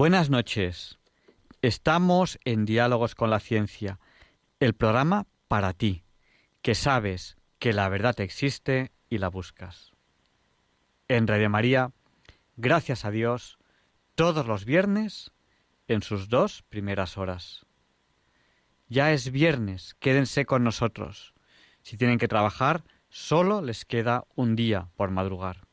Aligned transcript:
Buenas 0.00 0.30
noches. 0.30 0.98
Estamos 1.60 2.38
en 2.46 2.64
Diálogos 2.64 3.14
con 3.14 3.28
la 3.28 3.38
Ciencia, 3.38 4.00
el 4.58 4.72
programa 4.72 5.26
para 5.46 5.74
ti, 5.74 6.04
que 6.62 6.74
sabes 6.74 7.36
que 7.58 7.74
la 7.74 7.86
verdad 7.90 8.18
existe 8.22 8.92
y 9.10 9.18
la 9.18 9.28
buscas. 9.28 9.92
En 11.08 11.26
Radio 11.26 11.50
María, 11.50 11.92
gracias 12.56 13.04
a 13.04 13.10
Dios, 13.10 13.58
todos 14.14 14.46
los 14.46 14.64
viernes 14.64 15.32
en 15.86 16.00
sus 16.00 16.30
dos 16.30 16.62
primeras 16.70 17.18
horas. 17.18 17.66
Ya 18.88 19.12
es 19.12 19.30
viernes, 19.30 19.96
quédense 20.00 20.46
con 20.46 20.64
nosotros. 20.64 21.34
Si 21.82 21.98
tienen 21.98 22.18
que 22.18 22.26
trabajar, 22.26 22.84
solo 23.10 23.60
les 23.60 23.84
queda 23.84 24.24
un 24.34 24.56
día 24.56 24.88
por 24.96 25.10
madrugar. 25.10 25.66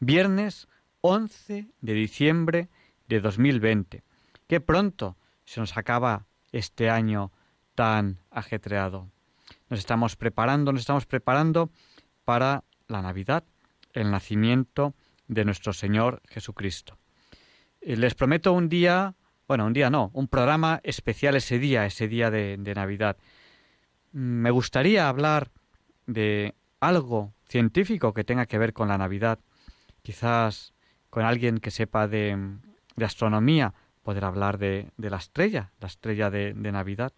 Viernes 0.00 0.68
11 1.02 1.68
de 1.82 1.92
diciembre 1.92 2.70
de 3.08 3.20
2020. 3.20 4.02
Qué 4.46 4.60
pronto 4.60 5.16
se 5.44 5.60
nos 5.60 5.76
acaba 5.76 6.26
este 6.52 6.90
año 6.90 7.32
tan 7.74 8.20
ajetreado. 8.30 9.10
Nos 9.68 9.80
estamos 9.80 10.16
preparando, 10.16 10.72
nos 10.72 10.82
estamos 10.82 11.06
preparando 11.06 11.70
para 12.24 12.64
la 12.86 13.02
Navidad, 13.02 13.44
el 13.92 14.10
nacimiento 14.10 14.94
de 15.26 15.44
nuestro 15.44 15.72
Señor 15.72 16.22
Jesucristo. 16.28 16.98
Eh, 17.80 17.96
les 17.96 18.14
prometo 18.14 18.52
un 18.52 18.68
día, 18.68 19.14
bueno, 19.46 19.66
un 19.66 19.72
día 19.72 19.90
no, 19.90 20.10
un 20.14 20.28
programa 20.28 20.80
especial 20.82 21.36
ese 21.36 21.58
día, 21.58 21.86
ese 21.86 22.08
día 22.08 22.30
de, 22.30 22.56
de 22.58 22.74
Navidad. 22.74 23.16
Me 24.12 24.50
gustaría 24.50 25.08
hablar 25.08 25.50
de 26.06 26.54
algo 26.80 27.34
científico 27.48 28.14
que 28.14 28.24
tenga 28.24 28.46
que 28.46 28.58
ver 28.58 28.72
con 28.72 28.88
la 28.88 28.98
Navidad, 28.98 29.38
quizás 30.02 30.74
con 31.10 31.24
alguien 31.24 31.58
que 31.58 31.70
sepa 31.70 32.08
de, 32.08 32.58
de 32.98 33.04
astronomía, 33.04 33.74
poder 34.02 34.24
hablar 34.24 34.58
de, 34.58 34.90
la 34.96 35.16
estrella, 35.16 35.72
la 35.80 35.86
estrella 35.86 36.30
de, 36.30 36.54
Navidad. 36.54 37.12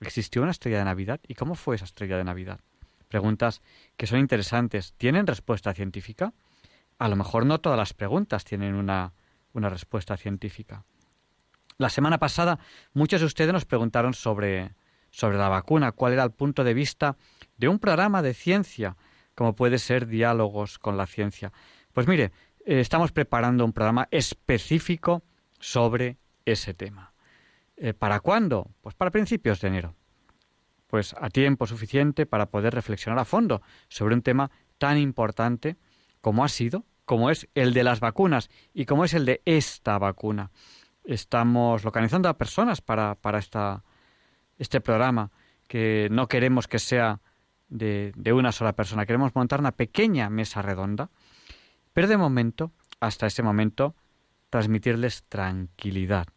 ¿Existió 0.00 0.42
una 0.42 0.50
estrella 0.50 0.78
de 0.78 0.84
Navidad? 0.84 1.20
¿Y 1.26 1.34
cómo 1.34 1.54
fue 1.54 1.76
esa 1.76 1.84
estrella 1.84 2.16
de 2.16 2.24
Navidad? 2.24 2.60
Preguntas 3.08 3.62
que 3.96 4.06
son 4.06 4.18
interesantes. 4.18 4.94
¿Tienen 4.96 5.26
respuesta 5.26 5.72
científica? 5.74 6.32
A 6.98 7.08
lo 7.08 7.16
mejor 7.16 7.46
no 7.46 7.60
todas 7.60 7.78
las 7.78 7.94
preguntas 7.94 8.44
tienen 8.44 8.74
una, 8.74 9.12
una 9.52 9.68
respuesta 9.68 10.16
científica. 10.16 10.84
La 11.78 11.88
semana 11.88 12.18
pasada 12.18 12.58
muchos 12.92 13.20
de 13.20 13.26
ustedes 13.26 13.52
nos 13.52 13.64
preguntaron 13.64 14.12
sobre, 14.14 14.74
sobre 15.10 15.38
la 15.38 15.48
vacuna, 15.48 15.92
cuál 15.92 16.12
era 16.12 16.24
el 16.24 16.32
punto 16.32 16.64
de 16.64 16.74
vista 16.74 17.16
de 17.56 17.68
un 17.68 17.78
programa 17.78 18.20
de 18.20 18.34
ciencia, 18.34 18.96
como 19.34 19.54
puede 19.54 19.78
ser 19.78 20.06
diálogos 20.06 20.78
con 20.78 20.96
la 20.96 21.06
ciencia. 21.06 21.52
Pues 21.92 22.06
mire, 22.06 22.32
eh, 22.68 22.80
estamos 22.80 23.12
preparando 23.12 23.64
un 23.64 23.72
programa 23.72 24.08
específico 24.10 25.22
sobre 25.58 26.18
ese 26.44 26.74
tema. 26.74 27.14
Eh, 27.78 27.94
¿Para 27.94 28.20
cuándo? 28.20 28.70
Pues 28.82 28.94
para 28.94 29.10
principios 29.10 29.62
de 29.62 29.68
enero. 29.68 29.94
Pues 30.86 31.14
a 31.18 31.30
tiempo 31.30 31.66
suficiente 31.66 32.26
para 32.26 32.50
poder 32.50 32.74
reflexionar 32.74 33.18
a 33.18 33.24
fondo 33.24 33.62
sobre 33.88 34.14
un 34.14 34.20
tema 34.20 34.50
tan 34.76 34.98
importante 34.98 35.76
como 36.20 36.44
ha 36.44 36.48
sido, 36.48 36.84
como 37.06 37.30
es 37.30 37.48
el 37.54 37.72
de 37.72 37.84
las 37.84 38.00
vacunas 38.00 38.50
y 38.74 38.84
como 38.84 39.06
es 39.06 39.14
el 39.14 39.24
de 39.24 39.40
esta 39.46 39.98
vacuna. 39.98 40.50
Estamos 41.04 41.84
localizando 41.84 42.28
a 42.28 42.36
personas 42.36 42.82
para, 42.82 43.14
para 43.14 43.38
esta, 43.38 43.82
este 44.58 44.82
programa 44.82 45.30
que 45.68 46.08
no 46.10 46.28
queremos 46.28 46.68
que 46.68 46.78
sea 46.78 47.20
de, 47.70 48.12
de 48.14 48.34
una 48.34 48.52
sola 48.52 48.74
persona, 48.74 49.06
queremos 49.06 49.34
montar 49.34 49.60
una 49.60 49.72
pequeña 49.72 50.28
mesa 50.28 50.60
redonda 50.60 51.08
pero 51.98 52.06
de 52.06 52.16
momento, 52.16 52.70
hasta 53.00 53.26
ese 53.26 53.42
momento, 53.42 53.96
transmitirles 54.50 55.24
tranquilidad. 55.28 56.28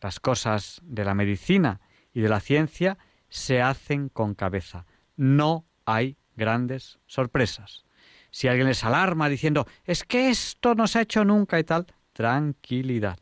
Las 0.00 0.18
cosas 0.18 0.80
de 0.82 1.04
la 1.04 1.12
medicina 1.12 1.82
y 2.14 2.22
de 2.22 2.30
la 2.30 2.40
ciencia 2.40 2.96
se 3.28 3.60
hacen 3.60 4.08
con 4.08 4.32
cabeza. 4.32 4.86
No 5.18 5.66
hay 5.84 6.16
grandes 6.36 7.00
sorpresas. 7.04 7.84
Si 8.30 8.48
alguien 8.48 8.66
les 8.66 8.82
alarma 8.82 9.28
diciendo 9.28 9.66
es 9.84 10.04
que 10.04 10.30
esto 10.30 10.74
no 10.74 10.86
se 10.86 11.00
ha 11.00 11.02
hecho 11.02 11.22
nunca 11.22 11.58
y 11.58 11.64
tal, 11.64 11.86
tranquilidad. 12.14 13.18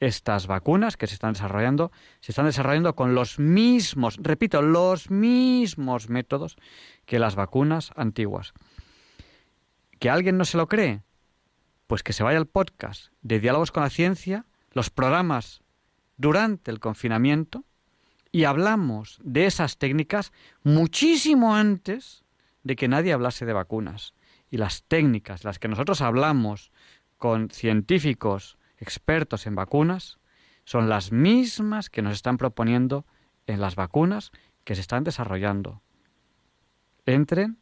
Estas 0.00 0.48
vacunas 0.48 0.96
que 0.96 1.06
se 1.06 1.14
están 1.14 1.34
desarrollando 1.34 1.92
se 2.22 2.32
están 2.32 2.46
desarrollando 2.46 2.96
con 2.96 3.14
los 3.14 3.38
mismos, 3.38 4.18
repito, 4.20 4.62
los 4.62 5.12
mismos 5.12 6.08
métodos 6.08 6.56
que 7.06 7.20
las 7.20 7.36
vacunas 7.36 7.92
antiguas. 7.94 8.52
¿Que 10.04 10.10
alguien 10.10 10.36
no 10.36 10.44
se 10.44 10.58
lo 10.58 10.68
cree? 10.68 11.00
Pues 11.86 12.02
que 12.02 12.12
se 12.12 12.22
vaya 12.22 12.36
al 12.36 12.46
podcast 12.46 13.06
de 13.22 13.40
Diálogos 13.40 13.72
con 13.72 13.84
la 13.84 13.88
Ciencia, 13.88 14.44
los 14.72 14.90
programas 14.90 15.62
durante 16.18 16.70
el 16.70 16.78
confinamiento, 16.78 17.64
y 18.30 18.44
hablamos 18.44 19.18
de 19.24 19.46
esas 19.46 19.78
técnicas 19.78 20.30
muchísimo 20.62 21.56
antes 21.56 22.22
de 22.64 22.76
que 22.76 22.86
nadie 22.86 23.14
hablase 23.14 23.46
de 23.46 23.54
vacunas. 23.54 24.12
Y 24.50 24.58
las 24.58 24.82
técnicas, 24.82 25.42
las 25.42 25.58
que 25.58 25.68
nosotros 25.68 26.02
hablamos 26.02 26.70
con 27.16 27.48
científicos 27.48 28.58
expertos 28.76 29.46
en 29.46 29.54
vacunas, 29.54 30.18
son 30.64 30.90
las 30.90 31.12
mismas 31.12 31.88
que 31.88 32.02
nos 32.02 32.12
están 32.12 32.36
proponiendo 32.36 33.06
en 33.46 33.58
las 33.58 33.74
vacunas 33.74 34.32
que 34.64 34.74
se 34.74 34.82
están 34.82 35.02
desarrollando. 35.02 35.80
Entren 37.06 37.56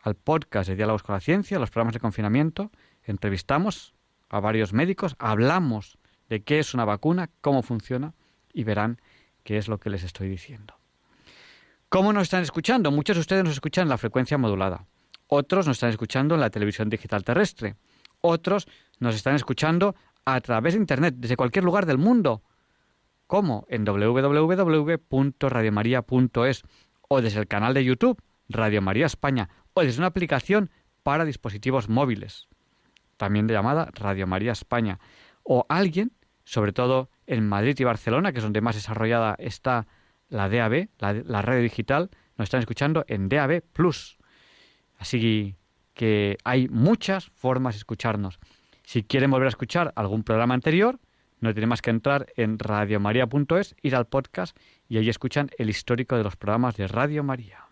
al 0.00 0.14
podcast 0.14 0.68
de 0.68 0.76
Diálogos 0.76 1.02
con 1.02 1.14
la 1.14 1.20
Ciencia, 1.20 1.58
los 1.58 1.70
programas 1.70 1.94
de 1.94 2.00
confinamiento, 2.00 2.70
entrevistamos 3.02 3.94
a 4.28 4.40
varios 4.40 4.72
médicos, 4.72 5.16
hablamos 5.18 5.98
de 6.28 6.42
qué 6.42 6.58
es 6.58 6.74
una 6.74 6.84
vacuna, 6.84 7.30
cómo 7.40 7.62
funciona 7.62 8.14
y 8.52 8.64
verán 8.64 9.00
qué 9.42 9.58
es 9.58 9.68
lo 9.68 9.78
que 9.78 9.90
les 9.90 10.02
estoy 10.04 10.28
diciendo. 10.28 10.74
¿Cómo 11.88 12.12
nos 12.12 12.24
están 12.24 12.42
escuchando? 12.42 12.90
Muchos 12.90 13.16
de 13.16 13.20
ustedes 13.20 13.44
nos 13.44 13.54
escuchan 13.54 13.82
en 13.82 13.88
la 13.88 13.98
frecuencia 13.98 14.38
modulada. 14.38 14.86
Otros 15.26 15.66
nos 15.66 15.76
están 15.76 15.90
escuchando 15.90 16.34
en 16.34 16.40
la 16.40 16.50
televisión 16.50 16.88
digital 16.88 17.24
terrestre. 17.24 17.74
Otros 18.20 18.68
nos 19.00 19.16
están 19.16 19.34
escuchando 19.34 19.96
a 20.24 20.40
través 20.40 20.74
de 20.74 20.80
Internet, 20.80 21.16
desde 21.18 21.36
cualquier 21.36 21.64
lugar 21.64 21.86
del 21.86 21.98
mundo. 21.98 22.42
¿Cómo? 23.26 23.66
En 23.68 23.84
www.radiomaria.es 23.84 26.62
o 27.08 27.20
desde 27.20 27.40
el 27.40 27.48
canal 27.48 27.74
de 27.74 27.84
YouTube 27.84 28.22
Radio 28.48 28.82
María 28.82 29.06
España 29.06 29.48
desde 29.80 30.00
una 30.00 30.08
aplicación 30.08 30.70
para 31.02 31.24
dispositivos 31.24 31.88
móviles, 31.88 32.48
también 33.16 33.46
de 33.46 33.54
llamada 33.54 33.90
Radio 33.94 34.26
María 34.26 34.52
España, 34.52 34.98
o 35.42 35.66
alguien, 35.68 36.12
sobre 36.44 36.72
todo 36.72 37.10
en 37.26 37.48
Madrid 37.48 37.76
y 37.78 37.84
Barcelona, 37.84 38.32
que 38.32 38.38
es 38.38 38.44
donde 38.44 38.60
más 38.60 38.74
desarrollada 38.74 39.36
está 39.38 39.86
la 40.28 40.48
DAB, 40.48 40.88
la, 40.98 41.12
la 41.12 41.42
radio 41.42 41.62
digital, 41.62 42.10
nos 42.36 42.46
están 42.46 42.60
escuchando 42.60 43.04
en 43.08 43.28
DAB 43.28 43.62
Plus. 43.72 44.18
Así 44.98 45.56
que 45.94 46.38
hay 46.44 46.68
muchas 46.68 47.30
formas 47.30 47.74
de 47.74 47.78
escucharnos. 47.78 48.38
Si 48.84 49.02
quieren 49.02 49.30
volver 49.30 49.46
a 49.46 49.50
escuchar 49.50 49.92
algún 49.96 50.24
programa 50.24 50.54
anterior, 50.54 50.98
no 51.40 51.52
tienen 51.54 51.68
más 51.68 51.82
que 51.82 51.90
entrar 51.90 52.26
en 52.36 52.58
radiomaria.es, 52.58 53.74
ir 53.82 53.96
al 53.96 54.06
podcast 54.06 54.56
y 54.88 54.98
ahí 54.98 55.08
escuchan 55.08 55.50
el 55.58 55.70
histórico 55.70 56.16
de 56.16 56.24
los 56.24 56.36
programas 56.36 56.76
de 56.76 56.86
Radio 56.86 57.22
María. 57.24 57.69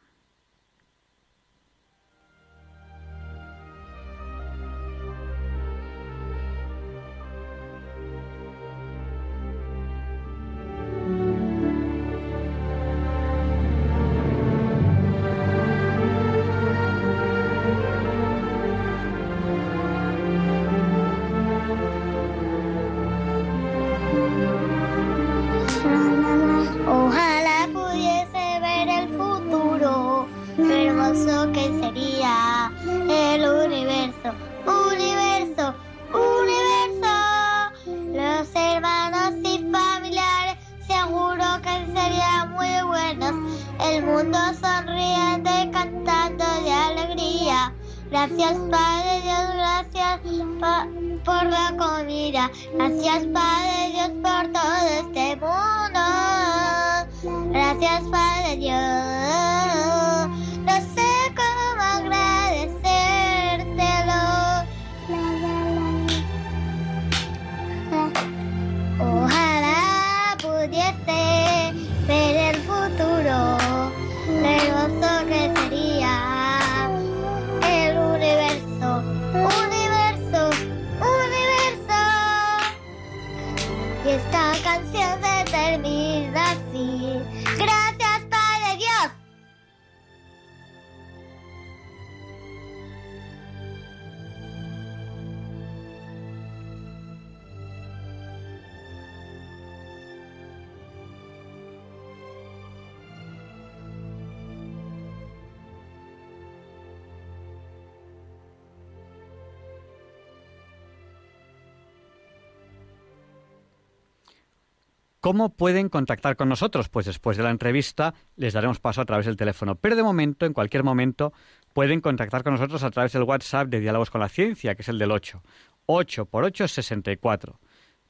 ¿Cómo 115.28 115.50
pueden 115.50 115.90
contactar 115.90 116.36
con 116.36 116.48
nosotros? 116.48 116.88
Pues 116.88 117.04
después 117.04 117.36
de 117.36 117.42
la 117.42 117.50
entrevista 117.50 118.14
les 118.36 118.54
daremos 118.54 118.80
paso 118.80 119.02
a 119.02 119.04
través 119.04 119.26
del 119.26 119.36
teléfono. 119.36 119.74
Pero 119.74 119.94
de 119.94 120.02
momento, 120.02 120.46
en 120.46 120.54
cualquier 120.54 120.84
momento, 120.84 121.34
pueden 121.74 122.00
contactar 122.00 122.42
con 122.42 122.54
nosotros 122.54 122.82
a 122.82 122.90
través 122.90 123.12
del 123.12 123.24
WhatsApp 123.24 123.68
de 123.68 123.78
Diálogos 123.78 124.08
con 124.08 124.22
la 124.22 124.30
Ciencia, 124.30 124.74
que 124.74 124.80
es 124.80 124.88
el 124.88 124.98
del 124.98 125.10
8. 125.10 125.42
8 125.84 126.24
por 126.24 126.44
8 126.44 126.64
es 126.64 126.72
64. 126.72 127.60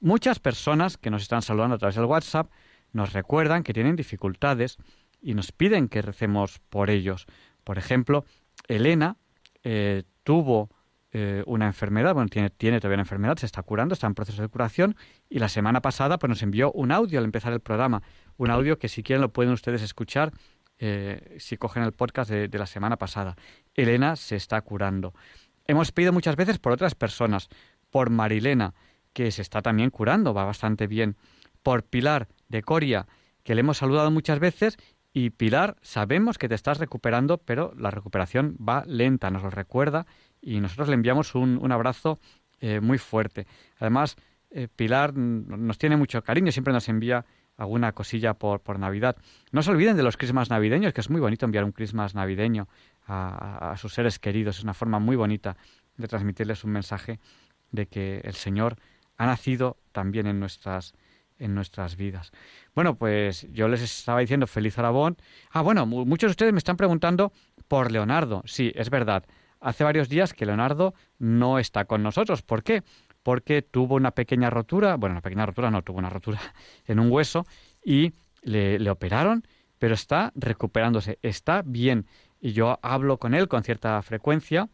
Muchas 0.00 0.38
personas 0.38 0.96
que 0.96 1.10
nos 1.10 1.22
están 1.22 1.42
saludando 1.42 1.76
a 1.76 1.78
través 1.78 1.96
del 1.96 2.06
WhatsApp 2.06 2.50
nos 2.92 3.12
recuerdan 3.12 3.62
que 3.62 3.74
tienen 3.74 3.96
dificultades 3.96 4.78
y 5.20 5.34
nos 5.34 5.52
piden 5.52 5.88
que 5.88 6.02
recemos 6.02 6.60
por 6.70 6.90
ellos. 6.90 7.26
Por 7.64 7.78
ejemplo, 7.78 8.24
Elena 8.68 9.16
eh, 9.64 10.04
tuvo 10.22 10.70
eh, 11.18 11.42
una 11.46 11.64
enfermedad, 11.64 12.12
bueno, 12.12 12.28
tiene, 12.28 12.50
tiene 12.50 12.78
todavía 12.78 12.96
una 12.96 13.04
enfermedad, 13.04 13.38
se 13.38 13.46
está 13.46 13.62
curando, 13.62 13.94
está 13.94 14.06
en 14.06 14.14
proceso 14.14 14.42
de 14.42 14.48
curación 14.48 14.96
y 15.30 15.38
la 15.38 15.48
semana 15.48 15.80
pasada 15.80 16.18
pues 16.18 16.28
nos 16.28 16.42
envió 16.42 16.70
un 16.72 16.92
audio 16.92 17.18
al 17.18 17.24
empezar 17.24 17.54
el 17.54 17.60
programa, 17.60 18.02
un 18.36 18.50
audio 18.50 18.78
que 18.78 18.88
si 18.88 19.02
quieren 19.02 19.22
lo 19.22 19.32
pueden 19.32 19.50
ustedes 19.50 19.80
escuchar 19.80 20.34
eh, 20.78 21.36
si 21.38 21.56
cogen 21.56 21.84
el 21.84 21.92
podcast 21.92 22.30
de, 22.30 22.48
de 22.48 22.58
la 22.58 22.66
semana 22.66 22.98
pasada. 22.98 23.34
Elena 23.72 24.16
se 24.16 24.36
está 24.36 24.60
curando. 24.60 25.14
Hemos 25.66 25.90
pedido 25.90 26.12
muchas 26.12 26.36
veces 26.36 26.58
por 26.58 26.72
otras 26.72 26.94
personas, 26.94 27.48
por 27.90 28.10
Marilena, 28.10 28.74
que 29.14 29.30
se 29.30 29.40
está 29.40 29.62
también 29.62 29.88
curando, 29.88 30.34
va 30.34 30.44
bastante 30.44 30.86
bien, 30.86 31.16
por 31.62 31.82
Pilar 31.82 32.28
de 32.50 32.62
Coria, 32.62 33.06
que 33.42 33.54
le 33.54 33.60
hemos 33.60 33.78
saludado 33.78 34.10
muchas 34.10 34.38
veces 34.38 34.76
y 35.14 35.30
Pilar, 35.30 35.76
sabemos 35.80 36.36
que 36.36 36.46
te 36.46 36.54
estás 36.54 36.76
recuperando, 36.76 37.38
pero 37.38 37.72
la 37.78 37.90
recuperación 37.90 38.54
va 38.58 38.84
lenta, 38.86 39.30
nos 39.30 39.42
lo 39.42 39.48
recuerda 39.48 40.04
y 40.46 40.60
nosotros 40.60 40.88
le 40.88 40.94
enviamos 40.94 41.34
un, 41.34 41.58
un 41.60 41.72
abrazo 41.72 42.20
eh, 42.60 42.80
muy 42.80 42.98
fuerte. 42.98 43.48
Además, 43.80 44.16
eh, 44.50 44.68
Pilar 44.74 45.12
nos 45.14 45.76
tiene 45.76 45.96
mucho 45.96 46.22
cariño, 46.22 46.52
siempre 46.52 46.72
nos 46.72 46.88
envía 46.88 47.26
alguna 47.56 47.92
cosilla 47.92 48.34
por, 48.34 48.60
por 48.60 48.78
Navidad. 48.78 49.16
No 49.50 49.62
se 49.62 49.72
olviden 49.72 49.96
de 49.96 50.04
los 50.04 50.16
crismas 50.16 50.48
navideños, 50.48 50.92
que 50.92 51.00
es 51.00 51.10
muy 51.10 51.20
bonito 51.20 51.46
enviar 51.46 51.64
un 51.64 51.72
crismas 51.72 52.14
navideño 52.14 52.68
a, 53.08 53.74
sus 53.76 53.92
seres 53.92 54.20
queridos. 54.20 54.58
Es 54.58 54.62
una 54.62 54.72
forma 54.72 55.00
muy 55.00 55.16
bonita 55.16 55.56
de 55.96 56.06
transmitirles 56.06 56.62
un 56.62 56.70
mensaje 56.70 57.18
de 57.72 57.86
que 57.86 58.20
el 58.22 58.34
Señor 58.34 58.76
ha 59.16 59.26
nacido 59.26 59.78
también 59.92 60.26
en 60.26 60.38
nuestras 60.38 60.94
en 61.38 61.54
nuestras 61.54 61.96
vidas. 61.96 62.32
Bueno, 62.74 62.94
pues 62.96 63.46
yo 63.52 63.68
les 63.68 63.82
estaba 63.82 64.20
diciendo 64.20 64.46
feliz 64.46 64.78
Arabón. 64.78 65.18
Ah, 65.50 65.60
bueno, 65.60 65.84
muchos 65.84 66.28
de 66.28 66.30
ustedes 66.30 66.52
me 66.54 66.58
están 66.58 66.78
preguntando 66.78 67.30
por 67.68 67.92
Leonardo. 67.92 68.42
Sí, 68.46 68.72
es 68.74 68.88
verdad. 68.88 69.24
Hace 69.66 69.82
varios 69.82 70.08
días 70.08 70.32
que 70.32 70.46
Leonardo 70.46 70.94
no 71.18 71.58
está 71.58 71.86
con 71.86 72.00
nosotros. 72.00 72.40
¿Por 72.40 72.62
qué? 72.62 72.84
Porque 73.24 73.62
tuvo 73.62 73.96
una 73.96 74.12
pequeña 74.12 74.48
rotura, 74.48 74.94
bueno, 74.94 75.14
una 75.14 75.22
pequeña 75.22 75.44
rotura 75.44 75.72
no, 75.72 75.82
tuvo 75.82 75.98
una 75.98 76.08
rotura 76.08 76.38
en 76.86 77.00
un 77.00 77.10
hueso 77.10 77.44
y 77.84 78.12
le, 78.42 78.88
operaron, 78.88 79.42
pero 79.80 79.94
está 79.94 80.30
recuperándose, 80.36 81.18
está 81.20 81.62
bien. 81.66 82.06
Y 82.40 82.52
yo 82.52 82.78
hablo 82.80 83.18
con 83.18 83.34
él 83.34 83.48
con 83.48 83.64
cierta 83.64 84.00
frecuencia 84.02 84.68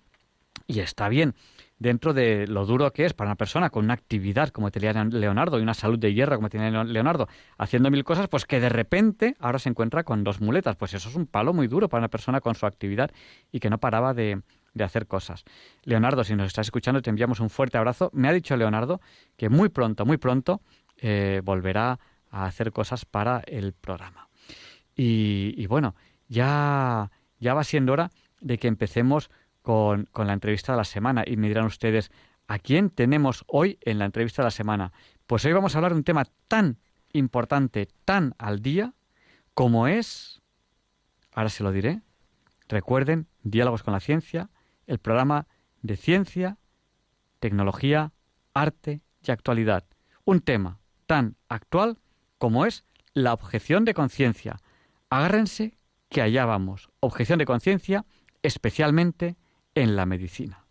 y 0.66 0.80
está 0.80 1.08
bien 1.08 1.36
dentro 1.78 2.12
de 2.12 2.46
lo 2.46 2.66
duro 2.66 2.92
que 2.92 3.06
es 3.06 3.14
para 3.14 3.30
una 3.30 3.36
persona 3.36 3.70
con 3.70 3.86
una 3.86 3.94
actividad 3.94 4.50
como 4.50 4.70
tenía 4.70 4.92
Leonardo 5.04 5.58
y 5.58 5.62
una 5.62 5.72
salud 5.72 5.98
de 5.98 6.12
hierro 6.12 6.36
como 6.36 6.50
tiene 6.50 6.84
Leonardo, 6.84 7.28
haciendo 7.56 7.90
mil 7.90 8.04
cosas, 8.04 8.28
pues 8.28 8.44
que 8.44 8.60
de 8.60 8.68
repente 8.68 9.36
ahora 9.40 9.58
se 9.58 9.70
encuentra 9.70 10.04
con 10.04 10.22
dos 10.22 10.42
muletas. 10.42 10.76
Pues 10.76 10.92
eso 10.92 11.08
es 11.08 11.14
un 11.14 11.26
palo 11.26 11.54
muy 11.54 11.66
duro 11.66 11.88
para 11.88 12.00
una 12.00 12.08
persona 12.08 12.42
con 12.42 12.54
su 12.54 12.66
actividad 12.66 13.10
y 13.50 13.58
que 13.58 13.70
no 13.70 13.78
paraba 13.78 14.12
de, 14.12 14.42
de 14.74 14.84
hacer 14.84 15.06
cosas. 15.06 15.44
Leonardo, 15.84 16.24
si 16.24 16.34
nos 16.34 16.48
estás 16.48 16.66
escuchando, 16.66 17.02
te 17.02 17.10
enviamos 17.10 17.40
un 17.40 17.50
fuerte 17.50 17.78
abrazo. 17.78 18.10
Me 18.12 18.28
ha 18.28 18.32
dicho 18.32 18.56
Leonardo 18.56 19.00
que 19.36 19.48
muy 19.48 19.68
pronto, 19.68 20.06
muy 20.06 20.16
pronto, 20.16 20.60
eh, 20.96 21.40
volverá 21.44 21.98
a 22.30 22.46
hacer 22.46 22.72
cosas 22.72 23.04
para 23.04 23.42
el 23.46 23.72
programa. 23.72 24.28
Y, 24.94 25.66
bueno, 25.66 25.94
ya, 26.28 27.10
ya 27.40 27.54
va 27.54 27.64
siendo 27.64 27.92
hora 27.92 28.10
de 28.40 28.58
que 28.58 28.68
empecemos 28.68 29.30
con, 29.62 30.06
con, 30.12 30.26
la 30.26 30.32
entrevista 30.32 30.72
de 30.72 30.78
la 30.78 30.84
semana 30.84 31.24
y 31.26 31.36
me 31.36 31.48
dirán 31.48 31.64
ustedes, 31.64 32.10
¿a 32.46 32.58
quién 32.58 32.90
tenemos 32.90 33.44
hoy 33.46 33.78
en 33.82 33.98
la 33.98 34.04
entrevista 34.04 34.42
de 34.42 34.46
la 34.46 34.50
semana? 34.50 34.92
Pues 35.26 35.44
hoy 35.44 35.52
vamos 35.52 35.74
a 35.74 35.78
hablar 35.78 35.92
de 35.92 35.98
un 35.98 36.04
tema 36.04 36.24
tan 36.48 36.78
importante, 37.12 37.88
tan 38.04 38.34
al 38.38 38.60
día, 38.60 38.94
como 39.54 39.86
es, 39.86 40.42
ahora 41.32 41.48
se 41.48 41.62
lo 41.62 41.72
diré, 41.72 42.02
recuerden, 42.68 43.28
diálogos 43.42 43.82
con 43.82 43.92
la 43.92 44.00
ciencia, 44.00 44.50
el 44.92 44.98
programa 44.98 45.46
de 45.80 45.96
ciencia, 45.96 46.58
tecnología, 47.40 48.12
arte 48.52 49.00
y 49.26 49.30
actualidad. 49.30 49.84
Un 50.26 50.40
tema 50.40 50.80
tan 51.06 51.36
actual 51.48 51.98
como 52.36 52.66
es 52.66 52.84
la 53.14 53.32
objeción 53.32 53.86
de 53.86 53.94
conciencia. 53.94 54.60
Agárrense 55.08 55.78
que 56.10 56.20
allá 56.20 56.44
vamos. 56.44 56.90
Objeción 57.00 57.38
de 57.38 57.46
conciencia 57.46 58.04
especialmente 58.42 59.36
en 59.74 59.96
la 59.96 60.04
medicina. 60.04 60.66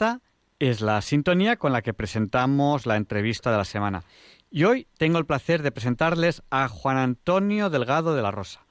Esta 0.00 0.22
es 0.58 0.80
la 0.80 1.02
sintonía 1.02 1.56
con 1.56 1.74
la 1.74 1.82
que 1.82 1.92
presentamos 1.92 2.86
la 2.86 2.96
entrevista 2.96 3.50
de 3.50 3.58
la 3.58 3.66
semana. 3.66 4.02
Y 4.50 4.64
hoy 4.64 4.86
tengo 4.96 5.18
el 5.18 5.26
placer 5.26 5.60
de 5.60 5.72
presentarles 5.72 6.42
a 6.48 6.68
Juan 6.68 6.96
Antonio 6.96 7.68
Delgado 7.68 8.14
de 8.14 8.22
la 8.22 8.30
Rosa. 8.30 8.64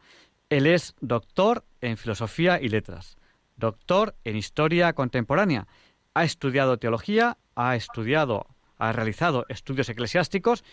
Él 0.49 0.65
es 0.65 0.95
doctor 1.01 1.65
en 1.81 1.97
Filosofía 1.97 2.59
y 2.59 2.69
Letras, 2.69 3.15
doctor 3.57 4.15
en 4.23 4.37
Historia 4.37 4.93
Contemporánea. 4.93 5.67
Ha 6.15 6.23
estudiado 6.23 6.79
teología, 6.79 7.37
ha 7.53 7.75
estudiado, 7.75 8.47
ha 8.79 8.91
realizado 8.91 9.45
estudios 9.49 9.87
eclesiásticos 9.87 10.63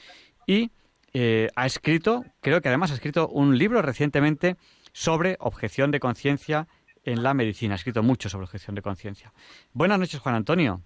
y 0.46 0.70
eh, 1.12 1.48
ha 1.54 1.66
escrito, 1.66 2.24
creo 2.40 2.62
que 2.62 2.68
además 2.68 2.92
ha 2.92 2.94
escrito 2.94 3.28
un 3.28 3.58
libro 3.58 3.82
recientemente 3.82 4.56
sobre 4.94 5.36
objeción 5.38 5.90
de 5.90 6.00
conciencia 6.00 6.66
en 7.06 7.22
la 7.22 7.32
medicina. 7.32 7.74
Ha 7.74 7.76
escrito 7.76 8.02
mucho 8.02 8.28
sobre 8.28 8.44
objeción 8.44 8.74
de 8.74 8.82
conciencia. 8.82 9.32
Buenas 9.72 9.98
noches, 9.98 10.20
Juan 10.20 10.34
Antonio. 10.34 10.82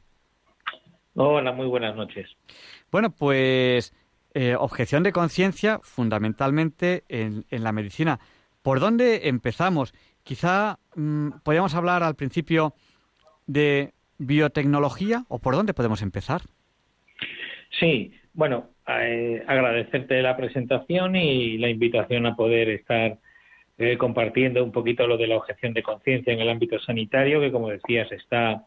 Hola, 1.15 1.51
muy 1.51 1.67
buenas 1.67 1.97
noches. 1.97 2.29
Bueno, 2.93 3.11
pues 3.11 3.93
eh, 4.35 4.55
objeción 4.57 5.03
de 5.03 5.13
conciencia 5.13 5.81
fundamentalmente 5.83 7.03
en, 7.09 7.45
la 7.51 7.73
medicina. 7.73 8.21
¿Por 8.63 8.79
dónde 8.79 9.29
empezamos? 9.29 9.93
Quizá 10.23 10.79
mm, 10.95 11.41
podríamos 11.43 11.75
hablar 11.75 12.03
al 12.03 12.15
principio 12.15 12.75
de 13.47 13.93
biotecnología 14.19 15.25
o 15.29 15.41
por 15.41 15.57
dónde 15.57 15.75
podemos 15.75 16.03
empezar. 16.03 16.43
Sí, 17.81 18.13
bueno, 18.35 18.71
eh, 18.87 19.43
agradecerte 19.47 20.23
la 20.23 20.37
presentación 20.37 21.17
y 21.17 21.59
la 21.59 21.71
invitación 21.71 22.27
a 22.27 22.37
poder 22.37 22.69
estar 22.69 23.19
eh, 23.81 23.97
compartiendo 23.97 24.63
un 24.63 24.73
poquito 24.73 25.07
lo 25.07 25.17
de 25.17 25.27
la 25.27 25.39
objeción 25.39 25.73
de 25.73 25.83
conciencia 25.83 26.33
en 26.33 26.41
el 26.41 26.51
ámbito 26.51 26.79
sanitario, 26.79 27.41
que 27.41 27.51
como 27.51 27.71
decías 27.71 28.13
está 28.13 28.67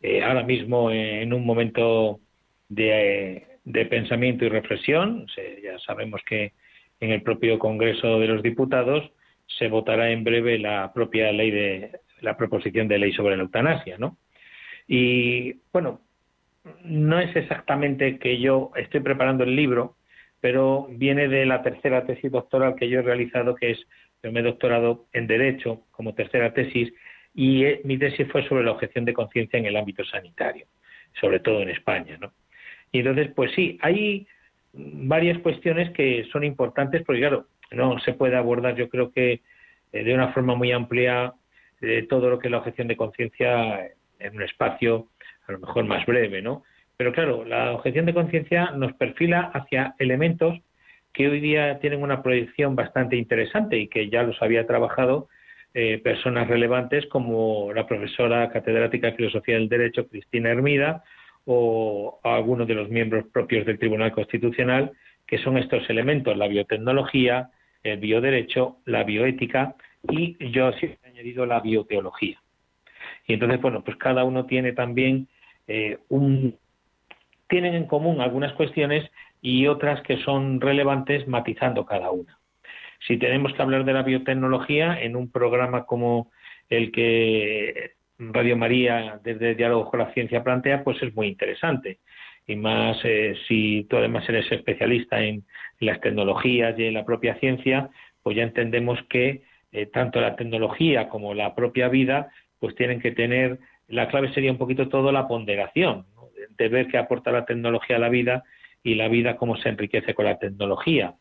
eh, 0.00 0.22
ahora 0.22 0.44
mismo 0.44 0.92
en 0.92 1.32
un 1.32 1.44
momento 1.44 2.20
de, 2.68 3.46
pensamiento 3.90 4.44
y 4.44 4.48
reflexión. 4.48 5.26
ya 5.62 5.78
sabemos 5.80 6.22
que 6.24 6.52
en 7.00 7.10
el 7.10 7.22
propio 7.22 7.58
Congreso 7.58 8.20
de 8.20 8.28
los 8.28 8.42
Diputados 8.42 9.10
se 9.58 9.66
votará 9.68 10.10
en 10.10 10.22
breve 10.22 10.58
la 10.58 10.92
propia 10.92 11.32
ley 11.32 11.50
de 11.50 12.00
la 12.20 12.36
proposición 12.36 12.86
de 12.86 12.98
ley 12.98 13.12
sobre 13.12 13.36
la 13.36 13.42
eutanasia, 13.42 13.98
¿no? 13.98 14.18
Y 14.86 15.54
bueno, 15.72 16.00
no 16.84 17.18
es 17.18 17.34
exactamente 17.34 18.18
que 18.18 18.38
yo 18.38 18.70
estoy 18.76 19.00
preparando 19.00 19.42
el 19.42 19.56
libro, 19.56 19.96
pero 20.40 20.86
viene 20.90 21.26
de 21.26 21.44
la 21.44 21.62
tercera 21.62 22.06
tesis 22.06 22.30
doctoral 22.30 22.76
que 22.76 22.88
yo 22.88 23.00
he 23.00 23.02
realizado, 23.02 23.54
que 23.54 23.72
es 23.72 23.86
yo 24.22 24.32
me 24.32 24.40
he 24.40 24.42
doctorado 24.42 25.06
en 25.12 25.26
Derecho 25.26 25.82
como 25.90 26.14
tercera 26.14 26.52
tesis 26.52 26.92
y 27.34 27.64
eh, 27.64 27.80
mi 27.84 27.98
tesis 27.98 28.26
fue 28.30 28.46
sobre 28.48 28.64
la 28.64 28.72
objeción 28.72 29.04
de 29.04 29.14
conciencia 29.14 29.58
en 29.58 29.66
el 29.66 29.76
ámbito 29.76 30.04
sanitario, 30.04 30.66
sobre 31.20 31.40
todo 31.40 31.62
en 31.62 31.70
España. 31.70 32.16
¿no? 32.20 32.32
Y 32.90 33.00
entonces, 33.00 33.30
pues 33.34 33.52
sí, 33.54 33.78
hay 33.80 34.26
varias 34.72 35.38
cuestiones 35.38 35.90
que 35.90 36.26
son 36.32 36.44
importantes, 36.44 37.02
porque 37.04 37.20
claro, 37.20 37.46
no 37.70 37.98
se 38.00 38.14
puede 38.14 38.36
abordar, 38.36 38.74
yo 38.74 38.88
creo 38.88 39.12
que 39.12 39.40
eh, 39.92 40.04
de 40.04 40.14
una 40.14 40.32
forma 40.32 40.54
muy 40.54 40.72
amplia 40.72 41.32
de 41.80 42.02
todo 42.04 42.28
lo 42.28 42.38
que 42.38 42.48
es 42.48 42.52
la 42.52 42.58
objeción 42.58 42.88
de 42.88 42.96
conciencia 42.96 43.88
en 44.18 44.36
un 44.36 44.42
espacio 44.42 45.08
a 45.46 45.52
lo 45.52 45.60
mejor 45.60 45.84
más 45.84 46.04
breve, 46.04 46.42
¿no? 46.42 46.64
Pero 46.96 47.12
claro, 47.12 47.44
la 47.44 47.72
objeción 47.72 48.06
de 48.06 48.14
conciencia 48.14 48.72
nos 48.72 48.92
perfila 48.94 49.52
hacia 49.54 49.94
elementos 49.98 50.58
que 51.18 51.28
hoy 51.28 51.40
día 51.40 51.80
tienen 51.80 52.00
una 52.00 52.22
proyección 52.22 52.76
bastante 52.76 53.16
interesante 53.16 53.76
y 53.76 53.88
que 53.88 54.08
ya 54.08 54.22
los 54.22 54.40
había 54.40 54.68
trabajado 54.68 55.28
eh, 55.74 55.98
personas 55.98 56.46
relevantes 56.46 57.06
como 57.06 57.72
la 57.74 57.88
profesora 57.88 58.48
catedrática 58.50 59.08
de 59.08 59.16
Filosofía 59.16 59.56
del 59.56 59.68
Derecho 59.68 60.06
Cristina 60.06 60.50
Hermida 60.50 61.02
o 61.44 62.20
algunos 62.22 62.68
de 62.68 62.74
los 62.74 62.88
miembros 62.88 63.24
propios 63.32 63.66
del 63.66 63.80
Tribunal 63.80 64.12
Constitucional, 64.12 64.92
que 65.26 65.38
son 65.38 65.58
estos 65.58 65.90
elementos, 65.90 66.36
la 66.36 66.46
biotecnología, 66.46 67.50
el 67.82 67.98
bioderecho, 67.98 68.76
la 68.84 69.02
bioética 69.02 69.74
y 70.08 70.36
yo 70.52 70.70
sí 70.74 70.86
he 70.86 71.08
añadido 71.08 71.46
la 71.46 71.58
bioteología. 71.58 72.40
Y 73.26 73.32
entonces, 73.32 73.60
bueno, 73.60 73.82
pues 73.82 73.96
cada 73.96 74.22
uno 74.22 74.46
tiene 74.46 74.70
también 74.70 75.26
eh, 75.66 75.98
un... 76.10 76.54
tienen 77.48 77.74
en 77.74 77.86
común 77.86 78.20
algunas 78.20 78.52
cuestiones 78.52 79.10
y 79.40 79.66
otras 79.66 80.02
que 80.02 80.18
son 80.18 80.60
relevantes 80.60 81.26
matizando 81.28 81.86
cada 81.86 82.10
una. 82.10 82.38
Si 83.06 83.16
tenemos 83.16 83.52
que 83.52 83.62
hablar 83.62 83.84
de 83.84 83.92
la 83.92 84.02
biotecnología 84.02 85.00
en 85.00 85.16
un 85.16 85.30
programa 85.30 85.84
como 85.86 86.30
el 86.68 86.90
que 86.90 87.92
Radio 88.18 88.56
María 88.56 89.20
desde 89.22 89.54
Diálogo 89.54 89.90
con 89.90 90.00
la 90.00 90.12
Ciencia 90.12 90.42
plantea, 90.42 90.82
pues 90.82 91.00
es 91.02 91.14
muy 91.14 91.28
interesante. 91.28 91.98
Y 92.46 92.56
más 92.56 92.98
eh, 93.04 93.36
si 93.46 93.86
tú 93.88 93.96
además 93.96 94.28
eres 94.28 94.50
especialista 94.50 95.22
en 95.22 95.44
las 95.80 96.00
tecnologías 96.00 96.76
y 96.78 96.86
en 96.86 96.94
la 96.94 97.04
propia 97.04 97.34
ciencia, 97.36 97.90
pues 98.22 98.36
ya 98.36 98.42
entendemos 98.42 98.98
que 99.08 99.42
eh, 99.70 99.86
tanto 99.86 100.20
la 100.20 100.34
tecnología 100.34 101.08
como 101.08 101.34
la 101.34 101.54
propia 101.54 101.88
vida, 101.88 102.30
pues 102.58 102.74
tienen 102.74 103.00
que 103.00 103.12
tener, 103.12 103.58
la 103.86 104.08
clave 104.08 104.32
sería 104.32 104.50
un 104.50 104.58
poquito 104.58 104.88
todo 104.88 105.12
la 105.12 105.28
ponderación, 105.28 106.06
de 106.56 106.68
ver 106.68 106.88
qué 106.88 106.98
aporta 106.98 107.30
la 107.30 107.44
tecnología 107.44 107.96
a 107.96 108.00
la 108.00 108.08
vida 108.08 108.44
y 108.82 108.94
la 108.94 109.08
vida 109.08 109.36
cómo 109.36 109.56
se 109.56 109.68
enriquece 109.68 110.14
con 110.14 110.24
la 110.24 110.38
tecnología. 110.38 111.14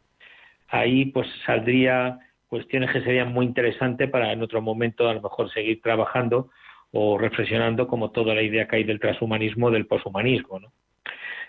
Ahí 0.67 1.05
pues 1.05 1.27
saldría 1.45 2.19
cuestiones 2.47 2.91
que 2.91 3.01
serían 3.01 3.33
muy 3.33 3.45
interesantes 3.45 4.09
para 4.09 4.31
en 4.31 4.41
otro 4.41 4.61
momento 4.61 5.09
a 5.09 5.13
lo 5.13 5.21
mejor 5.21 5.51
seguir 5.51 5.81
trabajando 5.81 6.49
o 6.91 7.17
reflexionando 7.17 7.87
como 7.87 8.11
toda 8.11 8.33
la 8.33 8.41
idea 8.41 8.67
que 8.67 8.77
hay 8.77 8.83
del 8.83 8.99
transhumanismo, 8.99 9.71
del 9.71 9.87
poshumanismo. 9.87 10.59
¿no? 10.59 10.71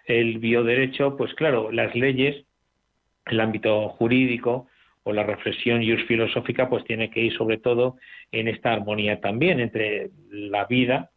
El 0.07 0.39
bioderecho, 0.39 1.17
pues 1.17 1.35
claro, 1.35 1.71
las 1.71 1.95
leyes, 1.95 2.45
el 3.27 3.41
ámbito 3.41 3.89
jurídico 3.91 4.67
o 5.05 5.13
la 5.13 5.23
reflexión 5.23 5.83
filosófica, 6.07 6.69
pues 6.69 6.85
tiene 6.85 7.11
que 7.11 7.21
ir 7.21 7.37
sobre 7.37 7.59
todo 7.59 7.97
en 8.33 8.49
esta 8.49 8.73
armonía 8.73 9.21
también 9.21 9.61
entre 9.61 10.11
la 10.31 10.65
vida 10.67 11.11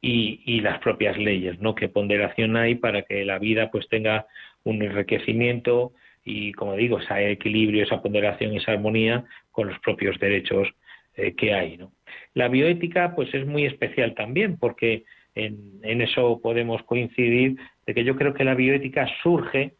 y, 0.00 0.60
las 0.60 0.78
propias 0.80 1.16
leyes, 1.18 1.58
¿no? 1.60 1.74
Qué 1.74 1.88
ponderación 1.88 2.56
hay 2.56 2.76
para 2.76 3.02
que 3.02 3.24
la 3.24 3.38
vida 3.38 3.70
pues 3.70 3.88
tenga 3.88 4.26
un 4.64 4.82
enriquecimiento 4.82 5.92
y, 6.24 6.52
como 6.52 6.74
digo, 6.74 6.98
ese 6.98 7.30
equilibrio, 7.32 7.84
esa 7.84 8.02
ponderación, 8.02 8.54
esa 8.56 8.72
armonía 8.72 9.24
con 9.50 9.68
los 9.68 9.78
propios 9.80 10.18
derechos 10.18 10.68
eh, 11.16 11.34
que 11.34 11.54
hay, 11.54 11.76
¿no? 11.76 11.92
La 12.34 12.48
bioética 12.48 13.14
pues 13.14 13.32
es 13.34 13.46
muy 13.46 13.64
especial 13.64 14.14
también 14.14 14.58
porque 14.58 15.04
en, 15.34 15.80
en 15.82 16.02
eso 16.02 16.40
podemos 16.42 16.82
coincidir 16.82 17.56
de 17.86 17.94
que 17.94 18.04
yo 18.04 18.16
creo 18.16 18.34
que 18.34 18.44
la 18.44 18.54
bioética 18.54 19.08
surge 19.22 19.74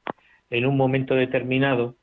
en 0.50 0.66
un 0.66 0.76
momento 0.76 1.14
determinado 1.14 1.96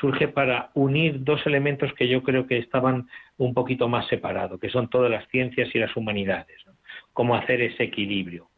surge 0.00 0.28
para 0.28 0.70
unir 0.74 1.22
dos 1.22 1.44
elementos 1.46 1.92
que 1.94 2.08
yo 2.08 2.22
creo 2.22 2.46
que 2.46 2.58
estaban 2.58 3.08
un 3.36 3.54
poquito 3.54 3.88
más 3.88 4.06
separados, 4.08 4.60
que 4.60 4.70
son 4.70 4.88
todas 4.88 5.10
las 5.10 5.28
ciencias 5.28 5.74
y 5.74 5.78
las 5.78 5.94
humanidades. 5.96 6.63
Cómo 7.14 7.36
hacer 7.36 7.62
ese 7.62 7.84
equilibrio. 7.84 8.50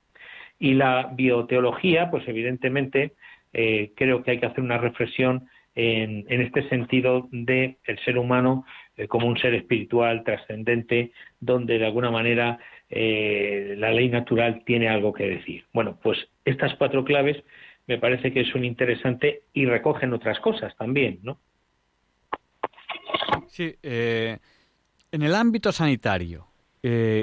Y 0.59 0.75
la 0.75 1.13
bioteología, 1.15 2.11
pues 2.11 2.27
evidentemente 2.27 3.13
eh, 3.53 3.93
creo 3.95 4.25
que 4.25 4.33
hay 4.33 4.41
que 4.41 4.47
hacer 4.47 4.65
una 4.65 4.79
reflexión 4.79 5.49
en, 5.75 6.25
este 6.29 6.67
sentido 6.71 7.29
de 7.31 7.77
el 7.85 7.99
ser 7.99 8.17
humano 8.17 8.65
eh, 8.97 9.07
como 9.07 9.27
un 9.27 9.39
ser 9.39 9.55
espiritual 9.55 10.25
trascendente, 10.25 11.13
donde 11.39 11.79
de 11.79 11.85
alguna 11.85 12.11
manera 12.11 12.59
eh, 12.89 13.75
la 13.77 13.93
ley 13.93 14.09
natural 14.09 14.63
tiene 14.65 14.89
algo 14.89 15.13
que 15.13 15.29
decir. 15.29 15.65
Bueno, 15.75 15.99
pues 16.03 16.19
estas 16.47 16.75
cuatro 16.77 17.05
claves 17.05 17.37
me 17.87 17.99
parece 17.99 18.33
que 18.33 18.47
son 18.47 18.65
interesantes 18.65 19.41
y 19.53 19.67
recogen 19.67 20.15
otras 20.15 20.41
cosas 20.41 20.75
también, 20.77 21.19
¿no? 21.23 21.39
Sí, 23.49 23.75
en 23.83 25.23
el 25.23 25.35
ámbito 25.35 25.73
sanitario 25.73 26.47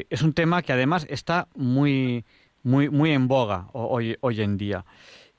es 0.10 0.22
un 0.22 0.34
tema 0.34 0.62
que 0.62 0.74
además 0.74 1.06
está 1.10 1.48
muy, 1.56 2.26
muy, 2.64 2.90
muy 2.90 3.12
en 3.12 3.28
boga 3.28 3.68
hoy, 3.74 4.18
hoy 4.22 4.42
en 4.42 4.58
día. 4.58 4.86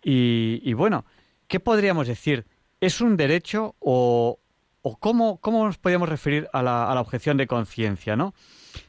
Y, 0.02 0.72
bueno, 0.74 1.04
¿qué 1.48 1.60
podríamos 1.60 2.06
decir? 2.06 2.46
¿Es 2.80 3.00
un 3.00 3.16
derecho 3.16 3.74
o, 3.78 4.38
o 4.82 4.96
cómo, 4.96 5.38
cómo, 5.38 5.64
nos 5.64 5.78
podríamos 5.78 6.08
referir 6.08 6.48
a 6.52 6.62
la, 6.62 6.90
a 6.90 6.94
la 6.94 7.00
objeción 7.00 7.36
de 7.36 7.46
conciencia, 7.46 8.14
no? 8.14 8.34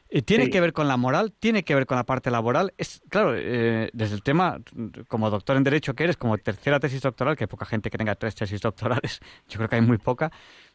Eh, 0.08 0.22
¿Tiene 0.22 0.50
que 0.50 0.60
ver 0.60 0.72
con 0.72 0.86
la 0.86 0.96
moral? 0.96 1.32
¿Tiene 1.32 1.64
que 1.64 1.74
ver 1.74 1.86
con 1.86 1.96
la 1.96 2.04
parte 2.04 2.30
laboral? 2.30 2.72
Es 2.78 3.00
Claro, 3.08 3.34
eh, 3.36 3.90
desde 3.92 4.14
el 4.14 4.22
tema, 4.22 4.60
como 5.08 5.30
doctor 5.30 5.56
en 5.56 5.64
Derecho 5.64 5.94
que 5.94 6.04
eres, 6.04 6.16
como 6.16 6.38
tercera 6.38 6.78
tesis 6.78 7.02
doctoral, 7.02 7.36
que 7.36 7.44
hay 7.44 7.48
poca 7.48 7.66
gente 7.66 7.90
que 7.90 7.98
tenga 7.98 8.14
tres 8.14 8.34
tesis 8.34 8.60
doctorales, 8.60 9.20
yo 9.48 9.56
creo 9.56 9.68
que 9.68 9.76
hay 9.76 9.82
muy 9.82 9.98
poca, 9.98 10.30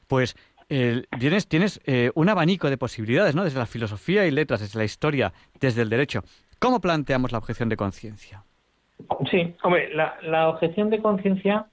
pues 0.08 0.36
eh, 0.72 1.04
tienes, 1.20 1.48
tienes 1.48 1.82
un 2.16 2.30
abanico 2.30 2.70
de 2.70 2.78
posibilidades, 2.78 3.36
¿no? 3.36 3.44
Desde 3.44 3.60
la 3.60 3.66
filosofía 3.66 4.26
y 4.26 4.32
letras, 4.32 4.62
desde 4.62 4.80
la 4.80 4.86
historia, 4.86 5.34
desde 5.60 5.82
el 5.82 5.90
derecho. 5.90 6.24
¿Cómo 6.60 6.80
planteamos 6.80 7.32
la 7.32 7.40
objeción 7.40 7.70
de 7.70 7.76
conciencia? 7.76 8.44
Sí, 9.30 9.56
hombre, 9.64 9.90
la, 9.94 10.50
objeción 10.50 10.90
de 10.90 11.02
conciencia, 11.02 11.66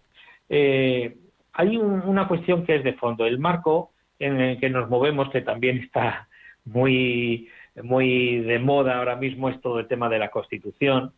eh, 0.48 1.16
hay 1.52 1.76
una 1.76 2.26
cuestión 2.26 2.64
que 2.64 2.76
es 2.76 2.84
de 2.84 2.94
fondo. 2.94 3.26
El 3.26 3.38
marco 3.38 3.92
en 4.18 4.40
el 4.40 4.58
que 4.58 4.70
nos 4.70 4.88
movemos, 4.88 5.30
que 5.30 5.42
también 5.42 5.78
está 5.78 6.28
muy, 6.64 7.48
muy 7.82 8.38
de 8.38 8.58
moda 8.58 8.98
ahora 8.98 9.16
mismo, 9.16 9.48
es 9.48 9.60
todo 9.60 9.78
el 9.78 9.88
tema 9.88 10.08
de 10.08 10.18
la 10.18 10.30
Constitución 10.30 11.12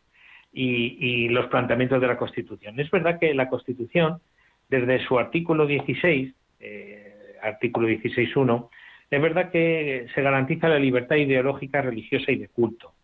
y, 0.52 1.28
los 1.28 1.46
planteamientos 1.46 2.00
de 2.00 2.08
la 2.08 2.18
Constitución. 2.18 2.78
Es 2.80 2.90
verdad 2.90 3.18
que 3.20 3.34
la 3.34 3.48
Constitución, 3.48 4.20
desde 4.68 5.04
su 5.06 5.18
artículo 5.18 5.66
16, 5.66 6.34
eh, 6.58 7.09
artículo 7.42 7.88
16.1, 7.88 8.68
es 9.10 9.20
verdad 9.22 9.50
que 9.50 10.06
se 10.14 10.22
garantiza 10.22 10.68
la 10.68 10.78
libertad 10.78 11.16
ideológica, 11.16 11.82
religiosa 11.82 12.30
y 12.30 12.36
de 12.36 12.48
culto 12.48 12.94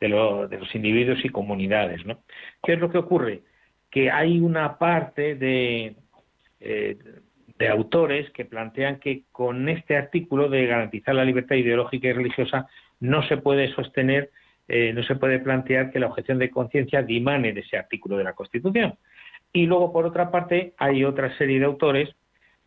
de, 0.00 0.08
los 0.08 0.74
individuos 0.74 1.24
y 1.24 1.28
comunidades. 1.28 2.04
¿no? 2.06 2.20
¿Qué 2.62 2.74
es 2.74 2.80
lo 2.80 2.90
que 2.90 2.98
ocurre? 2.98 3.42
Que 3.90 4.10
hay 4.10 4.38
una 4.38 4.78
parte 4.78 5.34
de, 5.34 5.96
eh, 6.60 6.96
de 7.58 7.68
autores 7.68 8.30
que 8.30 8.44
plantean 8.44 8.98
que 8.98 9.24
con 9.30 9.68
este 9.68 9.96
artículo 9.96 10.48
de 10.48 10.66
garantizar 10.66 11.14
la 11.14 11.24
libertad 11.24 11.56
ideológica 11.56 12.08
y 12.08 12.12
religiosa 12.12 12.66
no 13.00 13.22
se 13.24 13.36
puede 13.36 13.72
sostener, 13.74 14.30
eh, 14.68 14.92
no 14.94 15.02
se 15.02 15.16
puede 15.16 15.40
plantear 15.40 15.90
que 15.90 16.00
la 16.00 16.06
objeción 16.06 16.38
de 16.38 16.50
conciencia 16.50 17.02
dimane 17.02 17.52
de 17.52 17.60
ese 17.60 17.76
artículo 17.76 18.16
de 18.16 18.24
la 18.24 18.34
Constitución. 18.34 18.94
Y 19.52 19.66
luego, 19.66 19.92
por 19.92 20.06
otra 20.06 20.30
parte, 20.30 20.74
hay 20.78 21.04
otra 21.04 21.36
serie 21.36 21.58
de 21.58 21.64
autores 21.64 22.08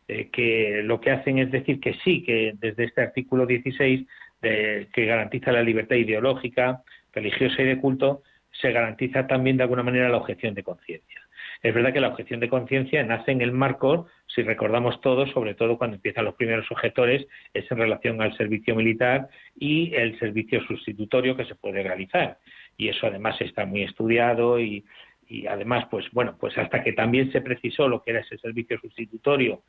eh, 0.07 0.29
que 0.31 0.81
lo 0.83 0.99
que 0.99 1.11
hacen 1.11 1.39
es 1.39 1.51
decir 1.51 1.79
que 1.79 1.93
sí, 2.03 2.23
que 2.23 2.53
desde 2.59 2.85
este 2.85 3.01
artículo 3.01 3.45
16, 3.45 4.07
que 4.41 5.05
garantiza 5.05 5.53
la 5.53 5.63
libertad 5.63 5.95
ideológica, 5.95 6.83
religiosa 7.13 7.61
y 7.61 7.65
de 7.65 7.77
culto, 7.77 8.23
se 8.51 8.73
garantiza 8.73 9.25
también 9.25 9.55
de 9.55 9.63
alguna 9.63 9.83
manera 9.83 10.09
la 10.09 10.17
objeción 10.17 10.53
de 10.53 10.63
conciencia. 10.63 11.21
Es 11.63 11.73
verdad 11.73 11.93
que 11.93 12.01
la 12.01 12.09
objeción 12.09 12.41
de 12.41 12.49
conciencia 12.49 13.03
nace 13.03 13.31
en 13.31 13.41
el 13.41 13.53
marco, 13.53 14.07
si 14.27 14.41
recordamos 14.41 14.99
todos, 14.99 15.31
sobre 15.31 15.55
todo 15.55 15.77
cuando 15.77 15.95
empiezan 15.95 16.25
los 16.25 16.35
primeros 16.35 16.69
objetores, 16.69 17.25
es 17.53 17.71
en 17.71 17.77
relación 17.77 18.21
al 18.21 18.35
servicio 18.35 18.75
militar 18.75 19.29
y 19.57 19.95
el 19.95 20.19
servicio 20.19 20.61
sustitutorio 20.65 21.37
que 21.37 21.45
se 21.45 21.55
puede 21.55 21.81
realizar. 21.81 22.37
Y 22.77 22.89
eso 22.89 23.07
además 23.07 23.39
está 23.39 23.65
muy 23.65 23.83
estudiado 23.83 24.59
y, 24.59 24.83
además, 25.47 25.85
pues 25.89 26.05
bueno, 26.11 26.35
pues 26.39 26.57
hasta 26.57 26.83
que 26.83 26.93
también 26.93 27.31
se 27.31 27.41
precisó 27.41 27.87
lo 27.87 28.03
que 28.03 28.11
era 28.11 28.21
ese 28.21 28.37
servicio 28.37 28.79
sustitutorio 28.79 29.63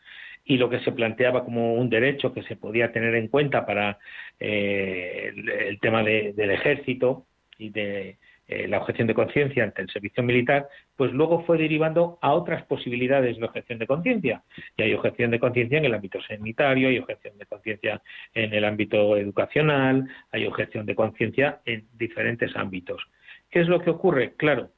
y 0.44 0.58
lo 0.58 0.68
que 0.68 0.80
se 0.80 0.92
planteaba 0.92 1.44
como 1.44 1.74
un 1.74 1.88
derecho 1.88 2.32
que 2.32 2.42
se 2.42 2.56
podía 2.56 2.92
tener 2.92 3.14
en 3.14 3.28
cuenta 3.28 3.64
para 3.64 3.98
eh, 4.38 5.32
el, 5.68 5.78
tema 5.80 6.02
del 6.02 6.50
ejército, 6.50 7.26
y 7.58 7.70
de 7.70 8.18
eh, 8.46 8.68
la 8.68 8.78
objeción 8.78 9.06
de 9.06 9.14
conciencia 9.14 9.64
ante 9.64 9.82
el 9.82 9.88
servicio 9.88 10.22
militar, 10.22 10.68
pues 10.96 11.12
luego 11.12 11.44
fue 11.44 11.56
derivando 11.56 12.18
a 12.20 12.34
otras 12.34 12.64
posibilidades 12.64 13.38
de 13.38 13.44
objeción 13.44 13.78
de 13.78 13.86
conciencia. 13.86 14.42
Y 14.76 14.82
hay 14.82 14.94
objeción 14.94 15.30
de 15.30 15.40
conciencia 15.40 15.78
en 15.78 15.86
el 15.86 15.94
ámbito 15.94 16.20
sanitario, 16.22 16.88
hay 16.88 16.98
objeción 16.98 17.38
de 17.38 17.46
conciencia 17.46 18.02
en 18.34 18.52
el 18.52 18.64
ámbito 18.64 19.16
educacional, 19.16 20.08
hay 20.30 20.46
objeción 20.46 20.84
de 20.84 20.94
conciencia 20.94 21.60
en 21.64 21.86
diferentes 21.96 22.54
ámbitos. 22.56 23.02
¿Qué 23.50 23.60
es 23.60 23.68
lo 23.68 23.80
que 23.80 23.90
ocurre? 23.90 24.34
Claro, 24.36 24.70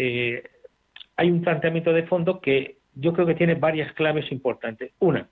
eh, 0.00 0.44
hay 1.16 1.28
un 1.28 1.42
planteamiento 1.42 1.92
de 1.92 2.04
fondo 2.04 2.40
que 2.40 2.76
yo 2.94 3.12
creo 3.12 3.26
que 3.26 3.34
tiene 3.34 3.56
varias 3.56 3.92
claves 3.94 4.30
importantes. 4.30 4.92
Una, 5.00 5.28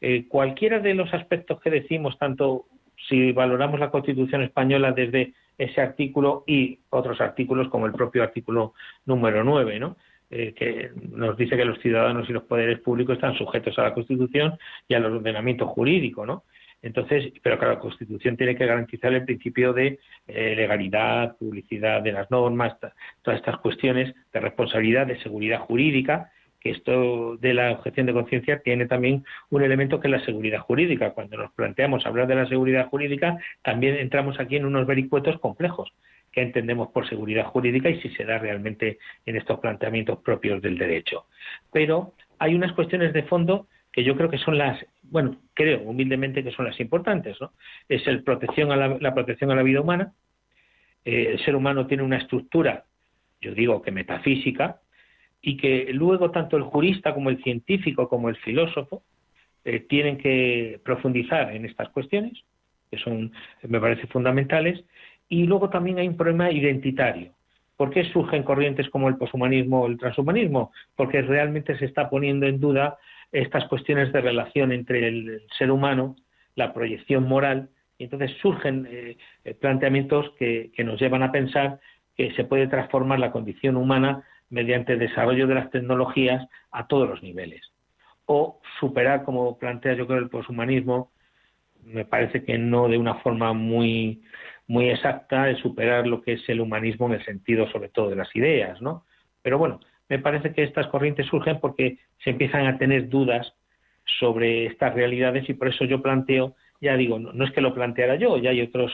eh, 0.00 0.26
cualquiera 0.26 0.78
de 0.80 0.94
los 0.94 1.12
aspectos 1.12 1.60
que 1.60 1.68
decimos, 1.68 2.18
tanto 2.18 2.64
si 3.08 3.32
valoramos 3.32 3.78
la 3.78 3.90
Constitución 3.90 4.42
española 4.42 4.92
desde 4.92 5.34
ese 5.58 5.82
artículo 5.82 6.44
y 6.46 6.78
otros 6.88 7.20
artículos 7.20 7.68
como 7.68 7.84
el 7.84 7.92
propio 7.92 8.22
artículo 8.22 8.72
número 9.04 9.44
9, 9.44 9.78
¿no? 9.78 9.96
Eh, 10.30 10.54
que 10.54 10.90
nos 11.10 11.36
dice 11.36 11.56
que 11.56 11.64
los 11.66 11.78
ciudadanos 11.80 12.28
y 12.28 12.32
los 12.32 12.44
poderes 12.44 12.80
públicos 12.80 13.16
están 13.16 13.36
sujetos 13.36 13.78
a 13.78 13.82
la 13.82 13.94
Constitución 13.94 14.58
y 14.88 14.94
al 14.94 15.04
ordenamiento 15.04 15.66
jurídico, 15.66 16.24
¿no? 16.24 16.44
Entonces, 16.82 17.32
pero 17.42 17.58
claro, 17.58 17.74
la 17.74 17.80
Constitución 17.80 18.36
tiene 18.36 18.54
que 18.54 18.66
garantizar 18.66 19.12
el 19.12 19.24
principio 19.24 19.72
de 19.72 19.98
eh, 20.28 20.54
legalidad, 20.54 21.36
publicidad 21.36 22.02
de 22.02 22.12
las 22.12 22.30
normas, 22.30 22.76
todas 23.22 23.40
estas 23.40 23.58
cuestiones 23.58 24.14
de 24.32 24.40
responsabilidad, 24.40 25.06
de 25.06 25.20
seguridad 25.20 25.60
jurídica 25.60 26.30
esto 26.70 27.36
de 27.36 27.54
la 27.54 27.72
objeción 27.72 28.06
de 28.06 28.12
conciencia 28.12 28.60
tiene 28.60 28.86
también 28.86 29.24
un 29.50 29.62
elemento 29.62 30.00
que 30.00 30.08
es 30.08 30.12
la 30.12 30.24
seguridad 30.24 30.60
jurídica. 30.60 31.10
Cuando 31.10 31.36
nos 31.36 31.52
planteamos 31.52 32.06
hablar 32.06 32.26
de 32.26 32.34
la 32.34 32.46
seguridad 32.46 32.88
jurídica, 32.88 33.38
también 33.62 33.96
entramos 33.96 34.38
aquí 34.40 34.56
en 34.56 34.66
unos 34.66 34.86
vericuetos 34.86 35.38
complejos 35.40 35.92
que 36.32 36.42
entendemos 36.42 36.88
por 36.88 37.08
seguridad 37.08 37.46
jurídica 37.46 37.88
y 37.88 38.00
si 38.00 38.10
se 38.10 38.24
da 38.24 38.38
realmente 38.38 38.98
en 39.24 39.36
estos 39.36 39.58
planteamientos 39.58 40.18
propios 40.18 40.60
del 40.60 40.76
derecho. 40.76 41.26
Pero 41.72 42.12
hay 42.38 42.54
unas 42.54 42.72
cuestiones 42.72 43.12
de 43.12 43.22
fondo 43.22 43.68
que 43.96 44.04
yo 44.04 44.14
creo 44.14 44.28
que 44.28 44.36
son 44.36 44.58
las, 44.58 44.78
bueno, 45.04 45.38
creo 45.54 45.80
humildemente 45.80 46.44
que 46.44 46.50
son 46.50 46.66
las 46.66 46.78
importantes, 46.80 47.40
¿no? 47.40 47.52
Es 47.88 48.06
el 48.06 48.22
protección 48.22 48.70
a 48.70 48.76
la, 48.76 49.14
protección 49.14 49.50
a 49.50 49.54
la 49.54 49.62
vida 49.62 49.80
humana. 49.80 50.12
Eh, 51.02 51.28
el 51.30 51.38
ser 51.42 51.56
humano 51.56 51.86
tiene 51.86 52.02
una 52.02 52.18
estructura, 52.18 52.84
yo 53.40 53.54
digo 53.54 53.80
que 53.80 53.92
metafísica, 53.92 54.80
y 55.40 55.56
que 55.56 55.88
luego 55.94 56.30
tanto 56.30 56.58
el 56.58 56.64
jurista 56.64 57.14
como 57.14 57.30
el 57.30 57.42
científico 57.42 58.06
como 58.06 58.28
el 58.28 58.36
filósofo 58.36 59.02
eh, 59.64 59.80
tienen 59.80 60.18
que 60.18 60.78
profundizar 60.84 61.56
en 61.56 61.64
estas 61.64 61.88
cuestiones, 61.88 62.34
que 62.90 62.98
son, 62.98 63.32
me 63.62 63.80
parece, 63.80 64.06
fundamentales, 64.08 64.84
y 65.26 65.44
luego 65.44 65.70
también 65.70 66.00
hay 66.00 66.08
un 66.08 66.18
problema 66.18 66.50
identitario. 66.50 67.32
¿Por 67.78 67.88
qué 67.88 68.04
surgen 68.12 68.42
corrientes 68.42 68.90
como 68.90 69.08
el 69.08 69.16
poshumanismo 69.16 69.80
o 69.80 69.86
el 69.86 69.96
transhumanismo? 69.96 70.70
Porque 70.94 71.22
realmente 71.22 71.78
se 71.78 71.86
está 71.86 72.10
poniendo 72.10 72.44
en 72.46 72.60
duda 72.60 72.98
estas 73.42 73.66
cuestiones 73.68 74.12
de 74.12 74.20
relación 74.20 74.72
entre 74.72 75.06
el 75.06 75.42
ser 75.58 75.70
humano, 75.70 76.16
la 76.54 76.72
proyección 76.72 77.28
moral 77.28 77.68
Y 77.98 78.04
entonces 78.04 78.32
surgen 78.42 78.86
eh, 78.90 79.16
planteamientos 79.60 80.32
que, 80.38 80.70
nos 80.84 81.00
llevan 81.00 81.22
a 81.22 81.32
pensar 81.32 81.80
que 82.16 82.32
se 82.32 82.44
puede 82.44 82.66
transformar 82.66 83.18
la 83.18 83.32
condición 83.32 83.76
humana 83.76 84.24
mediante 84.48 84.94
el 84.94 84.98
desarrollo 84.98 85.46
de 85.46 85.54
las 85.54 85.70
tecnologías 85.70 86.46
a 86.70 86.86
todos 86.86 87.08
los 87.08 87.22
niveles. 87.22 87.62
O 88.26 88.60
superar, 88.80 89.24
como 89.24 89.58
plantea 89.58 89.94
yo 89.94 90.06
creo 90.06 90.18
el 90.18 90.30
poshumanismo, 90.30 91.10
me 91.82 92.04
parece 92.04 92.44
que 92.44 92.58
no 92.58 92.88
de 92.88 92.98
una 92.98 93.16
forma 93.16 93.52
muy, 93.52 94.22
muy 94.66 94.90
exacta, 94.90 95.44
de 95.44 95.56
superar 95.56 96.06
lo 96.06 96.22
que 96.22 96.34
es 96.34 96.48
el 96.48 96.60
humanismo 96.60 97.06
en 97.06 97.14
el 97.14 97.24
sentido 97.24 97.68
sobre 97.70 97.88
todo 97.88 98.10
de 98.10 98.16
las 98.16 98.34
ideas, 98.34 98.80
¿no? 98.80 99.04
Pero 99.42 99.58
bueno, 99.58 99.80
me 100.08 100.18
parece 100.18 100.52
que 100.52 100.62
estas 100.62 100.86
corrientes 100.88 101.26
surgen 101.26 101.60
porque 101.60 101.98
se 102.22 102.30
empiezan 102.30 102.66
a 102.66 102.78
tener 102.78 103.08
dudas 103.08 103.54
sobre 104.18 104.66
estas 104.66 104.94
realidades 104.94 105.48
y 105.48 105.54
por 105.54 105.68
eso 105.68 105.84
yo 105.84 106.02
planteo, 106.02 106.54
ya 106.80 106.96
digo, 106.96 107.18
no, 107.18 107.44
es 107.44 107.50
que 107.52 107.60
lo 107.60 107.74
planteara 107.74 108.16
yo, 108.16 108.38
ya 108.38 108.50
hay 108.50 108.62
otros 108.62 108.92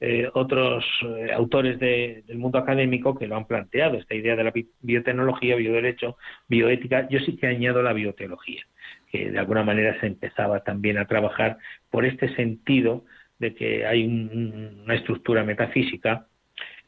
eh, 0.00 0.30
otros 0.32 0.84
eh, 1.02 1.32
autores 1.32 1.80
del 1.80 2.38
mundo 2.38 2.58
académico 2.58 3.18
que 3.18 3.26
lo 3.26 3.34
han 3.34 3.46
planteado, 3.46 3.96
esta 3.96 4.14
idea 4.14 4.36
de 4.36 4.44
la 4.44 4.52
biotecnología, 4.80 5.56
bioderecho, 5.56 6.16
bioética, 6.46 7.08
yo 7.08 7.18
sí 7.18 7.36
que 7.36 7.48
añado 7.48 7.82
la 7.82 7.92
bioteología, 7.92 8.62
que 9.10 9.32
de 9.32 9.38
alguna 9.40 9.64
manera 9.64 9.98
se 9.98 10.06
empezaba 10.06 10.62
también 10.62 10.98
a 10.98 11.06
trabajar 11.06 11.58
por 11.90 12.04
este 12.04 12.32
sentido 12.36 13.04
de 13.40 13.56
que 13.56 13.86
hay 13.86 14.04
una 14.06 14.94
estructura 14.94 15.42
metafísica 15.42 16.28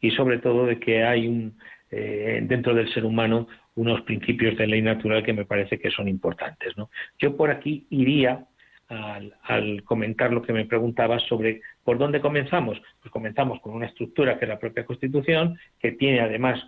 y 0.00 0.12
sobre 0.12 0.38
todo 0.38 0.66
de 0.66 0.78
que 0.78 1.02
hay 1.02 1.26
un, 1.26 1.58
eh, 1.90 2.40
dentro 2.42 2.74
del 2.74 2.92
ser 2.92 3.04
humano 3.04 3.48
unos 3.74 4.02
principios 4.02 4.56
de 4.56 4.66
ley 4.66 4.82
natural 4.82 5.22
que 5.22 5.32
me 5.32 5.44
parece 5.44 5.78
que 5.78 5.90
son 5.90 6.08
importantes. 6.08 6.74
Yo 7.18 7.36
por 7.36 7.50
aquí 7.50 7.86
iría 7.90 8.46
al, 8.88 9.82
comentar 9.84 10.32
lo 10.32 10.42
que 10.42 10.52
me 10.52 10.64
preguntaba 10.64 11.18
sobre 11.20 11.62
por 11.84 11.98
dónde 11.98 12.20
comenzamos. 12.20 12.80
Pues 13.00 13.12
comenzamos 13.12 13.60
con 13.60 13.74
una 13.74 13.86
estructura 13.86 14.38
que 14.38 14.44
es 14.44 14.48
la 14.48 14.58
propia 14.58 14.84
Constitución, 14.84 15.58
que 15.78 15.92
tiene 15.92 16.20
además 16.20 16.60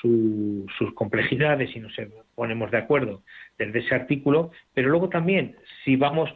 sus 0.00 0.94
complejidades 0.94 1.74
y 1.74 1.80
nos 1.80 1.92
ponemos 2.34 2.70
de 2.70 2.78
acuerdo 2.78 3.22
desde 3.58 3.80
ese 3.80 3.94
artículo, 3.94 4.50
pero 4.74 4.88
luego 4.90 5.08
también, 5.08 5.56
si 5.84 5.96
vamos 5.96 6.30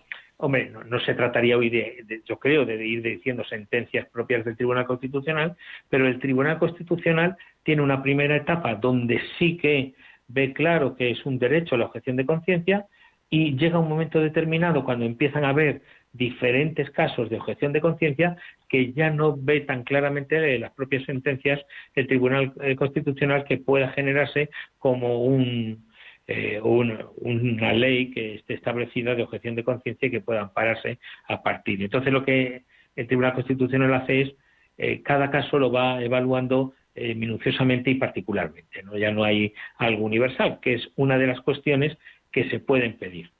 Hombre, 0.44 0.70
no, 0.70 1.00
se 1.00 1.14
trataría 1.14 1.56
hoy 1.56 1.70
de, 1.70 2.20
yo 2.26 2.38
creo, 2.38 2.66
de 2.66 2.86
ir 2.86 3.00
diciendo 3.00 3.42
sentencias 3.44 4.06
propias 4.10 4.44
del 4.44 4.58
Tribunal 4.58 4.84
Constitucional, 4.84 5.56
pero 5.88 6.06
el 6.06 6.18
Tribunal 6.18 6.58
Constitucional 6.58 7.34
tiene 7.62 7.80
una 7.80 8.02
primera 8.02 8.36
etapa 8.36 8.74
donde 8.74 9.22
sí 9.38 9.56
que 9.56 9.94
ve 10.28 10.52
claro 10.52 10.96
que 10.96 11.10
es 11.12 11.24
un 11.24 11.38
derecho 11.38 11.78
la 11.78 11.86
objeción 11.86 12.16
de 12.16 12.26
conciencia 12.26 12.84
y 13.30 13.56
llega 13.56 13.78
un 13.78 13.88
momento 13.88 14.20
determinado 14.20 14.84
cuando 14.84 15.06
empiezan 15.06 15.46
a 15.46 15.48
haber 15.48 15.80
diferentes 16.12 16.90
casos 16.90 17.30
de 17.30 17.38
objeción 17.38 17.72
de 17.72 17.80
conciencia 17.80 18.36
que 18.68 18.92
ya 18.92 19.08
no 19.08 19.34
ve 19.38 19.62
tan 19.62 19.82
claramente 19.82 20.58
las 20.58 20.72
propias 20.72 21.04
sentencias 21.04 21.58
el 21.94 22.06
Tribunal 22.06 22.52
eh, 22.60 22.76
Constitucional 22.76 23.44
que 23.44 23.56
pueda 23.56 23.88
generarse 23.92 24.50
como 24.78 25.24
un, 25.24 25.86
eh, 26.26 26.58
una 26.62 27.74
ley 27.74 28.10
que 28.10 28.36
esté 28.36 28.54
establecida 28.54 29.14
de 29.14 29.24
objeción 29.24 29.54
de 29.54 29.62
conciencia 29.62 30.08
y 30.08 30.10
que 30.10 30.22
pueda 30.22 30.40
ampararse 30.40 30.98
a 31.28 31.42
partir. 31.42 31.82
Entonces 31.82 32.14
lo 32.14 32.24
que 32.24 32.62
el 32.96 33.06
Tribunal 33.06 33.34
Constitucional 33.34 33.92
hace 33.92 34.22
es 34.22 34.34
eh, 34.78 35.02
cada 35.02 35.30
caso 35.30 35.58
lo 35.58 35.70
va 35.70 36.02
evaluando 36.02 36.72
eh, 36.94 37.14
minuciosamente 37.14 37.90
y 37.90 37.96
particularmente. 37.96 38.82
¿no? 38.82 38.96
Ya 38.96 39.10
no 39.10 39.22
hay 39.22 39.52
algo 39.76 40.06
universal, 40.06 40.60
que 40.62 40.74
es 40.74 40.88
una 40.96 41.18
de 41.18 41.26
las 41.26 41.42
cuestiones 41.42 41.98
que 42.32 42.48
se 42.48 42.58
pueden 42.58 42.94
pedir. 42.96 43.30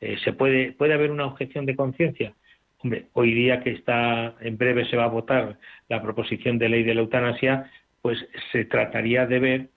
se 0.00 0.32
puede, 0.32 0.72
puede 0.72 0.94
haber 0.94 1.10
una 1.10 1.26
objeción 1.26 1.66
de 1.66 1.74
conciencia. 1.74 2.34
Hombre, 2.78 3.06
hoy 3.14 3.34
día 3.34 3.64
que 3.64 3.70
está 3.70 4.36
en 4.40 4.56
breve 4.56 4.84
se 4.84 4.96
va 4.96 5.04
a 5.04 5.08
votar 5.08 5.58
la 5.88 6.00
proposición 6.00 6.56
de 6.56 6.68
ley 6.68 6.84
de 6.84 6.94
la 6.94 7.00
eutanasia, 7.00 7.68
pues 8.00 8.16
se 8.52 8.64
trataría 8.64 9.26
de 9.26 9.38
ver 9.40 9.68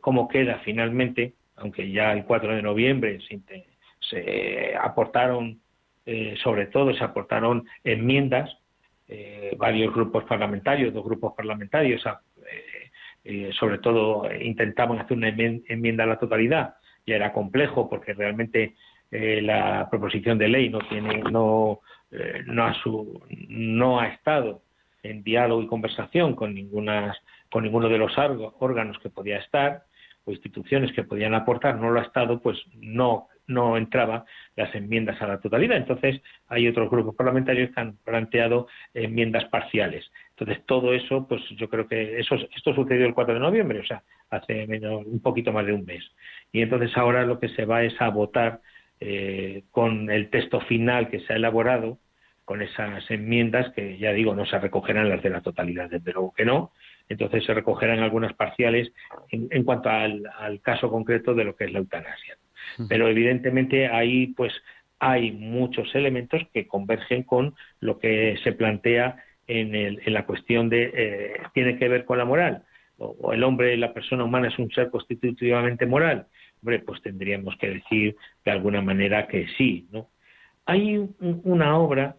cómo 0.00 0.28
queda 0.28 0.60
finalmente 0.64 1.34
aunque 1.60 1.90
ya 1.90 2.12
el 2.12 2.24
4 2.24 2.56
de 2.56 2.62
noviembre 2.62 3.18
se, 4.00 4.76
aportaron, 4.80 5.60
eh, 6.06 6.36
sobre 6.42 6.66
todo 6.66 6.94
se 6.94 7.04
aportaron 7.04 7.66
enmiendas, 7.84 8.50
eh, 9.08 9.54
varios 9.56 9.94
grupos 9.94 10.24
parlamentarios, 10.24 10.92
dos 10.92 11.04
grupos 11.04 11.34
parlamentarios, 11.34 12.02
eh, 13.24 13.50
sobre 13.58 13.78
todo 13.78 14.28
intentaban 14.40 14.98
hacer 14.98 15.16
una 15.16 15.28
enmienda 15.28 16.04
a 16.04 16.08
la 16.08 16.18
totalidad. 16.18 16.74
Ya 17.06 17.16
era 17.16 17.32
complejo 17.32 17.88
porque 17.88 18.14
realmente 18.14 18.74
la 19.10 19.88
proposición 19.90 20.36
de 20.36 20.48
ley 20.48 20.68
no 20.68 20.80
tiene, 20.80 21.22
no, 21.30 21.80
no, 22.46 22.62
ha 22.64 22.76
no 23.48 24.00
ha 24.00 24.08
estado 24.08 24.62
en 25.02 25.22
diálogo 25.22 25.62
y 25.62 25.66
conversación 25.66 26.34
con 26.34 26.54
ninguna, 26.54 27.16
con 27.50 27.64
ninguno 27.64 27.88
de 27.88 27.98
los 27.98 28.12
órganos 28.18 28.98
que 28.98 29.08
podía 29.08 29.38
estar 29.38 29.84
instituciones 30.30 30.92
que 30.92 31.04
podían 31.04 31.34
aportar 31.34 31.76
no 31.76 31.90
lo 31.90 32.00
ha 32.00 32.04
estado, 32.04 32.40
pues 32.40 32.58
no 32.74 33.28
no 33.48 33.76
entraba 33.76 34.24
las 34.54 34.72
enmiendas 34.74 35.20
a 35.20 35.26
la 35.26 35.40
totalidad. 35.40 35.78
Entonces, 35.78 36.20
hay 36.46 36.68
otros 36.68 36.90
grupos 36.90 37.16
parlamentarios 37.16 37.70
que 37.74 37.80
han 37.80 37.96
planteado 38.04 38.68
enmiendas 38.94 39.46
parciales. 39.46 40.04
Entonces, 40.30 40.64
todo 40.66 40.94
eso, 40.94 41.26
pues 41.26 41.42
yo 41.56 41.68
creo 41.68 41.88
que 41.88 42.20
eso, 42.20 42.36
esto 42.54 42.74
sucedió 42.74 43.06
el 43.06 43.14
4 43.14 43.34
de 43.34 43.40
noviembre, 43.40 43.80
o 43.80 43.84
sea, 43.84 44.02
hace 44.30 44.66
menos, 44.66 45.04
un 45.04 45.20
poquito 45.20 45.52
más 45.52 45.66
de 45.66 45.72
un 45.72 45.84
mes. 45.84 46.04
Y 46.52 46.60
entonces 46.60 46.96
ahora 46.96 47.24
lo 47.24 47.40
que 47.40 47.48
se 47.48 47.64
va 47.64 47.82
es 47.82 47.98
a 48.00 48.10
votar 48.10 48.60
eh, 49.00 49.64
con 49.70 50.10
el 50.10 50.30
texto 50.30 50.60
final 50.60 51.08
que 51.08 51.20
se 51.20 51.32
ha 51.32 51.36
elaborado, 51.36 51.98
con 52.44 52.62
esas 52.62 53.10
enmiendas 53.10 53.72
que 53.74 53.98
ya 53.98 54.12
digo, 54.12 54.34
no 54.34 54.46
se 54.46 54.58
recogerán 54.58 55.08
las 55.08 55.22
de 55.22 55.30
la 55.30 55.42
totalidad, 55.42 55.90
desde 55.90 56.12
luego 56.12 56.32
que 56.34 56.44
no, 56.44 56.72
entonces 57.08 57.44
se 57.44 57.54
recogerán 57.54 58.00
algunas 58.00 58.34
parciales 58.34 58.92
en, 59.30 59.64
cuanto 59.64 59.88
al, 59.88 60.22
caso 60.62 60.90
concreto 60.90 61.34
de 61.34 61.44
lo 61.44 61.56
que 61.56 61.64
es 61.64 61.72
la 61.72 61.78
eutanasia. 61.78 62.36
Pero 62.88 63.08
evidentemente 63.08 63.88
ahí 63.88 64.28
pues 64.28 64.52
hay 64.98 65.32
muchos 65.32 65.94
elementos 65.94 66.42
que 66.52 66.66
convergen 66.66 67.22
con 67.22 67.54
lo 67.80 67.98
que 67.98 68.36
se 68.44 68.52
plantea 68.52 69.24
en, 69.46 69.98
la 70.12 70.26
cuestión 70.26 70.68
de 70.68 70.92
eh, 70.94 71.32
tiene 71.54 71.78
que 71.78 71.88
ver 71.88 72.04
con 72.04 72.18
la 72.18 72.24
moral 72.24 72.64
o, 72.98 73.32
el 73.32 73.44
hombre, 73.44 73.76
la 73.76 73.92
persona 73.92 74.24
humana 74.24 74.48
es 74.48 74.58
un 74.58 74.70
ser 74.70 74.90
constitutivamente 74.90 75.86
moral. 75.86 76.26
Hombre, 76.60 76.80
pues 76.80 77.00
tendríamos 77.02 77.56
que 77.56 77.70
decir 77.70 78.16
de 78.44 78.50
alguna 78.50 78.82
manera 78.82 79.26
que 79.28 79.46
sí, 79.56 79.86
¿no? 79.92 80.08
Hay 80.66 81.08
una 81.20 81.78
obra 81.78 82.16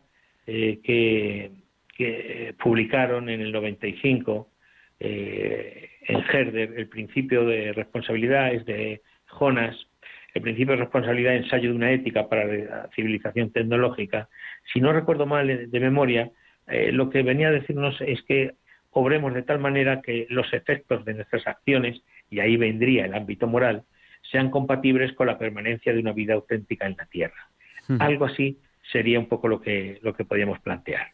eh, 0.48 0.80
que, 0.84 1.52
que 1.96 2.56
publicaron 2.62 3.30
en 3.30 3.42
el 3.42 3.52
95 3.52 4.50
eh, 5.00 5.90
en 6.08 6.24
Herder, 6.32 6.74
el 6.78 6.88
principio 6.88 7.46
de 7.46 7.74
responsabilidad 7.74 8.54
es 8.54 8.66
de 8.66 9.02
Jonas, 9.28 9.76
el 10.34 10.42
principio 10.42 10.74
de 10.74 10.82
responsabilidad 10.82 11.36
ensayo 11.36 11.70
de 11.70 11.76
una 11.76 11.92
ética 11.92 12.28
para 12.28 12.46
la 12.46 12.90
civilización 12.96 13.52
tecnológica. 13.52 14.30
Si 14.74 14.80
no 14.80 14.94
recuerdo 14.94 15.26
mal 15.26 15.70
de, 15.70 15.80
memoria, 15.80 16.32
eh, 16.68 16.92
lo 16.92 17.10
que 17.10 17.24
venía 17.24 17.48
a 17.48 17.52
decirnos 17.52 18.00
es 18.02 18.22
que 18.24 18.54
obremos 18.92 19.34
de 19.34 19.44
tal 19.44 19.60
manera 19.60 20.02
que 20.02 20.28
los 20.30 20.52
efectos 20.54 21.06
de 21.06 21.14
nuestras 21.14 21.48
acciones, 21.48 22.02
y 22.30 22.40
ahí 22.40 22.58
vendría 22.58 23.06
el 23.06 23.14
ámbito 23.14 23.48
moral, 23.48 23.84
sean 24.32 24.52
compatibles 24.52 25.14
con 25.14 25.28
la 25.28 25.38
permanencia 25.38 25.94
de 25.94 26.00
una 26.00 26.12
vida 26.12 26.34
auténtica 26.34 26.86
en 26.86 26.96
la 26.98 27.06
Tierra. 27.06 27.50
Algo 28.00 28.26
así 28.26 28.60
sería 28.92 29.20
un 29.20 29.28
poco 29.28 29.48
lo 29.48 29.62
que, 29.62 29.98
lo 30.04 30.14
que 30.14 30.26
podríamos 30.26 30.60
plantear. 30.60 31.08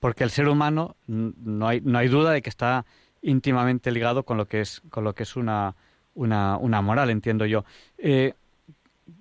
Porque 0.00 0.24
el 0.24 0.30
ser 0.30 0.48
humano 0.48 0.96
no 1.06 1.68
hay, 1.68 1.80
no 1.80 1.98
hay 1.98 2.08
duda 2.08 2.32
de 2.32 2.42
que 2.42 2.48
está 2.48 2.84
íntimamente 3.22 3.90
ligado 3.90 4.24
con 4.24 4.36
lo 4.36 4.46
que 4.46 4.60
es, 4.60 4.80
con 4.90 5.04
lo 5.04 5.14
que 5.14 5.24
es 5.24 5.36
una, 5.36 5.74
una, 6.14 6.56
una 6.56 6.82
moral, 6.82 7.10
entiendo 7.10 7.46
yo. 7.46 7.64
Eh, 7.98 8.34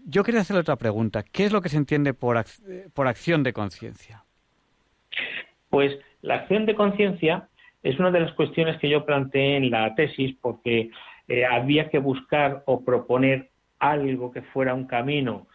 yo 0.06 0.23
quería 0.23 0.41
hacerle 0.41 0.62
otra 0.62 0.75
pregunta. 0.75 1.23
¿Qué 1.23 1.45
es 1.45 1.51
lo 1.51 1.62
que 1.62 1.69
se 1.69 1.78
entiende 1.78 2.13
por, 2.13 2.43
por 2.93 3.08
acción 3.08 3.43
de 3.43 3.54
conciencia? 3.54 4.23
Pues 5.69 5.97
la 6.21 6.36
acción 6.36 6.65
de 6.65 6.75
conciencia 6.75 7.49
es 7.84 7.99
una 7.99 8.12
de 8.12 8.21
las 8.21 8.34
cuestiones 8.34 8.80
que 8.80 8.89
yo 8.89 9.06
planteé 9.06 9.58
en 9.58 9.69
la 9.69 9.93
tesis 9.93 10.36
porque 10.41 10.89
eh, 11.28 11.45
había 11.45 11.89
que 11.89 11.99
buscar 11.99 12.63
o 12.65 12.84
proponer 12.84 13.49
algo 13.80 14.32
que 14.32 14.41
fuera 14.41 14.73
un 14.73 14.86
camino 14.86 15.47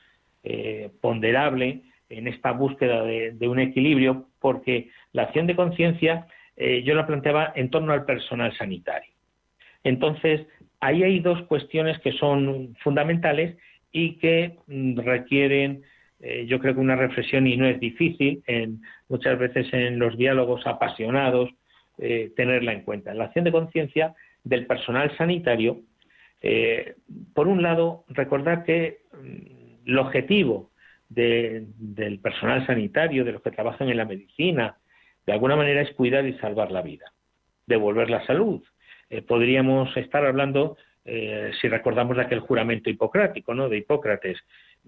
eh, 0.44 0.90
ponderable 1.00 1.82
en 2.10 2.26
esta 2.26 2.52
búsqueda 2.52 3.04
de, 3.04 3.48
un 3.48 3.60
equilibrio, 3.60 4.26
porque 4.40 4.90
la 5.12 5.22
acción 5.22 5.46
de 5.46 5.56
conciencia 5.56 6.26
eh, 6.56 6.82
yo 6.82 6.94
la 6.94 7.06
planteaba 7.06 7.52
en 7.54 7.70
torno 7.70 7.92
al 7.92 8.04
personal 8.04 8.54
sanitario. 8.56 9.12
Entonces, 9.84 10.46
ahí 10.80 11.02
hay 11.02 11.20
dos 11.20 11.42
cuestiones 11.44 11.98
que 12.00 12.12
son 12.12 12.76
fundamentales 12.82 13.56
y 13.92 14.16
que 14.18 14.58
mm, 14.66 14.98
requieren, 14.98 15.82
eh, 16.20 16.44
yo 16.46 16.58
creo 16.58 16.74
que 16.74 16.80
una 16.80 16.96
reflexión 16.96 17.46
y 17.46 17.56
no 17.56 17.66
es 17.66 17.78
difícil, 17.80 18.42
en, 18.46 18.82
muchas 19.08 19.38
veces 19.38 19.72
en 19.72 19.98
los 19.98 20.18
diálogos 20.18 20.66
apasionados, 20.66 21.50
eh, 21.98 22.32
tenerla 22.36 22.72
en 22.72 22.82
cuenta. 22.82 23.14
La 23.14 23.24
acción 23.24 23.44
de 23.44 23.52
conciencia 23.52 24.14
del 24.42 24.66
personal 24.66 25.14
sanitario, 25.16 25.82
por 27.34 27.48
un 27.48 27.62
lado, 27.62 28.04
recordar 28.08 28.64
que 28.64 29.00
mm, 29.12 29.88
el 29.90 29.98
objetivo 29.98 30.69
del 31.10 32.20
personal 32.22 32.64
sanitario, 32.66 33.24
de 33.24 33.32
los 33.32 33.42
que 33.42 33.50
trabajan 33.50 33.88
en 33.88 33.96
la 33.96 34.04
medicina, 34.04 34.78
de 35.26 35.32
alguna 35.32 35.56
manera 35.56 35.82
es 35.82 35.92
cuidar 35.94 36.24
y 36.26 36.38
salvar 36.38 36.70
la 36.70 36.82
vida, 36.82 37.12
devolver 37.66 38.08
la 38.08 38.24
salud. 38.26 38.62
Eh, 39.10 39.22
podríamos 39.22 39.94
estar 39.96 40.24
hablando, 40.24 40.76
eh, 41.04 41.50
si 41.60 41.68
recordamos 41.68 42.16
de 42.16 42.22
aquel 42.22 42.40
juramento 42.40 42.88
hipocrático, 42.88 43.54
¿no? 43.54 43.68
De 43.68 43.78
Hipócrates. 43.78 44.38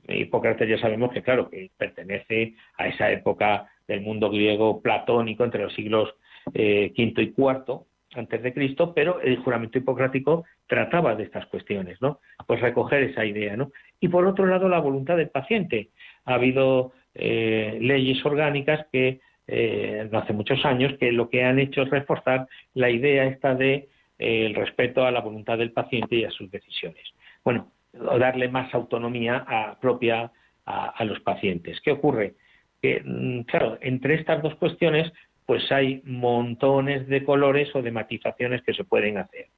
Hipócrates 0.08 0.68
ya 0.68 0.78
sabemos 0.78 1.12
que, 1.12 1.22
claro, 1.22 1.50
que 1.50 1.70
pertenece 1.76 2.54
a 2.78 2.86
esa 2.86 3.10
época 3.10 3.68
del 3.88 4.00
mundo 4.00 4.30
griego 4.30 4.80
platónico 4.80 5.44
entre 5.44 5.64
los 5.64 5.74
siglos 5.74 6.14
eh, 6.54 6.92
V 6.96 7.22
y 7.22 7.34
IV 7.36 7.84
antes 8.14 8.42
de 8.42 8.52
Cristo, 8.52 8.92
pero 8.94 9.20
el 9.20 9.38
juramento 9.38 9.78
hipocrático 9.78 10.44
trataba 10.66 11.14
de 11.14 11.24
estas 11.24 11.46
cuestiones, 11.46 12.00
¿no? 12.00 12.20
Pues 12.46 12.60
recoger 12.60 13.02
esa 13.04 13.24
idea, 13.24 13.56
¿no? 13.56 13.72
Y 14.00 14.08
por 14.08 14.26
otro 14.26 14.46
lado, 14.46 14.68
la 14.68 14.80
voluntad 14.80 15.16
del 15.16 15.30
paciente. 15.30 15.90
Ha 16.24 16.34
habido 16.34 16.92
eh, 17.14 17.78
leyes 17.80 18.24
orgánicas 18.24 18.86
que 18.90 19.20
eh, 19.46 20.08
no 20.10 20.18
hace 20.18 20.32
muchos 20.32 20.64
años 20.64 20.94
que 20.98 21.12
lo 21.12 21.28
que 21.28 21.44
han 21.44 21.58
hecho 21.58 21.82
es 21.82 21.90
reforzar 21.90 22.46
la 22.74 22.90
idea 22.90 23.24
esta 23.24 23.54
de 23.54 23.88
eh, 24.18 24.46
el 24.46 24.54
respeto 24.54 25.04
a 25.04 25.10
la 25.10 25.20
voluntad 25.20 25.58
del 25.58 25.72
paciente 25.72 26.16
y 26.16 26.24
a 26.24 26.30
sus 26.30 26.50
decisiones. 26.50 27.02
Bueno, 27.44 27.72
darle 27.92 28.48
más 28.48 28.72
autonomía 28.72 29.44
a, 29.46 29.78
propia 29.78 30.30
a, 30.64 31.04
los 31.04 31.20
pacientes. 31.20 31.80
¿Qué 31.82 31.90
ocurre? 31.90 32.34
Que, 32.80 33.02
mm, 33.04 33.40
claro, 33.42 33.78
entre 33.80 34.14
estas 34.14 34.42
dos 34.42 34.54
cuestiones, 34.54 35.12
pues 35.44 35.70
hay 35.72 36.00
montones 36.04 37.08
de 37.08 37.24
colores 37.24 37.74
o 37.74 37.82
de 37.82 37.90
matizaciones 37.90 38.62
que 38.62 38.72
se 38.72 38.84
pueden 38.84 39.18
hacer. 39.18 39.48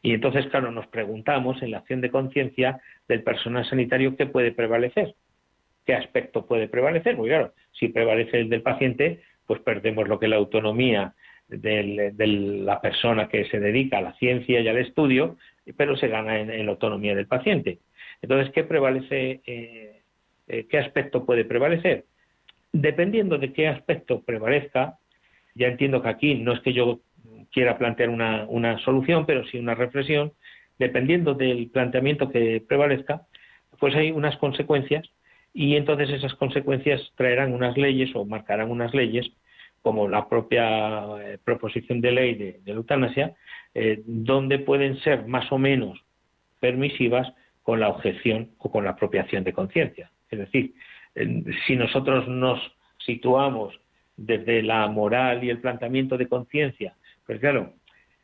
Y 0.00 0.14
entonces, 0.14 0.46
claro, 0.46 0.70
nos 0.70 0.86
preguntamos 0.86 1.60
en 1.60 1.72
la 1.72 1.78
acción 1.78 2.00
de 2.00 2.10
conciencia 2.10 2.80
del 3.08 3.22
personal 3.22 3.68
sanitario 3.68 4.16
qué 4.16 4.26
puede 4.26 4.52
prevalecer 4.52 5.14
qué 5.84 5.94
aspecto 5.94 6.46
puede 6.46 6.68
prevalecer. 6.68 7.16
Muy 7.16 7.28
claro, 7.28 7.52
si 7.72 7.88
prevalece 7.88 8.40
el 8.40 8.48
del 8.48 8.62
paciente, 8.62 9.20
pues 9.46 9.60
perdemos 9.60 10.08
lo 10.08 10.18
que 10.18 10.26
es 10.26 10.30
la 10.30 10.36
autonomía 10.36 11.14
de 11.48 12.12
la 12.64 12.80
persona 12.80 13.28
que 13.28 13.44
se 13.46 13.60
dedica 13.60 13.98
a 13.98 14.02
la 14.02 14.14
ciencia 14.14 14.60
y 14.60 14.68
al 14.68 14.78
estudio, 14.78 15.36
pero 15.76 15.96
se 15.96 16.08
gana 16.08 16.40
en, 16.40 16.66
la 16.66 16.72
autonomía 16.72 17.14
del 17.14 17.26
paciente. 17.26 17.78
Entonces, 18.22 18.52
¿qué 18.52 18.64
prevalece? 18.64 19.42
Eh, 19.46 20.02
eh, 20.48 20.66
¿Qué 20.68 20.78
aspecto 20.78 21.24
puede 21.24 21.44
prevalecer? 21.44 22.04
Dependiendo 22.72 23.38
de 23.38 23.52
qué 23.52 23.68
aspecto 23.68 24.22
prevalezca, 24.22 24.98
ya 25.54 25.68
entiendo 25.68 26.02
que 26.02 26.08
aquí 26.08 26.34
no 26.34 26.52
es 26.52 26.60
que 26.60 26.72
yo 26.72 27.00
quiera 27.52 27.78
plantear 27.78 28.08
una, 28.08 28.46
una 28.48 28.78
solución, 28.80 29.26
pero 29.26 29.44
sí 29.46 29.58
una 29.58 29.74
reflexión, 29.74 30.32
dependiendo 30.78 31.34
del 31.34 31.70
planteamiento 31.70 32.30
que 32.30 32.62
prevalezca, 32.66 33.22
pues 33.78 33.94
hay 33.94 34.10
unas 34.10 34.36
consecuencias 34.38 35.08
y 35.54 35.76
entonces 35.76 36.10
esas 36.10 36.34
consecuencias 36.34 37.00
traerán 37.14 37.54
unas 37.54 37.78
leyes 37.78 38.10
o 38.14 38.24
marcarán 38.24 38.70
unas 38.70 38.92
leyes 38.92 39.30
como 39.82 40.08
la 40.08 40.28
propia 40.28 41.04
eh, 41.22 41.38
proposición 41.42 42.00
de 42.00 42.10
ley 42.10 42.34
de, 42.34 42.60
la 42.66 42.72
eutanasia, 42.72 43.34
eh, 43.72 44.02
donde 44.04 44.58
pueden 44.58 44.98
ser 45.00 45.26
más 45.26 45.50
o 45.52 45.58
menos 45.58 46.02
permisivas 46.58 47.32
con 47.62 47.78
la 47.80 47.88
objeción 47.88 48.50
o 48.58 48.70
con 48.70 48.84
la 48.84 48.90
apropiación 48.90 49.44
de 49.44 49.52
conciencia. 49.52 50.10
Es 50.30 50.38
decir, 50.40 50.74
si 51.66 51.76
nosotros 51.76 52.26
nos 52.26 52.60
situamos 52.98 53.78
desde 54.16 54.62
la 54.62 54.88
moral 54.88 55.44
y 55.44 55.50
el 55.50 55.60
planteamiento 55.60 56.18
de 56.18 56.28
conciencia, 56.28 56.94
pues 57.26 57.38
claro, 57.38 57.74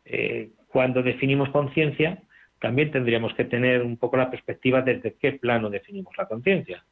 eh, 0.05 0.51
cuando 0.69 1.03
definimos 1.03 1.51
conciencia, 1.51 2.23
también 2.59 2.91
tendríamos 2.91 3.35
que 3.35 3.45
tener 3.45 3.83
un 3.83 3.97
poco 3.97 4.17
la 4.17 4.31
perspectiva 4.31 4.83
desde 4.83 5.15
qué 5.15 5.33
plano 5.33 5.71
definimos 5.71 6.17
la 6.17 6.27
conciencia 6.27 6.85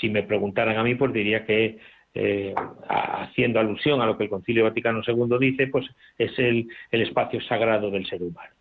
si 0.00 0.08
me 0.08 0.22
preguntaran 0.22 0.76
a 0.76 0.82
mí, 0.82 0.94
pues 0.94 1.12
diría 1.12 1.44
que 1.44 1.78
eh, 2.14 2.54
haciendo 2.88 3.60
alusión 3.60 4.00
a 4.00 4.06
lo 4.06 4.16
que 4.16 4.24
el 4.24 4.30
Concilio 4.30 4.64
Vaticano 4.64 5.02
II 5.06 5.36
dice, 5.38 5.66
pues 5.68 5.86
es 6.16 6.36
el, 6.38 6.68
espacio 6.90 7.40
sagrado 7.42 7.90
del 7.90 8.06
ser 8.06 8.22
humano. 8.22 8.54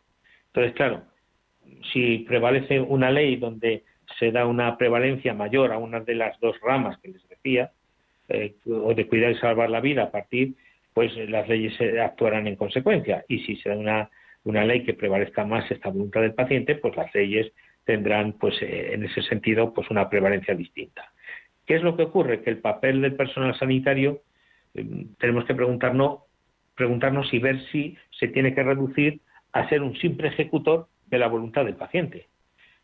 Entonces, 0.48 0.74
claro, 0.74 1.04
si 1.92 2.20
prevalece 2.20 2.80
una 2.80 3.10
ley 3.10 3.38
donde 3.38 3.84
se 4.20 4.32
da 4.32 4.46
una 4.46 4.78
prevalencia 4.78 5.34
mayor 5.34 5.72
a 5.72 5.78
una 5.78 6.02
de 6.02 6.16
las 6.16 6.40
dos 6.40 6.56
ramas 6.62 6.98
que 7.00 7.10
les 7.10 7.28
decía, 7.28 7.72
eh, 8.30 8.56
o 8.66 8.94
de 8.94 9.08
cuidar 9.08 9.32
y 9.32 9.36
salvar 9.36 9.70
la 9.70 9.82
vida 9.82 10.04
a 10.04 10.12
partir, 10.12 10.54
pues 10.94 11.16
las 11.30 11.48
leyes 11.48 11.74
actuarán 12.00 12.48
en 12.48 12.58
consecuencia. 12.58 13.24
Y 13.28 13.40
si 13.40 13.56
se 13.58 13.70
da 13.70 14.10
una 14.44 14.66
ley 14.66 14.84
que 14.84 14.94
prevalezca 14.94 15.46
más 15.46 15.70
esta 15.72 15.90
voluntad 15.90 16.22
del 16.22 16.34
paciente, 16.34 16.76
pues 16.76 16.96
las 16.96 17.14
leyes 17.14 17.52
tendrán, 17.88 18.34
pues 18.34 18.62
eh, 18.62 18.94
en 18.94 19.06
ese 19.06 19.22
sentido, 19.24 19.74
pues 19.74 19.90
una 19.90 20.10
prevalencia 20.10 20.54
distinta. 20.54 21.12
¿Qué 21.66 21.76
es 21.76 21.82
lo 21.82 21.96
que 21.96 22.04
ocurre? 22.04 22.44
Que 22.44 22.50
el 22.50 22.60
papel 22.60 23.02
del 23.02 23.16
personal 23.16 23.58
sanitario 23.58 24.22
eh, 24.76 24.86
tenemos 25.18 25.46
que 25.46 25.56
preguntarnos, 25.56 26.20
preguntarnos 26.76 27.34
y 27.34 27.40
ver 27.40 27.66
si 27.72 27.98
se 28.12 28.28
tiene 28.28 28.54
que 28.54 28.62
reducir 28.62 29.22
a 29.54 29.68
ser 29.70 29.82
un 29.82 29.96
simple 29.98 30.28
ejecutor 30.28 30.90
de 31.08 31.18
la 31.18 31.28
voluntad 31.28 31.64
del 31.64 31.78
paciente. 31.78 32.28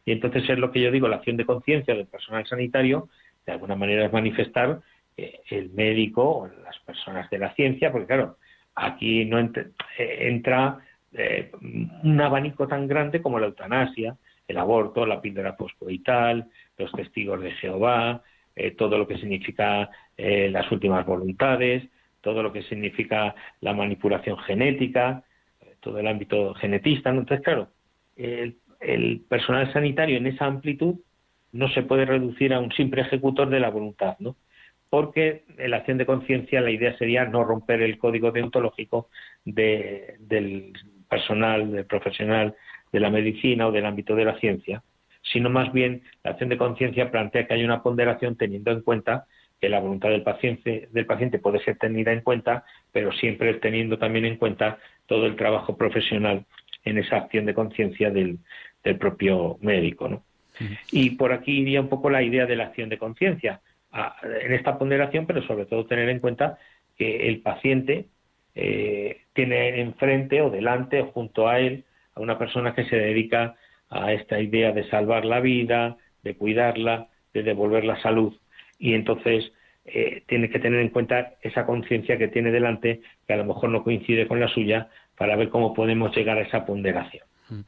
Y 0.05 0.13
entonces 0.13 0.49
es 0.49 0.57
lo 0.57 0.71
que 0.71 0.81
yo 0.81 0.89
digo, 0.89 1.09
la 1.09 1.17
acción 1.17 1.37
de 1.37 1.45
conciencia 1.45 1.93
del 1.93 2.07
personal 2.07 2.47
sanitario, 2.47 3.09
de 3.45 3.51
alguna 3.51 3.75
manera 3.75 4.05
es 4.05 4.13
manifestar 4.13 4.79
que 5.15 5.41
el 5.49 5.69
médico 5.71 6.23
o 6.23 6.47
las 6.47 6.79
personas 6.79 7.29
de 7.29 7.37
la 7.37 7.53
ciencia, 7.53 7.91
porque 7.91 8.07
claro, 8.07 8.37
aquí 8.73 9.25
no 9.25 9.37
eh, 9.37 9.51
entra 9.97 10.79
eh, 11.11 11.51
un 12.03 12.19
abanico 12.21 12.67
tan 12.67 12.87
grande 12.87 13.21
como 13.21 13.37
la 13.37 13.47
eutanasia, 13.47 14.15
el 14.47 14.57
aborto, 14.57 15.05
la 15.05 15.21
píldora 15.21 15.55
poscoital, 15.55 16.47
los 16.77 16.91
testigos 16.91 17.41
de 17.41 17.51
Jehová, 17.51 18.21
eh, 18.55 18.71
todo 18.71 18.97
lo 18.97 19.07
que 19.07 19.17
significa 19.17 19.89
eh, 20.17 20.49
las 20.51 20.71
últimas 20.71 21.05
voluntades, 21.05 21.83
todo 22.21 22.43
lo 22.43 22.53
que 22.53 22.63
significa 22.63 23.35
la 23.61 23.73
manipulación 23.73 24.37
genética, 24.39 25.23
eh, 25.61 25.75
todo 25.79 25.99
el 25.99 26.07
ámbito 26.07 26.53
genetista. 26.55 27.09
Entonces, 27.09 27.41
claro, 27.41 27.69
el, 28.15 29.21
personal 29.29 29.71
sanitario 29.71 30.17
en 30.17 30.27
esa 30.27 30.45
amplitud 30.45 30.95
no 31.51 31.69
se 31.69 31.83
puede 31.83 32.05
reducir 32.05 32.53
a 32.53 32.59
un 32.59 32.71
simple 32.73 33.01
ejecutor 33.01 33.49
de 33.49 33.59
la 33.59 33.69
voluntad, 33.69 34.17
¿no? 34.19 34.35
Porque 34.89 35.45
en 35.57 35.71
la 35.71 35.77
acción 35.77 35.97
de 35.97 36.05
conciencia 36.05 36.61
la 36.61 36.69
idea 36.69 36.95
sería 36.97 37.25
no 37.25 37.43
romper 37.43 37.81
el 37.81 37.97
código 37.97 38.31
deontológico 38.31 39.09
del 39.45 40.73
personal, 41.09 41.71
del 41.71 41.85
profesional 41.85 42.55
de 42.93 42.99
la 42.99 43.09
medicina 43.09 43.67
o 43.67 43.71
del 43.71 43.85
ámbito 43.85 44.15
de 44.15 44.23
la 44.23 44.39
ciencia, 44.39 44.83
sino 45.21 45.49
más 45.49 45.73
bien 45.73 46.03
la 46.23 46.31
acción 46.31 46.49
de 46.49 46.57
conciencia 46.57 47.11
plantea 47.11 47.47
que 47.47 47.55
hay 47.55 47.63
una 47.65 47.83
ponderación 47.83 48.37
teniendo 48.37 48.71
en 48.71 48.81
cuenta 48.81 49.25
que 49.59 49.67
la 49.67 49.79
voluntad 49.79 50.09
del 50.09 50.23
paciente, 50.23 50.89
del 50.91 51.05
paciente 51.05 51.39
puede 51.39 51.63
ser 51.63 51.77
tenida 51.77 52.11
en 52.11 52.21
cuenta, 52.21 52.65
pero 52.91 53.11
siempre 53.13 53.53
teniendo 53.55 53.97
también 53.97 54.25
en 54.25 54.37
cuenta 54.37 54.77
todo 55.07 55.25
el 55.25 55.35
trabajo 55.35 55.75
profesional 55.75 56.45
en 56.85 56.97
esa 56.97 57.17
acción 57.17 57.45
de 57.45 57.53
conciencia 57.53 58.09
del, 58.11 58.39
propio 58.99 59.57
médico. 59.61 60.09
¿no? 60.09 60.23
Y 60.91 61.11
por 61.11 61.31
aquí 61.31 61.61
iría 61.61 61.79
un 61.79 61.87
poco 61.87 62.09
la 62.09 62.21
idea 62.21 62.45
de 62.45 62.57
la 62.57 62.65
acción 62.65 62.89
de 62.89 62.97
conciencia, 62.97 63.61
en 64.23 64.53
esta 64.53 64.77
ponderación, 64.77 65.25
pero 65.25 65.41
sobre 65.43 65.65
todo 65.65 65.85
tener 65.85 66.09
en 66.09 66.19
cuenta 66.19 66.57
que 66.97 67.29
el 67.29 67.41
paciente 67.41 68.07
eh, 68.55 69.21
tiene 69.33 69.79
enfrente 69.81 70.41
o 70.41 70.49
delante 70.49 71.01
o 71.01 71.05
junto 71.07 71.47
a 71.47 71.59
él 71.59 71.85
a 72.15 72.21
una 72.21 72.37
persona 72.37 72.73
que 72.73 72.85
se 72.85 72.95
dedica 72.95 73.55
a 73.89 74.13
esta 74.13 74.39
idea 74.39 74.71
de 74.71 74.89
salvar 74.89 75.25
la 75.25 75.39
vida, 75.39 75.97
de 76.23 76.35
cuidarla, 76.35 77.07
de 77.33 77.43
devolver 77.43 77.83
la 77.83 78.01
salud. 78.01 78.33
Y 78.79 78.93
entonces 78.93 79.51
eh, 79.85 80.23
tiene 80.27 80.49
que 80.49 80.59
tener 80.59 80.79
en 80.79 80.89
cuenta 80.89 81.33
esa 81.41 81.65
conciencia 81.65 82.17
que 82.17 82.27
tiene 82.27 82.51
delante, 82.51 83.01
que 83.27 83.33
a 83.33 83.37
lo 83.37 83.45
mejor 83.45 83.69
no 83.69 83.83
coincide 83.83 84.27
con 84.27 84.39
la 84.39 84.47
suya, 84.47 84.89
para 85.17 85.35
ver 85.35 85.49
cómo 85.49 85.73
podemos 85.73 86.15
llegar 86.15 86.37
a 86.37 86.41
esa 86.41 86.65
ponderación. 86.65 87.25
Mm. 87.49 87.61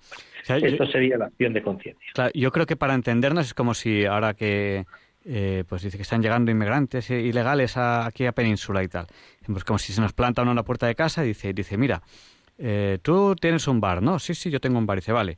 Esto 0.48 0.86
sería 0.88 1.18
la 1.18 1.26
acción 1.26 1.54
de 1.54 1.62
conciencia. 1.62 2.32
yo 2.34 2.52
creo 2.52 2.66
que 2.66 2.76
para 2.76 2.94
entendernos 2.94 3.48
es 3.48 3.54
como 3.54 3.74
si 3.74 4.06
ahora 4.06 4.36
que 4.36 4.86
eh, 5.26 5.64
pues 5.68 5.82
dice 5.82 5.98
que 5.98 6.04
están 6.04 6.22
llegando 6.22 6.52
inmigrantes 6.52 7.10
ilegales 7.10 7.78
aquí 7.78 8.28
a 8.28 8.32
Península 8.32 8.84
y 8.84 8.88
tal, 8.88 9.08
pues 9.48 9.64
como 9.64 9.80
si 9.80 9.92
se 9.92 10.02
nos 10.02 10.14
planta 10.14 10.44
uno 10.44 10.52
en 10.52 10.58
la 10.58 10.64
puerta 10.64 10.86
de 10.86 10.94
casa 10.94 11.26
y 11.26 11.30
dice, 11.30 11.52
dice 11.52 11.78
mira, 11.78 12.04
eh, 12.58 13.00
tú 13.02 13.36
tienes 13.36 13.68
un 13.68 13.82
bar, 13.82 14.02
¿no? 14.02 14.20
Sí, 14.20 14.34
sí, 14.34 14.50
yo 14.50 14.60
tengo 14.60 14.78
un 14.78 14.86
bar. 14.86 14.98
Y 14.98 15.02
dice, 15.02 15.12
vale, 15.12 15.38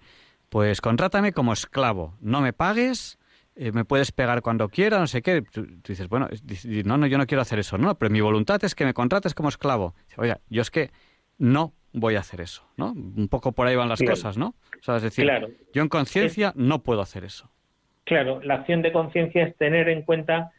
pues 0.49 0.81
contrátame 0.81 1.33
como 1.33 1.53
esclavo, 1.53 2.15
no 2.21 2.41
me 2.41 2.53
pagues, 2.53 3.17
eh, 3.55 3.71
me 3.71 3.85
puedes 3.85 4.11
pegar 4.11 4.41
cuando 4.41 4.69
quiera, 4.69 4.99
no 4.99 5.07
sé 5.07 5.21
qué. 5.21 5.41
Tú, 5.41 5.65
dices, 5.87 6.07
bueno, 6.07 6.29
no, 6.85 6.97
no, 6.97 7.07
yo 7.07 7.17
no 7.17 7.25
quiero 7.25 7.41
hacer 7.41 7.59
eso, 7.59 7.77
no, 7.77 7.95
pero 7.97 8.09
mi 8.11 8.21
voluntad 8.21 8.63
es 8.63 8.75
que 8.75 8.85
me 8.85 8.93
contrates 8.93 9.33
como 9.33 9.49
esclavo. 9.49 9.95
Oye, 10.17 10.35
yo 10.49 10.61
es 10.61 10.71
que 10.71 10.91
no 11.37 11.73
voy 11.93 12.15
a 12.15 12.19
hacer 12.19 12.41
eso, 12.41 12.63
¿no? 12.77 12.91
Un 12.91 13.27
poco 13.29 13.51
por 13.51 13.67
ahí 13.67 13.75
van 13.75 13.89
las 13.89 14.01
cosas, 14.01 14.37
¿no? 14.37 14.55
O 14.79 14.83
sea, 14.83 14.97
es 14.97 15.03
decir, 15.03 15.29
yo 15.73 15.81
en 15.81 15.89
conciencia 15.89 16.53
no 16.55 16.83
puedo 16.83 17.01
hacer 17.01 17.23
eso. 17.23 17.49
Claro, 18.03 18.39
la 18.43 18.55
acción 18.55 18.81
de 18.81 18.91
conciencia 18.91 19.43
es 19.43 19.55
tener 19.57 19.89
en 19.89 20.03
cuenta 20.03 20.51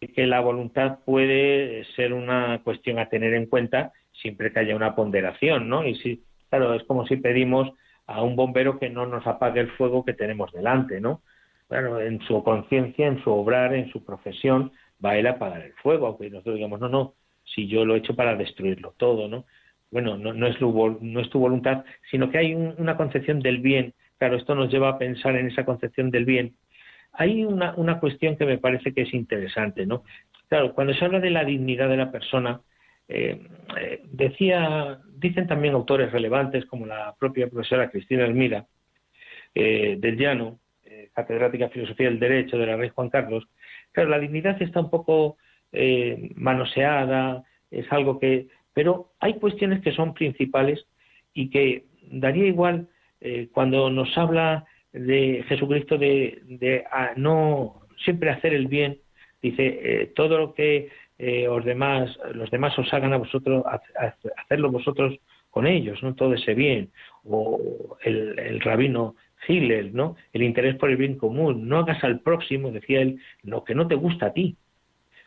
que 0.00 0.26
la 0.26 0.40
voluntad 0.40 0.98
puede 1.04 1.84
ser 1.96 2.12
una 2.12 2.60
cuestión 2.64 2.98
a 2.98 3.08
tener 3.08 3.34
en 3.34 3.46
cuenta 3.46 3.92
siempre 4.20 4.52
que 4.52 4.60
haya 4.60 4.76
una 4.76 4.94
ponderación, 4.94 5.68
¿no? 5.68 5.86
Y 5.86 5.94
si, 5.96 6.22
claro, 6.48 6.74
es 6.74 6.82
como 6.84 7.06
si 7.06 7.16
pedimos 7.16 7.70
a 8.06 8.22
un 8.22 8.36
bombero 8.36 8.78
que 8.78 8.90
no 8.90 9.06
nos 9.06 9.26
apague 9.26 9.60
el 9.60 9.70
fuego 9.72 10.04
que 10.04 10.14
tenemos 10.14 10.52
delante, 10.52 11.00
¿no? 11.00 11.22
Bueno, 11.68 12.00
en 12.00 12.20
su 12.22 12.42
conciencia, 12.42 13.06
en 13.06 13.22
su 13.22 13.30
obrar, 13.30 13.74
en 13.74 13.90
su 13.92 14.04
profesión, 14.04 14.72
va 15.04 15.16
él 15.16 15.26
a 15.26 15.32
apagar 15.32 15.62
el 15.62 15.72
fuego, 15.74 16.08
aunque 16.08 16.28
nosotros 16.28 16.56
digamos, 16.56 16.80
no, 16.80 16.88
no, 16.88 17.14
si 17.44 17.68
yo 17.68 17.84
lo 17.84 17.94
he 17.94 17.98
hecho 17.98 18.16
para 18.16 18.34
destruirlo 18.34 18.94
todo, 18.96 19.28
¿no? 19.28 19.44
Bueno, 19.90 20.16
no, 20.16 20.30
es, 20.46 20.60
no 20.60 21.20
es 21.20 21.30
tu 21.30 21.40
voluntad, 21.40 21.84
sino 22.10 22.30
que 22.30 22.38
hay 22.38 22.54
una 22.54 22.96
concepción 22.96 23.40
del 23.40 23.58
bien. 23.58 23.94
Claro, 24.18 24.36
esto 24.36 24.54
nos 24.54 24.70
lleva 24.70 24.90
a 24.90 24.98
pensar 24.98 25.34
en 25.36 25.48
esa 25.48 25.64
concepción 25.64 26.10
del 26.10 26.24
bien. 26.24 26.54
Hay 27.12 27.44
una, 27.44 27.74
una 27.76 27.98
cuestión 27.98 28.36
que 28.36 28.46
me 28.46 28.58
parece 28.58 28.92
que 28.92 29.02
es 29.02 29.14
interesante, 29.14 29.86
¿no? 29.86 30.04
Claro, 30.48 30.74
cuando 30.74 30.94
se 30.94 31.04
habla 31.04 31.18
de 31.18 31.30
la 31.30 31.44
dignidad 31.44 31.88
de 31.88 31.96
la 31.96 32.12
persona, 32.12 32.60
eh, 33.12 33.40
eh, 33.76 34.02
decía, 34.12 35.00
dicen 35.16 35.48
también 35.48 35.74
autores 35.74 36.12
relevantes 36.12 36.64
como 36.66 36.86
la 36.86 37.12
propia 37.18 37.48
profesora 37.48 37.90
Cristina 37.90 38.24
Elmira 38.24 38.66
eh, 39.54 39.96
del 39.98 40.16
Llano, 40.16 40.60
catedrática 41.12 41.64
de 41.64 41.72
Filosofía 41.72 42.08
del 42.08 42.20
Derecho 42.20 42.56
de 42.56 42.66
la 42.66 42.76
Rey 42.76 42.90
Juan 42.90 43.10
Carlos, 43.10 43.48
claro, 43.90 44.10
la 44.10 44.18
dignidad 44.18 44.60
está 44.62 44.80
un 44.80 44.90
poco 44.90 45.38
manoseada, 46.34 47.44
es 47.70 47.90
algo 47.92 48.18
que, 48.18 48.48
pero 48.74 49.12
hay 49.18 49.34
cuestiones 49.34 49.82
que 49.82 49.92
son 49.92 50.14
principales 50.14 50.84
y 51.32 51.50
que 51.50 51.84
daría 52.10 52.46
igual 52.46 52.88
cuando 53.52 53.90
nos 53.90 54.16
habla 54.18 54.64
de 54.92 55.44
Jesucristo 55.48 55.96
de, 55.96 56.40
de 56.44 56.84
no 57.16 57.82
siempre 58.04 58.30
hacer 58.30 58.52
el 58.52 58.66
bien, 58.66 58.98
dice 59.42 60.12
todo 60.14 60.38
lo 60.38 60.54
que 60.54 60.90
eh, 61.22 61.44
los 61.44 62.50
demás, 62.50 62.78
os 62.78 62.94
hagan 62.94 63.12
a 63.12 63.18
vosotros, 63.18 63.62
hacerlo 64.38 64.70
vosotros 64.70 65.18
con 65.50 65.66
ellos, 65.66 66.02
¿no? 66.02 66.14
Todo 66.14 66.32
ese 66.32 66.54
bien. 66.54 66.92
O 67.24 67.98
el, 68.02 68.58
rabino 68.60 69.16
Hillel, 69.46 69.94
¿no? 69.94 70.16
El 70.32 70.42
interés 70.42 70.76
por 70.76 70.88
el 70.88 70.96
bien 70.96 71.18
común. 71.18 71.68
No 71.68 71.78
hagas 71.78 72.02
al 72.04 72.20
próximo, 72.20 72.70
decía 72.70 73.02
él, 73.02 73.20
lo 73.42 73.64
que 73.64 73.74
no 73.74 73.86
te 73.86 73.96
gusta 73.96 74.26
a 74.26 74.32
ti. 74.32 74.56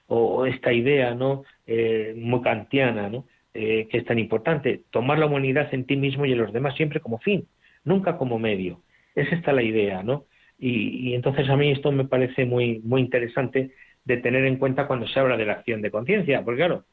O, 0.08 0.48
esta 0.48 0.74
idea, 0.74 1.14
¿no? 1.14 1.44
Eh, 1.68 2.16
muy 2.18 2.42
kantiana, 2.42 3.08
¿no? 3.08 3.26
Eh, 3.54 3.88
que 3.88 4.00
es 4.00 4.06
tan 4.06 4.18
importante. 4.18 4.82
Tomar 4.90 5.20
la 5.20 5.28
humanidad 5.28 5.72
en 5.76 5.86
ti 5.86 5.96
mismo 5.96 6.26
y 6.26 6.32
en 6.32 6.40
los 6.40 6.54
demás 6.54 6.76
siempre 6.76 7.02
como 7.02 7.20
fin, 7.20 7.48
nunca 7.84 8.18
como 8.18 8.40
medio. 8.40 8.82
Es 9.14 9.32
esta 9.32 9.54
la 9.54 9.62
idea, 9.62 10.02
¿no? 10.02 10.26
Y, 10.58 11.10
y 11.10 11.14
entonces 11.14 11.48
a 11.50 11.56
mí 11.56 11.70
esto 11.70 11.92
me 11.92 12.06
parece 12.06 12.46
muy, 12.46 12.80
muy 12.80 13.02
interesante 13.02 13.72
de 14.06 14.18
tener 14.18 14.46
en 14.46 14.58
cuenta 14.58 14.88
cuando 14.88 15.08
se 15.08 15.20
habla 15.20 15.38
de 15.38 15.46
la 15.46 15.54
acción 15.54 15.82
de 15.82 15.92
conciencia, 15.92 16.44
porque 16.44 16.60
claro, 16.60 16.84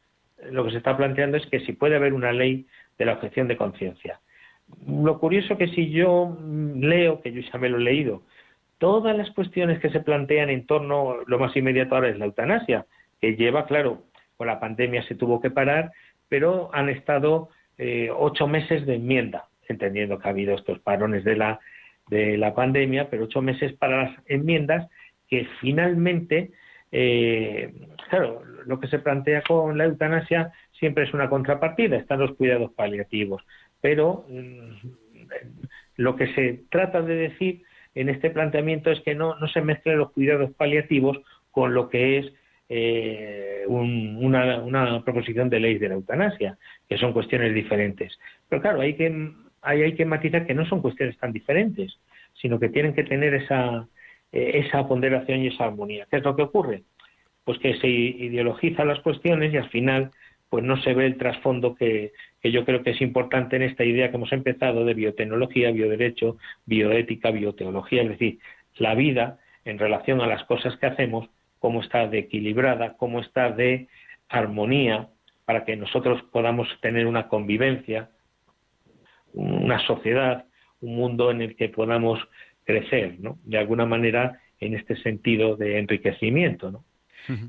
lo 0.50 0.64
que 0.64 0.70
se 0.70 0.78
está 0.78 0.96
planteando 0.96 1.36
es 1.36 1.46
que 1.46 1.60
si 1.60 1.72
puede 1.72 1.96
haber 1.96 2.14
una 2.14 2.32
ley 2.32 2.66
de 2.98 3.04
la 3.04 3.14
objeción 3.14 3.48
de 3.48 3.56
conciencia. 3.56 4.20
Lo 4.86 5.18
curioso 5.18 5.58
que 5.58 5.68
si 5.68 5.90
yo 5.90 6.36
leo, 6.76 7.20
que 7.20 7.32
yo 7.32 7.40
ya 7.40 7.58
me 7.58 7.68
lo 7.68 7.78
he 7.78 7.82
leído, 7.82 8.22
todas 8.78 9.16
las 9.16 9.30
cuestiones 9.32 9.80
que 9.80 9.90
se 9.90 10.00
plantean 10.00 10.48
en 10.48 10.66
torno, 10.66 11.16
lo 11.26 11.38
más 11.38 11.56
inmediato 11.56 11.94
ahora 11.94 12.08
es 12.08 12.18
la 12.18 12.26
eutanasia, 12.26 12.86
que 13.20 13.36
lleva, 13.36 13.66
claro, 13.66 14.04
con 14.36 14.46
la 14.46 14.60
pandemia 14.60 15.02
se 15.02 15.16
tuvo 15.16 15.40
que 15.40 15.50
parar, 15.50 15.92
pero 16.28 16.70
han 16.72 16.88
estado 16.88 17.50
eh, 17.76 18.08
ocho 18.16 18.46
meses 18.46 18.86
de 18.86 18.94
enmienda, 18.94 19.48
entendiendo 19.68 20.18
que 20.18 20.28
ha 20.28 20.30
habido 20.30 20.54
estos 20.54 20.78
parones 20.78 21.24
de 21.24 21.36
la, 21.36 21.60
de 22.08 22.38
la 22.38 22.54
pandemia, 22.54 23.10
pero 23.10 23.24
ocho 23.24 23.42
meses 23.42 23.74
para 23.74 24.04
las 24.04 24.18
enmiendas 24.26 24.88
que 25.28 25.46
finalmente 25.60 26.52
eh, 26.92 27.72
claro, 28.08 28.42
lo 28.66 28.80
que 28.80 28.88
se 28.88 28.98
plantea 28.98 29.42
con 29.42 29.78
la 29.78 29.84
eutanasia 29.84 30.52
siempre 30.72 31.04
es 31.04 31.14
una 31.14 31.28
contrapartida, 31.28 31.96
están 31.96 32.20
los 32.20 32.34
cuidados 32.36 32.72
paliativos, 32.72 33.42
pero 33.80 34.26
mm, 34.28 34.88
lo 35.96 36.16
que 36.16 36.32
se 36.34 36.64
trata 36.70 37.02
de 37.02 37.14
decir 37.14 37.62
en 37.94 38.08
este 38.08 38.30
planteamiento 38.30 38.90
es 38.90 39.00
que 39.00 39.14
no, 39.14 39.36
no 39.36 39.48
se 39.48 39.62
mezclen 39.62 39.98
los 39.98 40.12
cuidados 40.12 40.52
paliativos 40.54 41.18
con 41.50 41.74
lo 41.74 41.88
que 41.88 42.18
es 42.18 42.32
eh, 42.68 43.64
una, 43.66 45.02
proposición 45.04 45.50
de 45.50 45.58
ley 45.58 45.78
de 45.78 45.88
la 45.88 45.94
eutanasia, 45.94 46.56
que 46.88 46.98
son 46.98 47.12
cuestiones 47.12 47.52
diferentes. 47.52 48.16
Pero 48.48 48.62
claro, 48.62 48.80
hay 48.80 48.94
que, 48.94 49.32
hay, 49.62 49.82
hay 49.82 49.94
que 49.94 50.04
matizar 50.04 50.46
que 50.46 50.54
no 50.54 50.64
son 50.66 50.80
cuestiones 50.80 51.18
tan 51.18 51.32
diferentes, 51.32 51.98
sino 52.34 52.60
que 52.60 52.68
tienen 52.68 52.94
que 52.94 53.02
tener 53.02 53.34
esa, 53.34 53.88
eh, 54.32 54.62
esa 54.66 54.86
ponderación 54.86 55.42
y 55.42 55.48
esa 55.48 55.64
armonía. 55.64 56.06
¿Qué 56.10 56.18
es 56.18 56.24
lo 56.24 56.36
que 56.36 56.42
ocurre? 56.42 56.84
Pues 57.44 57.58
que 57.58 57.76
se 57.78 57.88
ideologizan 57.88 58.88
las 58.88 59.00
cuestiones 59.00 59.52
y 59.52 59.56
al 59.56 59.68
final 59.70 60.10
pues 60.48 60.64
no 60.64 60.80
se 60.82 60.94
ve 60.94 61.06
el 61.06 61.16
trasfondo 61.16 61.76
que, 61.76 62.12
que, 62.42 62.50
yo 62.50 62.64
creo 62.64 62.82
que 62.82 62.90
es 62.90 63.00
importante 63.00 63.54
en 63.54 63.62
esta 63.62 63.84
idea 63.84 64.10
que 64.10 64.16
hemos 64.16 64.32
empezado 64.32 64.84
de 64.84 64.94
biotecnología, 64.94 65.70
bioderecho, 65.70 66.38
bioética, 66.66 67.30
bioteología, 67.30 68.02
es 68.02 68.08
decir, 68.08 68.38
la 68.76 68.96
vida 68.96 69.38
en 69.64 69.78
relación 69.78 70.20
a 70.20 70.26
las 70.26 70.42
cosas 70.44 70.76
que 70.78 70.86
hacemos, 70.86 71.28
cómo 71.60 71.82
está 71.82 72.08
de 72.08 72.18
equilibrada, 72.18 72.96
cómo 72.96 73.20
está 73.20 73.52
de 73.52 73.86
armonía, 74.28 75.08
para 75.44 75.64
que 75.64 75.76
nosotros 75.76 76.22
podamos 76.32 76.68
tener 76.80 77.06
una 77.06 77.28
convivencia, 77.28 78.10
una 79.32 79.84
sociedad, 79.86 80.46
un 80.80 80.96
mundo 80.96 81.30
en 81.30 81.42
el 81.42 81.56
que 81.56 81.68
podamos 81.68 82.20
crecer, 82.70 83.16
¿no? 83.18 83.38
De 83.44 83.58
alguna 83.58 83.86
manera 83.86 84.40
en 84.60 84.74
este 84.74 84.96
sentido 84.96 85.56
de 85.56 85.78
enriquecimiento, 85.78 86.70
¿no? 86.70 86.84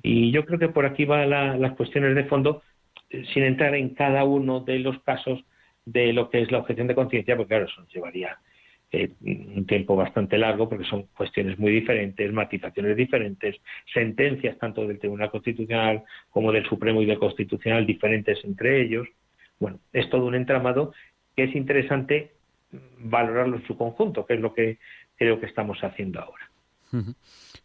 Y 0.03 0.31
yo 0.31 0.45
creo 0.45 0.60
que 0.60 0.69
por 0.69 0.86
aquí 0.86 1.05
van 1.05 1.29
las 1.29 1.71
cuestiones 1.73 2.13
de 2.13 2.25
fondo, 2.25 2.62
eh, 3.10 3.23
sin 3.34 3.43
entrar 3.43 3.73
en 3.73 3.89
cada 3.95 4.23
uno 4.25 4.60
de 4.60 4.77
los 4.77 5.01
casos 5.01 5.43
de 5.86 6.13
lo 6.13 6.29
que 6.29 6.41
es 6.41 6.51
la 6.51 6.60
objeción 6.60 6.88
de 6.88 6.93
conciencia, 6.93 7.36
porque 7.36 7.49
claro, 7.49 7.65
eso 7.65 7.88
llevaría 7.91 8.38
eh, 8.91 9.10
un 9.21 9.65
tiempo 9.65 9.95
bastante 9.95 10.38
largo, 10.38 10.69
porque 10.69 10.86
son 10.86 11.07
cuestiones 11.17 11.57
muy 11.57 11.71
diferentes, 11.71 12.31
matizaciones 12.31 12.95
diferentes, 12.95 13.55
sentencias 13.91 14.57
tanto 14.60 14.86
del 14.86 14.99
Tribunal 14.99 15.31
Constitucional 15.31 16.03
como 16.29 16.51
del 16.51 16.65
Supremo 16.65 17.01
y 17.01 17.05
del 17.05 17.17
Constitucional 17.17 17.86
diferentes 17.86 18.43
entre 18.43 18.81
ellos. 18.81 19.07
Bueno, 19.60 19.79
es 19.93 20.10
todo 20.10 20.25
un 20.25 20.36
entramado 20.36 20.93
que 21.36 21.45
es 21.45 21.55
interesante 21.55 22.31
valorarlo 22.99 23.57
en 23.57 23.65
su 23.65 23.77
conjunto, 23.77 24.25
que 24.25 24.36
es 24.36 24.39
lo 24.39 24.53
que 24.53 24.77
creo 25.21 25.39
que 25.39 25.45
estamos 25.45 25.77
haciendo 25.84 26.19
ahora. 26.19 26.49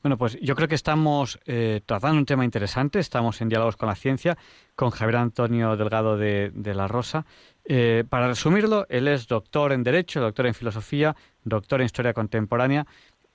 Bueno, 0.03 0.19
pues 0.19 0.39
yo 0.43 0.55
creo 0.55 0.69
que 0.69 0.75
estamos 0.75 1.41
eh, 1.47 1.81
tratando 1.87 2.19
un 2.19 2.27
tema 2.27 2.45
interesante, 2.45 2.99
estamos 2.99 3.41
en 3.41 3.49
diálogos 3.49 3.79
con 3.79 3.89
la 3.89 3.95
ciencia, 3.95 4.37
con 4.75 4.91
Javier 4.91 5.17
Antonio 5.17 5.75
Delgado 5.75 6.19
de, 6.19 6.53
la 6.75 6.87
Rosa. 6.87 7.25
Eh, 7.65 8.05
para 8.11 8.29
resumirlo, 8.29 8.85
él 8.91 9.09
es 9.09 9.27
doctor 9.27 9.73
en 9.73 9.83
Derecho, 9.85 10.21
doctor 10.21 10.47
en 10.47 10.53
Filosofía, 10.53 11.17
doctor 11.45 11.81
en 11.81 11.87
Historia 11.87 12.13
Contemporánea 12.13 12.87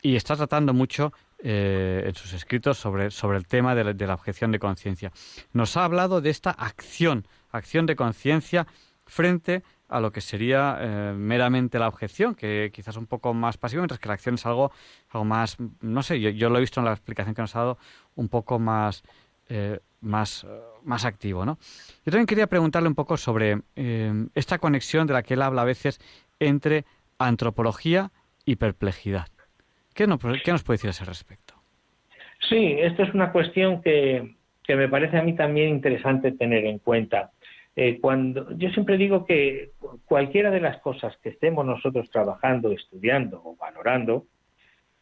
y 0.04 0.16
está 0.16 0.36
tratando 0.36 0.72
mucho 0.72 1.14
eh, 1.44 2.04
en 2.06 2.14
sus 2.14 2.34
escritos 2.34 2.78
sobre, 2.78 3.10
sobre 3.10 3.40
el 3.40 3.48
tema 3.48 3.74
de 3.74 3.86
la, 3.86 3.94
de 3.94 4.06
la 4.06 4.14
objeción 4.14 4.52
de 4.52 4.60
conciencia. 4.60 5.12
Nos 5.52 5.78
ha 5.78 5.84
hablado 5.84 6.22
de 6.22 6.30
esta 6.30 6.52
acción, 6.52 7.26
acción 7.52 7.88
de 7.88 7.96
conciencia 7.96 8.68
frente 9.12 9.62
a 9.90 10.00
lo 10.00 10.14
que 10.14 10.22
sería 10.22 10.78
eh, 10.80 11.14
meramente 11.14 11.78
la 11.78 11.90
objeción, 11.90 12.34
que 12.34 12.72
quizás 12.74 12.96
un 12.96 13.08
poco 13.08 13.34
más 13.34 13.58
pasivo, 13.58 13.82
mientras 13.82 14.00
que 14.00 14.08
la 14.08 14.14
acción 14.14 14.36
es 14.36 14.46
algo, 14.46 14.72
algo 15.10 15.26
más, 15.26 15.58
no 15.82 16.02
sé, 16.02 16.22
yo, 16.22 16.50
lo 16.50 16.58
he 16.58 16.62
visto 16.62 16.80
en 16.80 16.86
la 16.86 16.94
explicación 16.94 17.36
que 17.36 17.42
nos 17.42 17.54
ha 17.58 17.60
dado, 17.60 17.78
un 18.16 18.30
poco 18.30 18.58
más, 18.58 19.04
eh, 19.50 19.80
más, 20.00 20.48
más 20.84 21.04
activo. 21.04 21.46
¿no? 21.46 21.58
Yo 22.06 22.12
también 22.12 22.26
quería 22.26 22.48
preguntarle 22.48 22.88
un 22.88 22.96
poco 22.96 23.18
sobre 23.18 23.60
eh, 23.76 24.14
esta 24.34 24.60
conexión 24.60 25.08
de 25.08 25.14
la 25.14 25.24
que 25.24 25.34
él 25.34 25.42
habla 25.42 25.64
a 25.64 25.66
veces 25.66 26.00
entre 26.40 26.86
antropología 27.20 28.12
y 28.46 28.56
perplejidad. 28.56 29.28
¿Qué 29.94 30.08
nos, 30.08 30.20
qué 30.46 30.54
nos 30.54 30.64
puede 30.64 30.76
decir 30.76 30.88
a 30.88 30.92
ese 30.92 31.04
respecto? 31.04 31.54
Sí, 32.48 32.78
esto 32.80 33.04
es 33.04 33.14
una 33.14 33.34
cuestión 33.34 33.82
que, 33.82 34.36
que 34.64 34.78
me 34.78 34.88
parece 34.88 35.18
a 35.18 35.22
mí 35.22 35.36
también 35.36 35.68
interesante 35.68 36.32
tener 36.32 36.66
en 36.66 36.80
cuenta. 36.80 37.32
Eh, 37.76 38.00
cuando 38.02 38.52
yo 38.58 38.70
siempre 38.70 38.98
digo 38.98 39.26
que 39.26 39.72
cualquiera 40.06 40.52
de 40.52 40.60
las 40.60 40.80
cosas 40.82 41.16
que 41.18 41.30
estemos 41.30 41.66
nosotros 41.66 42.10
trabajando, 42.10 42.72
estudiando 42.72 43.42
o 43.44 43.56
valorando, 43.56 44.26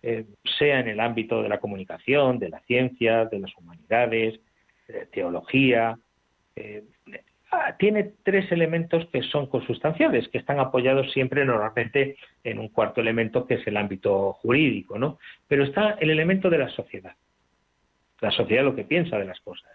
eh, 0.02 0.26
sea 0.58 0.80
en 0.80 0.88
el 0.88 1.00
ámbito 1.00 1.42
de 1.42 1.50
la 1.50 1.60
comunicación, 1.60 2.40
de 2.40 2.50
la 2.50 2.60
ciencia, 2.62 3.26
de 3.26 3.40
las 3.40 3.56
humanidades, 3.58 4.40
de 4.88 5.06
teología, 5.08 5.98
eh, 6.56 6.84
ah, 7.52 7.76
tiene 7.78 8.14
tres 8.24 8.52
elementos 8.52 9.08
que 9.12 9.24
son 9.24 9.48
consustanciales, 9.48 10.30
que 10.30 10.38
están 10.38 10.60
apoyados 10.60 11.12
siempre 11.12 11.44
normalmente 11.46 12.18
en 12.44 12.60
un 12.60 12.70
cuarto 12.70 13.02
elemento 13.02 13.46
que 13.46 13.56
es 13.56 13.68
el 13.68 13.78
ámbito 13.78 14.34
jurídico, 14.34 14.98
¿no? 15.00 15.18
Pero 15.48 15.64
está 15.64 15.98
el 16.00 16.12
elemento 16.12 16.50
de 16.50 16.60
la 16.60 16.70
sociedad. 16.70 17.16
La 18.22 18.32
sociedad 18.32 18.64
lo 18.64 18.76
que 18.76 18.84
piensa 18.84 19.18
de 19.18 19.26
las 19.26 19.40
cosas. 19.40 19.72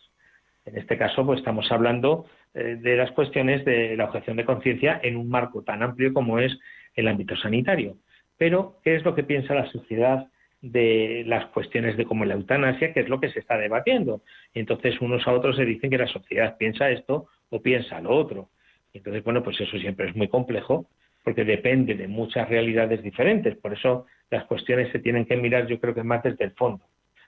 En 0.65 0.79
este 0.79 0.97
caso, 0.97 1.27
pues 1.27 1.41
estamos 1.41 1.71
hablando 1.71 2.27
de 2.55 2.97
las 2.97 3.11
cuestiones 3.13 3.65
de 3.65 3.97
la 3.97 4.05
objeción 4.05 4.37
de 4.37 4.45
conciencia 4.45 5.01
en 5.03 5.17
un 5.17 5.29
marco 5.29 5.63
tan 5.63 5.83
amplio 5.83 6.15
como 6.15 6.39
es 6.39 6.57
el 6.95 7.09
ámbito 7.09 7.37
sanitario. 7.37 7.97
Pero, 8.39 8.79
¿qué 8.85 8.95
es 8.97 9.05
lo 9.05 9.15
que 9.15 9.25
piensa 9.25 9.55
la 9.55 9.71
sociedad 9.71 10.29
de 10.63 11.25
las 11.27 11.47
cuestiones 11.47 11.97
de 11.97 12.05
como 12.05 12.25
la 12.25 12.35
eutanasia, 12.35 12.93
que 12.93 13.01
es 13.01 13.09
lo 13.09 13.21
que 13.21 13.31
se 13.31 13.41
está 13.41 13.59
debatiendo? 13.59 14.23
Y 14.55 14.61
entonces 14.61 15.01
unos 15.01 15.27
a 15.27 15.33
otros 15.33 15.57
se 15.57 15.65
dicen 15.65 15.91
que 15.91 15.99
la 15.99 16.07
sociedad 16.07 16.57
piensa 16.57 16.91
esto 16.91 17.27
o 17.51 17.61
piensa 17.61 18.01
lo 18.01 18.11
otro. 18.11 18.51
Y 18.93 18.99
entonces, 18.99 19.25
bueno, 19.25 19.43
pues 19.43 19.61
eso 19.61 19.77
siempre 19.79 20.09
es 20.09 20.17
muy 20.17 20.29
complejo 20.29 20.87
porque 21.25 21.45
depende 21.45 21.95
de 21.95 22.07
muchas 22.07 22.49
realidades 22.49 23.03
diferentes. 23.03 23.57
Por 23.57 23.73
eso 23.73 24.07
las 24.31 24.45
cuestiones 24.45 24.93
se 24.93 24.99
tienen 25.01 25.25
que 25.25 25.37
mirar, 25.37 25.67
yo 25.67 25.81
creo 25.81 25.95
que 25.95 26.03
más 26.03 26.23
desde 26.23 26.45
el 26.45 26.53
fondo, 26.53 26.85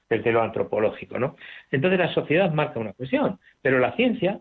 desde 0.09 0.33
lo 0.33 0.43
antropológico, 0.43 1.19
¿no? 1.19 1.37
Entonces 1.71 1.99
la 1.99 2.13
sociedad 2.13 2.53
marca 2.53 2.79
una 2.79 2.93
cuestión, 2.93 3.39
pero 3.63 3.79
la 3.79 3.97
ciencia 3.97 4.41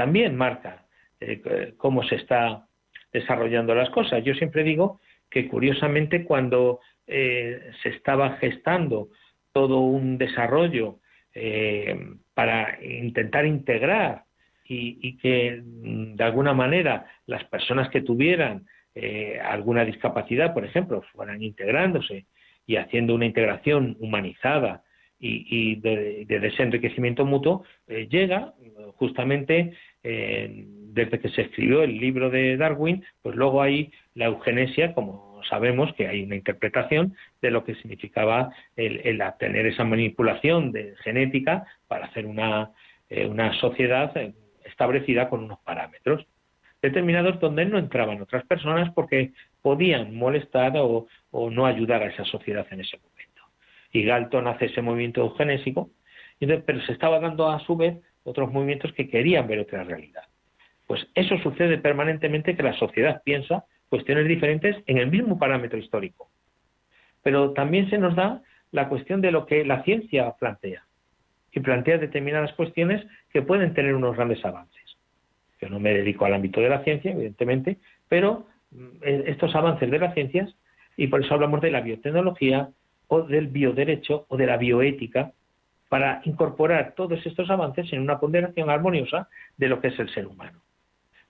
también 0.00 0.34
marca 0.34 0.86
eh, 1.20 1.74
cómo 1.76 2.02
se 2.04 2.14
está 2.14 2.66
desarrollando 3.12 3.74
las 3.74 3.90
cosas. 3.90 4.24
Yo 4.24 4.32
siempre 4.32 4.64
digo 4.64 4.98
que 5.28 5.46
curiosamente 5.46 6.24
cuando 6.24 6.80
eh, 7.06 7.70
se 7.82 7.90
estaba 7.90 8.38
gestando 8.38 9.10
todo 9.52 9.80
un 9.80 10.16
desarrollo 10.16 11.00
eh, 11.34 11.94
para 12.32 12.82
intentar 12.82 13.44
integrar 13.44 14.24
y, 14.64 15.18
que 15.18 15.60
mm, 15.62 16.14
de 16.14 16.24
alguna 16.24 16.54
manera 16.54 17.04
las 17.26 17.44
personas 17.44 17.90
que 17.90 18.00
tuvieran 18.00 18.64
alguna 19.44 19.84
discapacidad, 19.84 20.52
por 20.54 20.64
ejemplo, 20.64 21.02
fueran 21.12 21.42
integrándose 21.42 22.26
y 22.66 22.76
haciendo 22.76 23.14
una 23.14 23.26
integración 23.26 23.96
humanizada 24.00 24.82
y, 25.20 25.76
de, 25.76 26.24
desenriquecimiento 26.26 27.24
mutuo, 27.26 27.64
llega 27.86 28.54
justamente 28.96 29.74
desde 30.02 31.20
que 31.20 31.28
se 31.28 31.42
escribió 31.42 31.82
el 31.82 31.98
libro 31.98 32.30
de 32.30 32.56
Darwin, 32.56 33.04
pues 33.22 33.36
luego 33.36 33.60
hay 33.62 33.92
la 34.14 34.26
eugenesia, 34.26 34.94
como 34.94 35.30
sabemos 35.48 35.92
que 35.94 36.06
hay 36.06 36.22
una 36.22 36.36
interpretación 36.36 37.14
de 37.40 37.50
lo 37.50 37.64
que 37.64 37.74
significaba 37.76 38.50
el, 38.76 39.00
el 39.04 39.22
tener 39.38 39.66
esa 39.66 39.84
manipulación 39.84 40.72
de 40.72 40.94
genética 41.02 41.64
para 41.88 42.06
hacer 42.06 42.26
una, 42.26 42.70
eh, 43.08 43.26
una 43.26 43.52
sociedad 43.60 44.16
eh, 44.16 44.32
establecida 44.64 45.28
con 45.28 45.44
unos 45.44 45.58
parámetros 45.60 46.26
determinados 46.82 47.38
donde 47.40 47.66
no 47.66 47.78
entraban 47.78 48.22
otras 48.22 48.44
personas 48.46 48.90
porque 48.94 49.32
podían 49.60 50.14
molestar 50.14 50.72
o, 50.76 51.08
o 51.30 51.50
no 51.50 51.66
ayudar 51.66 52.02
a 52.02 52.06
esa 52.06 52.24
sociedad 52.24 52.66
en 52.70 52.80
ese 52.80 52.96
momento. 52.96 53.09
Y 53.92 54.04
Galton 54.04 54.46
hace 54.46 54.66
ese 54.66 54.82
movimiento 54.82 55.20
eugenésico, 55.20 55.90
pero 56.38 56.80
se 56.82 56.92
estaba 56.92 57.20
dando 57.20 57.48
a 57.48 57.60
su 57.60 57.76
vez 57.76 57.98
otros 58.24 58.52
movimientos 58.52 58.92
que 58.92 59.08
querían 59.08 59.46
ver 59.46 59.60
otra 59.60 59.84
realidad. 59.84 60.22
Pues 60.86 61.06
eso 61.14 61.38
sucede 61.38 61.78
permanentemente 61.78 62.56
que 62.56 62.62
la 62.62 62.72
sociedad 62.74 63.22
piensa 63.24 63.64
cuestiones 63.88 64.26
diferentes 64.26 64.76
en 64.86 64.98
el 64.98 65.10
mismo 65.10 65.38
parámetro 65.38 65.78
histórico. 65.78 66.30
Pero 67.22 67.52
también 67.52 67.90
se 67.90 67.98
nos 67.98 68.16
da 68.16 68.42
la 68.70 68.88
cuestión 68.88 69.20
de 69.20 69.32
lo 69.32 69.46
que 69.46 69.64
la 69.64 69.82
ciencia 69.82 70.32
plantea. 70.38 70.84
Y 71.52 71.60
plantea 71.60 71.98
determinadas 71.98 72.52
cuestiones 72.54 73.04
que 73.32 73.42
pueden 73.42 73.74
tener 73.74 73.94
unos 73.94 74.16
grandes 74.16 74.44
avances. 74.44 74.96
Yo 75.60 75.68
no 75.68 75.80
me 75.80 75.92
dedico 75.92 76.24
al 76.24 76.34
ámbito 76.34 76.60
de 76.60 76.68
la 76.68 76.82
ciencia, 76.84 77.10
evidentemente, 77.10 77.78
pero 78.08 78.46
mm, 78.70 79.02
estos 79.26 79.54
avances 79.54 79.90
de 79.90 79.98
las 79.98 80.14
ciencias, 80.14 80.54
y 80.96 81.08
por 81.08 81.24
eso 81.24 81.34
hablamos 81.34 81.60
de 81.60 81.70
la 81.70 81.80
biotecnología 81.80 82.70
o 83.10 83.22
del 83.22 83.48
bioderecho 83.48 84.24
o 84.28 84.36
de 84.36 84.46
la 84.46 84.56
bioética, 84.56 85.32
para 85.88 86.22
incorporar 86.24 86.94
todos 86.94 87.26
estos 87.26 87.50
avances 87.50 87.92
en 87.92 88.00
una 88.00 88.20
ponderación 88.20 88.70
armoniosa 88.70 89.28
de 89.56 89.68
lo 89.68 89.80
que 89.80 89.88
es 89.88 89.98
el 89.98 90.08
ser 90.14 90.28
humano. 90.28 90.62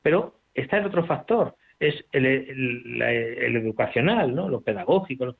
Pero 0.03 0.35
está 0.53 0.77
el 0.77 0.85
otro 0.85 1.07
factor, 1.07 1.57
es 1.79 2.05
el, 2.13 3.01
educacional, 3.57 4.35
¿no? 4.35 4.51
lo 4.51 4.61
pedagógico. 4.61 5.37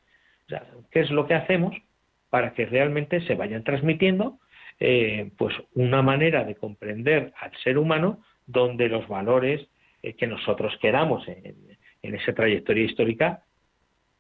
¿Qué 0.91 1.01
es 1.01 1.11
lo 1.11 1.27
que 1.27 1.35
hacemos 1.35 1.77
para 2.31 2.55
que 2.55 2.65
realmente 2.65 3.21
se 3.27 3.35
vayan 3.35 3.63
transmitiendo 3.63 4.39
eh, 4.79 5.31
pues 5.37 5.55
una 5.75 6.01
manera 6.01 6.45
de 6.45 6.55
comprender 6.55 7.35
al 7.39 7.53
ser 7.63 7.77
humano 7.77 8.23
donde 8.47 8.89
los 8.89 9.07
valores 9.07 9.69
eh, 10.03 10.15
que 10.15 10.27
nosotros 10.27 10.75
queramos 10.81 11.29
en, 11.29 11.77
en 12.01 12.15
esa 12.15 12.33
trayectoria 12.33 12.85
histórica 12.85 13.43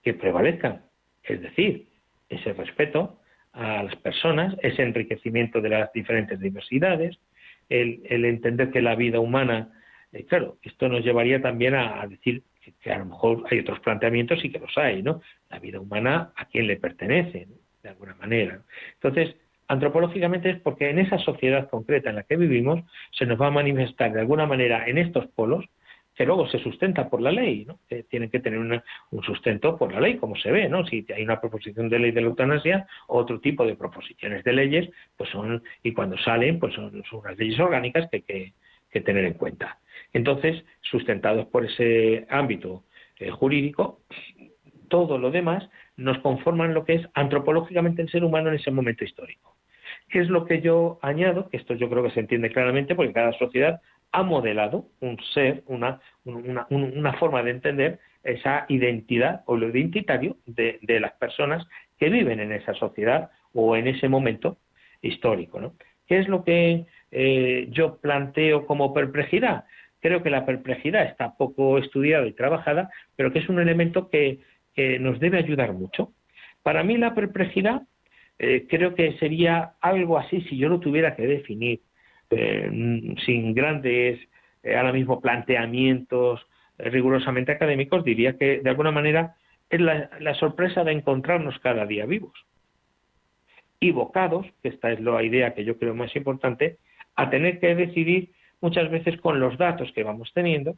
que 0.02 0.12
prevalezcan? 0.12 0.82
Es 1.22 1.40
decir, 1.40 1.89
ese 2.30 2.54
respeto 2.54 3.20
a 3.52 3.82
las 3.82 3.96
personas, 3.96 4.56
ese 4.62 4.82
enriquecimiento 4.82 5.60
de 5.60 5.68
las 5.68 5.92
diferentes 5.92 6.40
diversidades, 6.40 7.18
el, 7.68 8.00
el 8.04 8.24
entender 8.24 8.70
que 8.70 8.80
la 8.80 8.94
vida 8.94 9.20
humana 9.20 9.72
eh, 10.12 10.24
claro, 10.26 10.58
esto 10.62 10.88
nos 10.88 11.04
llevaría 11.04 11.40
también 11.40 11.74
a, 11.74 12.06
decir 12.06 12.42
que, 12.80 12.92
a 12.92 12.98
lo 12.98 13.06
mejor 13.06 13.44
hay 13.50 13.60
otros 13.60 13.80
planteamientos 13.80 14.44
y 14.44 14.50
que 14.50 14.58
los 14.58 14.76
hay, 14.76 15.02
¿no? 15.02 15.20
La 15.48 15.58
vida 15.58 15.80
humana 15.80 16.32
a 16.36 16.46
quién 16.46 16.66
le 16.66 16.76
pertenece, 16.76 17.48
de 17.82 17.88
alguna 17.88 18.14
manera. 18.14 18.62
Entonces, 18.94 19.36
antropológicamente 19.68 20.50
es 20.50 20.60
porque 20.60 20.90
en 20.90 20.98
esa 20.98 21.18
sociedad 21.18 21.68
concreta 21.70 22.10
en 22.10 22.16
la 22.16 22.24
que 22.24 22.36
vivimos 22.36 22.80
se 23.12 23.26
nos 23.26 23.40
va 23.40 23.46
a 23.46 23.52
manifestar 23.52 24.12
de 24.12 24.20
alguna 24.20 24.46
manera 24.46 24.86
en 24.88 24.98
estos 24.98 25.26
polos 25.28 25.64
que 26.20 26.26
luego 26.26 26.46
se 26.48 26.58
sustenta 26.58 27.08
por 27.08 27.22
la 27.22 27.32
ley, 27.32 27.64
¿no? 27.64 27.78
que 27.88 28.02
tienen 28.02 28.28
que 28.28 28.40
tener 28.40 28.58
un 28.58 29.22
sustento 29.22 29.78
por 29.78 29.90
la 29.90 30.02
ley, 30.02 30.18
como 30.18 30.36
se 30.36 30.52
ve, 30.52 30.68
¿no? 30.68 30.84
Si 30.84 31.06
hay 31.16 31.22
una 31.22 31.40
proposición 31.40 31.88
de 31.88 31.98
ley 31.98 32.10
de 32.10 32.20
la 32.20 32.26
eutanasia, 32.26 32.86
otro 33.06 33.40
tipo 33.40 33.64
de 33.64 33.74
proposiciones 33.74 34.44
de 34.44 34.52
leyes, 34.52 34.90
pues 35.16 35.30
son, 35.30 35.62
y 35.82 35.94
cuando 35.94 36.18
salen, 36.18 36.58
pues 36.58 36.74
son, 36.74 37.02
unas 37.10 37.38
leyes 37.38 37.58
orgánicas 37.58 38.10
que 38.10 38.16
hay 38.18 38.22
que, 38.24 38.52
que 38.90 39.00
tener 39.00 39.24
en 39.24 39.32
cuenta. 39.32 39.78
Entonces, 40.12 40.62
sustentados 40.82 41.46
por 41.46 41.64
ese 41.64 42.26
ámbito 42.28 42.84
eh, 43.18 43.30
jurídico, 43.30 44.00
todo 44.88 45.16
lo 45.16 45.30
demás 45.30 45.70
nos 45.96 46.18
conforman 46.18 46.74
lo 46.74 46.84
que 46.84 46.96
es 46.96 47.06
antropológicamente 47.14 48.02
el 48.02 48.10
ser 48.10 48.24
humano 48.24 48.50
en 48.50 48.56
ese 48.56 48.70
momento 48.70 49.04
histórico. 49.04 49.56
¿Qué 50.10 50.20
es 50.20 50.28
lo 50.28 50.44
que 50.44 50.60
yo 50.60 50.98
añado? 51.00 51.48
Que 51.48 51.56
esto 51.56 51.72
yo 51.72 51.88
creo 51.88 52.02
que 52.02 52.10
se 52.10 52.20
entiende 52.20 52.50
claramente 52.50 52.94
porque 52.94 53.14
cada 53.14 53.32
sociedad 53.38 53.80
ha 54.12 54.22
modelado 54.22 54.86
un 55.00 55.18
ser, 55.34 55.62
una, 55.66 56.00
una, 56.24 57.12
forma 57.14 57.42
de 57.42 57.50
entender 57.50 57.98
esa 58.24 58.66
identidad 58.68 59.42
o 59.46 59.56
lo 59.56 59.68
identitario 59.68 60.36
de, 60.46 60.78
de, 60.82 61.00
las 61.00 61.12
personas 61.12 61.66
que 61.98 62.08
viven 62.08 62.40
en 62.40 62.52
esa 62.52 62.74
sociedad 62.74 63.30
o 63.54 63.76
en 63.76 63.88
ese 63.88 64.08
momento 64.08 64.58
histórico. 65.02 65.60
¿no? 65.60 65.74
¿Qué 66.06 66.18
es 66.18 66.28
lo 66.28 66.44
que 66.44 66.86
eh, 67.12 67.68
yo 67.70 67.98
planteo 67.98 68.66
como 68.66 68.92
perplejidad? 68.92 69.64
Creo 70.00 70.22
que 70.22 70.30
la 70.30 70.44
perplejidad 70.44 71.04
está 71.04 71.36
poco 71.36 71.78
estudiada 71.78 72.26
y 72.26 72.32
trabajada, 72.32 72.90
pero 73.16 73.32
que 73.32 73.38
es 73.38 73.48
un 73.48 73.60
elemento 73.60 74.10
que, 74.10 74.40
nos 74.98 75.20
debe 75.20 75.36
ayudar 75.36 75.74
mucho. 75.74 76.14
Para 76.62 76.82
mí 76.82 76.96
la 76.96 77.14
perplejidad 77.14 77.82
eh, 78.38 78.66
creo 78.66 78.94
que 78.94 79.18
sería 79.18 79.74
algo 79.78 80.16
así 80.16 80.40
si 80.48 80.56
yo 80.56 80.70
lo 80.70 80.80
tuviera 80.80 81.14
que 81.14 81.26
definir, 81.26 81.80
eh, 82.30 83.14
sin 83.24 83.54
grandes, 83.54 84.20
ahora 84.64 84.92
mismo, 84.92 85.20
planteamientos 85.20 86.40
rigurosamente 86.78 87.52
académicos, 87.52 88.04
diría 88.04 88.36
que 88.36 88.60
de 88.60 88.70
alguna 88.70 88.90
manera 88.90 89.36
es 89.70 89.80
la, 89.80 90.34
sorpresa 90.34 90.82
de 90.84 90.92
encontrarnos 90.92 91.58
cada 91.60 91.86
día 91.86 92.04
vivos. 92.04 92.32
Y 93.78 93.92
vocados, 93.92 94.46
que 94.62 94.68
esta 94.68 94.90
es 94.90 95.00
la 95.00 95.22
idea 95.22 95.54
que 95.54 95.64
yo 95.64 95.78
creo 95.78 95.94
más 95.94 96.14
importante, 96.16 96.78
a 97.14 97.30
tener 97.30 97.60
que 97.60 97.74
decidir 97.74 98.32
muchas 98.60 98.90
veces 98.90 99.18
con 99.20 99.40
los 99.40 99.56
datos 99.56 99.90
que 99.92 100.02
vamos 100.02 100.30
teniendo, 100.34 100.76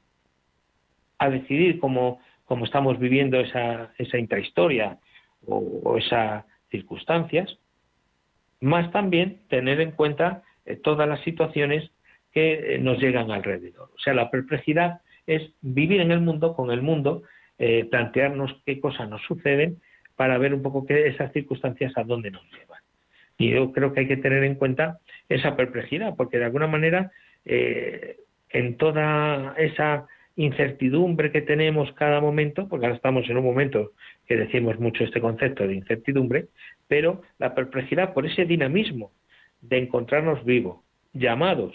a 1.18 1.30
decidir 1.30 1.80
cómo, 1.80 2.20
cómo 2.44 2.64
estamos 2.64 2.98
viviendo 2.98 3.40
esa, 3.40 3.92
esa 3.98 4.18
intrahistoria 4.18 4.98
o, 5.46 5.96
esas 5.96 6.44
circunstancias, 6.70 7.58
más 8.60 8.92
también 8.92 9.40
tener 9.48 9.80
en 9.80 9.92
cuenta 9.92 10.42
eh, 10.64 10.76
todas 10.76 11.08
las 11.08 11.20
situaciones 11.22 11.90
que 12.32 12.74
eh, 12.74 12.78
nos 12.78 12.98
llegan 12.98 13.30
alrededor. 13.30 13.90
O 13.94 13.98
sea, 13.98 14.14
la 14.14 14.30
perplejidad 14.30 15.00
es 15.26 15.42
vivir 15.60 16.00
en 16.00 16.10
el 16.10 16.20
mundo, 16.20 16.54
con 16.54 16.70
el 16.70 16.82
mundo, 16.82 17.22
eh, 17.58 17.86
plantearnos 17.90 18.54
qué 18.64 18.80
cosas 18.80 19.08
nos 19.08 19.22
suceden 19.22 19.80
para 20.16 20.38
ver 20.38 20.54
un 20.54 20.62
poco 20.62 20.86
qué 20.86 21.06
esas 21.06 21.32
circunstancias 21.32 21.92
a 21.96 22.04
dónde 22.04 22.30
nos 22.30 22.44
llevan. 22.50 22.80
Y 23.38 23.50
yo 23.50 23.72
creo 23.72 23.92
que 23.92 24.00
hay 24.00 24.08
que 24.08 24.16
tener 24.16 24.44
en 24.44 24.54
cuenta 24.54 24.98
esa 25.28 25.56
perplejidad, 25.56 26.14
porque 26.16 26.38
de 26.38 26.44
alguna 26.44 26.66
manera 26.66 27.10
en 27.44 28.76
toda 28.76 29.54
esa 29.58 30.06
incertidumbre 30.36 31.32
que 31.32 31.42
tenemos 31.42 31.92
cada 31.92 32.20
momento, 32.20 32.68
porque 32.68 32.86
ahora 32.86 32.96
estamos 32.96 33.28
en 33.28 33.36
un 33.36 33.44
momento 33.44 33.92
que 34.26 34.36
decimos 34.36 34.78
mucho 34.78 35.02
este 35.02 35.20
concepto 35.20 35.66
de 35.66 35.74
incertidumbre, 35.74 36.46
pero 36.86 37.22
la 37.38 37.54
perplejidad 37.54 38.14
por 38.14 38.26
ese 38.26 38.44
dinamismo 38.44 39.10
de 39.62 39.78
encontrarnos 39.78 40.44
vivos, 40.44 40.80
llamados 41.14 41.72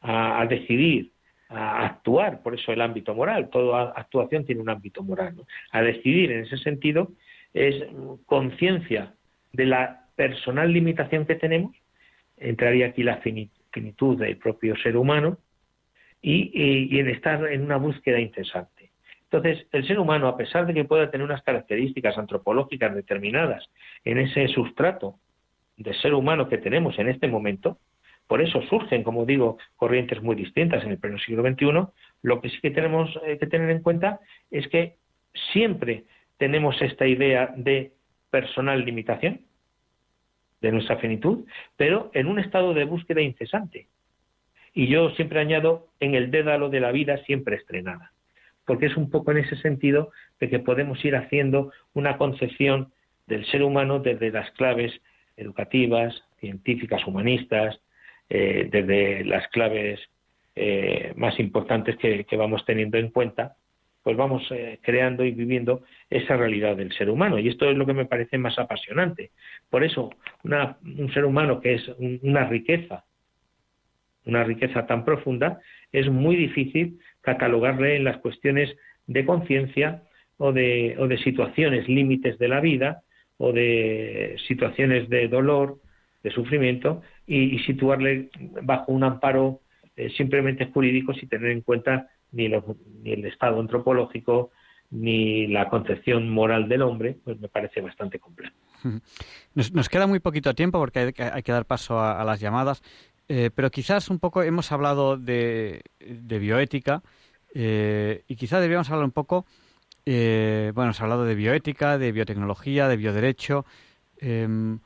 a, 0.00 0.46
decidir, 0.48 1.10
a 1.48 1.86
actuar, 1.86 2.42
por 2.42 2.54
eso 2.54 2.72
el 2.72 2.80
ámbito 2.80 3.14
moral, 3.14 3.48
toda 3.50 3.92
actuación 3.96 4.44
tiene 4.44 4.60
un 4.60 4.70
ámbito 4.70 5.02
moral, 5.02 5.34
a 5.72 5.82
decidir 5.82 6.30
en 6.30 6.44
ese 6.44 6.58
sentido 6.58 7.10
es 7.54 7.82
conciencia 8.26 9.14
de 9.52 9.64
la 9.64 10.06
personal 10.14 10.72
limitación 10.72 11.26
que 11.26 11.34
tenemos, 11.34 11.74
entraría 12.36 12.86
aquí 12.86 13.02
la 13.02 13.18
finitud 13.18 14.18
del 14.18 14.36
propio 14.36 14.76
ser 14.76 14.96
humano 14.96 15.38
y, 16.20 16.98
en 16.98 17.08
estar 17.08 17.50
en 17.50 17.62
una 17.62 17.76
búsqueda 17.76 18.20
incesante. 18.20 18.90
Entonces, 19.24 19.66
el 19.72 19.86
ser 19.86 19.98
humano, 19.98 20.26
a 20.26 20.36
pesar 20.36 20.66
de 20.66 20.74
que 20.74 20.84
pueda 20.84 21.10
tener 21.10 21.24
unas 21.24 21.42
características 21.42 22.16
antropológicas 22.16 22.94
determinadas 22.94 23.68
en 24.04 24.18
ese 24.18 24.48
sustrato 24.48 25.18
de 25.78 25.94
ser 25.94 26.12
humano 26.12 26.48
que 26.48 26.58
tenemos 26.58 26.98
en 26.98 27.08
este 27.08 27.28
momento, 27.28 27.78
por 28.26 28.42
eso 28.42 28.60
surgen, 28.62 29.02
como 29.02 29.24
digo, 29.24 29.58
corrientes 29.76 30.22
muy 30.22 30.36
distintas 30.36 30.84
en 30.84 30.90
el 30.90 30.98
pleno 30.98 31.18
siglo 31.18 31.42
XXI, 31.42 31.88
lo 32.22 32.40
que 32.40 32.50
sí 32.50 32.60
que 32.60 32.70
tenemos 32.70 33.08
eh, 33.24 33.38
que 33.38 33.46
tener 33.46 33.70
en 33.70 33.82
cuenta 33.82 34.20
es 34.50 34.68
que 34.68 34.96
siempre 35.52 36.04
tenemos 36.36 36.80
esta 36.82 37.06
idea 37.06 37.52
de 37.56 37.92
personal 38.30 38.84
limitación, 38.84 39.40
de 40.60 40.72
nuestra 40.72 40.96
finitud, 40.96 41.46
pero 41.76 42.10
en 42.12 42.26
un 42.26 42.38
estado 42.38 42.74
de 42.74 42.84
búsqueda 42.84 43.22
incesante. 43.22 43.86
y 44.74 44.88
yo 44.88 45.10
siempre 45.10 45.40
añado 45.40 45.88
en 45.98 46.14
el 46.14 46.30
dédalo 46.30 46.68
de 46.68 46.80
la 46.80 46.92
vida 46.92 47.16
siempre 47.24 47.56
estrenada, 47.56 48.12
porque 48.66 48.86
es 48.86 48.96
un 48.96 49.08
poco 49.10 49.30
en 49.30 49.38
ese 49.38 49.56
sentido 49.56 50.10
de 50.38 50.50
que 50.50 50.58
podemos 50.58 51.02
ir 51.04 51.16
haciendo 51.16 51.72
una 51.94 52.18
concepción 52.18 52.92
del 53.26 53.46
ser 53.46 53.62
humano 53.62 54.00
desde 54.00 54.30
las 54.30 54.50
claves 54.52 54.92
educativas, 55.38 56.14
científicas, 56.40 57.06
humanistas, 57.06 57.80
eh, 58.28 58.68
desde 58.70 59.24
las 59.24 59.48
claves 59.48 60.00
eh, 60.54 61.12
más 61.16 61.38
importantes 61.40 61.96
que, 61.96 62.26
vamos 62.36 62.64
teniendo 62.66 62.98
en 62.98 63.10
cuenta, 63.10 63.54
pues 64.02 64.16
vamos 64.16 64.46
eh, 64.50 64.78
creando 64.82 65.24
y 65.24 65.30
viviendo 65.30 65.82
esa 66.10 66.36
realidad 66.36 66.76
del 66.76 66.92
ser 66.92 67.10
humano. 67.10 67.38
Y 67.38 67.48
esto 67.48 67.70
es 67.70 67.76
lo 67.76 67.86
que 67.86 67.94
me 67.94 68.06
parece 68.06 68.38
más 68.38 68.58
apasionante. 68.58 69.30
Por 69.70 69.84
eso, 69.84 70.10
un 70.42 71.12
ser 71.12 71.24
humano 71.24 71.60
que 71.60 71.74
es 71.74 71.88
una 71.98 72.46
riqueza, 72.46 73.04
una 74.26 74.44
riqueza 74.44 74.86
tan 74.86 75.04
profunda, 75.04 75.60
es 75.92 76.10
muy 76.10 76.36
difícil 76.36 76.98
catalogarle 77.20 77.96
en 77.96 78.04
las 78.04 78.18
cuestiones 78.18 78.76
de 79.06 79.24
conciencia 79.24 80.02
o 80.36 80.52
de, 80.52 80.96
o 80.98 81.08
de 81.08 81.18
situaciones 81.18 81.88
límites 81.88 82.38
de 82.38 82.48
la 82.48 82.60
vida 82.60 83.02
o 83.38 83.52
de 83.52 84.36
situaciones 84.46 85.08
de 85.08 85.28
dolor, 85.28 85.78
de 86.22 86.30
sufrimiento, 86.30 87.02
y, 87.26 87.58
situarle 87.60 88.30
bajo 88.62 88.92
un 88.92 89.04
amparo 89.04 89.60
eh, 89.96 90.10
simplemente 90.16 90.66
jurídico 90.66 91.14
sin 91.14 91.28
tener 91.28 91.50
en 91.50 91.62
cuenta 91.62 92.08
ni, 92.32 92.48
ni 92.48 93.12
el 93.12 93.24
estado 93.24 93.60
antropológico 93.60 94.50
ni 94.90 95.46
la 95.48 95.68
concepción 95.68 96.30
moral 96.30 96.68
del 96.68 96.82
hombre, 96.82 97.18
pues 97.24 97.38
me 97.40 97.48
parece 97.48 97.80
bastante 97.80 98.18
complejo. 98.18 98.56
Nos, 99.54 99.88
queda 99.88 100.06
muy 100.06 100.20
poquito 100.20 100.54
tiempo 100.54 100.78
porque 100.78 101.12
hay, 101.18 101.42
que 101.42 101.52
dar 101.52 101.66
paso 101.66 102.00
a, 102.00 102.24
las 102.24 102.40
llamadas, 102.40 102.82
eh, 103.28 103.50
pero 103.54 103.70
quizás 103.70 104.08
un 104.08 104.18
poco 104.18 104.42
hemos 104.42 104.72
hablado 104.72 105.16
de, 105.16 105.82
bioética 106.00 107.02
eh, 107.54 108.22
y 108.28 108.36
quizás 108.36 108.60
deberíamos 108.60 108.90
hablar 108.90 109.04
un 109.04 109.12
poco, 109.12 109.46
eh, 110.06 110.72
bueno, 110.74 110.88
hemos 110.88 111.00
hablado 111.00 111.24
de 111.24 111.34
bioética, 111.34 111.98
de 111.98 112.12
biotecnología, 112.12 112.88
de 112.88 112.96
bioderecho. 112.96 113.64
Em, 114.18 114.80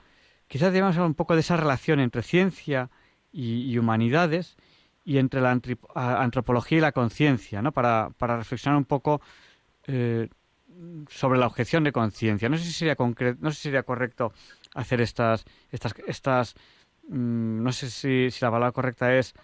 quizás 0.48 0.68
deberíamos 0.68 0.96
hablar 0.96 1.08
un 1.08 1.14
poco 1.14 1.34
de 1.34 1.40
esa 1.40 1.56
relación 1.56 2.00
entre 2.00 2.22
ciencia 2.22 2.90
y, 3.32 3.76
humanidades 3.78 4.56
y 5.04 5.18
entre 5.18 5.40
la 5.40 5.50
antropología 5.94 6.78
y 6.78 6.80
la 6.80 6.92
conciencia, 6.92 7.62
¿no? 7.62 7.72
Para, 7.72 8.10
para 8.18 8.36
reflexionar 8.36 8.78
un 8.78 8.84
poco 8.84 9.20
eh, 9.86 10.28
sobre 11.08 11.38
la 11.38 11.46
objeción 11.46 11.84
de 11.84 11.92
conciencia. 11.92 12.48
No 12.48 12.56
sé 12.58 12.64
si 12.64 12.72
sería 12.72 12.96
no 12.98 13.50
sé 13.50 13.56
si 13.56 13.62
sería 13.62 13.82
correcto 13.82 14.32
hacer 14.74 15.00
estas 15.00 15.44
estas 15.70 15.94
estas 16.06 16.54
mm, 17.08 17.62
no 17.62 17.72
sé 17.72 17.90
si, 17.90 18.30
si, 18.30 18.44
la 18.44 18.50
palabra 18.50 18.72
correcta 18.72 19.16
es 19.16 19.34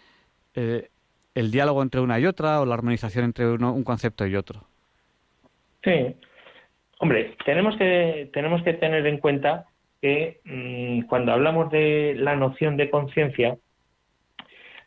eh, 0.55 0.91
el 1.35 1.51
diálogo 1.51 1.83
entre 1.83 2.01
una 2.01 2.19
y 2.19 2.27
otra 2.27 2.61
o 2.61 2.67
la 2.67 2.75
armonización 2.75 3.27
entre 3.27 3.49
un 3.49 3.85
concepto 3.85 4.27
y 4.27 4.37
otro. 4.37 4.68
Sí, 5.83 6.17
hombre, 6.99 7.37
tenemos 7.45 7.77
que 7.77 8.31
tenemos 8.33 8.63
que 8.63 8.75
tener 8.75 9.07
en 9.07 9.19
cuenta 9.19 9.67
que 10.01 10.41
mm, 10.45 11.03
cuando 11.07 11.33
hablamos 11.33 11.71
de 11.71 12.15
la 12.17 12.37
noción 12.37 12.77
de 12.77 12.91
conciencia 12.91 13.57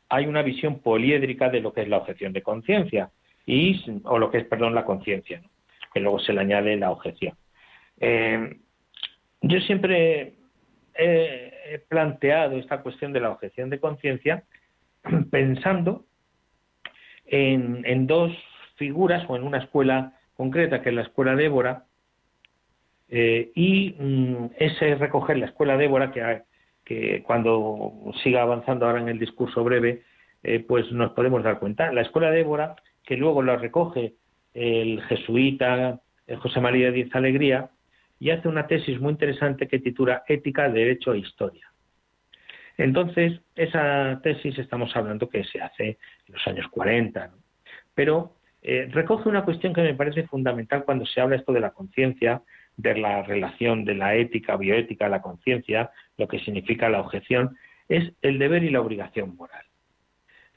hay 0.10 0.26
una 0.26 0.42
visión 0.42 0.80
poliédrica 0.80 1.50
de 1.50 1.62
lo 1.62 1.74
que 1.74 1.82
es 1.82 1.88
la 1.88 1.98
objeción 1.98 2.34
de 2.34 2.42
conciencia 2.42 3.12
y 3.46 3.82
o 4.04 4.20
lo 4.20 4.30
que 4.30 4.40
es, 4.40 4.46
perdón, 4.46 4.76
la 4.76 4.86
conciencia, 4.86 5.42
que 5.94 6.00
luego 6.02 6.20
se 6.20 6.34
le 6.34 6.42
añade 6.42 6.76
la 6.76 6.92
objeción. 6.92 7.36
Eh, 8.00 8.58
yo 9.42 9.60
siempre 9.62 10.34
he, 10.96 11.80
planteado 11.88 12.58
esta 12.58 12.82
cuestión 12.82 13.14
de 13.14 13.22
la 13.22 13.32
objeción 13.32 13.70
de 13.70 13.80
conciencia 13.80 14.44
pensando 15.32 16.06
en, 17.26 18.08
dos 18.08 18.32
figuras 18.76 19.24
o 19.30 19.38
en 19.38 19.44
una 19.44 19.60
escuela 19.60 20.20
concreta, 20.42 20.82
que 20.82 20.90
es 20.90 20.96
la 20.96 21.04
escuela 21.04 21.36
de 21.36 21.46
Évora, 21.46 21.86
eh, 23.10 23.52
y 23.54 23.96
mm, 24.00 24.52
ese 24.58 24.96
recoger 24.96 25.38
la 25.38 25.46
escuela 25.46 25.78
de 25.78 25.86
Évora, 25.86 26.12
que, 26.12 26.42
que 26.84 27.22
cuando 27.22 28.12
siga 28.24 28.42
avanzando 28.42 28.88
ahora 28.88 29.02
en 29.02 29.10
el 29.10 29.20
discurso 29.20 29.64
breve, 29.64 30.02
eh, 30.42 30.66
pues 30.68 30.92
nos 30.92 31.12
podemos 31.12 31.44
dar 31.44 31.60
cuenta. 31.60 31.92
La 31.92 32.02
escuela 32.02 32.32
de 32.32 32.40
Évora 32.40 32.76
que 33.06 33.18
luego 33.18 33.44
lo 33.44 33.56
recoge 33.58 34.16
el 34.54 35.02
jesuita 35.04 36.00
José 36.40 36.60
María 36.60 36.92
Díaz 36.92 37.14
Alegría 37.14 37.70
y 38.20 38.32
hace 38.32 38.48
una 38.48 38.68
tesis 38.68 39.00
muy 39.00 39.12
interesante 39.12 39.68
que 39.68 39.80
titula 39.80 40.24
Ética, 40.28 40.70
Derecho 40.70 41.14
e 41.14 41.20
Historia. 41.20 41.72
Entonces, 42.78 43.42
esa 43.56 44.20
tesis 44.24 44.58
estamos 44.58 44.96
hablando 44.96 45.30
que 45.30 45.44
se 45.44 45.62
hace 45.62 45.86
en 46.28 46.34
los 46.34 46.48
años 46.48 46.68
40, 46.70 47.32
pero 47.94 48.38
eh, 48.64 48.88
recoge 48.92 49.28
una 49.28 49.44
cuestión 49.44 49.74
que 49.74 49.82
me 49.82 49.96
parece 49.96 50.28
fundamental 50.28 50.84
cuando 50.86 51.06
se 51.06 51.20
habla 51.20 51.36
esto 51.36 51.52
de 51.52 51.60
la 51.60 51.72
conciencia, 51.72 52.42
de 52.78 52.96
la 52.96 53.24
relación 53.24 53.86
de 53.86 53.96
la 53.96 54.16
ética, 54.16 54.56
bioética, 54.56 55.10
la 55.10 55.22
conciencia, 55.22 55.92
lo 56.18 56.28
que 56.28 56.40
significa 56.40 56.90
la 56.90 57.02
objeción, 57.02 57.58
es 57.90 58.14
el 58.22 58.38
deber 58.40 58.64
y 58.64 58.70
la 58.70 58.82
obligación 58.82 59.36
moral. 59.36 59.66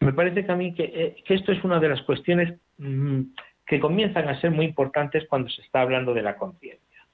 Me 0.01 0.13
parece 0.13 0.45
que 0.45 0.53
a 0.53 0.57
mí 0.57 0.75
eh, 0.77 1.17
que, 1.25 1.35
esto 1.35 1.53
es 1.53 1.65
una 1.65 1.81
de 1.81 1.89
las 1.89 2.03
cuestiones 2.03 2.59
mm, 2.79 3.23
que 3.67 3.81
comienzan 3.81 4.29
a 4.29 4.41
ser 4.41 4.51
muy 4.51 4.67
importantes 4.67 5.27
cuando 5.29 5.49
se 5.49 5.63
está 5.63 5.81
hablando 5.81 6.13
de 6.13 6.23
la 6.23 6.37
conciencia. 6.37 7.07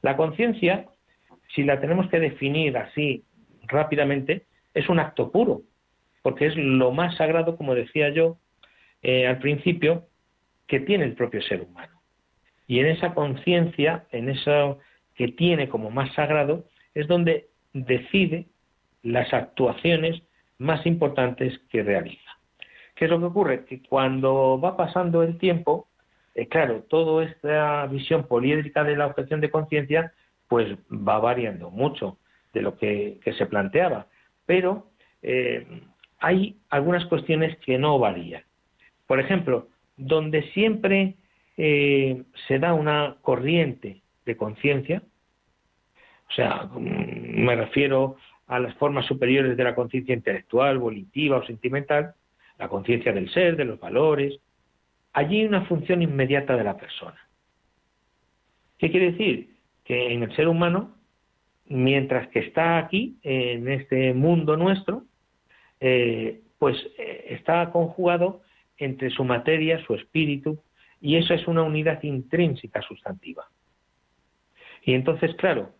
La 0.00 0.16
conciencia, 0.16 0.86
si 1.54 1.64
la 1.64 1.80
tenemos 1.80 2.08
que 2.08 2.18
definir 2.18 2.78
así 2.78 3.24
rápidamente, 3.66 4.46
es 4.72 4.88
un 4.88 5.00
acto 5.00 5.30
puro, 5.30 5.62
porque 6.22 6.46
es 6.46 6.56
lo 6.56 6.92
más 6.92 7.16
sagrado, 7.16 7.56
como 7.56 7.74
decía 7.74 8.08
yo 8.08 8.38
eh, 9.02 9.26
al 9.26 9.38
principio, 9.38 10.06
que 10.70 10.78
tiene 10.78 11.04
el 11.04 11.14
propio 11.14 11.42
ser 11.42 11.62
humano. 11.62 12.00
Y 12.68 12.78
en 12.78 12.86
esa 12.86 13.12
conciencia, 13.12 14.04
en 14.12 14.28
eso 14.28 14.78
que 15.16 15.26
tiene 15.26 15.68
como 15.68 15.90
más 15.90 16.14
sagrado, 16.14 16.64
es 16.94 17.08
donde 17.08 17.48
decide 17.72 18.46
las 19.02 19.34
actuaciones 19.34 20.22
más 20.58 20.86
importantes 20.86 21.58
que 21.70 21.82
realiza. 21.82 22.38
¿Qué 22.94 23.06
es 23.06 23.10
lo 23.10 23.18
que 23.18 23.24
ocurre? 23.24 23.64
Que 23.64 23.82
cuando 23.82 24.60
va 24.60 24.76
pasando 24.76 25.24
el 25.24 25.38
tiempo, 25.38 25.88
eh, 26.36 26.46
claro, 26.46 26.84
toda 26.88 27.24
esta 27.24 27.84
visión 27.86 28.28
poliédrica 28.28 28.84
de 28.84 28.96
la 28.96 29.06
objeción 29.08 29.40
de 29.40 29.50
conciencia, 29.50 30.12
pues 30.46 30.68
va 30.88 31.18
variando 31.18 31.70
mucho 31.70 32.18
de 32.52 32.62
lo 32.62 32.76
que, 32.76 33.18
se 33.36 33.46
planteaba. 33.46 34.06
Pero 34.46 34.86
eh, 35.22 35.66
hay 36.20 36.60
algunas 36.68 37.04
cuestiones 37.06 37.58
que 37.58 37.76
no 37.76 37.98
varían. 37.98 38.44
Por 39.08 39.18
ejemplo, 39.18 39.66
donde 40.00 40.42
siempre 40.52 41.16
eh, 41.56 42.22
se 42.48 42.58
da 42.58 42.74
una 42.74 43.16
corriente 43.22 44.02
de 44.24 44.36
conciencia, 44.36 45.02
o 46.28 46.32
sea, 46.32 46.70
mm, 46.72 47.44
me 47.44 47.56
refiero 47.56 48.16
a 48.46 48.58
las 48.58 48.74
formas 48.74 49.06
superiores 49.06 49.56
de 49.56 49.64
la 49.64 49.74
conciencia 49.74 50.14
intelectual, 50.14 50.78
volitiva 50.78 51.36
o 51.36 51.46
sentimental, 51.46 52.14
la 52.58 52.68
conciencia 52.68 53.12
del 53.12 53.30
ser, 53.30 53.56
de 53.56 53.64
los 53.64 53.78
valores. 53.78 54.38
Allí 55.12 55.40
hay 55.40 55.46
una 55.46 55.66
función 55.66 56.02
inmediata 56.02 56.56
de 56.56 56.64
la 56.64 56.76
persona. 56.76 57.18
¿Qué 58.78 58.90
quiere 58.90 59.12
decir? 59.12 59.56
Que 59.84 60.12
en 60.12 60.22
el 60.22 60.34
ser 60.34 60.48
humano, 60.48 60.96
mientras 61.66 62.28
que 62.28 62.40
está 62.40 62.78
aquí, 62.78 63.18
en 63.22 63.68
este 63.68 64.14
mundo 64.14 64.56
nuestro, 64.56 65.04
eh, 65.80 66.40
pues 66.58 66.76
eh, 66.98 67.26
está 67.30 67.70
conjugado 67.70 68.42
entre 68.80 69.10
su 69.10 69.22
materia, 69.22 69.84
su 69.86 69.94
espíritu, 69.94 70.58
y 71.00 71.16
eso 71.16 71.32
es 71.32 71.46
una 71.46 71.62
unidad 71.62 72.02
intrínseca 72.02 72.82
sustantiva. 72.82 73.48
Y 74.82 74.94
entonces, 74.94 75.34
claro, 75.36 75.72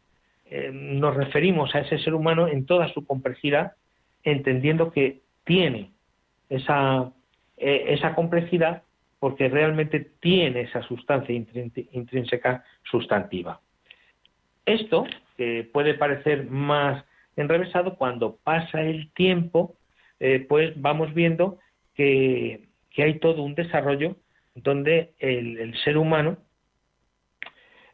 eh, 0.46 0.70
nos 0.72 1.16
referimos 1.16 1.74
a 1.74 1.80
ese 1.80 1.98
ser 1.98 2.14
humano 2.14 2.46
en 2.46 2.66
toda 2.66 2.86
su 2.92 3.04
complejidad, 3.04 3.72
entendiendo 4.22 4.92
que 4.92 5.22
tiene 5.44 5.90
esa, 6.48 7.12
eh, 7.56 7.86
esa 7.88 8.14
complejidad 8.14 8.82
porque 9.18 9.48
realmente 9.48 10.00
tiene 10.20 10.62
esa 10.62 10.82
sustancia 10.82 11.34
intrínseca 11.34 12.64
sustantiva. 12.90 13.60
Esto, 14.64 15.06
que 15.36 15.68
puede 15.70 15.94
parecer 15.94 16.48
más 16.48 17.04
enrevesado, 17.36 17.96
cuando 17.96 18.38
pasa 18.42 18.80
el 18.80 19.12
tiempo, 19.12 19.76
eh, 20.20 20.46
pues 20.48 20.72
vamos 20.80 21.12
viendo 21.12 21.58
que, 21.94 22.69
hay 22.98 23.18
todo 23.18 23.42
un 23.42 23.54
desarrollo 23.54 24.16
donde 24.54 25.12
el, 25.18 25.74
ser 25.84 25.96
humano 25.96 26.38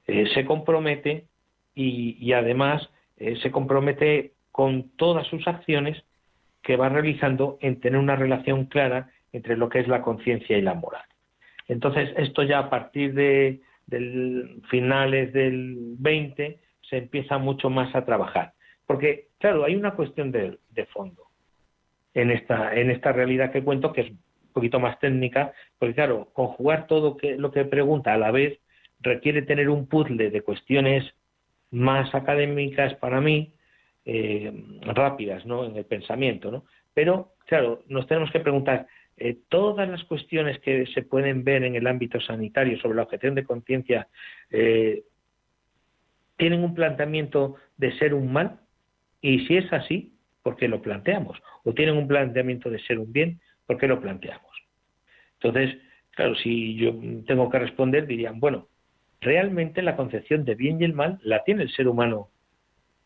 eh, 0.07 0.27
se 0.35 0.45
compromete 0.45 1.27
y, 1.75 2.33
además 2.33 2.89
se 3.19 3.51
compromete 3.51 4.33
con 4.51 4.91
todas 4.97 5.27
sus 5.27 5.47
acciones 5.47 6.03
que 6.63 6.77
va 6.77 6.89
realizando 6.89 7.59
en 7.61 7.81
tener 7.81 8.01
una 8.01 8.17
relación 8.17 8.67
clara 8.67 9.11
entre 9.33 9.57
lo 9.57 9.69
que 9.69 9.81
es 9.81 9.89
la 9.89 10.03
conciencia 10.03 10.57
y 10.59 10.63
la 10.63 10.75
moral. 10.75 11.05
Entonces, 11.69 12.11
esto 12.17 12.43
ya 12.43 12.59
a 12.59 12.71
partir 12.71 13.15
de 13.15 13.61
finales 14.71 15.33
del 15.33 15.95
20 15.99 16.59
se 16.89 16.99
empieza 16.99 17.39
mucho 17.39 17.71
más 17.71 17.95
a 17.95 18.05
trabajar. 18.05 18.53
Porque, 18.87 19.29
claro, 19.39 19.65
hay 19.65 19.77
una 19.77 19.95
cuestión 19.95 20.33
de, 20.33 20.59
fondo. 20.93 21.25
en 22.15 22.31
esta, 22.31 22.75
en 22.75 22.91
esta 22.91 23.13
realidad 23.13 23.53
que 23.53 23.63
cuento, 23.63 23.93
que 23.93 24.01
es 24.03 24.13
poquito 24.57 24.81
más 24.81 24.99
técnica, 24.99 25.53
porque 25.79 25.95
claro, 25.95 26.31
conjugar 26.33 26.87
todo 26.87 27.19
lo 27.37 27.53
que 27.53 27.65
pregunta 27.67 28.15
a 28.15 28.17
la 28.17 28.31
vez 28.31 28.59
requiere 29.01 29.43
tener 29.43 29.69
un 29.69 29.87
puzzle 29.87 30.31
de 30.31 30.41
cuestiones 30.41 31.05
más 31.71 32.15
académicas 32.15 32.95
para 32.95 33.21
mí, 33.21 33.53
eh, 34.07 34.51
rápidas, 34.81 35.45
¿no? 35.45 35.67
En 35.67 35.77
el 35.77 35.85
pensamiento, 35.85 36.51
¿no? 36.51 36.65
Pero, 36.95 37.35
claro, 37.47 37.83
nos 37.89 38.07
tenemos 38.07 38.31
que 38.31 38.41
preguntar, 38.41 38.87
eh, 39.19 39.37
todas 39.51 39.87
las 39.91 40.03
cuestiones 40.05 40.59
que 40.61 40.87
se 40.87 41.03
pueden 41.03 41.45
ver 41.45 41.63
en 41.63 41.75
el 41.75 41.87
ámbito 41.87 42.19
sanitario 42.19 42.79
sobre 42.79 42.97
la 42.97 43.03
objeción 43.03 43.35
de 43.35 43.45
conciencia, 43.45 44.09
eh, 44.51 45.03
¿tienen 46.39 46.65
un 46.65 46.75
planteamiento 46.75 47.57
de 47.77 47.93
ser 47.99 48.15
un 48.15 48.33
mal? 48.33 48.61
Y 49.21 49.47
si 49.47 49.59
es 49.59 49.71
así, 49.71 50.15
¿por 50.43 50.57
qué 50.57 50.67
lo 50.67 50.81
planteamos? 50.81 51.37
¿O 51.65 51.75
tienen 51.75 51.99
un 51.99 52.09
planteamiento 52.09 52.71
de 52.71 52.79
ser 52.79 52.99
un 52.99 53.13
bien? 53.13 53.39
¿Por 53.67 53.77
qué 53.77 53.87
lo 53.87 54.01
planteamos? 54.01 54.46
Entonces, 55.41 55.79
claro, 56.11 56.35
si 56.37 56.77
yo 56.77 56.95
tengo 57.27 57.51
que 57.51 57.59
responder, 57.59 58.07
dirían, 58.07 58.41
bueno, 58.41 58.69
realmente 59.21 59.83
la 59.83 59.97
concepción 59.97 60.45
de 60.45 60.55
bien 60.55 60.81
y 60.81 60.85
el 60.85 60.95
mal 60.95 61.19
la 61.23 61.45
tiene 61.45 61.63
el 61.63 61.71
ser 61.71 61.89
humano 61.89 62.29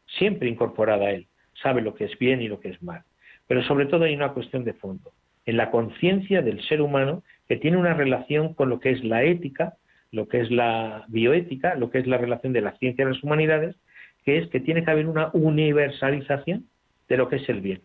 siempre 0.07 0.49
incorporada 0.49 1.07
a 1.07 1.11
él. 1.11 1.27
Sabe 1.63 1.83
lo 1.83 1.95
que 1.95 2.05
es 2.05 2.19
bien 2.19 2.41
y 2.41 2.49
lo 2.49 2.61
que 2.61 2.71
es 2.71 2.83
mal. 2.83 3.03
Pero 3.47 3.63
sobre 3.65 3.87
todo 3.87 4.05
hay 4.05 4.15
una 4.15 4.33
cuestión 4.33 4.65
de 4.65 4.75
fondo, 4.75 5.13
en 5.47 5.57
la 5.57 5.71
conciencia 5.71 6.43
del 6.43 6.63
ser 6.63 6.81
humano 6.81 7.23
que 7.49 7.57
tiene 7.57 7.77
una 7.77 7.95
relación 7.95 8.55
con 8.55 8.69
lo 8.69 8.81
que 8.81 8.91
es 8.91 9.03
la 9.05 9.25
ética, 9.25 9.75
lo 10.13 10.29
que 10.29 10.41
es 10.41 10.51
la 10.51 11.05
bioética, 11.09 11.75
lo 11.75 11.91
que 11.91 11.99
es 11.99 12.07
la 12.07 12.19
relación 12.19 12.53
de 12.53 12.61
la 12.61 12.77
ciencia 12.79 13.05
y 13.05 13.09
las 13.09 13.23
humanidades, 13.23 13.77
que 14.25 14.39
es 14.39 14.49
que 14.49 14.61
tiene 14.61 14.85
que 14.85 14.91
haber 14.91 15.09
una 15.09 15.31
universalización 15.33 16.67
de 17.09 17.17
lo 17.17 17.29
que 17.29 17.37
es 17.37 17.49
el 17.49 17.61
bien. 17.61 17.83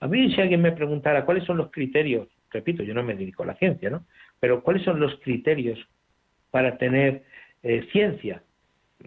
A 0.00 0.08
mí 0.08 0.32
si 0.34 0.40
alguien 0.40 0.62
me 0.62 0.72
preguntara 0.72 1.24
cuáles 1.24 1.44
son 1.44 1.58
los 1.58 1.70
criterios, 1.70 2.28
repito, 2.52 2.82
yo 2.82 2.94
no 2.94 3.02
me 3.02 3.14
dedico 3.14 3.42
a 3.42 3.46
la 3.46 3.54
ciencia, 3.56 3.90
¿no? 3.90 4.04
Pero 4.40 4.62
cuáles 4.62 4.82
son 4.84 5.00
los 5.00 5.14
criterios 5.20 5.78
para 6.50 6.76
tener 6.76 7.22
eh, 7.62 7.86
ciencia. 7.92 8.42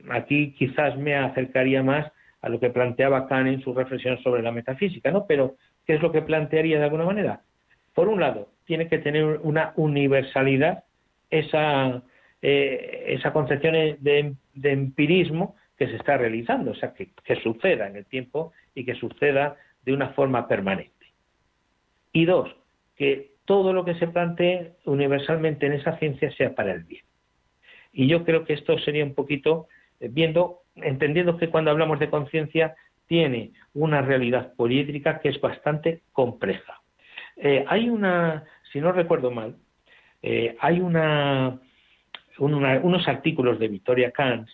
Aquí 0.10 0.54
quizás 0.54 0.98
me 0.98 1.16
acercaría 1.16 1.84
más 1.84 2.12
a 2.42 2.50
lo 2.50 2.60
que 2.60 2.70
planteaba 2.70 3.28
Kant 3.28 3.48
en 3.48 3.62
su 3.62 3.74
reflexión 3.74 4.22
sobre 4.22 4.44
la 4.44 4.52
metafísica, 4.52 5.12
¿no? 5.12 5.26
Pero, 5.26 5.56
¿qué 5.86 5.96
es 5.96 6.02
lo 6.02 6.12
que 6.12 6.22
plantearía 6.22 6.78
de 6.78 6.84
alguna 6.86 7.06
manera? 7.06 7.42
Por 7.94 8.08
un 8.08 8.20
lado, 8.20 8.50
tiene 8.66 8.88
que 8.88 8.98
tener 8.98 9.40
una 9.42 9.74
universalidad 9.78 10.84
esa, 11.30 12.04
eh, 12.42 13.06
esa 13.08 13.32
concepción 13.34 13.74
de, 13.74 14.36
empirismo 14.64 15.56
que 15.78 15.88
se 15.88 15.96
está 15.96 16.18
realizando, 16.18 16.72
o 16.72 16.76
sea, 16.76 16.94
que, 16.94 17.10
que 17.24 17.36
suceda 17.38 17.88
en 17.88 17.96
el 17.96 18.06
tiempo 18.06 18.54
y 18.74 18.86
que 18.86 18.96
suceda 18.96 19.58
de 19.84 19.94
una 19.94 20.10
forma 20.10 20.48
permanente. 20.48 20.92
Y 22.12 22.26
dos, 22.26 22.56
que 22.96 23.35
todo 23.46 23.74
lo 23.74 23.86
que 23.86 23.96
se 23.96 24.08
plantee 24.08 24.74
universalmente 24.86 25.68
en 25.68 25.74
esa 25.74 25.98
ciencia 25.98 26.32
sea 26.32 26.54
para 26.54 26.74
el 26.74 26.84
bien. 26.84 27.04
Y 27.94 28.08
yo 28.08 28.26
creo 28.26 28.44
que 28.44 28.54
esto 28.54 28.78
sería 28.80 29.06
un 29.06 29.14
poquito 29.14 29.68
eh, 30.00 30.10
viendo, 30.12 30.62
entendiendo 30.76 31.38
que 31.38 31.50
cuando 31.50 31.72
hablamos 31.72 32.00
de 32.00 32.10
conciencia 32.10 32.76
tiene 33.08 33.52
una 33.74 34.02
realidad 34.02 34.54
poliédrica 34.56 35.20
que 35.20 35.30
es 35.30 35.40
bastante 35.40 36.02
compleja. 36.12 36.82
Eh, 37.38 37.64
hay 37.68 37.90
una, 37.90 38.44
si 38.72 38.82
no 38.82 38.92
recuerdo 38.92 39.32
mal, 39.32 39.56
eh, 40.22 40.56
hay 40.60 40.82
una, 40.82 41.60
unos 42.40 43.08
artículos 43.08 43.60
de 43.60 43.68
Victoria 43.68 44.12
Kant 44.12 44.50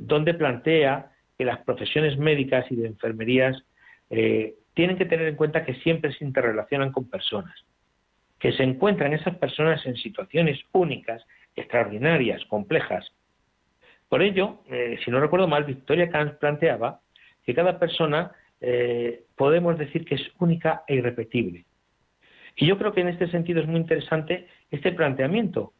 donde 0.00 0.34
plantea 0.34 1.12
que 1.38 1.44
las 1.44 1.60
profesiones 1.60 2.18
médicas 2.18 2.70
y 2.70 2.76
de 2.76 2.88
enfermerías 2.88 3.56
tienen 4.76 4.98
que 4.98 5.06
tener 5.06 5.26
en 5.26 5.36
cuenta 5.36 5.64
que 5.64 5.74
siempre 5.76 6.12
se 6.12 6.22
interrelacionan 6.22 6.92
con 6.92 7.08
personas, 7.08 7.64
que 8.38 8.52
se 8.52 8.62
encuentran 8.62 9.14
esas 9.14 9.34
personas 9.38 9.84
en 9.86 9.96
situaciones 9.96 10.60
únicas 10.72 11.24
extraordinarias, 11.56 12.44
complejas. 12.44 13.10
Por 14.10 14.20
ello, 14.20 14.60
eh, 14.68 14.98
si 15.02 15.10
no 15.10 15.18
recuerdo 15.18 15.48
mal, 15.48 15.64
Victoria 15.64 16.10
Kant 16.10 16.34
planteaba 16.34 17.00
que 17.42 17.54
cada 17.54 17.78
persona 17.78 18.32
eh, 18.60 19.24
podemos 19.34 19.78
decir 19.78 20.04
que 20.04 20.16
es 20.16 20.30
única 20.40 20.82
e 20.86 20.96
irrepetible. 20.96 21.64
Y 22.54 22.66
yo 22.66 22.76
creo 22.76 22.92
que 22.92 23.00
en 23.00 23.08
este 23.08 23.28
sentido 23.28 23.62
es 23.62 23.66
muy 23.66 23.80
interesante 23.80 24.46
este 24.70 24.92
planteamiento. 24.92 25.72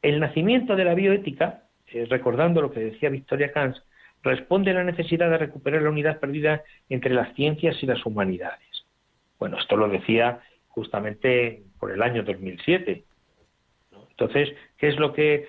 El 0.00 0.18
nacimiento 0.18 0.76
de 0.76 0.84
la 0.86 0.94
bioética, 0.94 1.64
eh, 1.88 2.06
recordando 2.08 2.62
lo 2.62 2.70
que 2.70 2.80
decía 2.80 3.10
Victoria 3.10 3.52
Kant, 3.52 3.76
responde 4.24 4.70
a 4.70 4.74
la 4.74 4.84
necesidad 4.84 5.30
de 5.30 5.38
recuperar 5.38 5.82
la 5.82 5.90
unidad 5.90 6.18
perdida 6.18 6.62
entre 6.88 7.14
las 7.14 7.34
ciencias 7.34 7.80
y 7.82 7.86
las 7.86 8.04
humanidades. 8.04 8.86
Bueno, 9.38 9.58
esto 9.58 9.76
lo 9.76 9.88
decía 9.88 10.40
justamente 10.68 11.62
por 11.78 11.92
el 11.92 12.02
año 12.02 12.22
2007. 12.24 13.04
Entonces, 14.10 14.54
¿qué 14.78 14.88
es 14.88 14.98
lo 14.98 15.12
que 15.12 15.46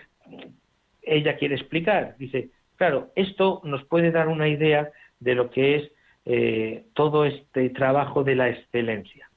ella 1.01 1.37
quiere 1.37 1.55
explicar? 1.55 2.15
Dice, 2.17 2.49
claro, 2.75 3.11
esto 3.15 3.61
nos 3.63 3.83
puede 3.85 4.11
dar 4.11 4.27
una 4.27 4.47
idea 4.47 4.91
de 5.19 5.35
lo 5.35 5.49
que 5.49 5.75
es 5.75 5.91
eh, 6.25 6.85
todo 6.93 7.25
este 7.25 7.69
trabajo 7.69 8.23
de 8.23 8.35
la 8.35 8.49
excelencia. 8.49 9.29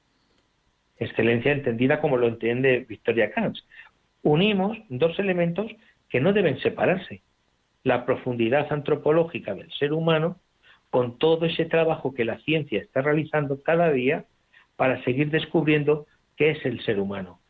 Excelencia 0.96 1.52
entendida 1.52 2.00
como 2.00 2.16
lo 2.16 2.26
entiende 2.26 2.84
Victoria 2.88 3.30
Kant. 3.30 3.56
Unimos 4.22 4.76
dos 4.88 5.18
elementos 5.18 5.70
que 6.08 6.20
no 6.20 6.32
deben 6.32 6.58
separarse. 6.58 7.22
La 7.84 8.04
profundidad 8.04 8.72
antropológica 8.72 9.54
del 9.54 9.70
ser 9.72 9.92
humano 9.92 10.36
con 10.90 11.18
todo 11.18 11.46
ese 11.46 11.64
trabajo 11.66 12.14
que 12.14 12.24
la 12.24 12.38
ciencia 12.38 12.80
está 12.80 13.02
realizando 13.02 13.62
cada 13.62 13.90
día 13.90 14.24
para 14.76 15.02
seguir 15.04 15.30
descubriendo 15.30 16.06
qué 16.36 16.50
es 16.50 16.64
el 16.64 16.80
ser 16.84 17.00
humano. 17.00 17.40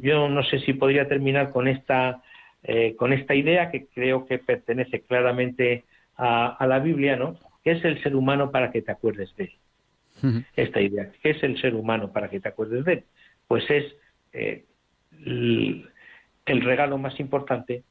Yo 0.00 0.28
no 0.28 0.44
sé 0.44 0.60
si 0.60 0.74
podría 0.74 1.08
terminar 1.08 1.50
con 1.50 1.66
esta, 1.66 2.22
eh, 2.62 2.94
con 2.96 3.12
esta 3.12 3.34
idea 3.34 3.70
que 3.72 3.86
creo 3.86 4.26
que 4.26 4.38
pertenece 4.38 5.00
claramente 5.00 5.84
a, 6.16 6.64
la 6.68 6.78
Biblia, 6.78 7.16
¿no? 7.16 7.36
¿Qué 7.64 7.72
es 7.72 7.84
el 7.84 8.00
ser 8.00 8.14
humano 8.14 8.52
para 8.52 8.70
que 8.70 8.82
te 8.82 8.92
acuerdes 8.92 9.34
de 9.36 9.44
él? 9.44 10.44
Esta 10.54 10.80
idea, 10.80 11.10
¿qué 11.20 11.30
es 11.30 11.42
el 11.42 11.60
ser 11.60 11.74
humano 11.74 12.12
para 12.12 12.30
que 12.30 12.38
te 12.38 12.48
acuerdes 12.48 12.84
de 12.84 12.92
él? 12.92 13.04
Pues 13.48 13.68
es 13.68 13.92
eh, 14.32 14.64
el, 15.26 15.84
regalo 16.46 16.96
más 16.96 17.18
importante 17.18 17.82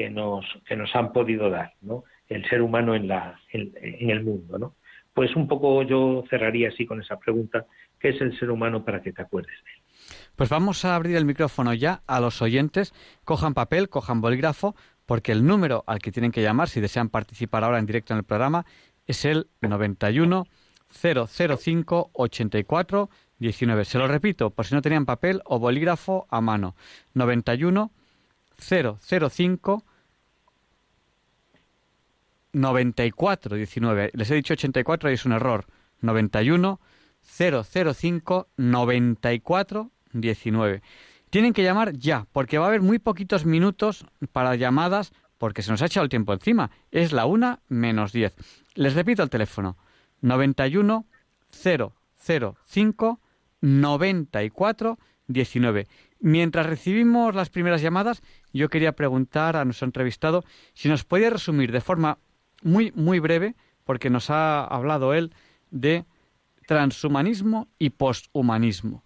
que 0.00 0.08
nos, 0.08 0.46
que 0.66 0.76
nos 0.76 0.96
han 0.96 1.12
podido 1.12 1.50
dar, 1.50 1.74
¿no? 1.82 2.04
El 2.26 2.48
ser 2.48 2.62
humano 2.62 2.94
en, 2.94 3.06
la, 3.06 3.38
en 3.52 4.08
el 4.08 4.24
mundo, 4.24 4.58
¿no? 4.58 4.74
Pues 5.12 5.36
un 5.36 5.46
poco 5.46 5.82
yo 5.82 6.24
cerraría 6.30 6.68
así 6.68 6.86
con 6.86 7.02
esa 7.02 7.18
pregunta, 7.18 7.66
¿qué 7.98 8.08
es 8.08 8.20
el 8.22 8.38
ser 8.38 8.50
humano 8.50 8.82
para 8.82 9.02
que 9.02 9.12
te 9.12 9.20
acuerdes 9.20 9.52
de 9.62 9.72
él? 9.72 10.16
Pues 10.36 10.48
vamos 10.48 10.86
a 10.86 10.94
abrir 10.94 11.16
el 11.16 11.26
micrófono 11.26 11.74
ya 11.74 12.00
a 12.06 12.18
los 12.18 12.40
oyentes. 12.40 12.94
Cojan 13.24 13.52
papel, 13.52 13.90
cojan 13.90 14.22
bolígrafo, 14.22 14.74
porque 15.04 15.32
el 15.32 15.44
número 15.44 15.84
al 15.86 15.98
que 15.98 16.12
tienen 16.12 16.32
que 16.32 16.40
llamar 16.40 16.70
si 16.70 16.80
desean 16.80 17.10
participar 17.10 17.62
ahora 17.62 17.78
en 17.78 17.84
directo 17.84 18.14
en 18.14 18.20
el 18.20 18.24
programa 18.24 18.64
es 19.06 19.26
el 19.26 19.48
91 19.60 20.46
005 20.88 22.10
84 22.14 23.10
19. 23.38 23.84
Se 23.84 23.98
lo 23.98 24.08
repito, 24.08 24.48
por 24.48 24.64
si 24.64 24.74
no 24.74 24.80
tenían 24.80 25.04
papel 25.04 25.42
o 25.44 25.58
bolígrafo 25.58 26.26
a 26.30 26.40
mano. 26.40 26.74
91 27.12 27.90
005 28.58 29.84
94 32.52 33.56
19. 33.56 34.10
Les 34.14 34.30
he 34.30 34.34
dicho 34.34 34.54
84 34.54 35.10
y 35.10 35.14
es 35.14 35.24
un 35.24 35.32
error. 35.32 35.66
91 36.00 36.80
005 37.22 38.48
94 38.56 39.90
19. 40.12 40.82
Tienen 41.30 41.52
que 41.52 41.62
llamar 41.62 41.92
ya, 41.92 42.26
porque 42.32 42.58
va 42.58 42.64
a 42.64 42.68
haber 42.68 42.80
muy 42.80 42.98
poquitos 42.98 43.46
minutos 43.46 44.04
para 44.32 44.56
llamadas, 44.56 45.12
porque 45.38 45.62
se 45.62 45.70
nos 45.70 45.80
ha 45.82 45.86
echado 45.86 46.04
el 46.04 46.10
tiempo 46.10 46.32
encima. 46.32 46.70
Es 46.90 47.12
la 47.12 47.26
una 47.26 47.60
menos 47.68 48.12
10. 48.12 48.34
Les 48.74 48.94
repito 48.94 49.22
el 49.22 49.30
teléfono. 49.30 49.76
91 50.22 51.06
005 51.50 53.20
94 53.60 54.98
19. 55.28 55.86
Mientras 56.18 56.66
recibimos 56.66 57.34
las 57.34 57.48
primeras 57.48 57.80
llamadas, 57.80 58.22
yo 58.52 58.68
quería 58.68 58.92
preguntar 58.92 59.56
a 59.56 59.64
nuestro 59.64 59.86
entrevistado 59.86 60.44
si 60.74 60.88
nos 60.88 61.04
podía 61.04 61.30
resumir 61.30 61.72
de 61.72 61.80
forma 61.80 62.18
muy, 62.62 62.92
muy 62.94 63.18
breve, 63.18 63.54
porque 63.84 64.10
nos 64.10 64.30
ha 64.30 64.64
hablado 64.64 65.14
él 65.14 65.32
de 65.70 66.04
transhumanismo 66.66 67.68
y 67.78 67.90
posthumanismo. 67.90 69.04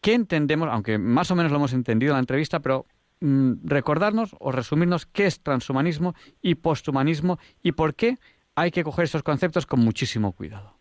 ¿Qué 0.00 0.14
entendemos, 0.14 0.68
aunque 0.70 0.98
más 0.98 1.30
o 1.30 1.34
menos 1.36 1.52
lo 1.52 1.58
hemos 1.58 1.72
entendido 1.72 2.12
en 2.12 2.16
la 2.16 2.20
entrevista, 2.20 2.60
pero 2.60 2.86
mm, 3.20 3.54
recordarnos 3.64 4.34
o 4.38 4.52
resumirnos 4.52 5.06
qué 5.06 5.26
es 5.26 5.42
transhumanismo 5.42 6.14
y 6.42 6.56
posthumanismo 6.56 7.38
y 7.62 7.72
por 7.72 7.94
qué 7.94 8.16
hay 8.54 8.70
que 8.70 8.84
coger 8.84 9.04
esos 9.04 9.22
conceptos 9.22 9.66
con 9.66 9.80
muchísimo 9.80 10.32
cuidado? 10.32 10.74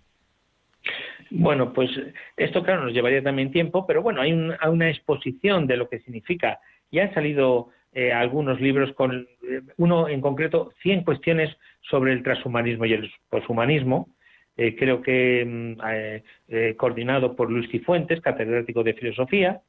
Bueno, 1.30 1.74
pues 1.74 1.90
esto 2.38 2.64
claro 2.64 2.86
nos 2.86 2.94
llevaría 2.94 3.24
también 3.24 3.52
tiempo, 3.52 3.88
pero 3.88 4.02
bueno, 4.02 4.22
hay 4.22 4.32
una 4.32 4.90
exposición 4.90 5.68
de 5.68 5.78
lo 5.78 5.90
que 5.90 6.00
significa. 6.00 6.60
Ya 6.92 7.04
han 7.04 7.14
salido 7.14 7.70
eh, 7.96 8.12
algunos 8.12 8.60
libros 8.60 8.92
con 8.94 9.28
eh, 9.48 9.62
uno 9.78 10.10
en 10.10 10.20
concreto 10.20 10.72
100 10.82 11.04
cuestiones 11.04 11.56
sobre 11.82 12.14
el 12.14 12.24
transhumanismo 12.24 12.86
y 12.86 12.94
el 12.94 13.12
poshumanismo 13.30 14.10
eh, 14.58 14.76
creo 14.76 15.02
que 15.02 15.46
mm, 15.46 16.76
coordinado 16.76 17.36
por 17.36 17.52
Luis 17.52 17.70
Cifuentes, 17.70 18.22
catedrático 18.22 18.84
de 18.84 18.94
filosofía, 18.94 19.62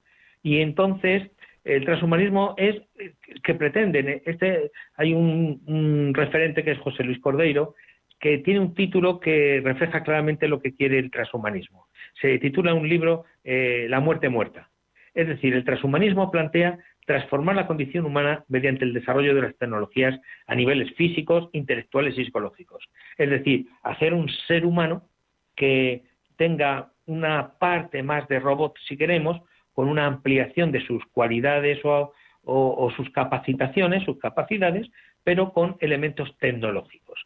y 0.43 0.61
entonces 0.61 1.31
el 1.65 1.85
transhumanismo 1.85 2.55
es 2.59 2.83
que 3.43 3.55
pretenden, 3.55 4.23
este 4.27 4.71
hay 4.97 5.15
un, 5.15 5.63
un 5.67 6.13
referente 6.13 6.63
que 6.63 6.73
es 6.73 6.79
José 6.79 7.03
Luis 7.03 7.19
Cordeiro, 7.21 7.75
que 8.21 8.39
tiene 8.39 8.61
un 8.61 8.75
título 8.75 9.21
que 9.21 9.63
refleja 9.65 10.03
claramente 10.03 10.49
lo 10.49 10.61
que 10.61 10.75
quiere 10.75 10.99
el 10.99 11.11
transhumanismo. 11.11 11.87
Se 12.21 12.39
titula 12.39 12.75
un 12.75 12.89
libro 12.89 13.25
La 13.45 14.01
muerte 14.01 14.29
muerta. 14.29 14.71
Es 15.15 15.29
decir, 15.29 15.55
el 15.55 15.65
transhumanismo 15.65 16.31
plantea 16.31 16.79
transformar 17.07 17.57
la 17.57 17.67
condición 17.67 18.07
humana 18.07 18.45
mediante 18.49 18.85
el 18.85 18.93
desarrollo 18.93 19.35
de 19.35 19.43
las 19.43 19.57
tecnologías 19.57 20.19
a 20.47 20.55
niveles 20.55 20.95
físicos, 20.95 21.49
intelectuales 21.53 22.17
y 22.19 22.25
psicológicos. 22.25 22.85
Es 23.19 23.31
decir, 23.31 23.67
hacer 23.83 24.15
un 24.15 24.29
ser 24.47 24.65
humano 24.65 25.03
que 25.55 26.05
tenga 26.37 26.93
una 27.07 27.53
parte 27.59 28.03
más 28.03 28.27
de 28.29 28.41
robot, 28.41 28.75
si 28.89 28.97
queremos, 28.97 29.41
con 29.73 29.89
una 29.89 30.07
ampliación 30.07 30.73
de 30.73 30.85
sus 30.87 31.05
cualidades 31.07 31.81
o, 31.85 32.13
sus 32.97 33.11
capacitaciones, 33.11 34.05
sus 34.05 34.19
capacidades, 34.19 34.89
pero 35.23 35.53
con 35.53 35.77
elementos 35.81 36.37
tecnológicos. 36.39 37.19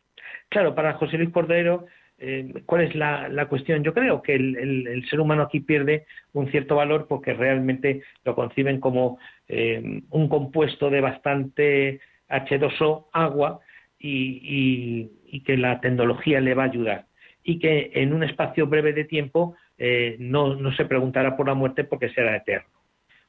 Claro, 0.48 0.74
para 0.74 0.94
José 0.94 1.18
Luis 1.18 1.30
Cordero 1.30 1.86
eh, 2.20 2.52
¿Cuál 2.66 2.82
es 2.82 2.94
la, 2.96 3.46
cuestión? 3.48 3.84
Yo 3.84 3.94
creo 3.94 4.22
que 4.22 4.34
el, 4.34 5.06
ser 5.08 5.20
humano 5.20 5.42
aquí 5.42 5.60
pierde 5.60 6.06
un 6.32 6.50
cierto 6.50 6.74
valor 6.74 7.06
porque 7.08 7.32
realmente 7.32 8.02
lo 8.24 8.34
conciben 8.34 8.80
como 8.80 9.18
eh, 9.48 10.02
un 10.10 10.28
compuesto 10.28 10.90
de 10.90 11.00
bastante 11.00 12.00
H2O, 12.28 13.06
agua, 13.12 13.60
y, 13.98 15.40
que 15.44 15.56
la 15.56 15.80
tecnología 15.80 16.40
le 16.40 16.54
va 16.54 16.64
a 16.64 16.66
ayudar. 16.66 17.06
Y 17.42 17.58
que 17.58 17.90
en 17.94 18.12
un 18.12 18.22
espacio 18.22 18.66
breve 18.66 18.92
de 18.92 19.04
tiempo 19.04 19.56
eh, 19.78 20.16
no, 20.18 20.72
se 20.72 20.84
preguntará 20.84 21.36
por 21.36 21.46
la 21.46 21.54
muerte 21.54 21.84
porque 21.84 22.10
será 22.10 22.36
eterno. 22.36 22.68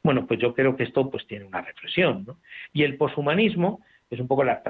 Bueno, 0.03 0.27
pues 0.27 0.39
yo 0.39 0.53
creo 0.53 0.75
que 0.75 0.83
esto 0.83 1.09
pues 1.09 1.25
tiene 1.27 1.45
una 1.45 1.61
reflexión. 1.61 2.25
Y 2.73 2.83
el 2.83 2.97
poshumanismo, 2.97 3.81
es 4.09 4.19
un 4.19 4.27
poco 4.27 4.43
la, 4.43 4.61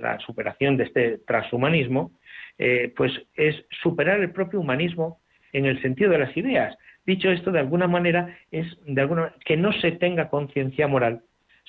la 0.00 0.18
superación 0.20 0.76
de 0.76 0.84
este 0.84 1.18
transhumanismo, 1.18 2.12
eh, 2.58 2.92
pues 2.96 3.12
es 3.34 3.64
superar 3.82 4.20
el 4.20 4.32
propio 4.32 4.60
humanismo 4.60 5.20
en 5.52 5.66
el 5.66 5.80
sentido 5.82 6.10
de 6.10 6.18
las 6.18 6.36
ideas. 6.36 6.76
Dicho 7.04 7.30
esto, 7.30 7.50
de 7.50 7.60
alguna 7.60 7.88
manera 7.88 8.36
es 8.50 8.66
de 8.86 9.00
alguna 9.00 9.34
que 9.44 9.56
no 9.56 9.72
se 9.72 9.92
tenga 9.92 10.28
conciencia 10.28 10.86
moral, 10.86 11.22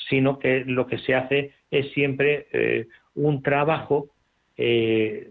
sino 0.10 0.40
que 0.40 0.64
lo 0.66 0.88
que 0.88 1.00
se 1.00 1.16
hace 1.16 1.54
es 1.72 1.92
siempre 1.94 2.48
eh, 2.52 2.88
un 3.16 3.42
trabajo 3.42 4.10
eh, 4.58 5.30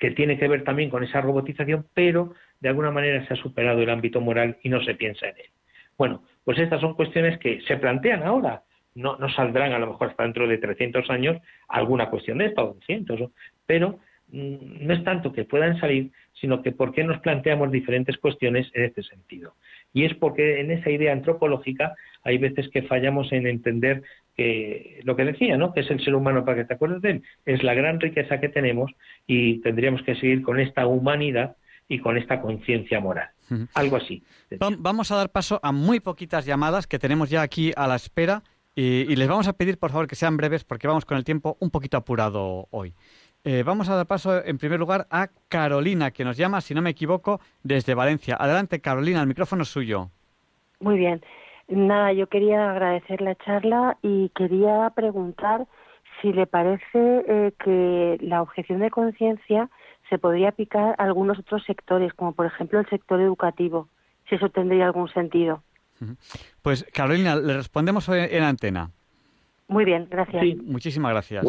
que 0.00 0.10
tiene 0.12 0.38
que 0.38 0.48
ver 0.48 0.64
también 0.64 0.90
con 0.90 1.04
esa 1.04 1.20
robotización, 1.20 1.86
pero 1.94 2.34
de 2.60 2.68
alguna 2.68 2.90
manera 2.90 3.26
se 3.26 3.34
ha 3.34 3.36
superado 3.36 3.82
el 3.82 3.90
ámbito 3.90 4.20
moral 4.20 4.58
y 4.62 4.68
no 4.68 4.82
se 4.82 4.94
piensa 4.94 5.28
en 5.28 5.36
él. 5.36 5.50
Bueno, 5.98 6.22
pues 6.44 6.58
estas 6.58 6.80
son 6.80 6.94
cuestiones 6.94 7.38
que 7.38 7.60
se 7.62 7.76
plantean 7.76 8.22
ahora. 8.22 8.62
No, 8.94 9.16
no 9.16 9.28
saldrán 9.30 9.72
a 9.72 9.78
lo 9.78 9.86
mejor 9.86 10.10
hasta 10.10 10.24
dentro 10.24 10.46
de 10.46 10.58
300 10.58 11.08
años 11.10 11.38
alguna 11.68 12.10
cuestión 12.10 12.38
de 12.38 12.46
esta 12.46 12.62
o 12.62 12.74
200, 12.74 13.30
pero 13.66 14.00
no 14.32 14.94
es 14.94 15.04
tanto 15.04 15.32
que 15.32 15.44
puedan 15.44 15.78
salir, 15.78 16.10
sino 16.40 16.62
que 16.62 16.72
por 16.72 16.92
qué 16.92 17.04
nos 17.04 17.20
planteamos 17.20 17.70
diferentes 17.70 18.16
cuestiones 18.16 18.68
en 18.72 18.84
este 18.84 19.02
sentido. 19.02 19.54
Y 19.92 20.04
es 20.04 20.14
porque 20.14 20.60
en 20.60 20.70
esa 20.70 20.90
idea 20.90 21.12
antropológica 21.12 21.94
hay 22.24 22.38
veces 22.38 22.68
que 22.70 22.82
fallamos 22.82 23.30
en 23.32 23.46
entender 23.46 24.02
que 24.34 25.00
lo 25.04 25.16
que 25.16 25.26
decía, 25.26 25.58
¿no? 25.58 25.74
Que 25.74 25.80
es 25.80 25.90
el 25.90 26.02
ser 26.02 26.14
humano 26.14 26.44
para 26.44 26.56
que 26.56 26.64
te 26.64 26.74
acuerdes 26.74 27.02
de 27.02 27.10
él, 27.10 27.22
es 27.44 27.62
la 27.62 27.74
gran 27.74 28.00
riqueza 28.00 28.40
que 28.40 28.48
tenemos 28.48 28.90
y 29.26 29.60
tendríamos 29.60 30.02
que 30.02 30.14
seguir 30.14 30.42
con 30.42 30.58
esta 30.58 30.86
humanidad 30.86 31.56
y 31.86 31.98
con 31.98 32.16
esta 32.16 32.40
conciencia 32.40 33.00
moral. 33.00 33.28
Algo 33.74 33.96
así. 33.96 34.22
Vamos 34.78 35.10
a 35.10 35.16
dar 35.16 35.30
paso 35.30 35.60
a 35.62 35.72
muy 35.72 36.00
poquitas 36.00 36.46
llamadas 36.46 36.86
que 36.86 36.98
tenemos 36.98 37.28
ya 37.28 37.42
aquí 37.42 37.70
a 37.76 37.86
la 37.86 37.96
espera 37.96 38.42
y, 38.74 39.12
y 39.12 39.16
les 39.16 39.28
vamos 39.28 39.46
a 39.46 39.52
pedir, 39.52 39.76
por 39.76 39.90
favor, 39.90 40.06
que 40.06 40.16
sean 40.16 40.38
breves 40.38 40.64
porque 40.64 40.88
vamos 40.88 41.04
con 41.04 41.18
el 41.18 41.24
tiempo 41.24 41.58
un 41.60 41.68
poquito 41.68 41.98
apurado 41.98 42.68
hoy. 42.70 42.94
Eh, 43.44 43.64
vamos 43.64 43.88
a 43.88 43.96
dar 43.96 44.06
paso, 44.06 44.44
en 44.44 44.58
primer 44.58 44.78
lugar, 44.78 45.06
a 45.10 45.28
Carolina, 45.48 46.12
que 46.12 46.24
nos 46.24 46.36
llama, 46.36 46.60
si 46.60 46.74
no 46.74 46.82
me 46.82 46.90
equivoco, 46.90 47.40
desde 47.64 47.94
Valencia. 47.94 48.36
Adelante, 48.38 48.80
Carolina, 48.80 49.20
el 49.20 49.26
micrófono 49.26 49.62
es 49.62 49.68
suyo. 49.68 50.10
Muy 50.78 50.96
bien. 50.96 51.22
Nada, 51.68 52.12
yo 52.12 52.28
quería 52.28 52.70
agradecer 52.70 53.20
la 53.20 53.34
charla 53.34 53.96
y 54.02 54.28
quería 54.30 54.90
preguntar 54.94 55.66
si 56.20 56.32
le 56.32 56.46
parece 56.46 56.84
eh, 56.94 57.52
que 57.64 58.18
la 58.20 58.42
objeción 58.42 58.80
de 58.80 58.90
conciencia 58.90 59.70
se 60.08 60.18
podría 60.18 60.50
aplicar 60.50 60.94
a 60.98 61.04
algunos 61.04 61.38
otros 61.38 61.64
sectores, 61.64 62.12
como 62.14 62.32
por 62.32 62.46
ejemplo 62.46 62.78
el 62.78 62.88
sector 62.88 63.20
educativo, 63.20 63.88
si 64.28 64.36
eso 64.36 64.50
tendría 64.50 64.86
algún 64.86 65.08
sentido. 65.08 65.62
Pues 66.62 66.84
Carolina, 66.92 67.36
le 67.36 67.54
respondemos 67.54 68.08
en 68.08 68.42
antena. 68.42 68.90
Muy 69.68 69.84
bien, 69.84 70.08
gracias. 70.10 70.44
Muchísimas 70.62 71.12
gracias. 71.12 71.44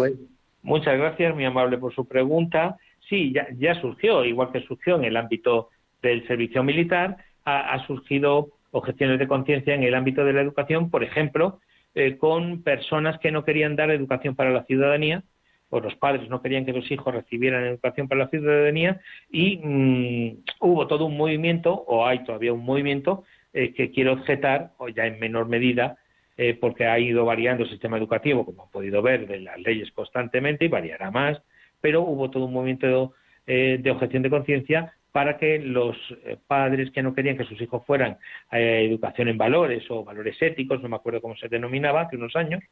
Muchas 0.64 0.98
gracias, 0.98 1.36
muy 1.36 1.44
amable 1.44 1.78
por 1.78 1.94
su 1.94 2.08
pregunta. 2.08 2.78
Sí, 3.10 3.34
ya, 3.34 3.76
surgió, 3.82 4.24
igual 4.24 4.52
que 4.52 4.62
surgió 4.62 4.96
en 4.96 5.04
el 5.04 5.18
ámbito 5.18 5.70
del 6.02 6.26
servicio 6.26 6.64
militar, 6.64 7.18
ha, 7.44 7.86
surgido 7.86 8.52
objeciones 8.72 9.20
de 9.20 9.28
conciencia 9.28 9.76
en 9.76 9.84
el 9.84 9.94
ámbito 9.94 10.24
de 10.24 10.32
la 10.32 10.42
educación, 10.42 10.90
por 10.90 11.04
ejemplo, 11.04 11.60
eh, 11.96 12.18
con 12.18 12.64
personas 12.64 13.20
que 13.20 13.32
no 13.32 13.44
querían 13.44 13.76
dar 13.76 13.92
educación 13.92 14.36
para 14.36 14.52
la 14.52 14.64
ciudadanía, 14.64 15.24
o 15.70 15.82
los 15.82 15.96
padres 15.96 16.30
no 16.30 16.42
querían 16.42 16.66
que 16.66 16.72
los 16.72 16.90
hijos 16.90 17.14
recibieran 17.14 17.66
educación 17.66 18.08
para 18.08 18.24
la 18.24 18.30
ciudadanía, 18.30 19.02
y 19.30 19.58
mm, 19.58 20.44
hubo 20.62 20.88
todo 20.88 21.06
un 21.06 21.18
movimiento, 21.18 21.74
o 21.74 22.08
hay 22.08 22.24
todavía 22.24 22.54
un 22.54 22.64
movimiento, 22.64 23.26
eh, 23.52 23.74
que 23.74 23.92
quiere 23.92 24.12
objetar, 24.12 24.72
o 24.78 24.88
ya 24.88 25.06
en 25.08 25.20
menor 25.20 25.50
medida, 25.50 25.98
eh, 26.36 26.58
porque 26.60 26.88
ha 26.88 26.98
ido 26.98 27.26
variando 27.26 27.64
el 27.64 27.70
sistema 27.70 27.98
educativo, 27.98 28.44
como 28.44 28.64
han 28.64 28.70
podido 28.72 29.04
ver, 29.04 29.28
de 29.28 29.42
las 29.42 29.60
leyes 29.60 29.92
constantemente 29.92 30.66
y 30.66 30.68
variará 30.68 31.12
más, 31.12 31.40
pero 31.80 32.02
hubo 32.02 32.32
todo 32.32 32.46
un 32.46 32.54
movimiento 32.54 33.14
eh, 33.46 33.78
de 33.80 33.92
objeción 33.92 34.24
de 34.24 34.32
conciencia 34.32 34.94
para 35.12 35.38
que 35.38 35.60
los 35.60 35.96
eh, 36.26 36.38
padres 36.48 36.90
que 36.90 37.04
no 37.04 37.14
querían 37.14 37.38
que 37.38 37.44
sus 37.44 37.62
hijos 37.62 37.86
fueran 37.86 38.18
a 38.50 38.60
educación 38.60 39.28
en 39.28 39.38
valores 39.38 39.84
o 39.92 40.04
valores 40.04 40.42
éticos, 40.42 40.82
no 40.82 40.90
me 40.90 40.96
acuerdo 40.96 41.22
cómo 41.22 41.36
se 41.36 41.50
denominaba 41.50 42.02
hace 42.02 42.16
unos 42.16 42.36
años, 42.36 42.64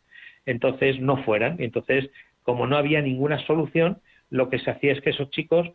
entonces 0.47 0.99
no 0.99 1.23
fueran. 1.23 1.57
Entonces, 1.59 2.09
como 2.41 2.65
no 2.65 2.77
había 2.77 2.99
ninguna 3.01 3.37
solución, 3.45 3.99
lo 4.31 4.49
que 4.49 4.57
se 4.57 4.71
hacía 4.71 4.93
es 4.93 5.01
que 5.01 5.11
esos 5.11 5.29
chicos 5.29 5.71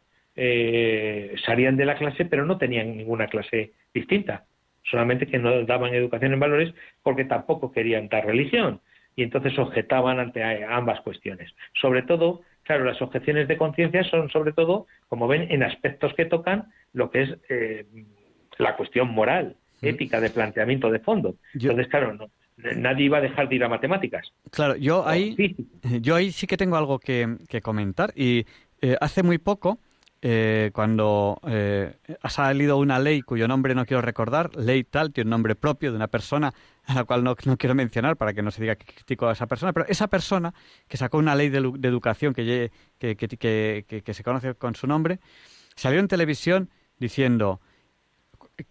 salían 1.47 1.79
de 1.79 1.87
la 1.87 1.95
clase, 1.95 2.27
pero 2.27 2.45
no 2.45 2.59
tenían 2.59 2.95
ninguna 2.95 3.27
clase 3.27 3.73
distinta 3.95 4.45
solamente 4.91 5.27
que 5.27 5.39
no 5.39 5.65
daban 5.65 5.95
educación 5.95 6.33
en 6.33 6.41
valores 6.41 6.75
porque 7.03 7.25
tampoco 7.25 7.73
querían 7.73 8.09
dar 8.09 8.27
religión 8.27 8.81
y 9.17 9.23
entonces 9.23 9.59
objetaban 9.59 10.21
ante 10.21 10.43
ambas 10.65 11.01
cuestiones. 11.01 11.51
Sobre 11.81 12.03
todo, 12.03 12.43
claro, 12.63 12.85
las 12.85 13.01
objeciones 13.01 13.49
de 13.49 13.57
conciencia 13.57 14.05
son 14.05 14.29
sobre 14.29 14.53
todo, 14.53 14.87
como 15.09 15.27
ven, 15.27 15.47
en 15.51 15.63
aspectos 15.63 16.13
que 16.15 16.27
tocan 16.27 16.67
lo 16.93 17.11
que 17.11 17.23
es 17.23 17.39
eh, 17.49 17.87
la 18.59 18.77
cuestión 18.77 19.09
moral, 19.11 19.57
mm. 19.81 19.87
ética, 19.87 20.21
de 20.21 20.31
planteamiento 20.31 20.91
de 20.91 20.99
fondo. 20.99 21.37
Entonces, 21.55 21.89
claro, 21.89 22.13
no, 22.13 22.31
nadie 22.77 23.07
iba 23.07 23.19
a 23.19 23.23
dejar 23.23 23.49
de 23.49 23.57
ir 23.57 23.65
a 23.65 23.69
matemáticas. 23.71 24.31
Claro, 24.51 24.77
yo 24.77 25.07
ahí, 25.09 25.57
yo 26.01 26.15
ahí 26.15 26.31
sí 26.31 26.47
que 26.47 26.59
tengo 26.59 26.77
algo 26.77 26.99
que, 26.99 27.39
comentar 27.63 28.13
y 28.15 28.45
eh, 28.83 28.97
hace 29.01 29.23
muy 29.23 29.39
poco 29.39 29.79
eh, 30.29 30.73
cuando 30.75 31.41
eh, 31.47 31.99
ha 32.21 32.31
salido 32.31 32.79
una 32.79 32.99
ley 32.99 33.23
cuyo 33.23 33.47
nombre 33.47 33.77
no 33.77 33.87
quiero 33.87 34.01
recordar, 34.01 34.57
ley 34.57 34.83
tal, 34.83 35.13
tiene 35.13 35.29
un 35.29 35.31
nombre 35.31 35.55
propio 35.55 35.93
de 35.93 35.97
una 35.97 36.09
persona 36.09 36.53
a 36.85 36.95
la 36.95 37.05
cual 37.05 37.23
no, 37.23 37.37
quiero 37.37 37.77
mencionar 37.77 38.17
para 38.17 38.35
que 38.35 38.43
no 38.43 38.51
se 38.51 38.61
diga 38.61 38.75
que 38.75 38.93
critico 38.93 39.29
a 39.29 39.35
esa 39.35 39.47
persona, 39.47 39.73
pero 39.73 39.87
esa 39.87 40.09
persona 40.09 40.53
que 40.89 40.97
sacó 40.97 41.19
una 41.19 41.37
ley 41.37 41.49
de, 41.49 41.59
educación 41.59 42.35
que, 42.35 42.73
que, 42.99 44.15
se 44.15 44.25
conoce 44.25 44.57
con 44.57 44.75
su 44.75 44.89
nombre, 44.89 45.21
salió 45.77 46.01
en 46.01 46.09
televisión 46.09 46.71
diciendo, 46.99 47.61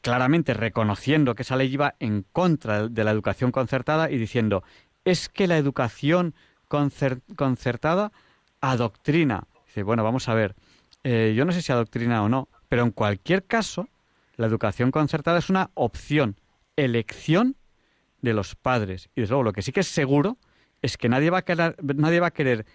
claramente 0.02 0.54
reconociendo 0.54 1.36
que 1.36 1.44
esa 1.44 1.56
ley 1.56 1.72
iba 1.72 1.96
en 2.02 2.24
contra 2.34 2.90
de 2.90 3.04
la 3.06 3.12
educación 3.12 3.54
concertada 3.54 4.12
y 4.12 4.18
diciendo, 4.18 4.66
es 5.06 5.30
que 5.30 5.48
la 5.48 5.58
educación 5.58 6.36
concertada 6.68 8.12
adoctrina. 8.60 9.48
Dice, 9.68 9.84
bueno, 9.84 10.04
vamos 10.04 10.28
a 10.28 10.34
ver 10.34 10.54
eh, 11.08 11.36
yo 11.36 11.46
no 11.46 11.52
sé 11.52 11.62
si 11.62 11.72
adoctrina 11.72 12.24
o 12.24 12.30
no, 12.30 12.50
pero 12.68 12.82
en 12.82 12.90
cualquier 12.90 13.46
caso, 13.46 13.88
la 14.38 14.48
educación 14.48 14.90
concertada 14.90 15.38
es 15.38 15.52
una 15.52 15.70
opción, 15.76 16.40
elección 16.76 17.58
de 18.22 18.34
los 18.34 18.56
padres. 18.56 19.10
Y 19.16 19.22
desde 19.22 19.34
luego, 19.34 19.44
lo 19.44 19.54
que 19.54 19.62
sí 19.62 19.72
que 19.72 19.82
es 19.82 19.88
seguro 19.88 20.40
es 20.82 20.98
que 20.98 21.08
nadie 21.08 21.30
va 21.30 21.38
a 21.38 21.42
querer, 21.44 21.76
nadie 21.96 22.20
va 22.20 22.28
a 22.28 22.34
querer 22.34 22.66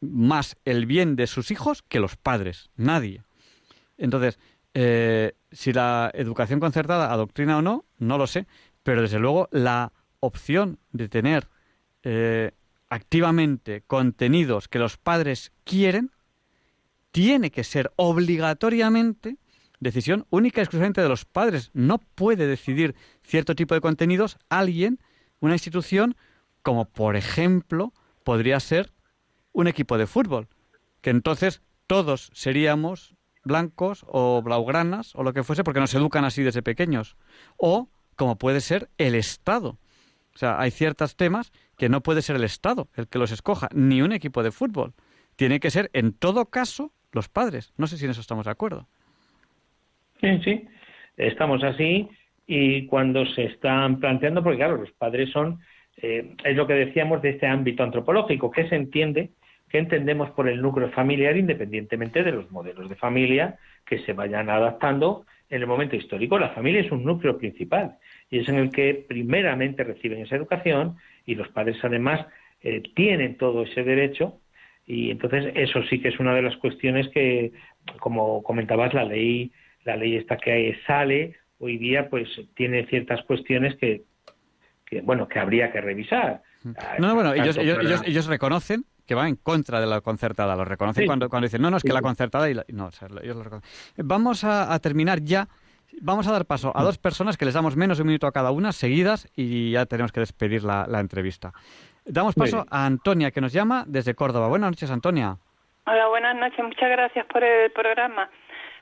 más 0.00 0.56
el 0.64 0.86
bien 0.86 1.14
de 1.14 1.28
sus 1.28 1.52
hijos 1.52 1.82
que 1.82 2.00
los 2.00 2.16
padres. 2.16 2.68
Nadie. 2.74 3.22
Entonces, 3.96 4.40
eh, 4.74 5.36
si 5.52 5.72
la 5.72 6.10
educación 6.14 6.58
concertada 6.58 7.12
adoctrina 7.12 7.58
o 7.58 7.62
no, 7.62 7.84
no 7.98 8.18
lo 8.18 8.26
sé, 8.26 8.48
pero 8.82 9.02
desde 9.02 9.20
luego 9.20 9.48
la 9.52 9.92
opción 10.18 10.80
de 10.90 11.08
tener 11.08 11.46
eh, 12.02 12.50
activamente 12.88 13.84
contenidos 13.86 14.66
que 14.66 14.80
los 14.80 14.96
padres 14.96 15.52
quieren 15.62 16.10
tiene 17.10 17.50
que 17.50 17.64
ser 17.64 17.92
obligatoriamente 17.96 19.38
decisión 19.80 20.26
única 20.30 20.60
y 20.60 20.62
exclusivamente 20.62 21.02
de 21.02 21.08
los 21.08 21.24
padres. 21.24 21.70
No 21.72 21.98
puede 21.98 22.46
decidir 22.46 22.94
cierto 23.22 23.54
tipo 23.54 23.74
de 23.74 23.80
contenidos 23.80 24.38
alguien, 24.48 24.98
una 25.40 25.54
institución, 25.54 26.16
como 26.62 26.86
por 26.86 27.16
ejemplo 27.16 27.92
podría 28.24 28.60
ser 28.60 28.92
un 29.52 29.68
equipo 29.68 29.98
de 29.98 30.06
fútbol, 30.06 30.48
que 31.00 31.10
entonces 31.10 31.62
todos 31.86 32.30
seríamos 32.34 33.14
blancos 33.44 34.04
o 34.06 34.42
blaugranas 34.42 35.14
o 35.14 35.22
lo 35.22 35.32
que 35.32 35.42
fuese 35.42 35.64
porque 35.64 35.80
nos 35.80 35.94
educan 35.94 36.24
así 36.24 36.42
desde 36.42 36.62
pequeños. 36.62 37.16
O 37.56 37.88
como 38.16 38.36
puede 38.36 38.60
ser 38.60 38.90
el 38.98 39.14
Estado. 39.14 39.78
O 40.34 40.38
sea, 40.38 40.60
hay 40.60 40.70
ciertos 40.70 41.16
temas 41.16 41.52
que 41.76 41.88
no 41.88 42.02
puede 42.02 42.22
ser 42.22 42.36
el 42.36 42.44
Estado 42.44 42.88
el 42.94 43.08
que 43.08 43.18
los 43.18 43.32
escoja, 43.32 43.68
ni 43.72 44.02
un 44.02 44.12
equipo 44.12 44.42
de 44.42 44.52
fútbol. 44.52 44.94
Tiene 45.36 45.60
que 45.60 45.70
ser, 45.70 45.88
en 45.92 46.12
todo 46.12 46.46
caso, 46.46 46.92
los 47.12 47.28
padres. 47.28 47.72
No 47.76 47.86
sé 47.86 47.96
si 47.96 48.04
en 48.04 48.10
eso 48.10 48.20
estamos 48.20 48.44
de 48.46 48.52
acuerdo. 48.52 48.86
Sí, 50.20 50.40
sí, 50.44 50.68
estamos 51.16 51.62
así 51.62 52.08
y 52.46 52.86
cuando 52.86 53.26
se 53.26 53.44
están 53.44 54.00
planteando, 54.00 54.42
porque 54.42 54.58
claro, 54.58 54.78
los 54.78 54.90
padres 54.92 55.30
son, 55.30 55.60
eh, 55.98 56.34
es 56.44 56.56
lo 56.56 56.66
que 56.66 56.74
decíamos 56.74 57.22
de 57.22 57.30
este 57.30 57.46
ámbito 57.46 57.82
antropológico, 57.82 58.50
que 58.50 58.68
se 58.68 58.74
entiende, 58.74 59.30
que 59.68 59.78
entendemos 59.78 60.30
por 60.30 60.48
el 60.48 60.62
núcleo 60.62 60.90
familiar 60.90 61.36
independientemente 61.36 62.22
de 62.22 62.32
los 62.32 62.50
modelos 62.50 62.88
de 62.88 62.96
familia 62.96 63.58
que 63.84 63.98
se 64.00 64.14
vayan 64.14 64.48
adaptando 64.48 65.26
en 65.50 65.60
el 65.60 65.66
momento 65.66 65.94
histórico. 65.94 66.38
La 66.38 66.50
familia 66.50 66.80
es 66.80 66.90
un 66.90 67.04
núcleo 67.04 67.38
principal 67.38 67.98
y 68.30 68.40
es 68.40 68.48
en 68.48 68.56
el 68.56 68.70
que 68.70 69.04
primeramente 69.06 69.84
reciben 69.84 70.22
esa 70.22 70.36
educación 70.36 70.96
y 71.26 71.34
los 71.34 71.48
padres 71.48 71.76
además 71.82 72.26
eh, 72.62 72.82
tienen 72.94 73.36
todo 73.36 73.62
ese 73.62 73.82
derecho 73.84 74.40
y 74.88 75.10
entonces 75.10 75.52
eso 75.54 75.82
sí 75.90 76.00
que 76.00 76.08
es 76.08 76.18
una 76.18 76.34
de 76.34 76.40
las 76.40 76.56
cuestiones 76.56 77.08
que, 77.12 77.52
como 78.00 78.42
comentabas, 78.42 78.94
la 78.94 79.04
ley, 79.04 79.52
la 79.84 79.96
ley 79.96 80.16
esta 80.16 80.38
que 80.38 80.78
sale 80.86 81.36
hoy 81.58 81.76
día, 81.76 82.08
pues 82.08 82.26
tiene 82.56 82.86
ciertas 82.86 83.22
cuestiones 83.24 83.76
que, 83.76 84.04
que 84.86 85.02
bueno, 85.02 85.28
que 85.28 85.38
habría 85.38 85.70
que 85.70 85.82
revisar. 85.82 86.42
No, 86.98 87.14
bueno, 87.14 87.34
ellos, 87.34 87.58
ellos, 87.58 88.02
ellos, 88.06 88.26
reconocen 88.26 88.86
que 89.06 89.14
van 89.14 89.28
en 89.28 89.36
contra 89.36 89.78
de 89.78 89.86
la 89.86 90.00
concertada, 90.00 90.56
lo 90.56 90.64
reconocen 90.64 91.04
cuando, 91.04 91.28
cuando 91.28 91.46
dicen, 91.46 91.60
no, 91.60 91.70
no, 91.70 91.76
es 91.76 91.82
que 91.82 91.92
la 91.92 92.02
concertada... 92.02 92.50
Y 92.50 92.54
no, 92.72 92.88
ellos 93.22 93.36
lo 93.36 93.42
reconocen. 93.42 93.70
Vamos 93.98 94.42
a, 94.44 94.72
a 94.72 94.78
terminar 94.78 95.20
ya 95.20 95.48
vamos 96.00 96.26
a 96.26 96.32
dar 96.32 96.46
paso 96.46 96.72
a 96.74 96.82
dos 96.82 96.98
personas 96.98 97.36
que 97.36 97.44
les 97.44 97.54
damos 97.54 97.76
menos 97.76 97.98
de 97.98 98.02
un 98.02 98.08
minuto 98.08 98.26
a 98.26 98.32
cada 98.32 98.50
una, 98.50 98.72
seguidas, 98.72 99.28
y 99.34 99.72
ya 99.72 99.86
tenemos 99.86 100.12
que 100.12 100.20
despedir 100.20 100.64
la, 100.64 100.86
la 100.88 101.00
entrevista. 101.00 101.52
Damos 102.08 102.34
paso 102.34 102.64
a 102.70 102.86
Antonia, 102.86 103.30
que 103.30 103.40
nos 103.40 103.52
llama 103.52 103.84
desde 103.86 104.14
Córdoba. 104.14 104.48
Buenas 104.48 104.70
noches, 104.70 104.90
Antonia. 104.90 105.36
Hola, 105.86 106.08
buenas 106.08 106.36
noches. 106.36 106.58
Muchas 106.64 106.88
gracias 106.88 107.26
por 107.26 107.44
el 107.44 107.70
programa. 107.72 108.30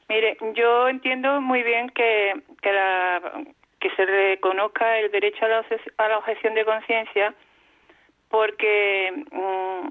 Mire, 0.09 0.37
yo 0.55 0.89
entiendo 0.89 1.41
muy 1.41 1.64
bien 1.64 1.89
que, 1.91 2.41
que, 2.62 2.72
la, 2.72 3.20
que 3.81 3.91
se 3.97 4.07
reconozca 4.07 4.99
el 4.99 5.11
derecho 5.11 5.45
a 5.45 5.49
la, 5.49 5.64
a 5.99 6.09
la 6.09 6.18
objeción 6.18 6.55
de 6.55 6.64
conciencia, 6.64 7.35
porque 8.29 9.24
mm, 9.33 9.89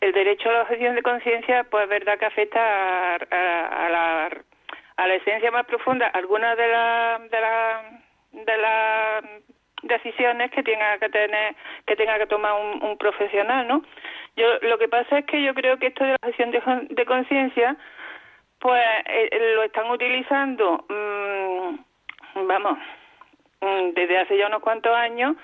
el 0.00 0.12
derecho 0.12 0.50
a 0.50 0.52
la 0.52 0.62
objeción 0.62 0.96
de 0.96 1.02
conciencia, 1.02 1.64
pues 1.70 1.84
es 1.84 1.90
verdad 1.90 2.18
que 2.18 2.26
afecta 2.26 2.60
a, 2.60 3.14
a, 3.14 3.88
la, 3.90 4.26
a 4.96 5.06
la 5.06 5.14
esencia 5.14 5.52
más 5.52 5.66
profunda. 5.66 6.08
Algunas 6.08 6.56
de 6.56 6.66
las 6.66 7.30
de 7.30 7.40
la, 7.40 8.00
de 8.32 8.58
la 8.58 9.22
decisiones 9.82 10.50
que 10.50 10.62
tenga 10.62 10.98
que 10.98 11.08
tener 11.08 11.54
que 11.86 11.96
tenga 11.96 12.18
que 12.18 12.26
tomar 12.26 12.54
un, 12.54 12.96
profesional 12.98 13.66
no 13.66 13.82
yo 14.36 14.46
lo 14.62 14.78
que 14.78 14.88
pasa 14.88 15.18
es 15.18 15.26
que 15.26 15.42
yo 15.42 15.54
creo 15.54 15.78
que 15.78 15.88
esto 15.88 16.04
de 16.04 16.10
la 16.10 16.18
gestión 16.24 16.50
de, 16.50 17.04
conciencia 17.04 17.76
pues 18.58 18.82
eh, 19.06 19.28
eh, 19.32 19.52
lo 19.54 19.62
están 19.64 19.90
utilizando 19.90 20.84
mmm, 20.88 22.46
vamos 22.46 22.78
mm, 23.60 23.90
desde 23.94 24.18
hace 24.18 24.38
ya 24.38 24.46
unos 24.46 24.62
cuantos 24.62 24.94
años 24.94 25.36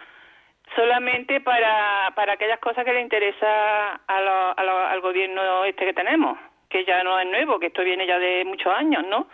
solamente 0.76 1.40
para 1.40 2.12
para 2.14 2.34
aquellas 2.34 2.60
cosas 2.60 2.84
que 2.84 2.92
le 2.92 3.00
interesa 3.00 4.00
a 4.06 4.20
lo, 4.20 4.58
al 4.58 5.00
gobierno 5.00 5.64
este 5.64 5.84
que 5.84 5.94
tenemos 5.94 6.38
que 6.68 6.84
ya 6.84 7.02
no 7.02 7.18
es 7.18 7.26
nuevo 7.26 7.58
que 7.58 7.66
esto 7.66 7.82
viene 7.82 8.06
ya 8.06 8.18
de 8.18 8.44
muchos 8.44 8.72
años 8.72 9.04
no 9.08 9.26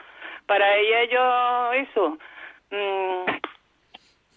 para 0.46 0.76
ellos 0.76 1.74
eso 1.74 2.18
mmm, 2.70 3.43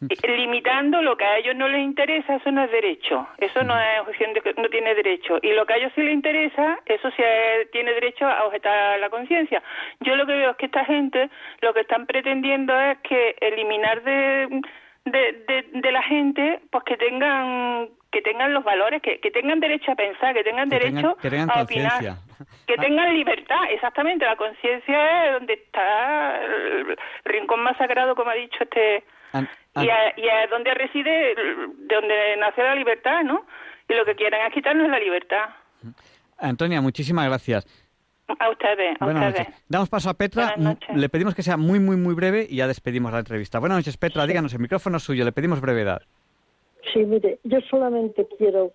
limitando 0.28 1.02
lo 1.02 1.18
que 1.18 1.26
a 1.26 1.38
ellos 1.38 1.56
no 1.56 1.68
les 1.68 1.82
interesa, 1.82 2.36
eso 2.36 2.52
no 2.52 2.64
es 2.64 2.72
derecho, 2.72 3.28
eso 3.38 3.64
no 3.64 3.76
es 3.80 4.58
no 4.58 4.70
tiene 4.70 4.96
derecho. 4.96 5.40
Y 5.42 5.54
lo 5.54 5.66
que 5.66 5.74
a 5.74 5.78
ellos 5.78 5.92
sí 5.96 6.02
les 6.02 6.14
interesa, 6.14 6.80
eso 6.86 7.10
sí 7.12 7.24
tiene 7.72 7.94
derecho 7.94 8.26
a 8.26 8.46
objetar 8.46 9.00
la 9.00 9.10
conciencia. 9.10 9.62
Yo 10.02 10.16
lo 10.16 10.26
que 10.26 10.34
veo 10.34 10.52
es 10.52 10.58
que 10.58 10.68
esta 10.68 10.86
gente 10.86 11.30
lo 11.62 11.74
que 11.74 11.82
están 11.82 12.06
pretendiendo 12.06 12.80
es 12.80 12.98
que 13.00 13.36
eliminar 13.42 14.04
de 14.04 14.62
de, 15.12 15.66
de, 15.74 15.92
la 15.92 16.04
gente 16.04 16.60
pues 16.70 16.84
que 16.84 16.98
tengan 16.98 17.88
que 18.12 18.22
tengan 18.22 18.54
los 18.54 18.64
valores, 18.64 19.02
que, 19.02 19.20
que 19.20 19.32
tengan 19.32 19.60
derecho 19.60 19.92
a 19.92 19.96
pensar, 19.96 20.34
que 20.34 20.44
tengan 20.44 20.70
derecho 20.70 21.18
a 21.50 21.62
opinar, 21.62 22.02
que 22.66 22.74
ah. 22.74 22.82
tengan 22.82 23.14
libertad, 23.14 23.64
exactamente, 23.70 24.26
la 24.26 24.36
conciencia 24.36 25.26
es 25.26 25.34
donde 25.34 25.54
está 25.54 26.42
el 26.42 26.98
rincón 27.26 27.62
más 27.64 27.78
sagrado, 27.78 28.16
como 28.16 28.32
ha 28.32 28.36
dicho 28.36 28.58
este 28.62 29.04
y, 29.84 29.90
a, 29.90 30.20
y 30.20 30.30
a 30.30 30.48
donde 30.48 30.74
reside, 30.74 31.36
de 31.36 31.96
donde 31.96 32.38
nace 32.38 32.62
la 32.62 32.76
libertad, 32.76 33.24
¿no? 33.24 33.46
Y 33.90 33.94
lo 33.94 34.06
que 34.06 34.16
quieren 34.16 34.46
es 34.46 34.54
quitarnos 34.54 34.90
la 34.90 35.00
libertad. 35.00 35.50
Antonia, 36.38 36.82
muchísimas 36.82 37.28
gracias. 37.28 37.66
A 38.40 38.50
ustedes, 38.50 39.02
a 39.02 39.06
ustedes. 39.06 39.48
Damos 39.70 39.90
paso 39.90 40.10
a 40.10 40.14
Petra. 40.14 40.56
Le 40.94 41.10
pedimos 41.10 41.34
que 41.34 41.44
sea 41.44 41.56
muy, 41.56 41.80
muy, 41.80 41.96
muy 41.96 42.14
breve 42.14 42.46
y 42.50 42.58
ya 42.58 42.68
despedimos 42.68 43.12
la 43.14 43.20
entrevista. 43.20 43.60
Buenas 43.60 43.78
noches, 43.78 43.96
Petra. 43.96 44.28
Díganos, 44.28 44.54
el 44.54 44.60
micrófono 44.60 44.98
es 44.98 45.04
suyo. 45.04 45.24
Le 45.24 45.32
pedimos 45.32 45.62
brevedad. 45.62 46.02
Sí, 46.92 47.00
mire, 47.06 47.40
yo 47.44 47.60
solamente 47.70 48.28
quiero 48.38 48.74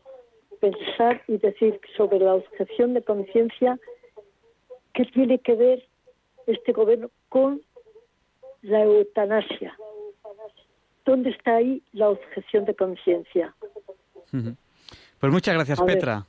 pensar 0.61 1.23
y 1.29 1.37
decir 1.37 1.79
sobre 1.97 2.19
la 2.19 2.35
objeción 2.35 2.95
de 2.95 3.03
conciencia 3.03 3.79
qué 4.95 5.05
tiene 5.07 5.39
que 5.39 5.55
ver 5.55 5.85
este 6.47 6.73
gobierno 6.73 7.11
con 7.29 7.61
la 8.63 8.83
eutanasia. 8.83 9.77
¿Dónde 11.05 11.31
está 11.31 11.57
ahí 11.57 11.83
la 11.93 12.09
objeción 12.09 12.65
de 12.65 12.75
conciencia? 12.75 13.55
Pues 14.31 15.33
muchas 15.33 15.55
gracias, 15.55 15.81
Petra. 15.81 16.27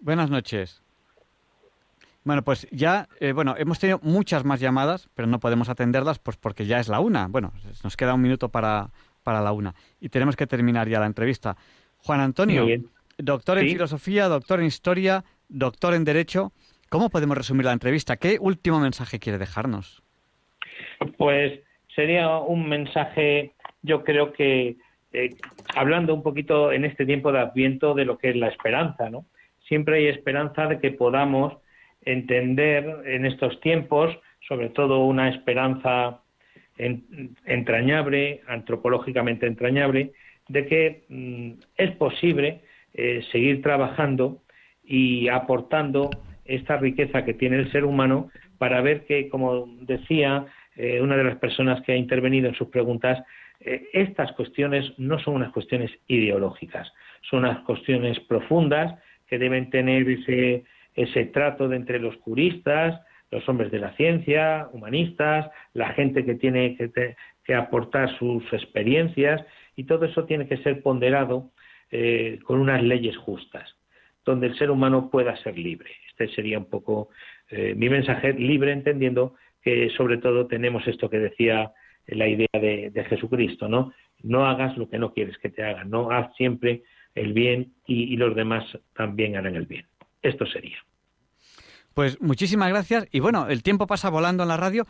Buenas 0.00 0.30
noches. 0.30 0.82
Bueno, 2.24 2.42
pues 2.42 2.66
ya, 2.72 3.08
eh, 3.20 3.30
bueno, 3.32 3.54
hemos 3.56 3.78
tenido 3.78 4.00
muchas 4.02 4.44
más 4.44 4.58
llamadas, 4.58 5.08
pero 5.14 5.28
no 5.28 5.38
podemos 5.38 5.68
atenderlas 5.68 6.18
pues 6.18 6.36
porque 6.36 6.66
ya 6.66 6.80
es 6.80 6.88
la 6.88 6.98
una. 6.98 7.28
Bueno, 7.28 7.52
nos 7.84 7.96
queda 7.96 8.14
un 8.14 8.20
minuto 8.20 8.48
para, 8.48 8.90
para 9.22 9.40
la 9.40 9.52
una 9.52 9.74
y 10.00 10.08
tenemos 10.08 10.34
que 10.34 10.46
terminar 10.48 10.88
ya 10.88 10.98
la 10.98 11.06
entrevista. 11.06 11.56
Juan 11.98 12.20
Antonio, 12.20 12.66
doctor 13.16 13.58
en 13.58 13.68
filosofía, 13.68 14.26
doctor 14.26 14.58
en 14.58 14.66
historia, 14.66 15.24
doctor 15.48 15.94
en 15.94 16.04
derecho. 16.04 16.52
¿Cómo 16.88 17.10
podemos 17.10 17.36
resumir 17.36 17.64
la 17.64 17.72
entrevista? 17.72 18.16
¿Qué 18.16 18.38
último 18.40 18.80
mensaje 18.80 19.20
quiere 19.20 19.38
dejarnos? 19.38 20.02
Pues 21.18 21.60
sería 21.96 22.38
un 22.38 22.68
mensaje, 22.68 23.54
yo 23.82 24.04
creo 24.04 24.32
que 24.32 24.76
eh, 25.12 25.30
hablando 25.74 26.14
un 26.14 26.22
poquito 26.22 26.70
en 26.70 26.84
este 26.84 27.06
tiempo 27.06 27.32
de 27.32 27.40
Adviento 27.40 27.94
de 27.94 28.04
lo 28.04 28.18
que 28.18 28.30
es 28.30 28.36
la 28.36 28.48
esperanza, 28.48 29.10
¿no? 29.10 29.24
Siempre 29.66 29.96
hay 29.96 30.06
esperanza 30.06 30.66
de 30.66 30.78
que 30.78 30.92
podamos 30.92 31.54
entender 32.02 33.02
en 33.06 33.26
estos 33.26 33.58
tiempos, 33.60 34.16
sobre 34.46 34.68
todo 34.68 35.04
una 35.04 35.28
esperanza 35.30 36.20
entrañable, 37.46 38.42
antropológicamente 38.46 39.46
entrañable, 39.46 40.12
de 40.48 40.66
que 40.66 41.04
mm, 41.08 41.52
es 41.78 41.90
posible 41.92 42.60
eh, 42.92 43.24
seguir 43.32 43.62
trabajando 43.62 44.42
y 44.84 45.28
aportando 45.28 46.10
esta 46.44 46.76
riqueza 46.76 47.24
que 47.24 47.34
tiene 47.34 47.56
el 47.56 47.72
ser 47.72 47.84
humano 47.84 48.30
para 48.58 48.82
ver 48.82 49.06
que, 49.06 49.28
como 49.30 49.66
decía 49.80 50.46
eh, 50.76 51.00
una 51.00 51.16
de 51.16 51.24
las 51.24 51.36
personas 51.36 51.80
que 51.82 51.92
ha 51.92 51.96
intervenido 51.96 52.48
en 52.48 52.54
sus 52.54 52.68
preguntas, 52.68 53.22
eh, 53.60 53.88
estas 53.94 54.32
cuestiones 54.32 54.92
no 54.98 55.18
son 55.18 55.34
unas 55.34 55.52
cuestiones 55.52 55.90
ideológicas, 56.06 56.92
son 57.22 57.40
unas 57.40 57.60
cuestiones 57.60 58.20
profundas 58.20 58.98
que 59.26 59.38
deben 59.38 59.70
tener 59.70 60.06
ese, 60.06 61.24
trato 61.32 61.68
de 61.68 61.76
entre 61.76 61.98
los 61.98 62.16
juristas, 62.16 63.00
los 63.30 63.48
hombres 63.48 63.70
de 63.70 63.78
la 63.78 63.92
ciencia, 63.94 64.68
humanistas, 64.72 65.50
la 65.72 65.94
gente 65.94 66.24
que 66.26 66.34
tiene 66.34 66.76
que, 66.76 67.16
que 67.42 67.54
aportar 67.54 68.16
sus 68.18 68.44
experiencias 68.52 69.44
y 69.76 69.84
todo 69.84 70.04
eso 70.04 70.26
tiene 70.26 70.46
que 70.46 70.58
ser 70.58 70.82
ponderado 70.82 71.50
eh, 71.90 72.38
con 72.44 72.60
unas 72.60 72.82
leyes 72.82 73.16
justas, 73.16 73.76
donde 74.26 74.48
el 74.48 74.58
ser 74.58 74.70
humano 74.70 75.10
pueda 75.10 75.36
ser 75.38 75.58
libre. 75.58 75.90
Este 76.10 76.28
sería 76.34 76.58
un 76.58 76.66
poco 76.66 77.08
mi 77.48 77.88
mensaje, 77.88 78.32
libre 78.32 78.72
entendiendo 78.72 79.36
que 79.66 79.90
sobre 79.96 80.18
todo 80.18 80.46
tenemos 80.46 80.86
esto 80.86 81.10
que 81.10 81.18
decía 81.18 81.72
la 82.06 82.28
idea 82.28 82.46
de, 82.52 83.04
Jesucristo, 83.08 83.68
¿no? 83.68 83.92
No 84.22 84.46
hagas 84.46 84.78
lo 84.78 84.88
que 84.88 84.96
no 84.96 85.12
quieres 85.12 85.36
que 85.38 85.48
te 85.48 85.64
hagan, 85.64 85.90
no 85.90 86.12
haz 86.12 86.32
siempre 86.36 86.84
el 87.16 87.32
bien 87.32 87.72
y, 87.84 88.16
los 88.16 88.36
demás 88.36 88.64
también 88.94 89.34
harán 89.34 89.56
el 89.56 89.66
bien. 89.66 89.84
Esto 90.22 90.46
sería. 90.46 90.76
Pues 91.94 92.20
muchísimas 92.20 92.68
gracias 92.68 93.08
y 93.10 93.18
bueno, 93.18 93.48
el 93.48 93.64
tiempo 93.64 93.88
pasa 93.88 94.08
volando 94.08 94.44
en 94.44 94.50
la 94.50 94.56
radio, 94.56 94.86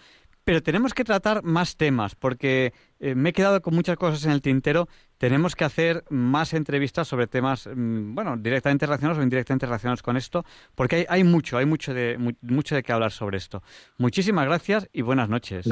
pero 0.47 0.63
tenemos 0.63 0.95
que 0.95 1.03
tratar 1.03 1.43
más 1.43 1.77
temas 1.77 2.15
porque 2.15 2.73
eh, 3.01 3.17
me 3.17 3.31
he 3.31 3.33
quedado 3.33 3.61
con 3.61 3.75
muchas 3.75 3.97
cosas 3.97 4.25
en 4.27 4.31
el 4.31 4.41
tintero. 4.41 4.87
Tenemos 5.19 5.57
que 5.57 5.65
hacer 5.65 6.05
más 6.09 6.55
entrevistas 6.55 7.09
sobre 7.09 7.27
temas, 7.27 7.67
mm, 7.67 8.15
bueno, 8.15 8.37
directamente 8.37 8.87
relacionados 8.87 9.19
o 9.19 9.25
indirectamente 9.25 9.67
relacionados 9.67 10.05
con 10.05 10.17
esto, 10.17 10.45
porque 10.77 10.97
hay, 10.97 11.07
hay 11.09 11.25
mucho, 11.25 11.59
hay 11.59 11.67
mucho 11.67 11.93
de, 11.93 12.17
mucho 12.43 12.77
de 12.77 12.85
qué 12.85 12.93
hablar 12.93 13.11
sobre 13.11 13.39
esto. 13.39 13.65
Muchísimas 13.99 14.47
gracias 14.47 14.89
y 14.93 15.03
buenas 15.03 15.29
noches. 15.29 15.69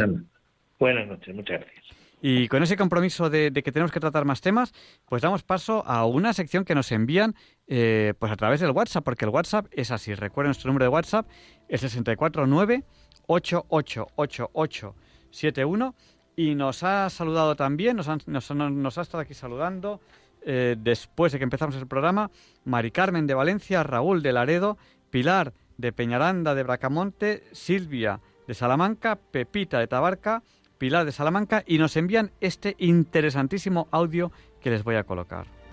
Buenas 0.81 1.07
noches, 1.07 1.33
muchas 1.37 1.61
gracias. 1.61 1.85
Y 2.20 2.49
con 2.49 2.62
ese 2.64 2.77
compromiso 2.77 3.31
de, 3.31 3.53
que 3.53 3.70
tenemos 3.70 3.93
que 3.93 4.01
tratar 4.01 4.25
más 4.25 4.41
temas, 4.41 4.72
pues 5.07 5.22
damos 5.22 5.45
paso 5.45 5.87
a 5.87 6.05
una 6.05 6.33
sección 6.33 6.64
que 6.64 6.75
nos 6.75 6.91
envían 6.91 7.35
eh, 7.68 8.14
pues 8.18 8.33
a 8.33 8.37
través 8.37 8.61
del 8.61 8.70
WhatsApp, 8.70 9.05
porque 9.05 9.25
el 9.25 9.31
WhatsApp 9.31 9.66
es 9.70 9.93
así. 9.93 10.14
Recuerden 10.14 10.49
nuestro 10.49 10.68
número 10.68 10.87
de 10.87 10.89
WhatsApp, 10.89 11.29
el 11.68 11.79
649 11.79 12.83
888871 13.27 15.95
y 16.37 16.55
nos 16.55 16.83
ha 16.83 17.09
saludado 17.11 17.57
también, 17.57 17.97
nos, 17.97 18.09
ha 18.09 19.03
estado 19.03 19.20
aquí 19.20 19.35
saludando 19.35 20.01
eh, 20.43 20.77
después 20.79 21.33
de 21.33 21.39
que 21.39 21.45
empezamos 21.45 21.77
el 21.77 21.87
programa, 21.87 22.31
Mari 22.64 22.91
Carmen 22.91 23.27
de 23.27 23.35
Valencia, 23.35 23.83
Raúl 23.83 24.22
de 24.22 24.33
Laredo, 24.33 24.79
Pilar 25.11 25.53
de 25.79 25.93
Peñaranda 25.93 26.55
de 26.55 26.62
Bracamonte, 26.62 27.45
Silvia 27.53 28.20
de 28.47 28.55
Salamanca, 28.55 29.16
Pepita 29.16 29.79
de 29.79 29.87
Tabarca, 29.87 30.43
Pilar 30.79 31.05
de 31.05 31.12
Salamanca 31.12 31.62
y 31.66 31.79
nos 31.79 31.97
envían 31.97 32.33
este 32.41 32.75
interesantísimo 32.79 33.89
audio 33.91 34.33
que 34.61 34.70
les 34.70 34.85
voy 34.85 34.97
a 34.97 35.05
colocar. 35.05 35.64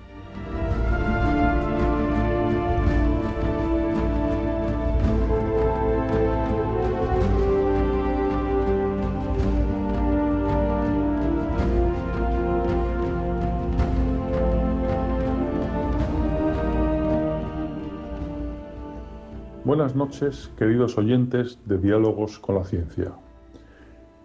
Buenas 19.72 19.96
noches, 19.96 20.52
queridos 20.58 20.98
oyentes 20.98 21.58
de 21.64 21.78
Diálogos 21.78 22.40
con 22.40 22.56
la 22.56 22.66
Ciencia. 22.66 23.14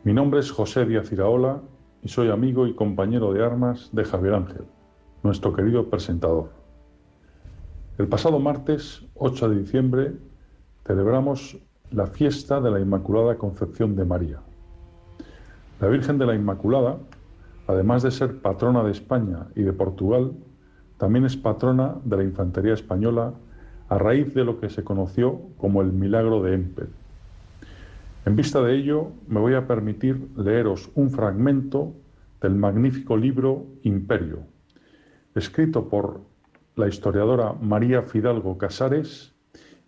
Mi 0.03 0.13
nombre 0.13 0.41
es 0.41 0.51
José 0.51 0.85
Díaz 0.85 1.09
y 2.03 2.09
soy 2.09 2.31
amigo 2.31 2.67
y 2.67 2.75
compañero 2.75 3.33
de 3.33 3.45
armas 3.45 3.89
de 3.93 4.05
Javier 4.05 4.35
Ángel, 4.35 4.65
nuestro 5.23 5.53
querido 5.53 5.89
presentador. 5.89 6.51
El 7.97 8.09
pasado 8.09 8.41
martes 8.41 9.07
8 9.15 9.51
de 9.51 9.61
diciembre 9.61 10.17
celebramos 10.85 11.57
la 11.93 12.09
fiesta 12.09 12.61
de 12.61 12.73
la 12.73 12.81
Inmaculada 12.81 13.39
Concepción 13.39 13.95
de 13.95 14.05
María. 14.05 14.41
La 15.81 15.87
Virgen 15.87 16.19
de 16.19 16.27
la 16.27 16.35
Inmaculada, 16.35 16.99
además 17.69 18.03
de 18.03 18.11
ser 18.11 18.41
patrona 18.41 18.83
de 18.83 18.91
España 18.91 19.47
y 19.55 19.63
de 19.63 19.73
Portugal, 19.73 20.33
también 20.99 21.25
es 21.25 21.37
patrona 21.37 21.95
de 22.03 22.17
la 22.17 22.25
Infantería 22.25 22.75
Española 22.75 23.33
a 23.89 23.99
raíz 23.99 24.35
de 24.35 24.45
lo 24.45 24.59
que 24.59 24.71
se 24.71 24.85
conoció 24.85 25.41
como 25.57 25.83
el 25.83 25.93
milagro 25.93 26.43
de 26.43 26.55
Empel. 26.55 26.89
En 28.25 28.35
vista 28.35 28.61
de 28.61 28.75
ello, 28.75 29.13
me 29.29 29.39
voy 29.39 29.55
a 29.55 29.67
permitir 29.67 30.29
leeros 30.37 30.91
un 30.95 31.11
fragmento 31.11 31.95
del 32.41 32.57
magnífico 32.57 33.17
libro 33.17 33.67
Imperio, 33.83 34.41
escrito 35.35 35.89
por 35.89 36.21
la 36.75 36.89
historiadora 36.89 37.53
María 37.53 38.03
Fidalgo 38.03 38.59
Casares 38.59 39.33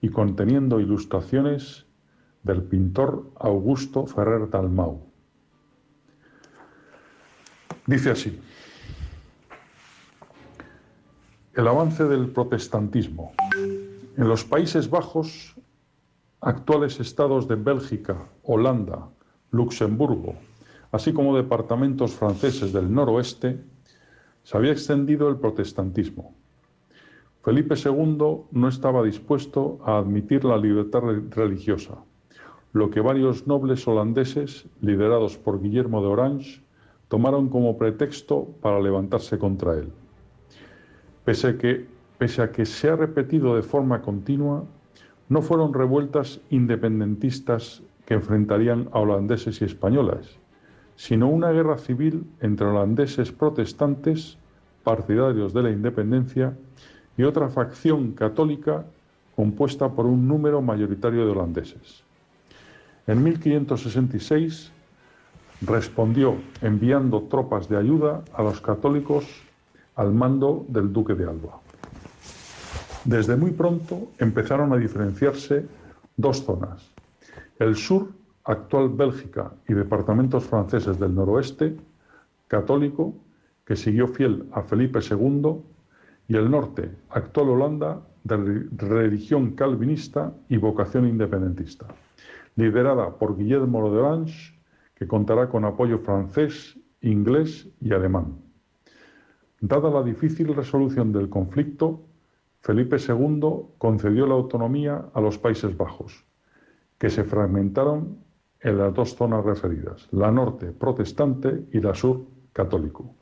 y 0.00 0.08
conteniendo 0.10 0.80
ilustraciones 0.80 1.86
del 2.44 2.62
pintor 2.62 3.30
Augusto 3.40 4.06
Ferrer 4.06 4.48
Dalmau. 4.48 5.02
Dice 7.86 8.10
así, 8.10 8.38
el 11.54 11.66
avance 11.66 12.04
del 12.04 12.28
protestantismo. 12.28 13.32
En 14.18 14.26
los 14.26 14.44
Países 14.44 14.90
Bajos 14.90 15.54
actuales 16.40 16.98
estados 16.98 17.46
de 17.46 17.54
Bélgica, 17.54 18.28
Holanda, 18.42 19.08
Luxemburgo, 19.52 20.34
así 20.90 21.12
como 21.12 21.36
departamentos 21.36 22.16
franceses 22.16 22.72
del 22.72 22.92
noroeste, 22.92 23.60
se 24.42 24.56
había 24.56 24.72
extendido 24.72 25.28
el 25.28 25.36
protestantismo. 25.36 26.34
Felipe 27.44 27.76
II 27.76 28.18
no 28.50 28.68
estaba 28.68 29.04
dispuesto 29.04 29.78
a 29.84 29.98
admitir 29.98 30.44
la 30.44 30.56
libertad 30.56 31.02
religiosa, 31.30 31.94
lo 32.72 32.90
que 32.90 33.00
varios 33.00 33.46
nobles 33.46 33.86
holandeses, 33.86 34.66
liderados 34.80 35.38
por 35.38 35.62
Guillermo 35.62 36.02
de 36.02 36.08
Orange, 36.08 36.60
tomaron 37.06 37.48
como 37.48 37.78
pretexto 37.78 38.48
para 38.62 38.80
levantarse 38.80 39.38
contra 39.38 39.74
él. 39.74 39.92
Pese 41.24 41.56
que, 41.56 41.97
pese 42.18 42.42
a 42.42 42.50
que 42.50 42.66
se 42.66 42.90
ha 42.90 42.96
repetido 42.96 43.54
de 43.56 43.62
forma 43.62 44.02
continua, 44.02 44.64
no 45.28 45.42
fueron 45.42 45.72
revueltas 45.72 46.40
independentistas 46.50 47.82
que 48.06 48.14
enfrentarían 48.14 48.88
a 48.92 49.00
holandeses 49.00 49.60
y 49.62 49.64
españoles, 49.64 50.38
sino 50.96 51.28
una 51.28 51.52
guerra 51.52 51.78
civil 51.78 52.24
entre 52.40 52.66
holandeses 52.66 53.30
protestantes, 53.30 54.36
partidarios 54.82 55.52
de 55.52 55.62
la 55.62 55.70
independencia, 55.70 56.56
y 57.16 57.24
otra 57.24 57.48
facción 57.48 58.12
católica 58.12 58.84
compuesta 59.36 59.90
por 59.90 60.06
un 60.06 60.26
número 60.26 60.62
mayoritario 60.62 61.24
de 61.24 61.32
holandeses. 61.32 62.02
En 63.06 63.22
1566 63.22 64.72
respondió 65.62 66.36
enviando 66.62 67.22
tropas 67.22 67.68
de 67.68 67.76
ayuda 67.76 68.22
a 68.32 68.42
los 68.42 68.60
católicos 68.60 69.26
al 69.96 70.12
mando 70.12 70.64
del 70.68 70.92
duque 70.92 71.14
de 71.14 71.24
Alba. 71.24 71.60
Desde 73.08 73.36
muy 73.36 73.52
pronto 73.52 74.10
empezaron 74.18 74.70
a 74.74 74.76
diferenciarse 74.76 75.64
dos 76.18 76.44
zonas. 76.44 76.92
El 77.58 77.74
sur, 77.74 78.08
actual 78.44 78.90
Bélgica 78.90 79.50
y 79.66 79.72
departamentos 79.72 80.44
franceses 80.44 80.98
del 81.00 81.14
noroeste, 81.14 81.74
católico, 82.48 83.14
que 83.64 83.76
siguió 83.76 84.08
fiel 84.08 84.44
a 84.52 84.60
Felipe 84.60 84.98
II, 84.98 85.54
y 86.28 86.36
el 86.36 86.50
norte, 86.50 86.90
actual 87.08 87.48
Holanda, 87.48 88.02
de 88.24 88.66
religión 88.76 89.52
calvinista 89.52 90.34
y 90.50 90.58
vocación 90.58 91.08
independentista, 91.08 91.86
liderada 92.56 93.16
por 93.16 93.38
Guillermo 93.38 93.90
de 93.90 94.00
Orange, 94.00 94.52
que 94.94 95.08
contará 95.08 95.48
con 95.48 95.64
apoyo 95.64 95.98
francés, 96.00 96.78
inglés 97.00 97.70
y 97.80 97.90
alemán. 97.90 98.36
Dada 99.62 99.88
la 99.88 100.02
difícil 100.02 100.54
resolución 100.54 101.10
del 101.10 101.30
conflicto, 101.30 102.02
Felipe 102.60 102.96
II 102.96 103.40
concedió 103.78 104.26
la 104.26 104.34
autonomía 104.34 105.06
a 105.14 105.20
los 105.20 105.38
Países 105.38 105.76
Bajos, 105.76 106.24
que 106.98 107.10
se 107.10 107.24
fragmentaron 107.24 108.18
en 108.60 108.78
las 108.78 108.92
dos 108.92 109.14
zonas 109.14 109.44
referidas, 109.44 110.08
la 110.10 110.30
norte 110.30 110.72
protestante 110.72 111.64
y 111.72 111.80
la 111.80 111.94
sur 111.94 112.26
católico. 112.52 113.14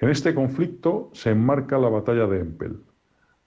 En 0.00 0.10
este 0.10 0.34
conflicto 0.34 1.10
se 1.12 1.30
enmarca 1.30 1.78
la 1.78 1.88
batalla 1.88 2.26
de 2.26 2.40
Empel, 2.40 2.80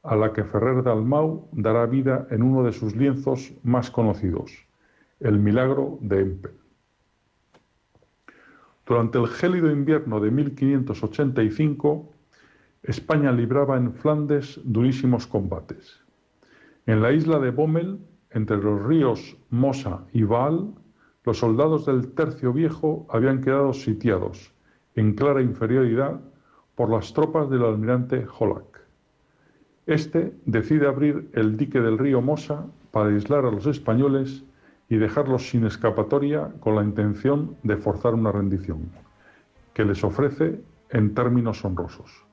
a 0.03 0.15
la 0.15 0.31
que 0.31 0.45
Ferrer 0.45 0.81
de 0.83 0.91
Almau 0.91 1.49
dará 1.51 1.85
vida 1.85 2.27
en 2.31 2.41
uno 2.41 2.63
de 2.63 2.71
sus 2.71 2.95
lienzos 2.95 3.53
más 3.63 3.91
conocidos, 3.91 4.51
el 5.19 5.37
milagro 5.39 5.99
de 6.01 6.21
Empel. 6.21 6.53
Durante 8.85 9.17
el 9.17 9.27
gélido 9.27 9.69
invierno 9.69 10.21
de 10.21 10.31
1585, 10.31 12.13
España 12.83 13.31
libraba 13.31 13.77
en 13.77 13.93
Flandes 13.93 14.59
durísimos 14.63 15.27
combates. 15.27 16.03
En 16.85 17.01
la 17.01 17.11
isla 17.11 17.39
de 17.39 17.51
Bommel, 17.51 17.99
entre 18.31 18.57
los 18.57 18.81
ríos 18.83 19.35
Mosa 19.49 20.05
y 20.13 20.23
Vaal, 20.23 20.73
los 21.25 21.39
soldados 21.39 21.85
del 21.85 22.13
Tercio 22.13 22.53
Viejo 22.53 23.07
habían 23.09 23.41
quedado 23.41 23.73
sitiados, 23.73 24.53
en 24.95 25.13
clara 25.15 25.41
inferioridad, 25.41 26.21
por 26.75 26.89
las 26.89 27.11
tropas 27.13 27.49
del 27.49 27.65
almirante 27.65 28.25
Holac. 28.37 28.85
Este 29.87 30.33
decide 30.45 30.87
abrir 30.87 31.29
el 31.33 31.57
dique 31.57 31.81
del 31.81 31.97
río 31.97 32.21
Mosa 32.21 32.67
para 32.91 33.09
aislar 33.09 33.45
a 33.45 33.51
los 33.51 33.65
españoles 33.65 34.45
y 34.87 34.97
dejarlos 34.97 35.49
sin 35.49 35.65
escapatoria 35.65 36.53
con 36.59 36.75
la 36.75 36.83
intención 36.83 37.57
de 37.63 37.77
forzar 37.77 38.13
una 38.13 38.31
rendición, 38.31 38.91
que 39.73 39.83
les 39.83 40.03
ofrece 40.03 40.61
en 40.89 41.13
términos 41.13 41.65
honrosos. 41.65 42.26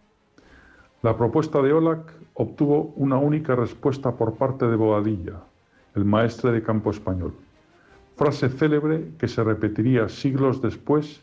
La 1.04 1.14
propuesta 1.14 1.60
de 1.60 1.70
Olac 1.70 2.14
obtuvo 2.32 2.94
una 2.96 3.18
única 3.18 3.54
respuesta 3.54 4.16
por 4.16 4.36
parte 4.36 4.66
de 4.66 4.74
Boadilla, 4.74 5.38
el 5.94 6.06
maestre 6.06 6.50
de 6.50 6.62
campo 6.62 6.90
español, 6.92 7.34
frase 8.16 8.48
célebre 8.48 9.10
que 9.18 9.28
se 9.28 9.44
repetiría 9.44 10.08
siglos 10.08 10.62
después 10.62 11.20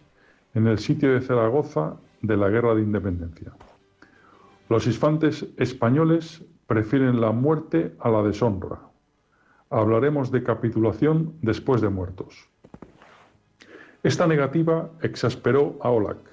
en 0.54 0.68
el 0.68 0.78
sitio 0.78 1.12
de 1.12 1.22
Zaragoza 1.22 1.96
de 2.22 2.38
la 2.38 2.50
Guerra 2.50 2.76
de 2.76 2.84
Independencia. 2.84 3.54
Los 4.70 4.86
infantes 4.86 5.48
españoles 5.58 6.46
prefieren 6.68 7.20
la 7.20 7.32
muerte 7.32 7.96
a 8.02 8.12
la 8.12 8.22
deshonra. 8.22 8.82
Hablaremos 9.72 10.30
de 10.30 10.44
capitulación 10.44 11.34
después 11.42 11.82
de 11.82 11.90
muertos. 11.90 12.48
Esta 14.04 14.28
negativa 14.28 14.92
exasperó 15.02 15.80
a 15.82 15.90
Olac, 15.90 16.31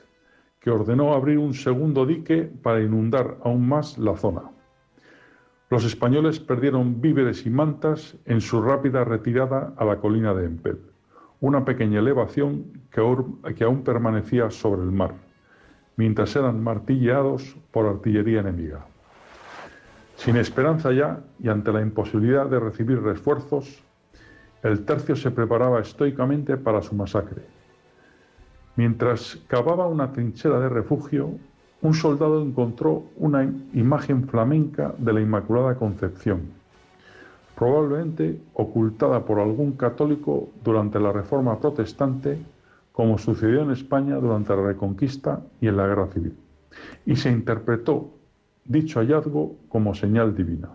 que 0.61 0.71
ordenó 0.71 1.15
abrir 1.15 1.39
un 1.39 1.55
segundo 1.55 2.05
dique 2.05 2.51
para 2.63 2.83
inundar 2.83 3.39
aún 3.45 3.69
más 3.69 3.99
la 3.99 4.17
zona. 4.17 4.43
Los 5.71 5.85
españoles 5.85 6.41
perdieron 6.41 7.01
víveres 7.01 7.45
y 7.45 7.51
mantas 7.51 8.17
en 8.25 8.41
su 8.41 8.63
rápida 8.63 9.05
retirada 9.05 9.75
a 9.77 9.85
la 9.85 9.99
colina 9.99 10.33
de 10.33 10.47
Empel, 10.47 10.81
una 11.41 11.65
pequeña 11.65 11.99
elevación 11.99 12.83
que, 12.91 13.01
aún 13.65 13.85
permanecía 13.85 14.51
sobre 14.51 14.83
el 14.83 14.91
mar, 14.91 15.15
mientras 15.97 16.35
eran 16.37 16.63
martilleados 16.63 17.57
por 17.71 17.87
artillería 17.87 18.41
enemiga. 18.41 18.87
Sin 20.17 20.37
esperanza 20.37 20.91
ya 20.93 21.21
y 21.39 21.49
ante 21.49 21.71
la 21.71 21.83
imposibilidad 21.83 22.47
de 22.47 22.59
recibir 22.59 23.01
refuerzos, 23.03 23.85
el 24.63 24.85
tercio 24.85 25.15
se 25.15 25.31
preparaba 25.31 25.81
estoicamente 25.81 26.57
para 26.57 26.83
su 26.83 26.95
masacre. 26.97 27.58
Mientras 28.79 29.37
cavaba 29.49 29.89
una 29.89 30.13
trinchera 30.13 30.61
de 30.61 30.69
refugio, 30.69 31.33
un 31.83 31.95
soldado 31.95 32.41
encontró 32.41 33.07
una 33.17 33.43
imagen 33.75 34.29
flamenca 34.29 34.95
de 34.99 35.13
la 35.15 35.21
Inmaculada 35.21 35.75
Concepción, 35.75 36.43
probablemente 37.57 38.41
ocultada 38.55 39.25
por 39.25 39.41
algún 39.41 39.73
católico 39.73 40.51
durante 40.63 41.01
la 41.01 41.11
Reforma 41.11 41.59
Protestante, 41.59 42.39
como 42.93 43.19
sucedió 43.19 43.63
en 43.63 43.73
España 43.73 44.15
durante 44.15 44.55
la 44.55 44.63
Reconquista 44.63 45.41
y 45.61 45.67
en 45.67 45.77
la 45.77 45.89
Guerra 45.89 46.07
Civil, 46.13 46.37
y 47.05 47.17
se 47.17 47.33
interpretó 47.33 48.11
dicho 48.65 49.01
hallazgo 49.01 49.57
como 49.69 49.93
señal 49.93 50.37
divina. 50.37 50.69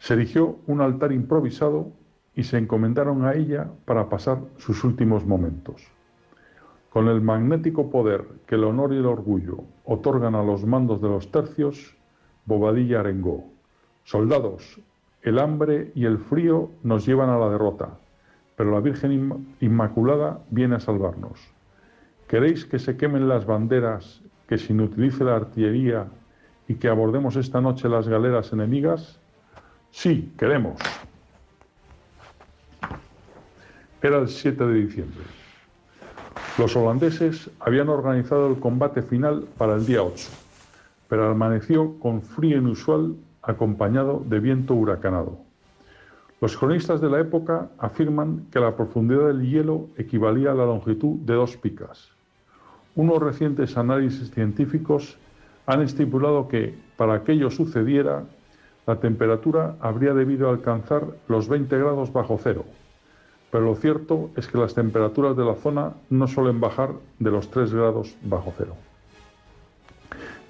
Se 0.00 0.14
erigió 0.14 0.56
un 0.66 0.80
altar 0.80 1.12
improvisado 1.12 1.92
y 2.40 2.42
se 2.42 2.56
encomendaron 2.56 3.26
a 3.26 3.34
ella 3.34 3.68
para 3.84 4.08
pasar 4.08 4.38
sus 4.56 4.82
últimos 4.82 5.26
momentos. 5.26 5.82
Con 6.88 7.06
el 7.08 7.20
magnético 7.20 7.90
poder 7.90 8.24
que 8.46 8.54
el 8.54 8.64
honor 8.64 8.94
y 8.94 8.96
el 8.96 9.04
orgullo 9.04 9.58
otorgan 9.84 10.34
a 10.34 10.42
los 10.42 10.64
mandos 10.64 11.02
de 11.02 11.08
los 11.10 11.30
tercios, 11.30 11.94
Bobadilla 12.46 13.00
arengó. 13.00 13.44
Soldados, 14.04 14.80
el 15.20 15.38
hambre 15.38 15.92
y 15.94 16.06
el 16.06 16.16
frío 16.16 16.70
nos 16.82 17.04
llevan 17.04 17.28
a 17.28 17.38
la 17.38 17.50
derrota, 17.50 17.98
pero 18.56 18.70
la 18.70 18.80
Virgen 18.80 19.52
Inmaculada 19.60 20.40
viene 20.48 20.76
a 20.76 20.80
salvarnos. 20.80 21.38
¿Queréis 22.26 22.64
que 22.64 22.78
se 22.78 22.96
quemen 22.96 23.28
las 23.28 23.44
banderas 23.44 24.22
que 24.48 24.56
se 24.56 24.72
inutilice 24.72 25.24
la 25.24 25.36
artillería 25.36 26.06
y 26.68 26.76
que 26.76 26.88
abordemos 26.88 27.36
esta 27.36 27.60
noche 27.60 27.86
las 27.90 28.08
galeras 28.08 28.50
enemigas? 28.54 29.20
Sí, 29.90 30.32
queremos. 30.38 30.80
Era 34.02 34.16
el 34.16 34.28
7 34.28 34.64
de 34.64 34.74
diciembre. 34.74 35.20
Los 36.56 36.74
holandeses 36.74 37.50
habían 37.60 37.90
organizado 37.90 38.48
el 38.48 38.58
combate 38.58 39.02
final 39.02 39.44
para 39.58 39.74
el 39.74 39.84
día 39.84 40.02
8, 40.02 40.26
pero 41.06 41.28
amaneció 41.28 41.98
con 41.98 42.22
frío 42.22 42.56
inusual 42.56 43.14
acompañado 43.42 44.22
de 44.26 44.40
viento 44.40 44.74
huracanado. 44.74 45.38
Los 46.40 46.56
cronistas 46.56 47.02
de 47.02 47.10
la 47.10 47.20
época 47.20 47.68
afirman 47.76 48.46
que 48.50 48.60
la 48.60 48.74
profundidad 48.74 49.26
del 49.26 49.42
hielo 49.42 49.88
equivalía 49.98 50.52
a 50.52 50.54
la 50.54 50.64
longitud 50.64 51.18
de 51.18 51.34
dos 51.34 51.58
picas. 51.58 52.08
Unos 52.94 53.18
recientes 53.22 53.76
análisis 53.76 54.30
científicos 54.30 55.18
han 55.66 55.82
estipulado 55.82 56.48
que, 56.48 56.74
para 56.96 57.22
que 57.22 57.32
ello 57.32 57.50
sucediera, 57.50 58.24
la 58.86 58.96
temperatura 58.96 59.76
habría 59.78 60.14
debido 60.14 60.48
alcanzar 60.48 61.04
los 61.28 61.48
20 61.50 61.76
grados 61.76 62.10
bajo 62.14 62.40
cero, 62.42 62.64
pero 63.50 63.64
lo 63.64 63.74
cierto 63.74 64.30
es 64.36 64.46
que 64.46 64.58
las 64.58 64.74
temperaturas 64.74 65.36
de 65.36 65.44
la 65.44 65.54
zona 65.56 65.94
no 66.08 66.28
suelen 66.28 66.60
bajar 66.60 66.92
de 67.18 67.30
los 67.30 67.50
3 67.50 67.74
grados 67.74 68.14
bajo 68.22 68.52
cero. 68.56 68.76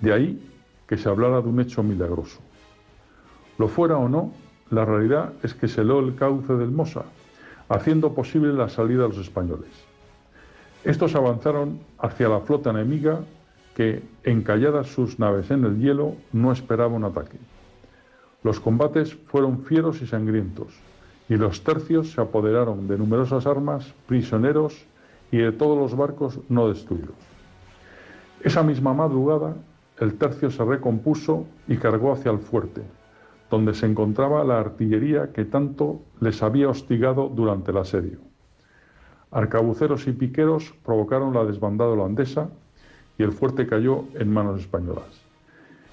De 0.01 0.12
ahí 0.12 0.46
que 0.86 0.98
se 0.98 1.09
hablara 1.09 1.40
de 1.40 1.48
un 1.48 1.61
hecho 1.61 1.82
milagroso. 1.82 2.40
Lo 3.59 3.68
fuera 3.68 3.96
o 3.96 4.09
no, 4.09 4.32
la 4.70 4.84
realidad 4.84 5.32
es 5.42 5.55
que 5.55 5.68
se 5.68 5.82
heló 5.82 6.01
el 6.01 6.14
cauce 6.14 6.55
del 6.55 6.70
Mosa, 6.70 7.05
haciendo 7.68 8.14
posible 8.14 8.53
la 8.53 8.68
salida 8.68 9.03
de 9.03 9.09
los 9.11 9.18
españoles. 9.18 9.70
Estos 10.84 11.14
avanzaron 11.14 11.80
hacia 11.98 12.28
la 12.28 12.40
flota 12.40 12.70
enemiga 12.70 13.20
que, 13.74 14.03
encalladas 14.24 14.88
sus 14.88 15.18
naves 15.18 15.51
en 15.51 15.64
el 15.64 15.78
hielo, 15.78 16.16
no 16.32 16.53
esperaba 16.53 16.94
un 16.94 17.05
ataque. 17.05 17.38
Los 18.42 18.59
combates 18.59 19.14
fueron 19.14 19.62
fieros 19.64 20.01
y 20.03 20.07
sangrientos, 20.07 20.68
y 21.31 21.37
los 21.37 21.62
tercios 21.62 22.11
se 22.11 22.20
apoderaron 22.20 22.89
de 22.89 22.99
numerosas 22.99 23.47
armas, 23.47 23.95
prisioneros 24.07 24.85
y 25.31 25.39
de 25.39 25.53
todos 25.53 25.78
los 25.78 25.97
barcos 25.97 26.41
no 26.49 26.68
destruidos. 26.68 27.14
Esa 28.43 28.64
misma 28.64 28.95
madrugada, 28.95 29.55
el 30.01 30.14
tercio 30.14 30.51
se 30.51 30.64
recompuso 30.64 31.47
y 31.68 31.76
cargó 31.76 32.12
hacia 32.12 32.33
el 32.33 32.41
fuerte, 32.41 32.83
donde 33.49 33.74
se 33.74 33.87
encontraba 33.87 34.43
la 34.43 34.59
artillería 34.59 35.33
que 35.33 35.45
tanto 35.45 36.01
les 36.18 36.43
había 36.43 36.68
hostigado 36.68 37.28
durante 37.28 37.70
el 37.70 37.78
asedio. 37.78 38.18
Arcabuceros 39.31 40.09
y 40.09 40.12
piqueros 40.12 40.74
provocaron 40.85 41.33
la 41.33 41.45
desbandada 41.45 41.93
holandesa 41.93 42.49
y 43.18 43.22
el 43.22 43.31
fuerte 43.31 43.68
cayó 43.68 44.05
en 44.14 44.33
manos 44.33 44.62
españolas. 44.62 45.30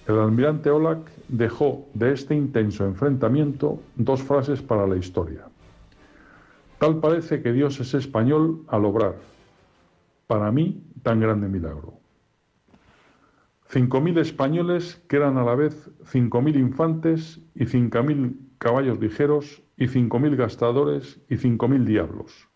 El 0.07 0.19
almirante 0.19 0.69
Olac 0.69 0.99
dejó 1.27 1.85
de 1.93 2.13
este 2.13 2.33
intenso 2.33 2.85
enfrentamiento 2.85 3.81
dos 3.97 4.23
frases 4.23 4.61
para 4.61 4.87
la 4.87 4.95
historia. 4.95 5.41
Tal 6.79 7.01
parece 7.01 7.41
que 7.41 7.51
Dios 7.51 7.77
es 7.81 7.93
español 7.93 8.63
al 8.69 8.85
obrar. 8.85 9.15
Para 10.27 10.49
mí, 10.49 10.81
tan 11.03 11.19
grande 11.19 11.49
milagro. 11.49 11.95
Cinco 13.67 13.99
mil 13.99 14.17
españoles 14.17 15.03
que 15.09 15.17
eran 15.17 15.38
a 15.38 15.43
la 15.43 15.55
vez 15.55 15.89
cinco 16.05 16.41
mil 16.41 16.55
infantes 16.55 17.41
y 17.53 17.65
cinco 17.65 18.01
mil 18.01 18.39
caballos 18.59 19.01
ligeros 19.01 19.61
y 19.75 19.89
cinco 19.89 20.19
mil 20.19 20.38
gastadores 20.38 21.19
y 21.27 21.35
cinco 21.35 21.67
mil 21.67 21.84
diablos. 21.84 22.47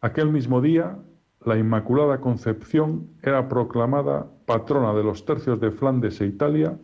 Aquel 0.00 0.32
mismo 0.32 0.62
día, 0.62 0.96
la 1.44 1.58
Inmaculada 1.58 2.22
Concepción 2.22 3.10
era 3.22 3.50
proclamada 3.50 4.30
patrona 4.52 4.92
de 4.92 5.02
los 5.02 5.24
tercios 5.24 5.58
de 5.58 5.70
Flandes 5.70 6.20
e 6.20 6.26
Italia, 6.26 6.76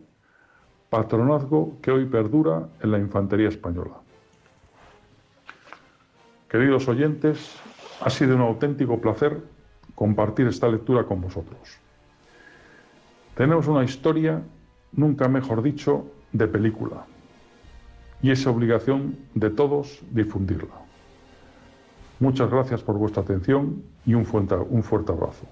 patronazgo 0.89 1.77
que 1.83 1.91
hoy 1.91 2.05
perdura 2.05 2.67
en 2.81 2.91
la 2.91 2.97
infantería 2.97 3.47
española. 3.47 3.93
Queridos 6.49 6.87
oyentes, 6.87 7.61
ha 8.01 8.09
sido 8.09 8.35
un 8.35 8.41
auténtico 8.41 8.99
placer 8.99 9.43
compartir 9.93 10.47
esta 10.47 10.67
lectura 10.67 11.03
con 11.03 11.21
vosotros. 11.21 11.77
Tenemos 13.35 13.67
una 13.67 13.83
historia, 13.83 14.41
nunca 14.93 15.27
mejor 15.27 15.61
dicho, 15.61 16.07
de 16.33 16.47
película, 16.47 17.05
y 18.23 18.31
es 18.31 18.47
obligación 18.47 19.15
de 19.35 19.51
todos 19.51 20.01
difundirla. 20.09 20.73
Muchas 22.19 22.49
gracias 22.49 22.81
por 22.81 22.97
vuestra 22.97 23.21
atención 23.21 23.83
y 24.07 24.15
un 24.15 24.25
fuerte, 24.25 24.55
un 24.55 24.81
fuerte 24.81 25.11
abrazo. 25.11 25.45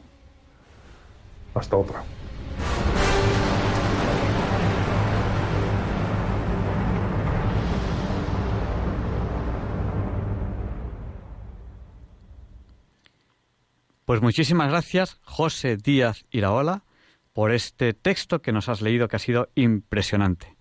Hasta 1.58 1.76
otra. 1.76 2.04
Pues 14.06 14.22
muchísimas 14.22 14.70
gracias, 14.70 15.20
José 15.24 15.76
Díaz 15.76 16.26
Iraola, 16.32 16.86
por 17.34 17.52
este 17.52 17.94
texto 17.94 18.42
que 18.42 18.54
nos 18.54 18.70
has 18.70 18.82
leído 18.82 19.10
que 19.10 19.18
ha 19.18 19.20
sido 19.20 19.50
impresionante. 19.54 20.56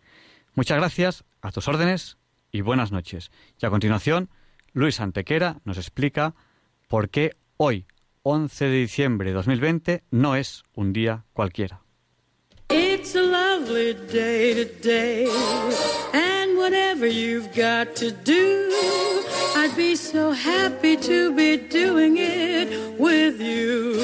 Muchas 0.55 0.78
gracias, 0.78 1.24
a 1.43 1.52
tus 1.52 1.68
órdenes 1.68 2.18
y 2.51 2.62
buenas 2.62 2.90
noches. 2.90 3.31
Y 3.60 3.66
a 3.66 3.70
continuación, 3.70 4.31
Luis 4.73 4.98
Antequera 4.98 5.60
nos 5.64 5.77
explica 5.78 6.35
por 6.89 7.09
qué 7.09 7.36
hoy, 7.56 7.86
11 8.28 8.65
de 8.65 8.78
diciembre 8.78 9.28
de 9.28 9.35
2020, 9.35 10.03
no 10.11 10.35
es 10.35 10.65
un 10.74 10.93
día 10.93 11.24
cualquiera. 11.32 11.81
It's 12.70 13.15
a 13.15 13.23
lovely 13.23 13.94
day 13.94 14.53
today, 14.53 15.28
and 16.12 16.59
whatever 16.59 17.07
you've 17.07 17.55
got 17.55 17.94
to 17.94 18.11
do, 18.11 18.69
I'd 19.55 19.77
be 19.77 19.94
so 19.94 20.32
happy 20.32 20.97
to 20.97 21.32
be 21.35 21.57
doing 21.57 22.16
it 22.19 22.98
with 22.98 23.40
you. 23.40 23.94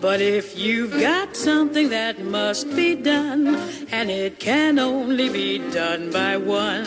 But 0.00 0.22
if 0.22 0.56
you've 0.56 0.98
got 0.98 1.36
something 1.36 1.90
that 1.90 2.24
must 2.24 2.74
be 2.74 2.94
done, 2.94 3.58
and 3.92 4.10
it 4.10 4.40
can 4.40 4.78
only 4.78 5.28
be 5.28 5.58
done 5.70 6.10
by 6.10 6.38
one, 6.38 6.86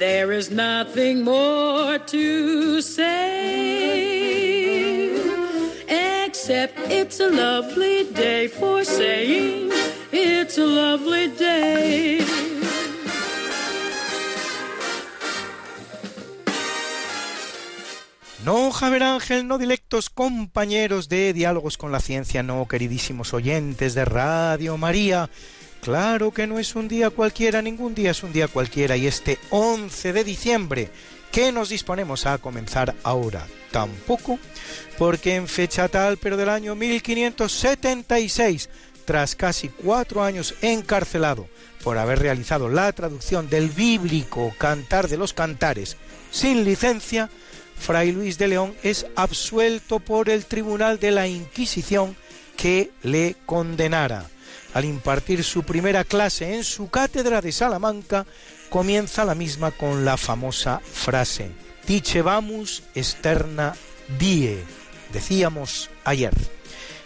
There 0.00 0.32
is 0.32 0.50
nothing 0.50 1.22
more 1.24 1.98
to 1.98 2.80
say 2.80 4.30
except 6.26 6.78
it's 6.90 7.20
a 7.20 7.28
lovely 7.28 8.04
day 8.04 8.48
for 8.48 8.82
saying 8.82 9.70
it's 10.10 10.56
a 10.56 10.64
lovely 10.64 11.28
day. 11.36 12.24
No, 18.42 18.72
Javier 18.72 19.02
Ángel, 19.02 19.46
no 19.46 19.58
dilectos 19.58 20.08
compañeros 20.08 21.10
de 21.10 21.34
Diálogos 21.34 21.76
con 21.76 21.92
la 21.92 22.00
Ciencia, 22.00 22.42
no, 22.42 22.66
queridísimos 22.66 23.34
oyentes 23.34 23.92
de 23.92 24.06
Radio 24.06 24.78
María. 24.78 25.28
Claro 25.80 26.30
que 26.30 26.46
no 26.46 26.58
es 26.58 26.74
un 26.74 26.88
día 26.88 27.10
cualquiera, 27.10 27.62
ningún 27.62 27.94
día 27.94 28.10
es 28.10 28.22
un 28.22 28.32
día 28.32 28.48
cualquiera, 28.48 28.96
y 28.96 29.06
este 29.06 29.38
11 29.48 30.12
de 30.12 30.24
diciembre, 30.24 30.90
que 31.32 31.52
nos 31.52 31.70
disponemos 31.70 32.26
a 32.26 32.38
comenzar 32.38 32.94
ahora, 33.02 33.46
tampoco, 33.70 34.38
porque 34.98 35.36
en 35.36 35.48
fecha 35.48 35.88
tal, 35.88 36.18
pero 36.18 36.36
del 36.36 36.50
año 36.50 36.74
1576, 36.74 38.68
tras 39.04 39.34
casi 39.34 39.68
cuatro 39.68 40.22
años 40.22 40.54
encarcelado 40.60 41.48
por 41.82 41.96
haber 41.98 42.18
realizado 42.18 42.68
la 42.68 42.92
traducción 42.92 43.48
del 43.48 43.70
bíblico 43.70 44.54
Cantar 44.58 45.08
de 45.08 45.16
los 45.16 45.32
Cantares 45.32 45.96
sin 46.30 46.64
licencia, 46.64 47.30
Fray 47.78 48.12
Luis 48.12 48.36
de 48.36 48.48
León 48.48 48.74
es 48.82 49.06
absuelto 49.16 49.98
por 49.98 50.28
el 50.28 50.44
Tribunal 50.44 51.00
de 51.00 51.10
la 51.10 51.26
Inquisición 51.26 52.14
que 52.56 52.90
le 53.02 53.36
condenara. 53.46 54.28
Al 54.74 54.84
impartir 54.84 55.42
su 55.42 55.64
primera 55.64 56.04
clase 56.04 56.54
en 56.54 56.64
su 56.64 56.90
cátedra 56.90 57.40
de 57.40 57.50
Salamanca, 57.50 58.26
comienza 58.68 59.24
la 59.24 59.34
misma 59.34 59.72
con 59.72 60.04
la 60.04 60.16
famosa 60.16 60.80
frase 60.80 61.50
Dicevamus 61.86 62.84
externa 62.94 63.74
die, 64.18 64.62
decíamos 65.12 65.90
ayer. 66.04 66.32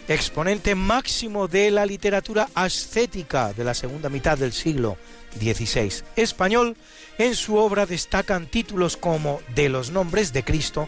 Exponente 0.07 0.75
máximo 0.75 1.47
de 1.47 1.71
la 1.71 1.87
literatura 1.87 2.47
ascética 2.53 3.51
de 3.53 3.63
la 3.63 3.73
segunda 3.73 4.09
mitad 4.09 4.37
del 4.37 4.53
siglo 4.53 4.97
XVI 5.39 6.03
español, 6.15 6.77
en 7.17 7.33
su 7.33 7.55
obra 7.55 7.87
destacan 7.87 8.45
títulos 8.45 8.95
como 8.95 9.41
De 9.55 9.69
los 9.69 9.89
nombres 9.89 10.33
de 10.33 10.43
Cristo 10.43 10.87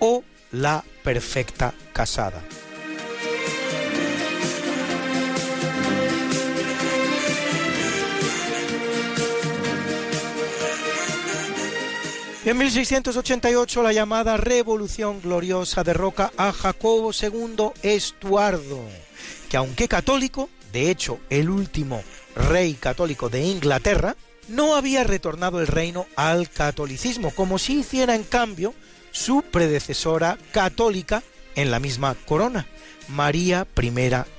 o 0.00 0.24
La 0.50 0.82
perfecta 1.04 1.72
casada. 1.92 2.42
En 12.46 12.58
1688 12.58 13.82
la 13.82 13.92
llamada 13.92 14.36
Revolución 14.36 15.20
Gloriosa 15.20 15.82
derroca 15.82 16.30
a 16.36 16.52
Jacobo 16.52 17.10
II 17.10 17.72
Estuardo, 17.82 18.84
que 19.50 19.56
aunque 19.56 19.88
católico, 19.88 20.48
de 20.72 20.92
hecho 20.92 21.18
el 21.28 21.50
último 21.50 22.04
rey 22.36 22.74
católico 22.74 23.30
de 23.30 23.42
Inglaterra, 23.42 24.14
no 24.46 24.76
había 24.76 25.02
retornado 25.02 25.60
el 25.60 25.66
reino 25.66 26.06
al 26.14 26.48
catolicismo, 26.48 27.32
como 27.32 27.58
si 27.58 27.80
hiciera 27.80 28.14
en 28.14 28.22
cambio 28.22 28.74
su 29.10 29.42
predecesora 29.42 30.38
católica 30.52 31.24
en 31.56 31.72
la 31.72 31.80
misma 31.80 32.14
corona, 32.14 32.68
María 33.08 33.66
I 33.76 33.90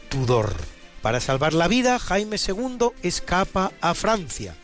Tudor. 0.08 0.54
Para 1.02 1.20
salvar 1.20 1.52
la 1.52 1.68
vida, 1.68 2.00
Jaime 2.00 2.38
II 2.38 2.92
escapa 3.04 3.74
a 3.82 3.94
Francia 3.94 4.56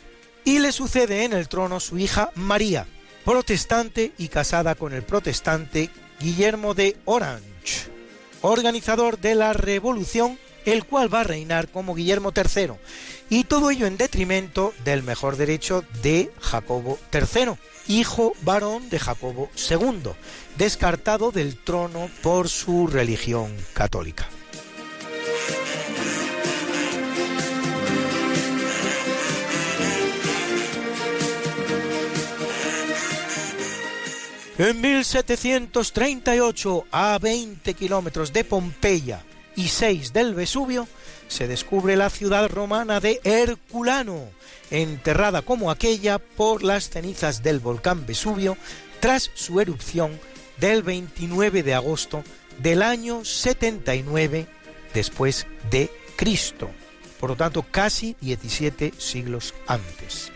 y 0.45 0.59
le 0.59 0.71
sucede 0.71 1.25
en 1.25 1.33
el 1.33 1.49
trono 1.49 1.81
su 1.81 1.97
hija 1.97 2.31
María, 2.35 2.87
protestante 3.25 4.11
y 4.17 4.27
casada 4.27 4.75
con 4.75 4.93
el 4.93 5.03
protestante 5.03 5.89
Guillermo 6.19 6.73
de 6.73 6.97
Orange, 7.05 7.89
organizador 8.41 9.19
de 9.19 9.35
la 9.35 9.53
revolución, 9.53 10.37
el 10.65 10.85
cual 10.85 11.13
va 11.13 11.21
a 11.21 11.25
reinar 11.25 11.67
como 11.67 11.95
Guillermo 11.95 12.31
III 12.35 12.73
y 13.29 13.45
todo 13.45 13.71
ello 13.71 13.87
en 13.87 13.97
detrimento 13.97 14.73
del 14.83 15.03
mejor 15.03 15.37
derecho 15.37 15.83
de 16.01 16.31
Jacobo 16.39 16.99
III, 17.11 17.53
hijo 17.87 18.33
varón 18.41 18.89
de 18.89 18.99
Jacobo 18.99 19.49
II, 19.69 20.11
descartado 20.57 21.31
del 21.31 21.57
trono 21.57 22.09
por 22.21 22.49
su 22.49 22.87
religión 22.87 23.55
católica. 23.73 24.27
En 34.59 34.81
1738, 34.81 36.85
a 36.91 37.17
20 37.17 37.73
kilómetros 37.73 38.31
de 38.33 38.43
Pompeya 38.43 39.23
y 39.55 39.69
6 39.69 40.13
del 40.13 40.35
Vesubio, 40.35 40.87
se 41.27 41.47
descubre 41.47 41.95
la 41.95 42.11
ciudad 42.11 42.47
romana 42.49 42.99
de 42.99 43.19
Herculano, 43.23 44.29
enterrada 44.69 45.41
como 45.41 45.71
aquella 45.71 46.19
por 46.19 46.61
las 46.61 46.91
cenizas 46.91 47.41
del 47.41 47.59
volcán 47.59 48.05
Vesubio 48.05 48.55
tras 48.99 49.31
su 49.33 49.59
erupción 49.59 50.19
del 50.57 50.83
29 50.83 51.63
de 51.63 51.73
agosto 51.73 52.23
del 52.59 52.83
año 52.83 53.25
79 53.25 54.45
después 54.93 55.47
de 55.71 55.89
Cristo, 56.15 56.69
por 57.19 57.31
lo 57.31 57.35
tanto 57.35 57.63
casi 57.63 58.15
17 58.21 58.93
siglos 58.99 59.55
antes. 59.65 60.32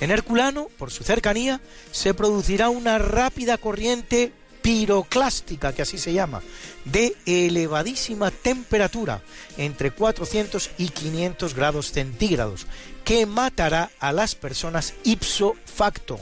En 0.00 0.10
Herculano, 0.10 0.68
por 0.78 0.90
su 0.90 1.04
cercanía, 1.04 1.60
se 1.90 2.14
producirá 2.14 2.68
una 2.68 2.98
rápida 2.98 3.56
corriente 3.56 4.32
piroclástica, 4.60 5.72
que 5.72 5.82
así 5.82 5.96
se 5.96 6.12
llama, 6.12 6.42
de 6.84 7.14
elevadísima 7.24 8.30
temperatura, 8.30 9.22
entre 9.56 9.92
400 9.92 10.70
y 10.76 10.88
500 10.88 11.54
grados 11.54 11.92
centígrados, 11.92 12.66
que 13.04 13.26
matará 13.26 13.90
a 14.00 14.12
las 14.12 14.34
personas 14.34 14.94
ipso 15.04 15.54
facto, 15.64 16.18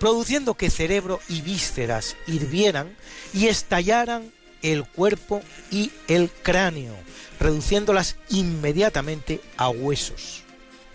produciendo 0.00 0.54
que 0.54 0.70
cerebro 0.70 1.20
y 1.28 1.40
vísceras 1.42 2.16
hirvieran 2.26 2.96
y 3.32 3.46
estallaran 3.46 4.32
el 4.62 4.84
cuerpo 4.84 5.40
y 5.70 5.92
el 6.08 6.30
cráneo, 6.30 6.96
reduciéndolas 7.38 8.16
inmediatamente 8.28 9.40
a 9.56 9.68
huesos. 9.68 10.42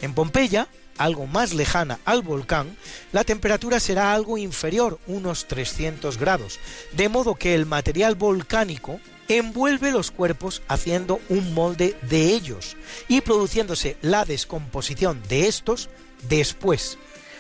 En 0.02 0.14
Pompeya, 0.14 0.68
algo 1.00 1.26
más 1.26 1.54
lejana 1.54 2.00
al 2.06 2.22
volcán, 2.22 2.78
la 3.12 3.24
temperatura 3.24 3.80
será 3.80 4.14
algo 4.14 4.38
inferior, 4.38 5.00
unos 5.08 5.48
300 5.48 6.20
grados, 6.20 6.60
de 6.92 7.10
modo 7.10 7.36
que 7.36 7.56
el 7.56 7.66
material 7.66 8.14
volcánico 8.14 9.00
envuelve 9.28 9.92
los 9.92 10.12
cuerpos 10.12 10.62
haciendo 10.68 11.20
un 11.30 11.54
molde 11.54 11.96
de 12.04 12.34
ellos 12.34 12.76
y 13.08 13.22
produciéndose 13.22 13.98
la 14.02 14.26
descomposición 14.26 15.22
de 15.30 15.48
estos 15.48 15.90
después, 16.28 16.98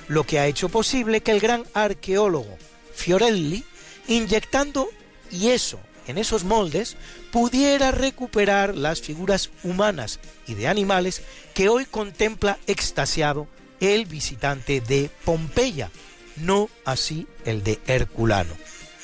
lo 0.07 0.23
que 0.23 0.39
ha 0.39 0.47
hecho 0.47 0.69
posible 0.69 1.21
que 1.21 1.31
el 1.31 1.39
gran 1.39 1.65
arqueólogo 1.73 2.57
Fiorelli, 2.93 3.63
inyectando 4.07 4.89
yeso 5.29 5.79
en 6.09 6.17
esos 6.17 6.43
moldes, 6.43 6.97
pudiera 7.31 7.91
recuperar 7.91 8.75
las 8.75 9.01
figuras 9.01 9.49
humanas 9.63 10.19
y 10.47 10.55
de 10.55 10.67
animales 10.67 11.21
que 11.53 11.69
hoy 11.69 11.85
contempla 11.85 12.57
extasiado 12.67 13.47
el 13.79 14.05
visitante 14.05 14.81
de 14.81 15.09
Pompeya, 15.23 15.91
no 16.37 16.69
así 16.85 17.27
el 17.45 17.63
de 17.63 17.79
Herculano. 17.87 18.55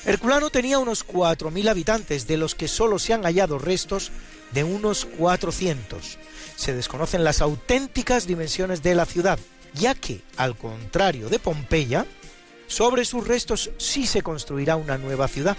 Herculano 0.04 0.50
tenía 0.50 0.78
unos 0.78 1.06
4.000 1.06 1.68
habitantes, 1.68 2.26
de 2.26 2.36
los 2.36 2.54
que 2.54 2.68
solo 2.68 2.98
se 2.98 3.12
han 3.12 3.24
hallado 3.24 3.58
restos 3.58 4.12
de 4.52 4.62
unos 4.62 5.04
400. 5.04 6.18
Se 6.54 6.74
desconocen 6.74 7.24
las 7.24 7.40
auténticas 7.40 8.26
dimensiones 8.26 8.82
de 8.82 8.94
la 8.94 9.04
ciudad, 9.04 9.38
ya 9.74 9.94
que, 9.94 10.22
al 10.36 10.56
contrario 10.56 11.28
de 11.28 11.38
Pompeya, 11.38 12.06
sobre 12.68 13.04
sus 13.04 13.26
restos 13.26 13.70
sí 13.78 14.06
se 14.06 14.22
construirá 14.22 14.76
una 14.76 14.98
nueva 14.98 15.28
ciudad, 15.28 15.56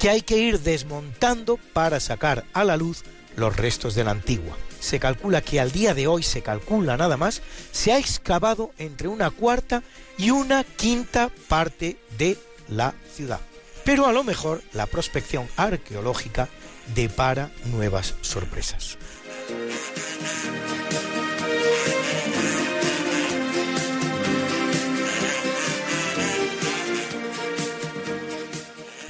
que 0.00 0.10
hay 0.10 0.22
que 0.22 0.38
ir 0.38 0.60
desmontando 0.60 1.58
para 1.72 2.00
sacar 2.00 2.44
a 2.52 2.64
la 2.64 2.76
luz 2.76 3.04
los 3.36 3.56
restos 3.56 3.94
de 3.94 4.04
la 4.04 4.10
antigua. 4.10 4.56
Se 4.80 5.00
calcula 5.00 5.40
que 5.40 5.60
al 5.60 5.72
día 5.72 5.94
de 5.94 6.06
hoy, 6.06 6.22
se 6.22 6.42
calcula 6.42 6.96
nada 6.96 7.16
más, 7.16 7.42
se 7.72 7.92
ha 7.92 7.98
excavado 7.98 8.72
entre 8.78 9.08
una 9.08 9.30
cuarta 9.30 9.82
y 10.18 10.30
una 10.30 10.64
quinta 10.64 11.30
parte 11.48 11.96
de 12.18 12.38
la 12.68 12.94
ciudad. 13.14 13.40
Pero 13.84 14.06
a 14.06 14.12
lo 14.12 14.24
mejor 14.24 14.62
la 14.72 14.86
prospección 14.86 15.48
arqueológica 15.56 16.48
depara 16.94 17.50
nuevas 17.64 18.14
sorpresas. 18.20 18.98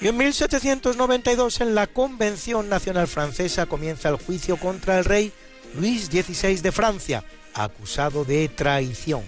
Y 0.06 0.08
en 0.08 0.18
1792 0.18 1.62
en 1.62 1.74
la 1.74 1.88
Convención 1.88 2.68
Nacional 2.68 3.08
Francesa 3.08 3.66
comienza 3.66 4.08
el 4.08 4.14
juicio 4.14 4.56
contra 4.56 5.00
el 5.00 5.04
rey 5.04 5.32
Luis 5.74 6.04
XVI 6.04 6.60
de 6.60 6.70
Francia, 6.70 7.24
acusado 7.54 8.24
de 8.24 8.48
traición. 8.48 9.24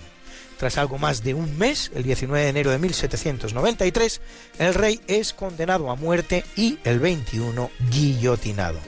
Tras 0.57 0.79
algo 0.79 0.97
más 0.97 1.25
de 1.25 1.35
un 1.35 1.59
mes, 1.59 1.91
el 1.97 2.05
19 2.05 2.45
de 2.45 2.51
enero 2.51 2.71
de 2.71 2.79
1793, 2.79 4.21
el 4.61 4.73
rey 4.73 5.01
es 5.09 5.33
condenado 5.33 5.91
a 5.91 5.97
muerte 5.97 6.45
y 6.55 6.79
el 6.85 7.01
21 7.01 7.73
guillotinado. 7.91 8.79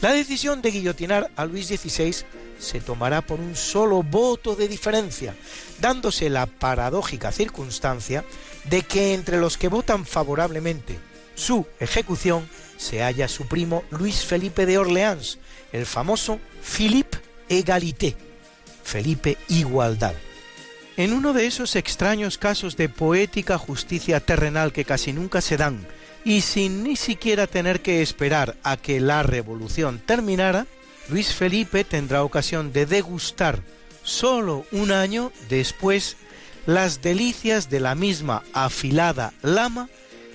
La 0.00 0.12
decisión 0.12 0.62
de 0.62 0.70
guillotinar 0.70 1.28
a 1.34 1.44
Luis 1.44 1.66
XVI 1.66 2.14
se 2.60 2.80
tomará 2.80 3.20
por 3.20 3.40
un 3.40 3.56
solo 3.56 4.04
voto 4.04 4.54
de 4.54 4.68
diferencia, 4.68 5.34
dándose 5.80 6.30
la 6.30 6.46
paradójica 6.46 7.32
circunstancia 7.32 8.24
de 8.70 8.82
que 8.82 9.12
entre 9.14 9.40
los 9.40 9.58
que 9.58 9.66
votan 9.66 10.06
favorablemente 10.06 11.00
su 11.34 11.66
ejecución 11.80 12.48
se 12.76 13.02
halla 13.02 13.28
su 13.28 13.46
primo 13.46 13.84
Luis 13.90 14.24
Felipe 14.24 14.66
de 14.66 14.78
Orleans, 14.78 15.38
el 15.72 15.86
famoso 15.86 16.40
Philippe 16.62 17.18
Egalité, 17.48 18.16
Felipe 18.82 19.38
Igualdad. 19.48 20.14
En 20.96 21.12
uno 21.12 21.32
de 21.32 21.46
esos 21.46 21.76
extraños 21.76 22.38
casos 22.38 22.76
de 22.76 22.88
poética 22.88 23.56
justicia 23.56 24.20
terrenal 24.20 24.72
que 24.72 24.84
casi 24.84 25.12
nunca 25.12 25.40
se 25.40 25.56
dan, 25.56 25.86
y 26.24 26.42
sin 26.42 26.84
ni 26.84 26.96
siquiera 26.96 27.46
tener 27.46 27.80
que 27.80 28.02
esperar 28.02 28.56
a 28.62 28.76
que 28.76 29.00
la 29.00 29.22
revolución 29.22 30.00
terminara, 30.04 30.66
Luis 31.08 31.34
Felipe 31.34 31.84
tendrá 31.84 32.22
ocasión 32.22 32.72
de 32.72 32.86
degustar 32.86 33.62
solo 34.02 34.66
un 34.70 34.92
año 34.92 35.32
después 35.48 36.16
las 36.66 37.02
delicias 37.02 37.70
de 37.70 37.80
la 37.80 37.94
misma 37.94 38.42
afilada 38.52 39.32
lama 39.42 39.88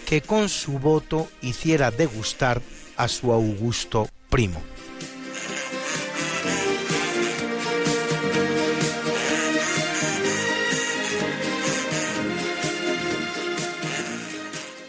que 0.07 0.21
con 0.21 0.47
su 0.47 0.79
voto 0.79 1.27
hiciera 1.41 1.91
degustar 1.91 2.61
a 2.95 3.09
su 3.09 3.33
augusto 3.33 4.07
primo. 4.29 4.61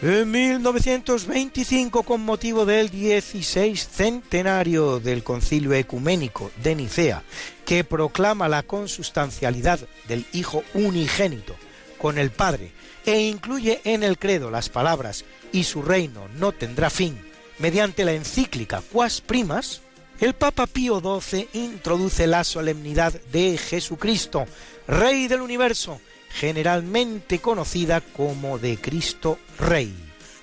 En 0.00 0.30
1925, 0.30 2.04
con 2.04 2.24
motivo 2.24 2.64
del 2.64 2.88
16 2.88 3.88
centenario 3.88 5.00
del 5.00 5.24
Concilio 5.24 5.72
Ecuménico 5.72 6.52
de 6.62 6.76
Nicea, 6.76 7.24
que 7.66 7.82
proclama 7.82 8.48
la 8.48 8.62
consustancialidad 8.62 9.80
del 10.06 10.24
Hijo 10.32 10.62
unigénito 10.74 11.56
con 11.98 12.18
el 12.18 12.30
Padre 12.30 12.70
e 13.08 13.22
incluye 13.22 13.80
en 13.84 14.02
el 14.02 14.18
credo 14.18 14.50
las 14.50 14.68
palabras 14.68 15.24
y 15.50 15.64
su 15.64 15.80
reino 15.80 16.28
no 16.36 16.52
tendrá 16.52 16.90
fin 16.90 17.18
mediante 17.58 18.04
la 18.04 18.12
encíclica 18.12 18.82
Quas 18.92 19.22
Primas, 19.22 19.80
el 20.20 20.34
Papa 20.34 20.66
Pío 20.66 21.00
XII 21.00 21.48
introduce 21.54 22.26
la 22.26 22.44
solemnidad 22.44 23.18
de 23.32 23.56
Jesucristo, 23.56 24.44
Rey 24.86 25.26
del 25.26 25.40
universo, 25.40 26.02
generalmente 26.28 27.38
conocida 27.38 28.02
como 28.02 28.58
de 28.58 28.76
Cristo 28.76 29.38
Rey. 29.58 29.94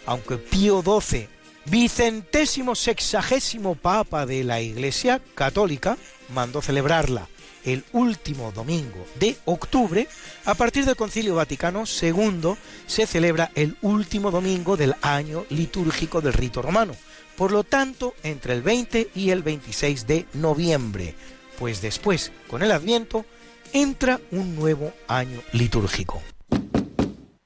Aunque 0.08 0.38
Pío 0.38 0.82
XII, 0.82 1.30
vicentésimo 1.66 2.74
sexagésimo 2.74 3.76
Papa 3.76 4.26
de 4.26 4.44
la 4.44 4.60
Iglesia 4.60 5.22
Católica, 5.36 5.98
mandó 6.30 6.64
celebrarla 6.64 7.28
el 7.66 7.84
último 7.92 8.52
domingo 8.52 9.06
de 9.20 9.38
octubre, 9.46 10.08
a 10.46 10.54
partir 10.54 10.86
del 10.86 10.96
Concilio 10.96 11.36
Vaticano 11.36 11.84
II 11.84 12.56
se 12.88 13.06
celebra 13.06 13.52
el 13.56 13.78
último 13.82 14.32
domingo 14.32 14.78
del 14.78 14.96
año 15.02 15.46
litúrgico 15.50 16.22
del 16.22 16.34
rito 16.34 16.62
romano, 16.62 16.96
por 17.36 17.52
lo 17.52 17.64
tanto 17.64 18.14
entre 18.24 18.54
el 18.54 18.62
20 18.62 19.10
y 19.16 19.32
el 19.32 19.44
26 19.44 20.08
de 20.08 20.26
noviembre, 20.34 21.16
pues 21.60 21.82
después, 21.82 22.32
con 22.48 22.64
el 22.64 22.72
Adviento, 22.72 23.26
entra 23.74 24.22
un 24.32 24.56
nuevo 24.56 24.94
año 25.08 25.42
litúrgico. 25.52 26.22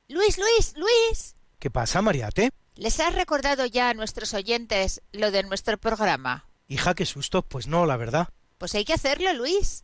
Luis, 0.08 0.38
Luis, 0.38 0.74
Luis. 0.76 1.36
¿Qué 1.60 1.70
pasa, 1.70 2.02
Mariate? 2.02 2.52
¿Les 2.76 3.00
has 3.00 3.14
recordado 3.14 3.66
ya 3.66 3.90
a 3.90 3.94
nuestros 3.94 4.34
oyentes 4.34 5.02
lo 5.12 5.32
de 5.32 5.44
nuestro 5.44 5.78
programa? 5.78 6.46
Hija, 6.68 6.94
qué 6.94 7.06
susto, 7.06 7.42
pues 7.42 7.68
no, 7.68 7.86
la 7.86 7.98
verdad. 7.98 8.30
Pues 8.58 8.76
hay 8.76 8.86
que 8.86 8.94
hacerlo, 8.94 9.34
Luis. 9.34 9.84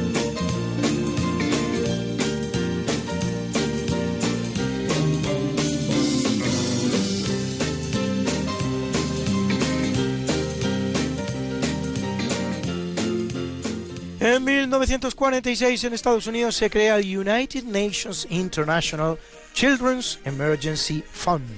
En 14.21 14.43
1946 14.43 15.83
en 15.83 15.93
Estados 15.93 16.27
Unidos 16.27 16.55
se 16.55 16.69
crea 16.69 16.97
el 16.97 17.17
United 17.17 17.63
Nations 17.63 18.27
International 18.29 19.17
Children's 19.55 20.19
Emergency 20.25 21.03
Fund, 21.11 21.49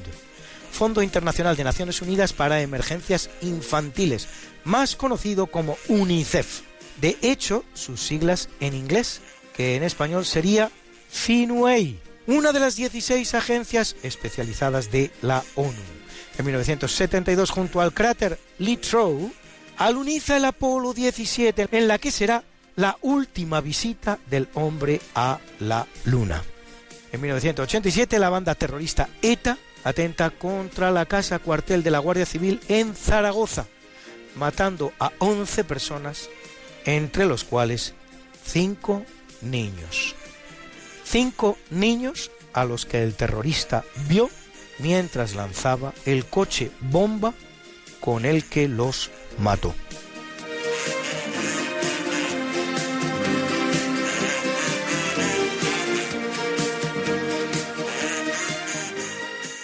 Fondo 0.72 1.02
Internacional 1.02 1.58
de 1.58 1.66
Naciones 1.66 2.02
Unidas 2.02 2.32
para 2.32 2.62
Emergencias 2.62 3.30
Infantiles, 3.42 4.30
más 4.64 4.96
conocido 4.96 5.48
como 5.48 5.78
UNICEF. 5.90 6.62
De 7.02 7.18
hecho, 7.22 7.66
sus 7.74 8.00
siglas 8.00 8.48
en 8.62 8.76
inglés, 8.76 9.20
que 9.54 9.76
en 9.76 9.84
español 9.84 10.24
sería 10.24 10.72
FINUEI, 11.10 12.00
una 12.28 12.54
de 12.54 12.62
las 12.62 12.78
16 12.78 13.34
agencias 13.34 13.98
especializadas 14.04 14.90
de 14.90 15.12
la 15.22 15.44
ONU. 15.56 15.74
En 16.38 16.46
1972, 16.46 17.50
junto 17.50 17.82
al 17.82 17.94
cráter 17.94 18.40
Littrow, 18.58 19.34
aluniza 19.76 20.38
el 20.38 20.46
Apolo 20.46 20.94
17, 20.94 21.68
en 21.70 21.90
la 21.90 21.98
que 21.98 22.10
será 22.10 22.46
la 22.76 22.98
última 23.02 23.62
visita 23.62 24.20
del 24.30 24.48
hombre 24.56 25.02
a 25.16 25.40
la 25.60 25.86
Luna. 26.06 26.44
En 27.12 27.22
1987 27.22 28.20
la 28.20 28.30
banda 28.30 28.56
terrorista 28.56 29.10
ETA 29.22 29.58
atenta 29.84 30.32
contra 30.32 30.92
la 30.92 31.06
casa 31.06 31.40
cuartel 31.40 31.84
de 31.84 31.92
la 31.92 32.00
Guardia 32.00 32.26
Civil 32.26 32.60
en 32.68 32.96
Zaragoza, 32.96 33.68
matando 34.36 34.94
a 35.00 35.12
11 35.20 35.64
personas, 35.64 36.30
entre 36.86 37.26
los 37.26 37.44
cuales 37.44 37.94
5 38.46 39.06
niños. 39.42 40.16
5 41.04 41.58
niños 41.70 42.32
a 42.54 42.66
los 42.66 42.86
que 42.86 43.04
el 43.04 43.16
terrorista 43.16 43.84
vio 44.08 44.30
mientras 44.80 45.36
lanzaba 45.36 45.94
el 46.06 46.26
coche 46.26 46.72
bomba 46.80 47.34
con 48.00 48.26
el 48.26 48.46
que 48.46 48.68
los 48.68 49.12
mató. 49.38 49.74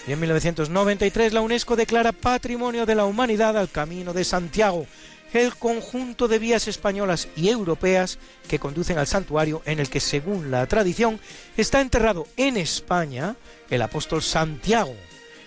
Y 0.10 0.14
en 0.14 0.22
1993 0.22 1.34
la 1.34 1.42
UNESCO 1.42 1.76
declara 1.76 2.14
Patrimonio 2.14 2.88
de 2.88 2.96
la 2.96 3.06
Humanidad 3.06 3.56
al 3.56 3.70
Camino 3.70 4.12
de 4.12 4.24
Santiago, 4.24 4.88
el 5.34 5.54
conjunto 5.54 6.28
de 6.28 6.40
vías 6.40 6.68
españolas 6.68 7.28
y 7.36 7.50
europeas 7.50 8.18
que 8.48 8.58
conducen 8.58 8.98
al 8.98 9.06
santuario 9.06 9.62
en 9.66 9.78
el 9.78 9.88
que, 9.88 10.00
según 10.00 10.50
la 10.50 10.66
tradición, 10.66 11.20
está 11.58 11.80
enterrado 11.80 12.26
en 12.38 12.58
España 12.58 13.36
el 13.70 13.84
apóstol 13.84 14.24
Santiago, 14.24 14.96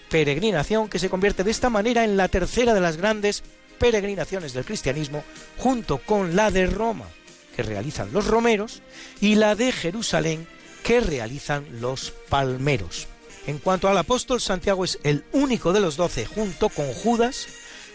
peregrinación 0.08 0.88
que 0.88 1.00
se 1.00 1.10
convierte 1.10 1.42
de 1.42 1.50
esta 1.50 1.68
manera 1.68 2.04
en 2.04 2.16
la 2.16 2.28
tercera 2.28 2.72
de 2.72 2.80
las 2.80 2.98
grandes 2.98 3.42
peregrinaciones 3.80 4.52
del 4.52 4.64
cristianismo, 4.64 5.24
junto 5.58 5.98
con 5.98 6.36
la 6.36 6.52
de 6.52 6.66
Roma, 6.66 7.08
que 7.56 7.64
realizan 7.64 8.12
los 8.12 8.28
romeros, 8.28 8.80
y 9.20 9.34
la 9.34 9.56
de 9.56 9.72
Jerusalén, 9.72 10.46
que 10.84 11.00
realizan 11.00 11.66
los 11.80 12.12
palmeros. 12.28 13.08
En 13.46 13.58
cuanto 13.58 13.88
al 13.88 13.98
apóstol, 13.98 14.40
Santiago 14.40 14.84
es 14.84 14.98
el 15.02 15.24
único 15.32 15.72
de 15.72 15.80
los 15.80 15.96
doce, 15.96 16.26
junto 16.26 16.68
con 16.68 16.86
Judas, 16.92 17.48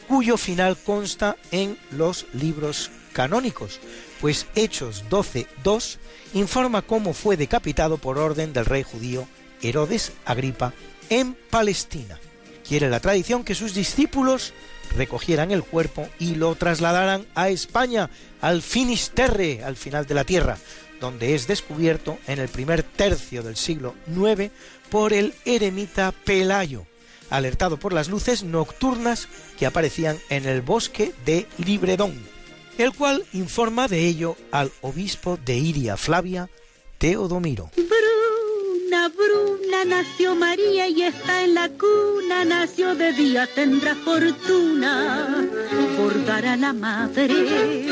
cuyo 0.07 0.37
final 0.37 0.77
consta 0.77 1.37
en 1.51 1.77
los 1.91 2.25
libros 2.33 2.91
canónicos, 3.13 3.79
pues 4.21 4.45
Hechos 4.55 5.05
12.2 5.09 5.97
informa 6.33 6.81
cómo 6.81 7.13
fue 7.13 7.37
decapitado 7.37 7.97
por 7.97 8.19
orden 8.19 8.53
del 8.53 8.65
rey 8.65 8.83
judío 8.83 9.27
Herodes 9.61 10.11
Agripa 10.25 10.73
en 11.09 11.35
Palestina. 11.49 12.19
Quiere 12.67 12.89
la 12.89 12.99
tradición 12.99 13.43
que 13.43 13.55
sus 13.55 13.73
discípulos 13.73 14.53
recogieran 14.95 15.51
el 15.51 15.63
cuerpo 15.63 16.07
y 16.19 16.35
lo 16.35 16.55
trasladaran 16.55 17.25
a 17.33 17.49
España, 17.49 18.09
al 18.41 18.61
Finisterre, 18.61 19.63
al 19.63 19.77
final 19.77 20.05
de 20.05 20.13
la 20.13 20.23
tierra, 20.23 20.57
donde 20.99 21.35
es 21.35 21.47
descubierto 21.47 22.17
en 22.27 22.39
el 22.39 22.49
primer 22.49 22.83
tercio 22.83 23.43
del 23.43 23.55
siglo 23.55 23.95
IX 24.07 24.51
por 24.89 25.13
el 25.13 25.33
eremita 25.45 26.11
Pelayo, 26.11 26.85
alertado 27.29 27.77
por 27.77 27.93
las 27.93 28.09
luces 28.09 28.43
nocturnas 28.43 29.27
que 29.57 29.65
aparecían 29.65 30.17
en 30.29 30.45
el 30.45 30.61
bosque 30.61 31.13
de 31.25 31.47
Libredón, 31.57 32.15
el 32.77 32.93
cual 32.93 33.25
informa 33.33 33.87
de 33.87 34.05
ello 34.07 34.35
al 34.51 34.71
obispo 34.81 35.37
de 35.43 35.55
Iria 35.55 35.97
Flavia, 35.97 36.49
Teodomiro. 36.97 37.71
Bruna, 37.75 39.09
Bruna, 39.09 39.85
nació 39.85 40.35
María 40.35 40.87
y 40.87 41.03
está 41.03 41.43
en 41.43 41.53
la 41.53 41.69
cuna, 41.69 42.45
nació 42.45 42.95
de 42.95 43.13
día, 43.13 43.47
tendrá 43.53 43.95
fortuna, 43.95 45.47
bordará 45.97 46.55
la 46.55 46.73
madre 46.73 47.87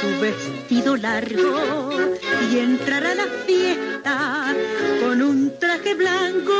su 0.00 0.20
vestido 0.20 0.96
largo 0.96 1.56
y 2.50 2.58
entrará 2.58 3.12
a 3.12 3.14
la 3.14 3.26
fiesta 3.46 4.54
con 5.00 5.22
un 5.22 5.58
traje 5.58 5.94
blanco 5.94 6.52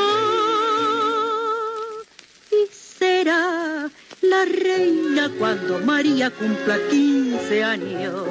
y 2.51 2.73
será 2.73 3.91
la 4.23 4.45
reina 4.45 5.31
cuando 5.39 5.79
María 5.81 6.31
cumpla 6.31 6.79
15 6.91 7.65
años. 7.65 8.25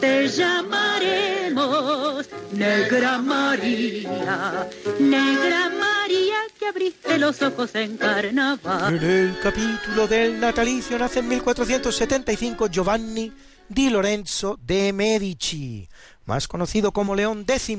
Te 0.00 0.28
llamaremos 0.28 2.28
Negra 2.52 3.18
María, 3.18 4.68
Negra 4.98 5.70
María 5.70 6.36
que 6.58 6.66
abriste 6.66 7.18
los 7.18 7.40
ojos 7.42 7.74
en 7.74 7.96
carnaval. 7.96 8.96
En 8.96 9.10
el 9.10 9.38
capítulo 9.40 10.06
del 10.06 10.40
natalicio 10.40 10.98
nace 10.98 11.20
en 11.20 11.28
1475 11.28 12.68
Giovanni 12.68 13.32
di 13.68 13.88
Lorenzo 13.88 14.58
de 14.62 14.92
Medici, 14.92 15.88
más 16.26 16.48
conocido 16.48 16.92
como 16.92 17.14
León 17.14 17.44
X, 17.46 17.76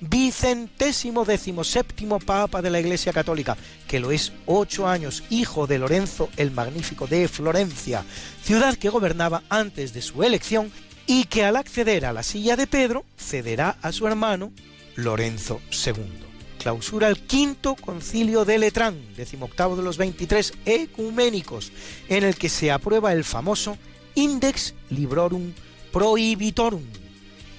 vicentésimo 0.00 1.24
décimo 1.24 1.64
séptimo 1.64 2.18
papa 2.18 2.62
de 2.62 2.70
la 2.70 2.80
Iglesia 2.80 3.12
Católica, 3.12 3.56
que 3.86 4.00
lo 4.00 4.10
es 4.10 4.32
ocho 4.46 4.86
años, 4.86 5.22
hijo 5.30 5.66
de 5.66 5.78
Lorenzo 5.78 6.28
el 6.36 6.50
Magnífico 6.50 7.06
de 7.06 7.28
Florencia, 7.28 8.04
ciudad 8.42 8.76
que 8.76 8.90
gobernaba 8.90 9.42
antes 9.48 9.92
de 9.92 10.02
su 10.02 10.22
elección 10.22 10.70
y 11.06 11.24
que 11.24 11.44
al 11.44 11.56
acceder 11.56 12.04
a 12.04 12.12
la 12.12 12.22
silla 12.22 12.56
de 12.56 12.66
Pedro 12.66 13.04
cederá 13.16 13.76
a 13.82 13.92
su 13.92 14.06
hermano 14.06 14.52
Lorenzo 14.96 15.60
II. 15.70 16.26
Clausura 16.58 17.06
el 17.06 17.20
quinto 17.20 17.76
concilio 17.76 18.44
de 18.44 18.58
Letrán, 18.58 18.98
decimoctavo 19.16 19.76
de 19.76 19.82
los 19.82 19.98
23 19.98 20.54
ecuménicos, 20.64 21.70
en 22.08 22.24
el 22.24 22.36
que 22.36 22.48
se 22.48 22.72
aprueba 22.72 23.12
el 23.12 23.22
famoso 23.22 23.78
Index 24.16 24.74
Librorum 24.90 25.52
Prohibitorum, 25.92 26.82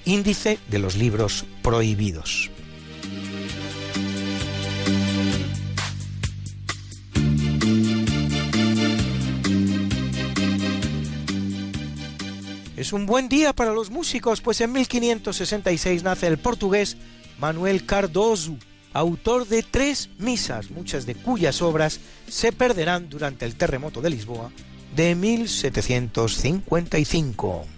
índice 0.08 0.58
de 0.68 0.78
los 0.78 0.96
libros 0.96 1.44
prohibidos. 1.62 2.50
Es 12.76 12.92
un 12.92 13.06
buen 13.06 13.28
día 13.28 13.52
para 13.52 13.72
los 13.72 13.90
músicos, 13.90 14.40
pues 14.40 14.60
en 14.60 14.70
1566 14.72 16.04
nace 16.04 16.28
el 16.28 16.38
portugués 16.38 16.96
Manuel 17.38 17.84
Cardoso, 17.84 18.56
autor 18.92 19.48
de 19.48 19.62
tres 19.62 20.08
misas, 20.18 20.70
muchas 20.70 21.04
de 21.04 21.16
cuyas 21.16 21.60
obras 21.60 22.00
se 22.28 22.52
perderán 22.52 23.10
durante 23.10 23.44
el 23.44 23.56
terremoto 23.56 24.00
de 24.00 24.08
Lisboa 24.10 24.52
de 24.96 25.14
1755. 25.14 27.77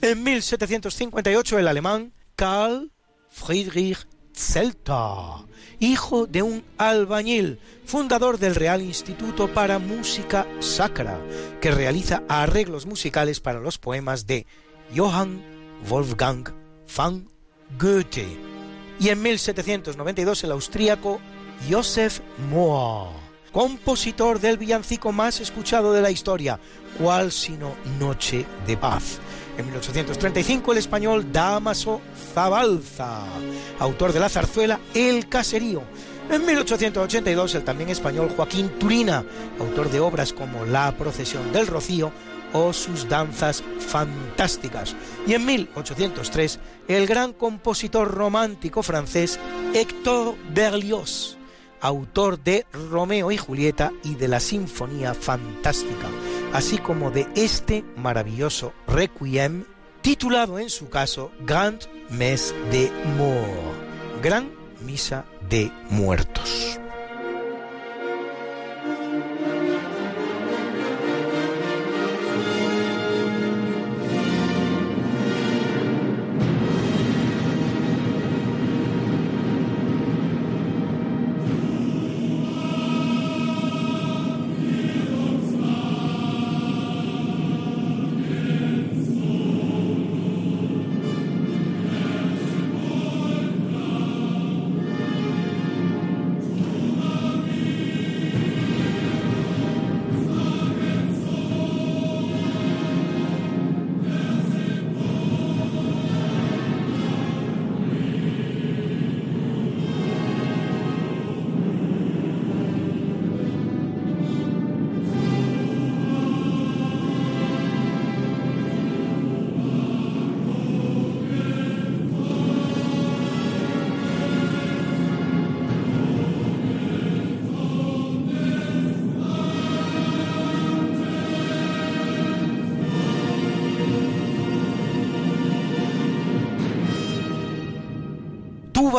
En 0.00 0.22
1758 0.22 1.58
el 1.58 1.68
alemán 1.68 2.12
Karl 2.36 2.90
Friedrich 3.30 4.06
Zelter, 4.34 5.46
hijo 5.78 6.26
de 6.26 6.42
un 6.42 6.64
albañil, 6.76 7.60
fundador 7.84 8.38
del 8.38 8.54
Real 8.54 8.82
Instituto 8.82 9.52
para 9.52 9.78
Música 9.78 10.46
Sacra, 10.60 11.20
que 11.60 11.70
realiza 11.70 12.22
arreglos 12.28 12.86
musicales 12.86 13.40
para 13.40 13.60
los 13.60 13.78
poemas 13.78 14.26
de 14.26 14.46
Johann 14.94 15.42
Wolfgang 15.88 16.48
van 16.96 17.28
Goethe. 17.78 18.26
Y 19.00 19.08
en 19.08 19.22
1792 19.22 20.44
el 20.44 20.52
austríaco 20.52 21.20
Josef 21.70 22.20
Mohr, 22.50 23.10
compositor 23.52 24.40
del 24.40 24.58
villancico 24.58 25.12
más 25.12 25.40
escuchado 25.40 25.92
de 25.92 26.02
la 26.02 26.10
historia, 26.10 26.58
¿cuál 26.98 27.32
sino 27.32 27.74
Noche 27.98 28.44
de 28.66 28.76
Paz? 28.76 29.20
En 29.56 29.66
1835 29.66 30.72
el 30.72 30.78
español 30.78 31.32
Damaso 31.32 32.00
Zabalza, 32.34 33.22
autor 33.78 34.12
de 34.12 34.20
la 34.20 34.28
zarzuela 34.28 34.80
El 34.94 35.28
Caserío. 35.28 35.82
En 36.28 36.44
1882 36.44 37.54
el 37.54 37.64
también 37.64 37.90
español 37.90 38.32
Joaquín 38.34 38.70
Turina, 38.80 39.24
autor 39.60 39.90
de 39.90 40.00
obras 40.00 40.32
como 40.32 40.64
La 40.64 40.96
procesión 40.96 41.52
del 41.52 41.68
Rocío 41.68 42.10
o 42.52 42.72
sus 42.72 43.08
danzas 43.08 43.62
fantásticas. 43.78 44.96
Y 45.26 45.34
en 45.34 45.44
1803 45.44 46.58
el 46.88 47.06
gran 47.06 47.32
compositor 47.32 48.10
romántico 48.10 48.82
francés 48.82 49.38
Héctor 49.72 50.34
Berlioz, 50.52 51.36
autor 51.80 52.42
de 52.42 52.66
Romeo 52.90 53.30
y 53.30 53.36
Julieta 53.36 53.92
y 54.02 54.16
de 54.16 54.26
la 54.26 54.40
Sinfonía 54.40 55.14
Fantástica 55.14 56.08
así 56.54 56.78
como 56.78 57.10
de 57.10 57.26
este 57.34 57.84
maravilloso 57.96 58.72
requiem 58.86 59.64
titulado 60.00 60.58
en 60.58 60.70
su 60.70 60.88
caso 60.88 61.30
Grand 61.40 61.82
Mes 62.08 62.54
de 62.70 62.90
Mort, 63.18 64.22
Gran 64.22 64.50
Misa 64.80 65.26
de 65.50 65.70
Muertos. 65.90 66.78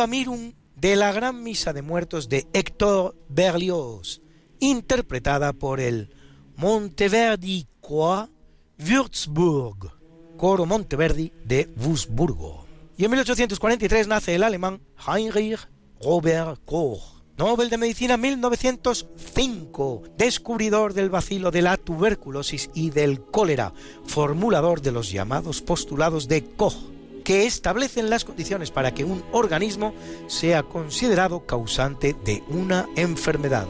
Mirum 0.04 0.52
de 0.74 0.94
la 0.94 1.10
Gran 1.12 1.42
Misa 1.42 1.72
de 1.72 1.80
Muertos 1.80 2.28
de 2.28 2.46
Héctor 2.52 3.16
Berlioz, 3.30 4.20
interpretada 4.60 5.54
por 5.54 5.80
el 5.80 6.14
Monteverdi 6.56 7.66
Chor 7.80 8.28
Würzburg, 8.78 9.90
coro 10.36 10.66
Monteverdi 10.66 11.32
de 11.44 11.70
Wurzburgo. 11.78 12.66
Y 12.98 13.06
en 13.06 13.10
1843 13.12 14.06
nace 14.06 14.34
el 14.34 14.42
alemán 14.42 14.82
Heinrich 15.08 15.66
Robert 16.02 16.60
Koch, 16.66 17.22
Nobel 17.38 17.70
de 17.70 17.78
Medicina 17.78 18.18
1905, 18.18 20.02
descubridor 20.18 20.92
del 20.92 21.08
vacilo 21.08 21.50
de 21.50 21.62
la 21.62 21.78
tuberculosis 21.78 22.68
y 22.74 22.90
del 22.90 23.22
cólera, 23.22 23.72
formulador 24.04 24.82
de 24.82 24.92
los 24.92 25.10
llamados 25.10 25.62
postulados 25.62 26.28
de 26.28 26.44
Koch 26.44 26.95
que 27.26 27.44
establecen 27.44 28.08
las 28.08 28.24
condiciones 28.24 28.70
para 28.70 28.94
que 28.94 29.02
un 29.02 29.24
organismo 29.32 29.92
sea 30.28 30.62
considerado 30.62 31.44
causante 31.44 32.14
de 32.24 32.44
una 32.46 32.88
enfermedad. 32.94 33.66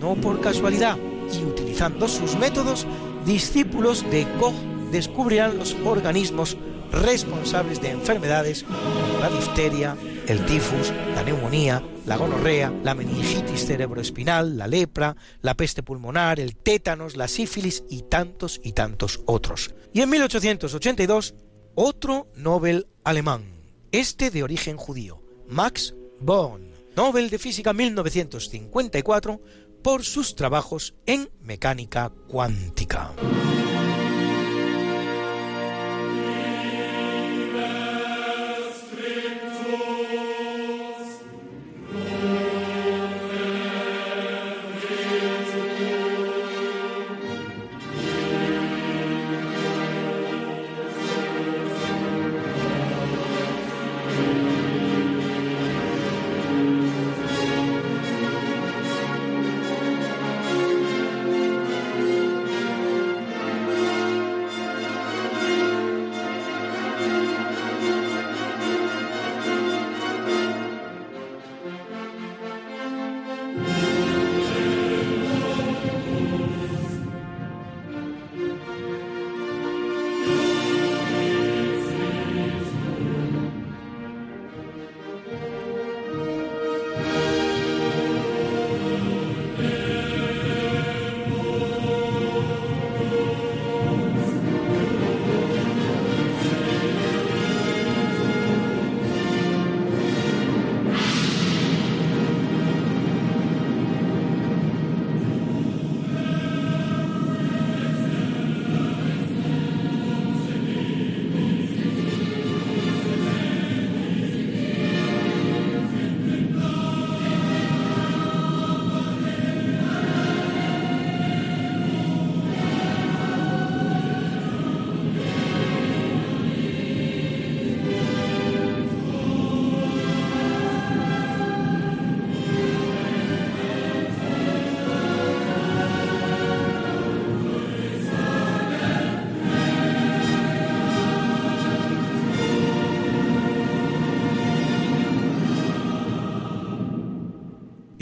No 0.00 0.14
por 0.14 0.40
casualidad, 0.40 0.96
y 1.30 1.44
utilizando 1.44 2.08
sus 2.08 2.38
métodos, 2.38 2.86
discípulos 3.26 4.10
de 4.10 4.26
Koch 4.40 4.54
descubrirán 4.90 5.58
los 5.58 5.76
organismos 5.84 6.56
responsables 6.90 7.82
de 7.82 7.90
enfermedades 7.90 8.62
como 8.62 9.20
la 9.20 9.28
difteria, 9.28 9.94
el 10.26 10.46
tifus, 10.46 10.90
la 11.14 11.22
neumonía, 11.22 11.82
la 12.06 12.16
gonorrea, 12.16 12.72
la 12.82 12.94
meningitis 12.94 13.66
cerebroespinal, 13.66 14.56
la 14.56 14.66
lepra, 14.66 15.14
la 15.42 15.52
peste 15.52 15.82
pulmonar, 15.82 16.40
el 16.40 16.56
tétanos, 16.56 17.18
la 17.18 17.28
sífilis 17.28 17.84
y 17.90 18.04
tantos 18.04 18.62
y 18.64 18.72
tantos 18.72 19.20
otros. 19.26 19.74
Y 19.92 20.00
en 20.00 20.08
1882, 20.08 21.34
otro 21.80 22.26
Nobel 22.34 22.88
alemán, 23.04 23.44
este 23.92 24.32
de 24.32 24.42
origen 24.42 24.76
judío, 24.76 25.22
Max 25.46 25.94
Born, 26.18 26.72
Nobel 26.96 27.30
de 27.30 27.38
Física 27.38 27.72
1954, 27.72 29.40
por 29.80 30.04
sus 30.04 30.34
trabajos 30.34 30.96
en 31.06 31.30
mecánica 31.40 32.10
cuántica. 32.26 33.12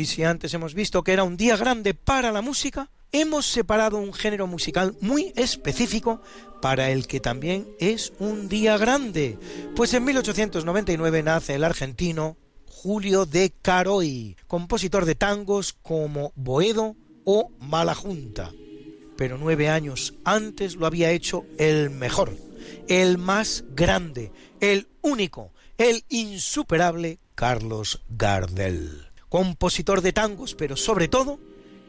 Si 0.06 0.24
antes 0.24 0.54
hemos 0.54 0.74
visto 0.74 1.02
que 1.02 1.12
era 1.12 1.24
un 1.24 1.36
día 1.36 1.56
grande 1.56 1.94
para 1.94 2.32
la 2.32 2.42
música, 2.42 2.90
hemos 3.12 3.46
separado 3.46 3.98
un 3.98 4.12
género 4.12 4.46
musical 4.46 4.96
muy 5.00 5.32
específico 5.36 6.20
para 6.60 6.90
el 6.90 7.06
que 7.06 7.20
también 7.20 7.68
es 7.78 8.12
un 8.18 8.48
día 8.48 8.78
grande, 8.78 9.38
pues 9.74 9.94
en 9.94 10.04
1899 10.04 11.22
nace 11.22 11.54
el 11.54 11.64
argentino 11.64 12.36
Julio 12.66 13.26
de 13.26 13.52
Caroy, 13.62 14.36
compositor 14.46 15.04
de 15.04 15.14
tangos 15.14 15.72
como 15.82 16.32
Boedo 16.34 16.96
o 17.24 17.50
Mala 17.58 17.94
Junta. 17.94 18.52
Pero 19.16 19.38
nueve 19.38 19.68
años 19.68 20.14
antes 20.24 20.76
lo 20.76 20.86
había 20.86 21.10
hecho 21.10 21.44
el 21.58 21.90
mejor, 21.90 22.36
el 22.88 23.18
más 23.18 23.64
grande, 23.70 24.30
el 24.60 24.88
único, 25.00 25.52
el 25.78 26.04
insuperable 26.08 27.18
Carlos 27.34 28.02
Gardel 28.08 29.05
compositor 29.28 30.00
de 30.00 30.12
tangos, 30.12 30.54
pero 30.54 30.76
sobre 30.76 31.08
todo 31.08 31.38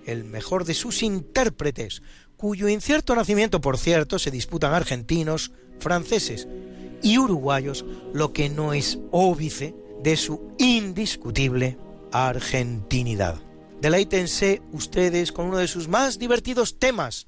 el 0.05 0.23
mejor 0.23 0.65
de 0.65 0.73
sus 0.73 1.03
intérpretes, 1.03 2.01
cuyo 2.37 2.69
incierto 2.69 3.15
nacimiento, 3.15 3.61
por 3.61 3.77
cierto, 3.77 4.19
se 4.19 4.31
disputan 4.31 4.73
argentinos, 4.73 5.51
franceses 5.79 6.47
y 7.01 7.17
uruguayos, 7.17 7.85
lo 8.13 8.33
que 8.33 8.49
no 8.49 8.73
es 8.73 8.99
óbice 9.11 9.75
de 10.01 10.15
su 10.15 10.53
indiscutible 10.57 11.77
argentinidad. 12.11 13.41
Deleítense 13.81 14.61
ustedes 14.71 15.31
con 15.31 15.47
uno 15.47 15.57
de 15.57 15.67
sus 15.67 15.87
más 15.87 16.17
divertidos 16.17 16.79
temas, 16.79 17.27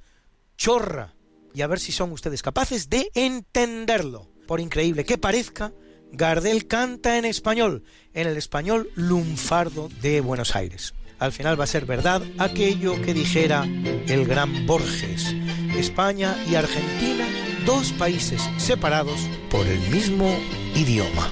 Chorra, 0.57 1.15
y 1.53 1.61
a 1.61 1.67
ver 1.67 1.79
si 1.79 1.91
son 1.91 2.11
ustedes 2.11 2.41
capaces 2.41 2.89
de 2.89 3.09
entenderlo. 3.13 4.31
Por 4.47 4.59
increíble 4.59 5.05
que 5.05 5.17
parezca, 5.17 5.73
Gardel 6.11 6.67
canta 6.67 7.17
en 7.17 7.25
español, 7.25 7.83
en 8.13 8.27
el 8.27 8.37
español 8.37 8.89
lunfardo 8.95 9.89
de 10.01 10.21
Buenos 10.21 10.55
Aires. 10.55 10.93
Al 11.19 11.31
final 11.31 11.59
va 11.59 11.65
a 11.65 11.67
ser 11.67 11.85
verdad 11.85 12.21
aquello 12.37 13.01
que 13.01 13.13
dijera 13.13 13.65
el 14.07 14.25
gran 14.25 14.65
Borges. 14.65 15.35
España 15.77 16.35
y 16.49 16.55
Argentina, 16.55 17.25
dos 17.65 17.91
países 17.93 18.41
separados 18.57 19.19
por 19.49 19.67
el 19.67 19.79
mismo 19.91 20.33
idioma. 20.75 21.29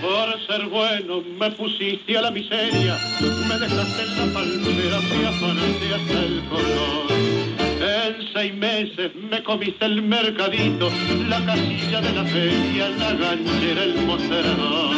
Por 0.00 0.46
ser 0.46 0.68
bueno 0.68 1.22
me 1.22 1.50
pusiste 1.52 2.16
a 2.16 2.22
la 2.22 2.30
miseria, 2.30 2.96
me 3.20 3.58
dejaste 3.58 4.02
en 4.02 4.16
la 4.16 4.32
palmera, 4.32 5.00
me 5.00 5.26
hasta 5.26 6.24
el 6.24 6.48
color 6.48 7.65
en 7.80 8.32
seis 8.32 8.54
meses 8.54 9.14
me 9.14 9.42
comiste 9.42 9.84
el 9.84 10.02
mercadito, 10.02 10.90
la 11.28 11.44
casilla 11.44 12.00
de 12.00 12.12
la 12.12 12.24
feria, 12.24 12.88
la 12.90 13.12
ganchera, 13.12 13.82
el 13.84 13.94
mostrador. 14.06 14.96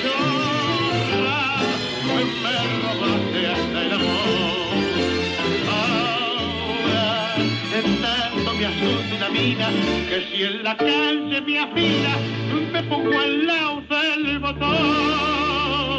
Chorra, 0.00 1.42
me 2.06 2.22
robaste 2.82 3.46
hasta 3.46 3.82
el 3.82 3.92
amor. 3.92 4.70
Ahora, 5.76 7.34
en 7.78 7.86
tanto 8.02 8.54
me 8.54 8.66
asusta 8.66 9.14
una 9.16 9.28
mina, 9.28 9.68
que 10.08 10.18
si 10.30 10.42
en 10.44 10.62
la 10.62 10.76
calle 10.76 11.40
me 11.40 11.58
afina, 11.58 12.16
me 12.72 12.82
pongo 12.84 13.18
al 13.18 13.46
lado 13.46 13.82
del 13.88 14.38
botón. 14.38 15.90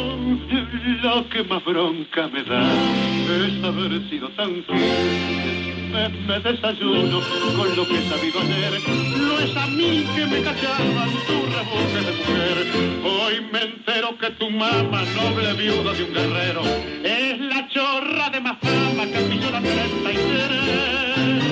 Lo 0.84 1.28
que 1.28 1.44
más 1.44 1.64
bronca 1.64 2.26
me 2.26 2.42
da 2.42 2.60
es 2.60 3.64
haber 3.64 4.08
sido 4.10 4.28
tan 4.30 4.64
fiel. 4.64 5.92
Me, 6.26 6.40
desayuno 6.40 7.20
con 7.56 7.76
lo 7.76 7.86
que 7.86 7.98
he 7.98 8.08
sabido 8.08 8.40
hacer. 8.40 8.80
No 9.16 9.38
es 9.38 9.56
a 9.56 9.66
mí 9.68 10.04
que 10.14 10.26
me 10.26 10.42
cachaban 10.42 11.10
tu 11.26 11.46
reboque 11.54 12.00
de 12.04 12.12
mujer. 12.18 12.66
Hoy 13.04 13.46
me 13.52 13.62
entero 13.62 14.18
que 14.18 14.30
tu 14.30 14.50
mamá, 14.50 15.02
noble 15.14 15.52
viuda 15.54 15.92
de 15.92 16.02
un 16.02 16.12
guerrero, 16.14 16.62
es 17.04 17.38
la 17.38 17.68
chorra 17.68 18.30
de 18.30 18.40
más 18.40 18.58
fama 18.58 19.06
que 19.06 19.20
pilló 19.20 19.50
la 19.52 19.60
33 19.60 21.51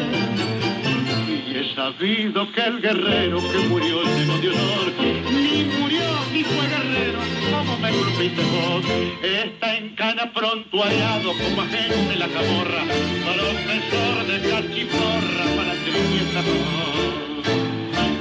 he 1.53 1.75
sabido 1.75 2.51
que 2.53 2.61
el 2.61 2.81
guerrero 2.81 3.39
que 3.39 3.59
murió 3.69 4.03
lleno 4.03 4.39
de 4.39 4.49
honor, 4.51 4.93
ni 5.31 5.65
murió 5.65 6.07
ni 6.33 6.45
fue 6.45 6.67
guerrero, 6.69 7.19
como 7.51 7.79
me 7.79 7.91
culpiste 7.91 8.43
vos, 8.43 8.85
está 9.23 9.77
en 9.77 9.95
cana 9.97 10.33
prontuariado 10.33 11.33
como 11.33 11.63
agente 11.63 12.17
la 12.17 12.29
camorra, 12.29 12.85
profesor 13.25 14.27
de 14.27 14.51
cachiporra 14.51 15.45
para 15.57 15.73
que 15.85 17.30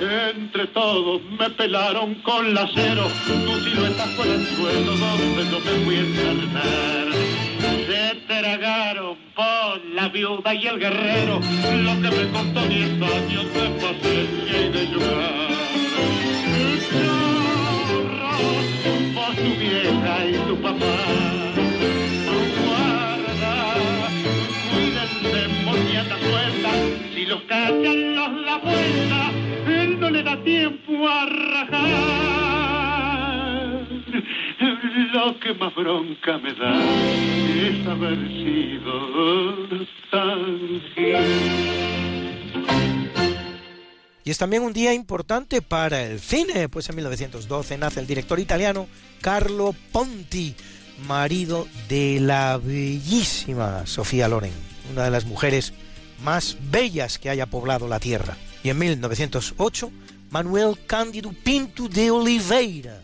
entre 0.02 0.68
todos 0.68 1.22
me 1.38 1.50
pelaron 1.52 2.16
con 2.16 2.54
lacero, 2.54 3.08
tu 3.26 3.60
silueta 3.60 4.06
fue 4.16 4.34
el 4.34 4.46
suelo 4.48 4.96
donde 4.96 5.46
no 5.46 5.60
me 5.60 5.72
fui 5.86 5.96
a 5.96 6.00
encarnar. 6.00 7.08
tragaron 8.28 9.18
por 9.36 9.86
la 9.94 10.08
viuda 10.10 10.54
y 10.54 10.68
el 10.68 10.80
guerrero 10.80 11.40
lo 11.40 12.02
que 12.02 12.16
me 12.16 12.30
costó 12.32 12.62
diez 12.68 12.92
años 12.92 13.54
de 13.54 13.70
paciencia 13.82 14.62
y 14.62 14.70
de 14.70 14.88
llorar. 14.88 15.50
Lloro 16.94 18.36
por 19.16 19.36
tu 19.36 19.60
vieja 19.60 20.26
y 20.26 20.34
tu 20.48 20.62
papá. 20.62 21.30
Los 27.30 27.44
cachan 27.44 28.16
los 28.16 28.44
da 28.44 28.58
vuelta, 28.58 29.32
él 29.70 30.00
no 30.00 30.10
le 30.10 30.24
da 30.24 30.44
tiempo 30.44 31.08
a 31.08 31.26
rajar. 31.26 32.20
Lo 35.14 35.40
que 35.40 35.54
más 35.54 35.74
bronca 35.74 36.38
me 36.38 36.54
da 36.54 36.80
es 36.80 37.88
haber 37.88 38.18
sido 38.28 39.68
tan 40.12 40.82
Y 44.24 44.32
es 44.32 44.38
también 44.38 44.64
un 44.64 44.74
día 44.74 44.94
importante 44.94 45.62
para 45.62 46.04
el 46.04 46.20
cine, 46.20 46.70
pues 46.70 46.90
en 46.90 46.96
1912 46.98 47.78
nace 47.78 48.00
el 48.00 48.08
director 48.08 48.40
italiano 48.40 48.88
Carlo 49.22 49.74
Ponti, 49.92 50.56
marido 51.08 51.68
de 51.88 52.20
la 52.20 52.58
bellísima 52.58 53.88
Sofía 53.88 54.28
Loren, 54.28 54.54
una 54.92 55.06
de 55.06 55.12
las 55.12 55.26
mujeres 55.26 55.74
más 56.24 56.58
bellas 56.70 57.18
que 57.18 57.30
haya 57.30 57.48
poblado 57.48 57.88
la 57.88 58.00
tierra. 58.00 58.38
Y 58.64 58.70
en 58.70 58.78
1908, 58.78 59.92
Manuel 60.32 60.78
Cândido 60.86 61.32
Pinto 61.32 61.88
de 61.88 62.12
Oliveira, 62.12 63.02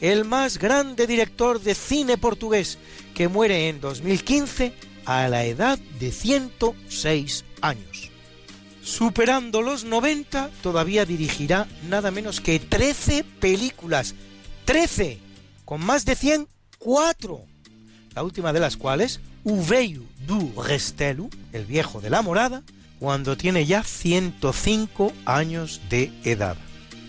el 0.00 0.24
más 0.24 0.58
grande 0.58 1.06
director 1.06 1.60
de 1.60 1.74
cine 1.74 2.18
portugués, 2.18 2.78
que 3.14 3.28
muere 3.28 3.68
en 3.68 3.80
2015 3.80 4.72
a 5.04 5.26
la 5.28 5.44
edad 5.44 5.78
de 5.98 6.12
106 6.12 7.44
años. 7.60 8.10
Superando 8.82 9.60
los 9.60 9.84
90, 9.84 10.50
todavía 10.62 11.04
dirigirá 11.04 11.66
nada 11.88 12.10
menos 12.10 12.40
que 12.40 12.58
13 12.58 13.24
películas. 13.40 14.14
13, 14.64 15.18
con 15.64 15.84
más 15.84 16.04
de 16.04 16.14
100, 16.14 16.48
4. 16.78 17.40
La 18.14 18.22
última 18.22 18.52
de 18.52 18.60
las 18.60 18.76
cuales, 18.76 19.20
Uveio 19.44 20.02
du 20.26 20.52
Restelo, 20.62 21.28
el 21.52 21.64
viejo 21.64 22.00
de 22.00 22.10
la 22.10 22.22
morada, 22.22 22.62
cuando 22.98 23.36
tiene 23.36 23.66
ya 23.66 23.82
105 23.82 25.12
años 25.24 25.80
de 25.88 26.12
edad. 26.24 26.56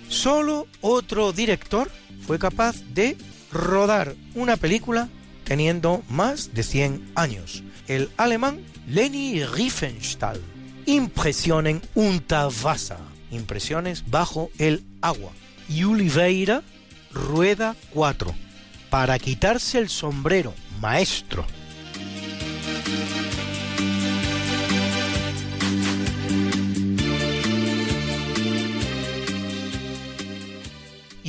Solo 0.08 0.68
otro 0.82 1.32
director 1.32 1.90
fue 2.26 2.40
capaz 2.40 2.78
de 2.94 3.18
rodar 3.52 4.16
una 4.36 4.58
película 4.58 5.10
teniendo 5.44 6.04
más 6.10 6.54
de 6.54 6.64
100 6.64 7.12
años. 7.16 7.64
El 7.88 8.10
alemán 8.18 8.60
Leni 8.88 9.44
Riefenstahl. 9.44 10.42
Impresionen 10.86 11.82
unter 11.96 12.48
Wasser. 12.64 12.98
Impresiones 13.32 14.10
bajo 14.10 14.50
el 14.58 14.84
agua. 15.02 15.32
Y 15.68 15.84
Oliveira 15.84 16.64
Rueda 17.12 17.76
4. 17.94 18.34
Para 18.90 19.20
quitarse 19.20 19.78
el 19.78 19.90
sombrero, 19.90 20.54
maestro. 20.80 21.46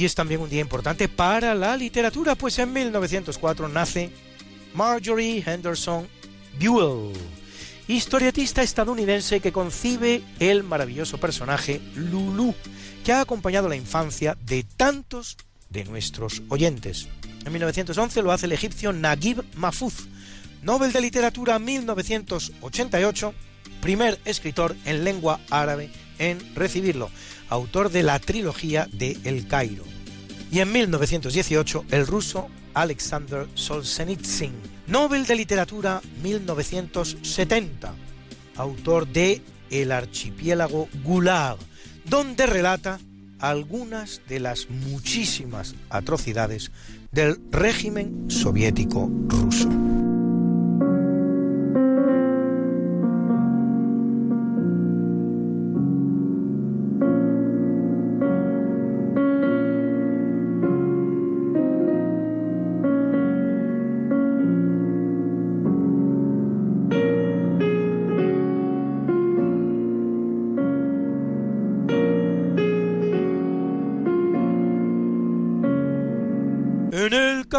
Y 0.01 0.07
es 0.07 0.15
también 0.15 0.41
un 0.41 0.49
día 0.49 0.63
importante 0.63 1.09
para 1.09 1.55
la 1.55 1.77
literatura, 1.77 2.35
pues 2.35 2.59
en 2.59 2.73
1904 2.73 3.69
nace 3.69 4.11
Marjorie 4.73 5.45
Henderson 5.45 6.09
Buell, 6.59 7.13
historietista 7.87 8.63
estadounidense 8.63 9.41
que 9.41 9.53
concibe 9.53 10.23
el 10.39 10.63
maravilloso 10.63 11.19
personaje 11.19 11.83
Lulu, 11.97 12.55
que 13.05 13.13
ha 13.13 13.21
acompañado 13.21 13.69
la 13.69 13.77
infancia 13.77 14.39
de 14.47 14.65
tantos 14.65 15.37
de 15.69 15.85
nuestros 15.85 16.41
oyentes. 16.49 17.07
En 17.45 17.53
1911 17.53 18.23
lo 18.23 18.33
hace 18.33 18.47
el 18.47 18.53
egipcio 18.53 18.95
Naguib 18.95 19.45
Mahfouz, 19.55 20.09
Nobel 20.63 20.95
de 20.95 21.03
Literatura 21.03 21.59
1988, 21.59 23.35
primer 23.83 24.19
escritor 24.25 24.75
en 24.87 25.05
lengua 25.05 25.41
árabe 25.51 25.91
en 26.21 26.39
recibirlo, 26.55 27.11
autor 27.49 27.91
de 27.91 28.05
la 28.05 28.21
trilogía 28.21 28.89
de 28.93 29.19
El 29.25 29.49
Cairo. 29.49 29.83
Y 30.53 30.61
en 30.61 30.71
1918 30.71 31.87
el 31.91 32.07
ruso 32.07 32.49
Alexander 32.75 33.49
Solzhenitsyn, 33.55 34.53
Nobel 34.87 35.27
de 35.27 35.35
Literatura 35.35 36.01
1970, 36.23 37.93
autor 38.57 39.09
de 39.09 39.43
El 39.71 39.91
archipiélago 39.91 40.89
Gulag, 41.03 41.57
donde 42.05 42.47
relata 42.47 43.01
algunas 43.41 44.21
de 44.29 44.41
las 44.41 44.69
muchísimas 44.69 45.75
atrocidades 45.89 46.71
del 47.11 47.41
régimen 47.51 48.31
soviético 48.31 49.11
ruso. 49.29 49.69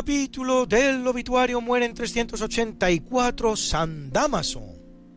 Capítulo 0.01 0.65
del 0.65 1.05
obituario 1.05 1.61
muere 1.61 1.85
en 1.85 1.93
384 1.93 3.55
San 3.55 4.09
Damaso, 4.09 4.63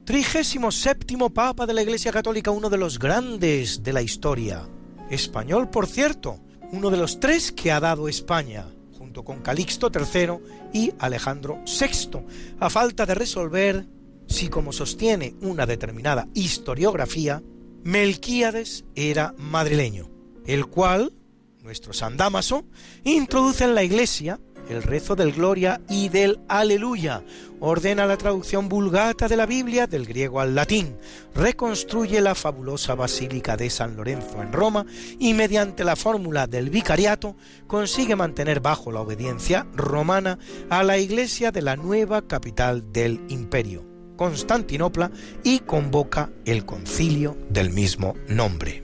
trigésimo 0.05 0.70
séptimo 0.70 1.31
papa 1.31 1.65
de 1.65 1.73
la 1.73 1.81
Iglesia 1.81 2.12
Católica, 2.12 2.51
uno 2.51 2.69
de 2.69 2.77
los 2.77 2.98
grandes 2.98 3.82
de 3.82 3.94
la 3.94 4.02
historia. 4.02 4.69
Español, 5.09 5.70
por 5.70 5.86
cierto, 5.86 6.39
uno 6.70 6.90
de 6.90 6.98
los 6.98 7.19
tres 7.19 7.51
que 7.51 7.73
ha 7.73 7.81
dado 7.81 8.11
España, 8.11 8.66
junto 8.98 9.24
con 9.24 9.40
Calixto 9.40 9.90
III 9.90 10.74
y 10.74 10.93
Alejandro 10.98 11.62
VI, 11.65 12.19
a 12.61 12.69
falta 12.69 13.06
de 13.06 13.15
resolver 13.15 13.86
si, 14.28 14.48
como 14.48 14.70
sostiene 14.70 15.35
una 15.40 15.65
determinada 15.65 16.28
historiografía, 16.35 17.43
Melquíades 17.85 18.85
era 18.94 19.35
madrileño, 19.39 20.11
el 20.44 20.66
cual, 20.66 21.15
nuestro 21.62 21.94
San 21.94 22.19
Damaso, 22.19 22.66
introduce 23.05 23.65
en 23.65 23.74
la 23.74 23.82
Iglesia 23.82 24.39
el 24.69 24.82
rezo 24.82 25.16
del 25.16 25.32
Gloria 25.32 25.81
y 25.89 26.09
del 26.09 26.41
Aleluya, 26.49 27.23
ordena 27.61 28.07
la 28.07 28.16
traducción 28.16 28.69
vulgata 28.69 29.28
de 29.28 29.36
la 29.36 29.47
Biblia 29.47 29.86
del 29.86 30.07
griego 30.07 30.41
al 30.41 30.55
latín, 30.55 30.97
reconstruye 31.35 32.20
la 32.20 32.35
fabulosa 32.35 32.95
Basílica 32.95 33.57
de 33.57 33.70
San 33.70 33.97
Lorenzo 33.97 34.43
en 34.43 34.53
Roma 34.53 34.86
y 35.19 35.35
mediante 35.35 35.85
la 35.85 35.97
fórmula 35.97 36.47
del 36.47 36.70
vicariato 36.70 37.36
consigue 37.66 38.16
mantener 38.16 38.61
bajo 38.61 38.93
la 38.93 39.01
obediencia 39.01 39.66
romana 39.74 40.39
a 40.70 40.82
la 40.82 40.99
Iglesia 40.99 41.51
de 41.51 41.62
la 41.62 41.77
nueva 41.77 42.27
capital 42.27 42.93
del 42.93 43.20
imperio, 43.28 43.85
Constantinopla, 44.16 45.11
y 45.43 45.61
convoca 45.61 46.31
el 46.45 46.65
concilio 46.65 47.36
del 47.51 47.70
mismo 47.70 48.15
nombre. 48.28 48.84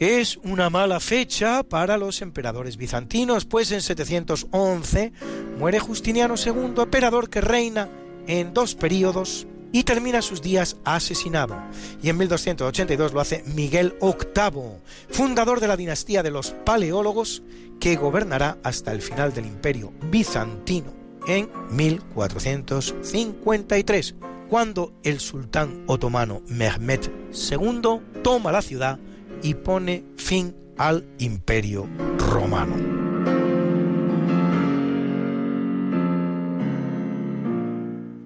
Es 0.00 0.38
una 0.44 0.70
mala 0.70 0.98
fecha 0.98 1.62
para 1.62 1.98
los 1.98 2.22
emperadores 2.22 2.78
bizantinos, 2.78 3.44
pues 3.44 3.70
en 3.70 3.82
711 3.82 5.12
muere 5.58 5.78
Justiniano 5.78 6.36
II, 6.42 6.72
emperador 6.78 7.28
que 7.28 7.42
reina 7.42 7.90
en 8.26 8.54
dos 8.54 8.74
períodos 8.74 9.46
y 9.72 9.84
termina 9.84 10.22
sus 10.22 10.40
días 10.40 10.78
asesinado. 10.86 11.62
Y 12.02 12.08
en 12.08 12.16
1282 12.16 13.12
lo 13.12 13.20
hace 13.20 13.44
Miguel 13.54 13.94
VIII, 14.00 14.78
fundador 15.10 15.60
de 15.60 15.68
la 15.68 15.76
dinastía 15.76 16.22
de 16.22 16.30
los 16.30 16.52
Paleólogos, 16.52 17.42
que 17.78 17.96
gobernará 17.96 18.56
hasta 18.62 18.92
el 18.92 19.02
final 19.02 19.34
del 19.34 19.44
imperio 19.44 19.92
bizantino 20.10 20.94
en 21.26 21.50
1453, 21.72 24.14
cuando 24.48 24.94
el 25.02 25.20
sultán 25.20 25.84
otomano 25.88 26.40
Mehmed 26.48 27.00
II 27.30 28.00
toma 28.22 28.50
la 28.50 28.62
ciudad 28.62 28.98
y 29.42 29.54
pone 29.54 30.04
fin 30.16 30.54
al 30.76 31.04
imperio 31.18 31.88
romano. 32.18 33.00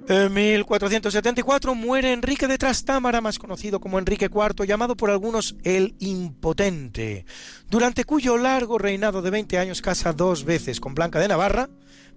En 0.07 0.35
1474 0.35 1.74
muere 1.74 2.12
Enrique 2.12 2.47
de 2.47 2.59
Trastámara, 2.59 3.23
más 3.23 3.39
conocido 3.39 3.81
como 3.81 3.99
Enrique 3.99 4.27
IV, 4.27 4.66
llamado 4.66 4.99
por 4.99 5.11
algunos 5.11 5.57
el 5.65 5.97
Impotente, 5.99 7.24
durante 7.70 8.05
cuyo 8.05 8.36
largo 8.36 8.77
reinado 8.77 9.23
de 9.23 9.31
20 9.31 9.59
años 9.59 9.81
casa 9.81 10.12
dos 10.12 10.45
veces 10.45 10.78
con 10.78 10.95
Blanca 10.95 11.19
de 11.20 11.28
Navarra, 11.28 11.70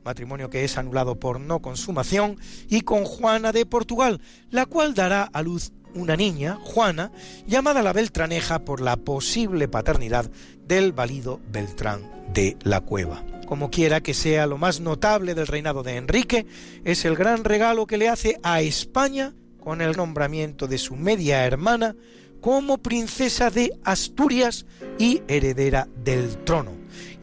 matrimonio 0.03 0.49
que 0.49 0.65
es 0.65 0.78
anulado 0.78 1.18
por 1.18 1.40
no 1.40 1.61
consumación, 1.61 2.38
y 2.68 2.82
con 2.82 3.06
Juana 3.06 3.53
de 3.53 3.65
Portugal, 3.65 4.19
la 4.49 4.65
cual 4.65 4.94
dará 4.94 5.24
a 5.24 5.41
luz 5.41 5.72
una 5.98 6.15
niña, 6.15 6.57
Juana, 6.64 7.11
llamada 7.45 7.82
la 7.82 7.94
Beltraneja 7.94 8.60
por 8.60 8.82
la 8.82 8.95
posible 8.95 9.68
paternidad 9.68 10.30
del 10.68 10.94
valido 10.94 11.40
Beltrán 11.52 12.02
de 12.34 12.57
la 12.64 12.82
Cueva 12.82 13.24
como 13.48 13.72
quiera 13.72 14.02
que 14.02 14.14
sea 14.14 14.45
lo 14.45 14.60
más 14.60 14.82
notable 14.82 15.34
del 15.34 15.48
reinado 15.48 15.82
de 15.82 15.95
Enrique, 15.95 16.45
es 16.84 17.06
el 17.06 17.15
gran 17.15 17.45
regalo 17.45 17.88
que 17.88 17.98
le 17.98 18.10
hace 18.10 18.40
a 18.44 18.61
España 18.61 19.34
con 19.57 19.82
el 19.82 19.98
nombramiento 19.98 20.68
de 20.68 20.78
su 20.78 20.95
media 20.95 21.45
hermana 21.45 21.95
como 22.41 22.78
princesa 22.78 23.49
de 23.49 23.72
Asturias 23.84 24.65
y 24.99 25.22
heredera 25.28 25.88
del 26.03 26.38
trono. 26.44 26.74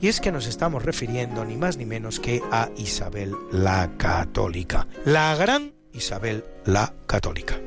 Y 0.00 0.08
es 0.08 0.20
que 0.20 0.32
nos 0.32 0.46
estamos 0.46 0.82
refiriendo 0.82 1.44
ni 1.44 1.56
más 1.56 1.76
ni 1.76 1.86
menos 1.86 2.18
que 2.20 2.42
a 2.50 2.70
Isabel 2.76 3.34
la 3.52 3.92
Católica, 3.96 4.88
la 5.04 5.34
gran 5.36 5.72
Isabel 5.92 6.44
la 6.64 6.92
Católica. 7.06 7.60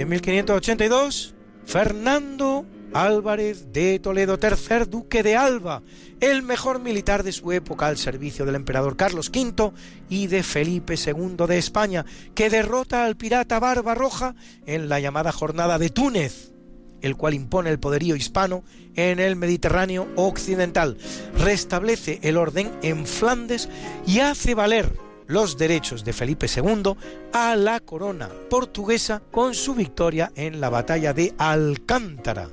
En 0.00 0.08
1582 0.08 1.34
Fernando 1.66 2.64
Álvarez 2.94 3.70
de 3.70 3.98
Toledo, 3.98 4.38
tercer 4.38 4.88
duque 4.88 5.22
de 5.22 5.36
Alba, 5.36 5.82
el 6.20 6.42
mejor 6.42 6.80
militar 6.80 7.22
de 7.22 7.32
su 7.32 7.52
época 7.52 7.86
al 7.86 7.98
servicio 7.98 8.46
del 8.46 8.54
emperador 8.54 8.96
Carlos 8.96 9.28
V 9.28 9.72
y 10.08 10.26
de 10.28 10.42
Felipe 10.42 10.94
II 10.94 11.46
de 11.46 11.58
España, 11.58 12.06
que 12.34 12.48
derrota 12.48 13.04
al 13.04 13.18
pirata 13.18 13.60
Barba 13.60 13.94
Roja 13.94 14.34
en 14.64 14.88
la 14.88 15.00
llamada 15.00 15.32
Jornada 15.32 15.78
de 15.78 15.90
Túnez, 15.90 16.54
el 17.02 17.18
cual 17.18 17.34
impone 17.34 17.68
el 17.68 17.78
poderío 17.78 18.16
hispano 18.16 18.64
en 18.94 19.18
el 19.20 19.36
Mediterráneo 19.36 20.08
occidental, 20.16 20.96
restablece 21.36 22.20
el 22.22 22.38
orden 22.38 22.72
en 22.80 23.04
Flandes 23.04 23.68
y 24.06 24.20
hace 24.20 24.54
valer 24.54 25.09
los 25.30 25.56
derechos 25.56 26.04
de 26.04 26.12
Felipe 26.12 26.46
II 26.54 26.94
a 27.32 27.54
la 27.54 27.80
corona 27.80 28.28
portuguesa 28.50 29.22
con 29.30 29.54
su 29.54 29.74
victoria 29.74 30.32
en 30.34 30.60
la 30.60 30.68
batalla 30.70 31.14
de 31.14 31.32
Alcántara 31.38 32.48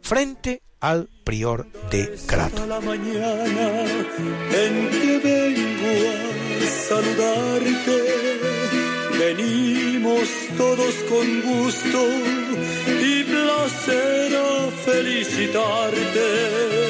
frente 0.00 0.62
al 0.80 1.08
prior 1.24 1.66
de 1.90 2.16
Crato. 2.26 2.64
venimos 9.18 10.28
todos 10.56 10.94
con 11.10 11.42
gusto 11.42 12.06
y 12.86 13.24
placer 13.24 14.36
a 14.36 14.70
felicitarte 14.84 16.89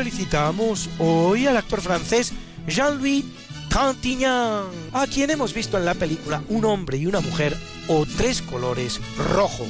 felicitamos 0.00 0.88
hoy 0.98 1.46
al 1.46 1.58
actor 1.58 1.82
francés 1.82 2.32
Jean-Louis 2.66 3.22
Trintignant, 3.68 4.70
a 4.94 5.06
quien 5.06 5.28
hemos 5.28 5.52
visto 5.52 5.76
en 5.76 5.84
la 5.84 5.92
película 5.92 6.42
Un 6.48 6.64
hombre 6.64 6.96
y 6.96 7.04
una 7.04 7.20
mujer 7.20 7.54
o 7.86 8.06
Tres 8.06 8.40
colores 8.40 8.98
rojo, 9.18 9.66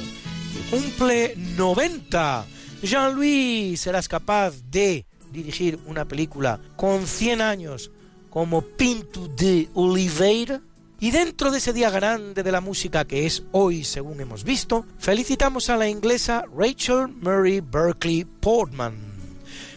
que 0.53 0.77
cumple 0.77 1.35
90. 1.35 2.45
Jean-Louis, 2.81 3.77
serás 3.77 4.07
capaz 4.07 4.53
de 4.71 5.05
dirigir 5.33 5.77
una 5.85 6.05
película 6.05 6.61
con 6.77 7.07
100 7.07 7.41
años 7.41 7.91
como 8.29 8.61
Pinto 8.61 9.27
de 9.27 9.67
Oliveira? 9.73 10.61
Y 11.01 11.11
dentro 11.11 11.51
de 11.51 11.57
ese 11.57 11.73
día 11.73 11.89
grande 11.89 12.41
de 12.41 12.51
la 12.53 12.61
música 12.61 13.03
que 13.03 13.25
es 13.25 13.43
hoy, 13.51 13.83
según 13.83 14.21
hemos 14.21 14.45
visto, 14.45 14.85
felicitamos 14.97 15.69
a 15.69 15.75
la 15.75 15.89
inglesa 15.89 16.45
Rachel 16.55 17.09
Murray 17.09 17.59
Berkeley 17.59 18.23
Portman, 18.23 19.10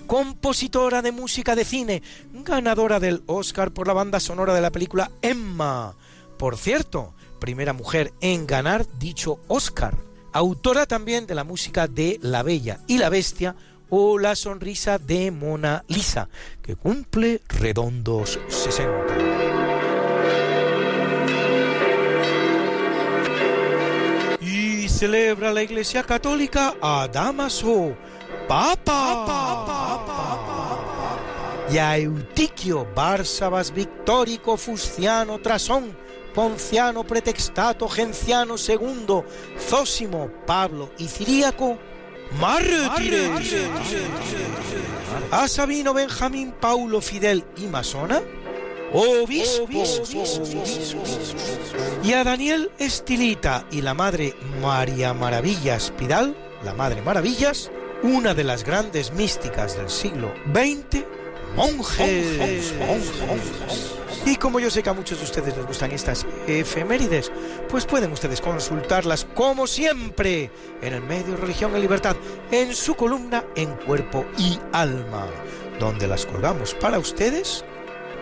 compositora 0.07 1.03
de 1.03 1.13
música 1.13 1.55
de 1.55 1.65
cine, 1.65 2.03
ganadora 2.33 3.01
del 3.01 3.23
Oscar 3.27 3.73
por 3.73 3.87
la 3.87 3.93
banda 3.93 4.21
sonora 4.21 4.55
de 4.55 4.61
la 4.61 4.71
película 4.71 5.11
Emma. 5.23 5.95
Por 6.39 6.57
cierto, 6.57 7.15
primera 7.41 7.73
mujer 7.73 8.13
en 8.21 8.47
ganar 8.47 8.87
dicho 8.99 9.41
Oscar. 9.49 9.97
Autora 10.33 10.87
también 10.87 11.27
de 11.27 11.35
la 11.35 11.45
música 11.45 11.87
de 11.87 12.19
La 12.23 12.43
Bella 12.43 12.81
y 12.87 12.99
la 12.99 13.09
Bestia 13.09 13.55
o 13.89 14.19
La 14.19 14.35
Sonrisa 14.35 14.99
de 14.99 15.31
Mona 15.31 15.85
Lisa, 15.89 16.29
que 16.63 16.75
cumple 16.75 17.43
redondos 17.49 18.41
60. 18.49 19.35
celebra 24.95 25.53
la 25.53 25.63
Iglesia 25.63 26.05
Católica 26.05 26.77
a 26.81 27.09
Damaso, 27.13 27.97
Papa, 28.49 30.05
y 31.71 31.79
a 31.79 31.97
Eutiquio, 31.99 32.87
Bársabas, 32.95 33.73
Victórico, 33.73 34.57
Fusciano, 34.57 35.41
Trasón, 35.41 35.97
Ponciano, 36.35 37.05
Pretextato, 37.05 37.89
Genciano 37.89 38.57
II, 38.57 39.23
Zósimo, 39.59 40.31
Pablo 40.47 40.91
y 40.99 41.09
Ciríaco, 41.09 41.79
mártires. 42.41 43.55
A 45.31 45.49
Sabino, 45.49 45.95
Benjamín, 45.95 46.53
Paulo, 46.61 47.01
Fidel 47.01 47.45
y 47.57 47.67
Masona, 47.67 48.21
obispos, 48.93 50.03
y 52.03 52.13
a 52.13 52.25
Daniel 52.25 52.71
Estilita 52.79 53.67
y 53.71 53.81
la 53.81 53.95
madre 53.95 54.35
María 54.61 55.15
Maravillas 55.15 55.91
Pidal, 55.93 56.37
la 56.65 56.75
madre 56.75 57.03
Maravillas, 57.03 57.71
una 58.05 58.35
de 58.35 58.45
las 58.45 58.65
grandes 58.65 59.13
místicas 59.15 59.79
del 59.79 59.89
siglo 59.89 60.31
XX, 60.53 61.05
monjes. 61.57 62.75
Y 64.27 64.37
como 64.37 64.61
yo 64.61 64.71
sé 64.71 64.83
que 64.83 64.91
a 64.91 64.93
muchos 64.93 65.19
de 65.19 65.25
ustedes 65.25 65.57
les 65.57 65.67
gustan 65.67 65.91
estas 65.91 66.27
efemérides, 66.47 67.33
pues 67.69 67.87
pueden 67.87 68.13
ustedes 68.13 68.43
consultarlas 68.43 69.27
como 69.35 69.67
siempre 69.67 70.51
en 70.83 70.93
el 70.93 71.03
medio 71.03 71.37
Religión 71.37 71.75
y 71.77 71.81
Libertad, 71.81 72.15
en 72.51 72.75
su 72.75 72.95
columna 72.95 73.43
En 73.57 73.75
Cuerpo 73.75 74.27
y 74.37 74.59
Alma, 74.73 75.27
donde 75.81 76.07
las 76.07 76.27
colgamos 76.27 76.75
para 76.75 76.99
ustedes 76.99 77.65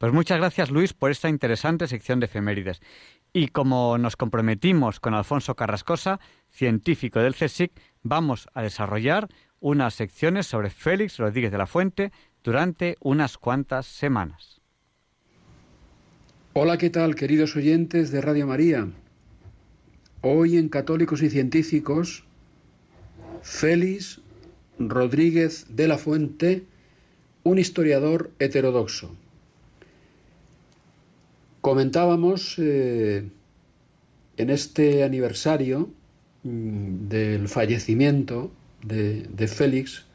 Pues 0.00 0.14
muchas 0.14 0.38
gracias 0.38 0.70
Luis 0.70 0.94
por 0.94 1.10
esta 1.10 1.28
interesante 1.28 1.86
sección 1.86 2.20
de 2.20 2.24
efemérides. 2.24 2.80
Y 3.34 3.48
como 3.48 3.98
nos 3.98 4.16
comprometimos 4.16 4.98
con 4.98 5.12
Alfonso 5.12 5.56
Carrascosa, 5.56 6.20
científico 6.48 7.20
del 7.20 7.34
CSIC, 7.34 7.70
vamos 8.02 8.48
a 8.54 8.62
desarrollar 8.62 9.28
unas 9.60 9.92
secciones 9.92 10.46
sobre 10.46 10.70
Félix 10.70 11.18
Rodríguez 11.18 11.52
de 11.52 11.58
la 11.58 11.66
Fuente 11.66 12.12
durante 12.42 12.96
unas 13.00 13.36
cuantas 13.36 13.84
semanas. 13.84 14.62
Hola, 16.54 16.78
¿qué 16.78 16.88
tal, 16.88 17.14
queridos 17.14 17.54
oyentes 17.54 18.10
de 18.10 18.22
Radio 18.22 18.46
María? 18.46 18.88
Hoy 20.22 20.56
en 20.56 20.70
Católicos 20.70 21.20
y 21.20 21.28
Científicos, 21.28 22.24
Félix 23.42 24.22
Rodríguez 24.78 25.66
de 25.68 25.88
la 25.88 25.98
Fuente, 25.98 26.64
un 27.42 27.58
historiador 27.58 28.30
heterodoxo. 28.38 29.14
Comentábamos 31.60 32.56
eh, 32.58 33.28
en 34.38 34.50
este 34.50 35.04
aniversario 35.04 35.90
mm, 36.42 37.08
del 37.08 37.48
fallecimiento 37.48 38.50
de, 38.82 39.46
Félix, 39.46 40.06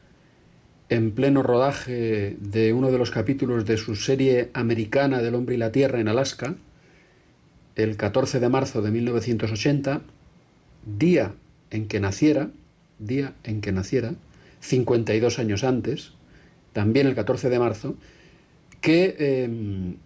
en 0.88 1.12
pleno 1.12 1.44
rodaje 1.44 2.36
de 2.40 2.72
uno 2.72 2.90
de 2.90 2.98
los 2.98 3.12
capítulos 3.12 3.64
de 3.64 3.76
su 3.76 3.94
serie 3.94 4.50
americana 4.54 5.22
del 5.22 5.36
hombre 5.36 5.54
y 5.54 5.58
la 5.58 5.70
tierra 5.70 6.00
en 6.00 6.08
Alaska, 6.08 6.56
el 7.76 7.96
14 7.96 8.40
de 8.40 8.48
marzo 8.48 8.82
de 8.82 8.90
1980, 8.90 10.02
día 10.84 11.32
en 11.70 11.86
que 11.86 12.00
naciera, 12.00 12.50
día 12.98 13.34
en 13.44 13.60
que 13.60 13.70
naciera, 13.70 14.14
52 14.60 15.38
años 15.38 15.62
antes, 15.62 16.12
también 16.72 17.06
el 17.06 17.14
14 17.14 17.50
de 17.50 17.58
marzo, 17.60 17.94
que, 18.80 19.16
eh, 19.18 19.96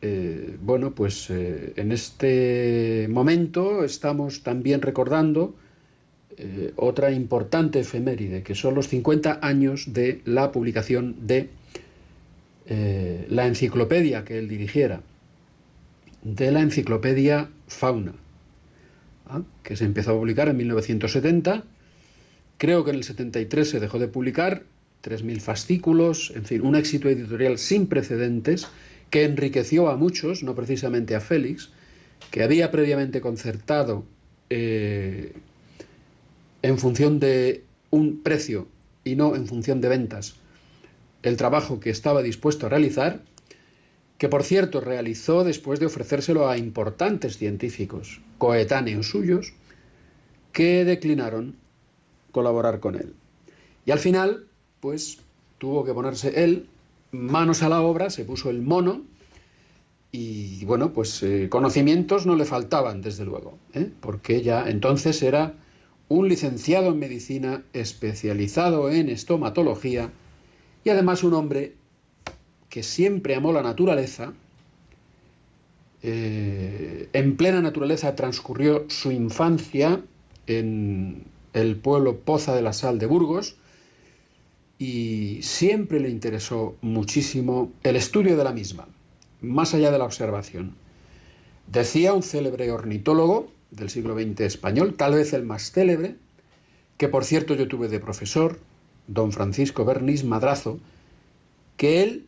eh, 0.00 0.56
bueno, 0.60 0.94
pues 0.94 1.30
eh, 1.30 1.72
en 1.76 1.92
este 1.92 3.06
momento 3.08 3.84
estamos 3.84 4.42
también 4.42 4.82
recordando 4.82 5.54
eh, 6.36 6.72
otra 6.76 7.10
importante 7.10 7.80
efeméride, 7.80 8.42
que 8.42 8.54
son 8.54 8.74
los 8.74 8.88
50 8.88 9.38
años 9.40 9.92
de 9.92 10.20
la 10.24 10.52
publicación 10.52 11.26
de 11.26 11.48
la 12.66 13.46
enciclopedia 13.46 14.24
que 14.24 14.38
él 14.38 14.48
dirigiera, 14.48 15.02
de 16.22 16.50
la 16.50 16.62
enciclopedia 16.62 17.50
Fauna, 17.66 18.14
¿ah? 19.28 19.42
que 19.62 19.76
se 19.76 19.84
empezó 19.84 20.12
a 20.12 20.18
publicar 20.18 20.48
en 20.48 20.56
1970. 20.56 21.62
Creo 22.56 22.84
que 22.84 22.90
en 22.90 22.96
el 22.96 23.04
73 23.04 23.68
se 23.68 23.80
dejó 23.80 23.98
de 23.98 24.08
publicar, 24.08 24.62
3.000 25.02 25.40
fascículos, 25.40 26.32
en 26.34 26.46
fin, 26.46 26.62
un 26.62 26.74
éxito 26.74 27.10
editorial 27.10 27.58
sin 27.58 27.86
precedentes 27.86 28.66
que 29.14 29.22
enriqueció 29.22 29.90
a 29.90 29.96
muchos, 29.96 30.42
no 30.42 30.56
precisamente 30.56 31.14
a 31.14 31.20
Félix, 31.20 31.70
que 32.32 32.42
había 32.42 32.72
previamente 32.72 33.20
concertado 33.20 34.04
eh, 34.50 35.34
en 36.62 36.78
función 36.78 37.20
de 37.20 37.62
un 37.90 38.24
precio 38.24 38.66
y 39.04 39.14
no 39.14 39.36
en 39.36 39.46
función 39.46 39.80
de 39.80 39.88
ventas 39.88 40.34
el 41.22 41.36
trabajo 41.36 41.78
que 41.78 41.90
estaba 41.90 42.24
dispuesto 42.24 42.66
a 42.66 42.70
realizar, 42.70 43.22
que 44.18 44.28
por 44.28 44.42
cierto 44.42 44.80
realizó 44.80 45.44
después 45.44 45.78
de 45.78 45.86
ofrecérselo 45.86 46.48
a 46.48 46.58
importantes 46.58 47.38
científicos 47.38 48.20
coetáneos 48.38 49.10
suyos 49.10 49.52
que 50.50 50.84
declinaron 50.84 51.54
colaborar 52.32 52.80
con 52.80 52.96
él. 52.96 53.14
Y 53.86 53.92
al 53.92 54.00
final, 54.00 54.48
pues 54.80 55.18
tuvo 55.58 55.84
que 55.84 55.94
ponerse 55.94 56.42
él 56.42 56.66
manos 57.14 57.62
a 57.62 57.68
la 57.68 57.80
obra, 57.80 58.10
se 58.10 58.24
puso 58.24 58.50
el 58.50 58.60
mono 58.62 59.02
y 60.12 60.64
bueno, 60.64 60.92
pues 60.92 61.22
eh, 61.24 61.48
conocimientos 61.50 62.24
no 62.24 62.36
le 62.36 62.44
faltaban, 62.44 63.02
desde 63.02 63.24
luego, 63.24 63.58
¿eh? 63.72 63.90
porque 64.00 64.42
ya 64.42 64.68
entonces 64.68 65.20
era 65.22 65.54
un 66.08 66.28
licenciado 66.28 66.92
en 66.92 66.98
medicina 66.98 67.64
especializado 67.72 68.90
en 68.90 69.08
estomatología 69.08 70.12
y 70.84 70.90
además 70.90 71.24
un 71.24 71.34
hombre 71.34 71.74
que 72.68 72.82
siempre 72.82 73.34
amó 73.34 73.52
la 73.52 73.62
naturaleza. 73.62 74.32
Eh, 76.02 77.08
en 77.12 77.36
plena 77.36 77.60
naturaleza 77.60 78.14
transcurrió 78.14 78.84
su 78.88 79.10
infancia 79.10 80.02
en 80.46 81.24
el 81.54 81.76
pueblo 81.76 82.18
Poza 82.18 82.54
de 82.54 82.62
la 82.62 82.72
Sal 82.72 82.98
de 82.98 83.06
Burgos 83.06 83.56
y 84.78 85.40
siempre 85.42 86.00
le 86.00 86.10
interesó 86.10 86.76
muchísimo 86.80 87.72
el 87.82 87.96
estudio 87.96 88.36
de 88.36 88.44
la 88.44 88.52
misma, 88.52 88.88
más 89.40 89.74
allá 89.74 89.90
de 89.90 89.98
la 89.98 90.04
observación. 90.04 90.74
Decía 91.66 92.12
un 92.12 92.22
célebre 92.22 92.70
ornitólogo 92.70 93.48
del 93.70 93.90
siglo 93.90 94.14
XX 94.14 94.40
español, 94.40 94.94
tal 94.94 95.14
vez 95.14 95.32
el 95.32 95.44
más 95.44 95.70
célebre, 95.70 96.16
que 96.98 97.08
por 97.08 97.24
cierto 97.24 97.54
yo 97.54 97.68
tuve 97.68 97.88
de 97.88 98.00
profesor, 98.00 98.58
don 99.06 99.32
Francisco 99.32 99.84
Bernis 99.84 100.24
Madrazo, 100.24 100.78
que 101.76 102.02
él 102.02 102.26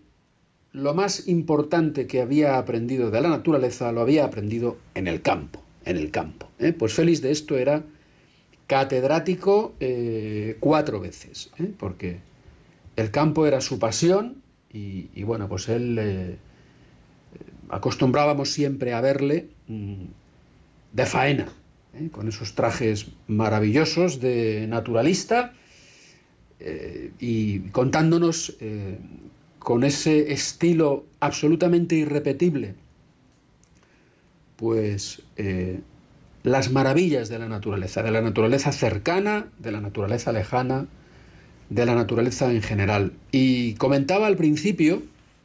lo 0.72 0.94
más 0.94 1.26
importante 1.26 2.06
que 2.06 2.20
había 2.20 2.58
aprendido 2.58 3.10
de 3.10 3.20
la 3.20 3.30
naturaleza 3.30 3.92
lo 3.92 4.02
había 4.02 4.24
aprendido 4.24 4.76
en 4.94 5.08
el 5.08 5.22
campo, 5.22 5.62
en 5.84 5.96
el 5.96 6.10
campo. 6.10 6.48
¿eh? 6.58 6.72
Pues 6.72 6.92
Félix 6.92 7.22
de 7.22 7.30
esto 7.30 7.56
era 7.56 7.82
catedrático 8.66 9.74
eh, 9.80 10.56
cuatro 10.60 11.00
veces, 11.00 11.50
¿eh? 11.58 11.72
porque 11.78 12.18
el 12.96 13.10
campo 13.10 13.46
era 13.46 13.60
su 13.60 13.78
pasión 13.78 14.42
y, 14.72 15.22
bueno, 15.22 15.48
pues 15.48 15.70
él 15.70 15.96
eh, 15.98 16.36
acostumbrábamos 17.70 18.50
siempre 18.50 18.92
a 18.92 19.00
verle 19.00 19.48
mm, 19.68 20.04
de 20.92 21.06
faena, 21.06 21.48
¿eh? 21.94 22.10
con 22.12 22.28
esos 22.28 22.54
trajes 22.54 23.06
maravillosos 23.26 24.20
de 24.20 24.66
naturalista 24.68 25.54
eh, 26.60 27.10
y 27.18 27.60
contándonos 27.70 28.58
con 29.58 29.82
ese 29.84 30.32
estilo 30.32 31.06
absolutamente 31.20 31.96
irrepetible, 31.96 32.74
pues 34.56 35.22
las 36.42 36.70
maravillas 36.70 37.28
de 37.30 37.38
la 37.38 37.48
naturaleza, 37.48 38.02
de 38.02 38.10
la 38.10 38.20
naturaleza 38.20 38.72
cercana, 38.72 39.48
de 39.58 39.72
la 39.72 39.80
naturaleza 39.80 40.32
lejana, 40.32 40.86
de 41.70 41.86
la 41.86 41.94
naturaleza 41.94 42.52
en 42.52 42.62
general. 42.62 43.12
Y 43.32 43.74
comentaba 43.74 44.26
al 44.26 44.36
principio 44.36 45.02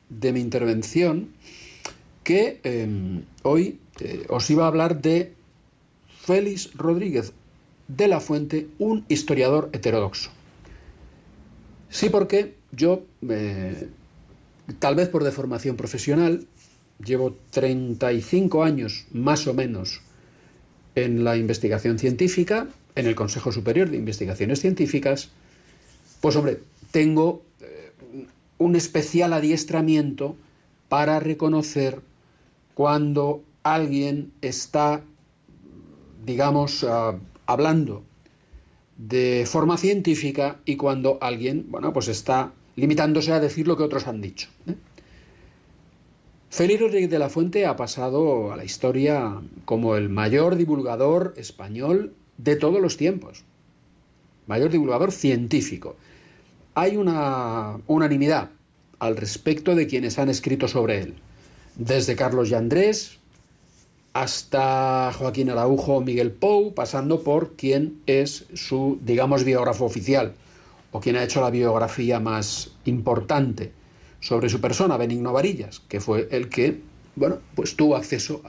de 0.09 0.33
mi 0.33 0.39
intervención 0.39 1.29
que 2.23 3.23
hoy 3.43 3.79
os 4.29 4.49
iba 4.49 4.65
a 4.65 4.67
hablar 4.67 5.01
de 5.01 5.33
Félix 6.21 6.71
Rodríguez 6.75 7.33
de 7.87 8.07
la 8.07 8.19
Fuente, 8.19 8.67
un 8.79 9.05
historiador 9.09 9.69
heterodoxo. 9.73 10.29
Sí, 11.89 12.09
porque 12.09 12.55
yo, 12.71 13.03
eh, 13.27 13.89
tal 14.79 14.95
vez 14.95 15.09
por 15.09 15.23
deformación 15.23 15.75
profesional, 15.75 16.47
llevo 17.03 17.35
35 17.49 18.63
años 18.63 19.05
más 19.11 19.45
o 19.47 19.53
menos 19.53 20.01
en 20.95 21.23
la 21.23 21.35
investigación 21.35 21.99
científica, 21.99 22.67
en 22.95 23.07
el 23.07 23.15
Consejo 23.15 23.51
Superior 23.51 23.89
de 23.89 23.97
Investigaciones 23.97 24.61
Científicas, 24.61 25.31
pues 26.21 26.35
hombre, 26.37 26.59
tengo 26.91 27.43
eh, 27.59 27.91
un 28.57 28.75
especial 28.75 29.33
adiestramiento 29.33 30.35
para 30.87 31.19
reconocer 31.19 32.01
cuando 32.73 33.43
alguien 33.63 34.31
está 34.41 35.03
digamos, 36.25 36.83
uh, 36.83 37.17
hablando 37.45 38.03
de 38.97 39.45
forma 39.47 39.77
científica 39.77 40.59
y 40.65 40.75
cuando 40.75 41.17
alguien, 41.21 41.65
bueno, 41.69 41.91
pues 41.93 42.07
está 42.07 42.53
limitándose 42.75 43.31
a 43.31 43.39
decir 43.39 43.67
lo 43.67 43.77
que 43.77 43.83
otros 43.83 44.07
han 44.07 44.21
dicho. 44.21 44.49
¿eh? 44.67 44.75
Félix 46.49 46.81
Rodríguez 46.81 47.09
de 47.09 47.19
la 47.19 47.29
Fuente 47.29 47.65
ha 47.65 47.75
pasado 47.75 48.51
a 48.51 48.57
la 48.57 48.63
historia 48.63 49.41
como 49.65 49.95
el 49.95 50.09
mayor 50.09 50.55
divulgador 50.55 51.33
español 51.37 52.13
de 52.37 52.55
todos 52.55 52.81
los 52.81 52.97
tiempos, 52.97 53.43
mayor 54.47 54.69
divulgador 54.69 55.11
científico. 55.11 55.95
Hay 56.73 56.95
una 56.95 57.79
unanimidad 57.87 58.49
al 58.99 59.17
respecto 59.17 59.75
de 59.75 59.87
quienes 59.87 60.17
han 60.19 60.29
escrito 60.29 60.69
sobre 60.69 61.01
él, 61.01 61.15
desde 61.75 62.15
Carlos 62.15 62.49
Yandrés, 62.49 63.19
hasta 64.13 65.11
Joaquín 65.11 65.49
Araujo 65.49 65.99
Miguel 65.99 66.31
Pou, 66.31 66.73
pasando 66.73 67.23
por 67.23 67.57
quien 67.57 68.01
es 68.05 68.45
su, 68.53 68.99
digamos, 69.03 69.43
biógrafo 69.43 69.83
oficial, 69.83 70.33
o 70.91 71.01
quien 71.01 71.17
ha 71.17 71.23
hecho 71.23 71.41
la 71.41 71.49
biografía 71.49 72.21
más 72.21 72.71
importante 72.85 73.73
sobre 74.21 74.47
su 74.47 74.61
persona, 74.61 74.95
Benigno 74.95 75.33
Varillas, 75.33 75.81
que 75.89 75.99
fue 75.99 76.29
el 76.31 76.47
que, 76.47 76.79
bueno, 77.17 77.39
pues 77.53 77.75
tuvo 77.75 77.97
acceso 77.97 78.41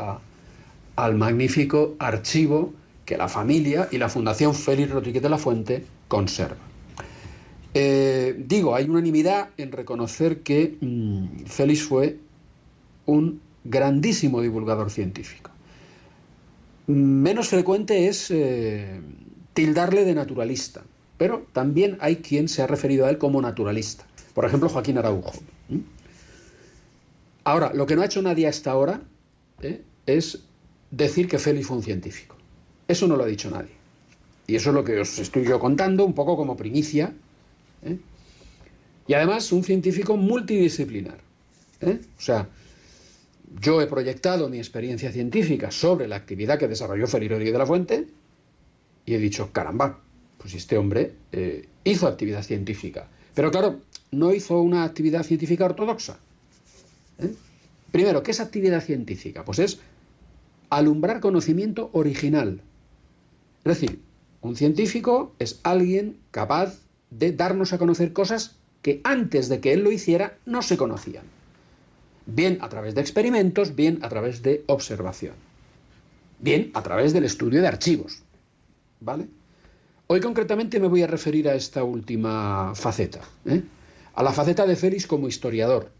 al 0.94 1.15
magnífico 1.16 1.97
archivo 1.99 2.73
que 3.05 3.16
la 3.16 3.28
familia 3.28 3.89
y 3.90 3.99
la 3.99 4.09
Fundación 4.09 4.55
Félix 4.55 4.90
Rodríguez 4.90 5.23
de 5.23 5.28
la 5.28 5.39
Fuente 5.39 5.85
conservan. 6.07 6.72
Eh, 7.74 8.35
digo, 8.47 8.74
hay 8.74 8.85
unanimidad 8.89 9.51
en 9.57 9.73
reconocer 9.73 10.43
que 10.43 10.77
mmm, 10.81 11.44
Félix 11.47 11.82
fue 11.82 12.19
un 13.07 13.40
grandísimo 13.65 14.40
divulgador 14.40 14.90
científico. 14.90 15.51
Menos 16.86 17.49
frecuente 17.49 18.09
es 18.09 18.31
eh, 18.31 19.01
tildarle 19.55 20.05
de 20.05 20.15
naturalista, 20.15 20.82
pero 21.16 21.47
también 21.53 21.97
hay 22.01 22.16
quien 22.16 22.49
se 22.49 22.62
ha 22.62 22.66
referido 22.66 23.07
a 23.07 23.11
él 23.11 23.19
como 23.19 23.40
naturalista. 23.40 24.05
Por 24.35 24.44
ejemplo, 24.44 24.69
Joaquín 24.69 24.99
Araujo. 24.99 25.32
Ahora, 27.44 27.73
lo 27.74 27.86
que 27.86 27.97
no 27.97 28.03
ha 28.03 28.07
hecho 28.07 28.23
nadie 28.23 28.47
hasta 28.47 28.70
ahora 28.70 29.03
¿eh? 29.62 29.82
es 30.07 30.40
decir 30.90 31.28
que 31.28 31.39
Félix 31.39 31.66
fue 31.66 31.77
un 31.77 31.82
científico. 31.82 32.36
Eso 32.89 33.07
no 33.07 33.16
lo 33.16 33.24
ha 33.24 33.27
dicho 33.27 33.51
nadie. 33.51 33.73
Y 34.47 34.57
eso 34.57 34.70
es 34.70 34.74
lo 34.74 34.85
que 34.85 35.01
os 35.01 35.19
estoy 35.19 35.44
yo 35.44 35.59
contando, 35.59 36.05
un 36.05 36.15
poco 36.15 36.36
como 36.36 36.57
primicia. 36.57 37.15
Y 39.07 39.15
además 39.15 39.51
un 39.53 39.65
científico 39.65 40.16
multidisciplinar. 40.16 41.19
¿eh? 41.81 42.01
O 42.19 42.20
sea, 42.20 42.49
yo 43.61 43.83
he 43.83 43.87
proyectado 43.87 44.49
mi 44.49 44.59
experiencia 44.59 45.12
científica 45.12 45.70
sobre 45.70 46.09
la 46.09 46.16
actividad 46.16 46.59
que 46.59 46.69
desarrolló 46.69 47.07
Rodríguez 47.07 47.53
de 47.53 47.59
la 47.59 47.66
Fuente 47.66 48.07
y 49.05 49.15
he 49.15 49.19
dicho, 49.19 49.51
caramba, 49.53 50.01
pues 50.39 50.55
este 50.55 50.79
hombre 50.79 51.15
eh, 51.33 51.69
hizo 51.85 52.07
actividad 52.07 52.43
científica. 52.43 53.09
Pero 53.35 53.51
claro, 53.51 53.81
no 54.11 54.33
hizo 54.33 54.61
una 54.61 54.85
actividad 54.85 55.24
científica 55.24 55.65
ortodoxa. 55.65 56.19
¿eh? 57.19 57.35
Primero, 57.91 58.23
¿qué 58.23 58.31
es 58.31 58.41
actividad 58.41 58.83
científica? 58.83 59.45
Pues 59.45 59.59
es 59.59 59.81
alumbrar 60.70 61.20
conocimiento 61.20 61.91
original. 61.93 62.62
Es 63.65 63.81
decir, 63.81 64.01
un 64.41 64.57
científico 64.57 65.35
es 65.39 65.61
alguien 65.62 66.16
capaz 66.31 66.79
de 67.11 67.33
darnos 67.33 67.73
a 67.73 67.79
conocer 67.79 68.12
cosas 68.12 68.57
que 68.83 69.01
antes 69.05 69.49
de 69.49 69.61
que 69.61 69.73
él 69.73 69.83
lo 69.83 69.93
hiciera 69.93 70.37
no 70.45 70.61
se 70.61 70.77
conocían. 70.77 71.25
Bien 72.27 72.59
a 72.61 72.69
través 72.69 72.95
de 72.95 73.01
experimentos, 73.01 73.75
bien 73.75 74.01
a 74.03 74.09
través 74.09 74.43
de 74.43 74.65
observación. 74.67 75.35
Bien 76.41 76.71
a 76.75 76.83
través 76.83 77.13
del 77.13 77.25
estudio 77.25 77.63
de 77.63 77.69
archivos. 77.69 78.23
¿Vale? 79.01 79.27
Hoy 80.09 80.21
concretamente 80.21 80.79
me 80.79 80.89
voy 80.89 81.03
a 81.03 81.07
referir 81.07 81.49
a 81.49 81.55
esta 81.55 81.85
última 81.85 82.75
faceta, 82.75 83.21
¿eh? 83.47 83.63
a 84.15 84.23
la 84.23 84.33
faceta 84.33 84.67
de 84.67 84.77
Félix 84.77 85.07
como 85.07 85.29
historiador. 85.29 85.91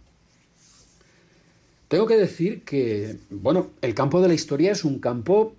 Tengo 1.89 2.07
que 2.07 2.17
decir 2.17 2.65
que, 2.65 3.19
bueno, 3.31 3.71
el 3.81 3.95
campo 3.95 4.21
de 4.21 4.29
la 4.29 4.35
historia 4.35 4.73
es 4.73 4.85
un 4.85 4.99
campo 4.99 5.55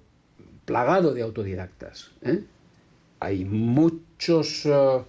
plagado 0.65 1.13
de 1.13 1.21
autodidactas. 1.21 2.11
¿eh? 2.21 2.43
Hay 3.19 3.45
muchos 3.45 4.65
uh, 4.65 5.03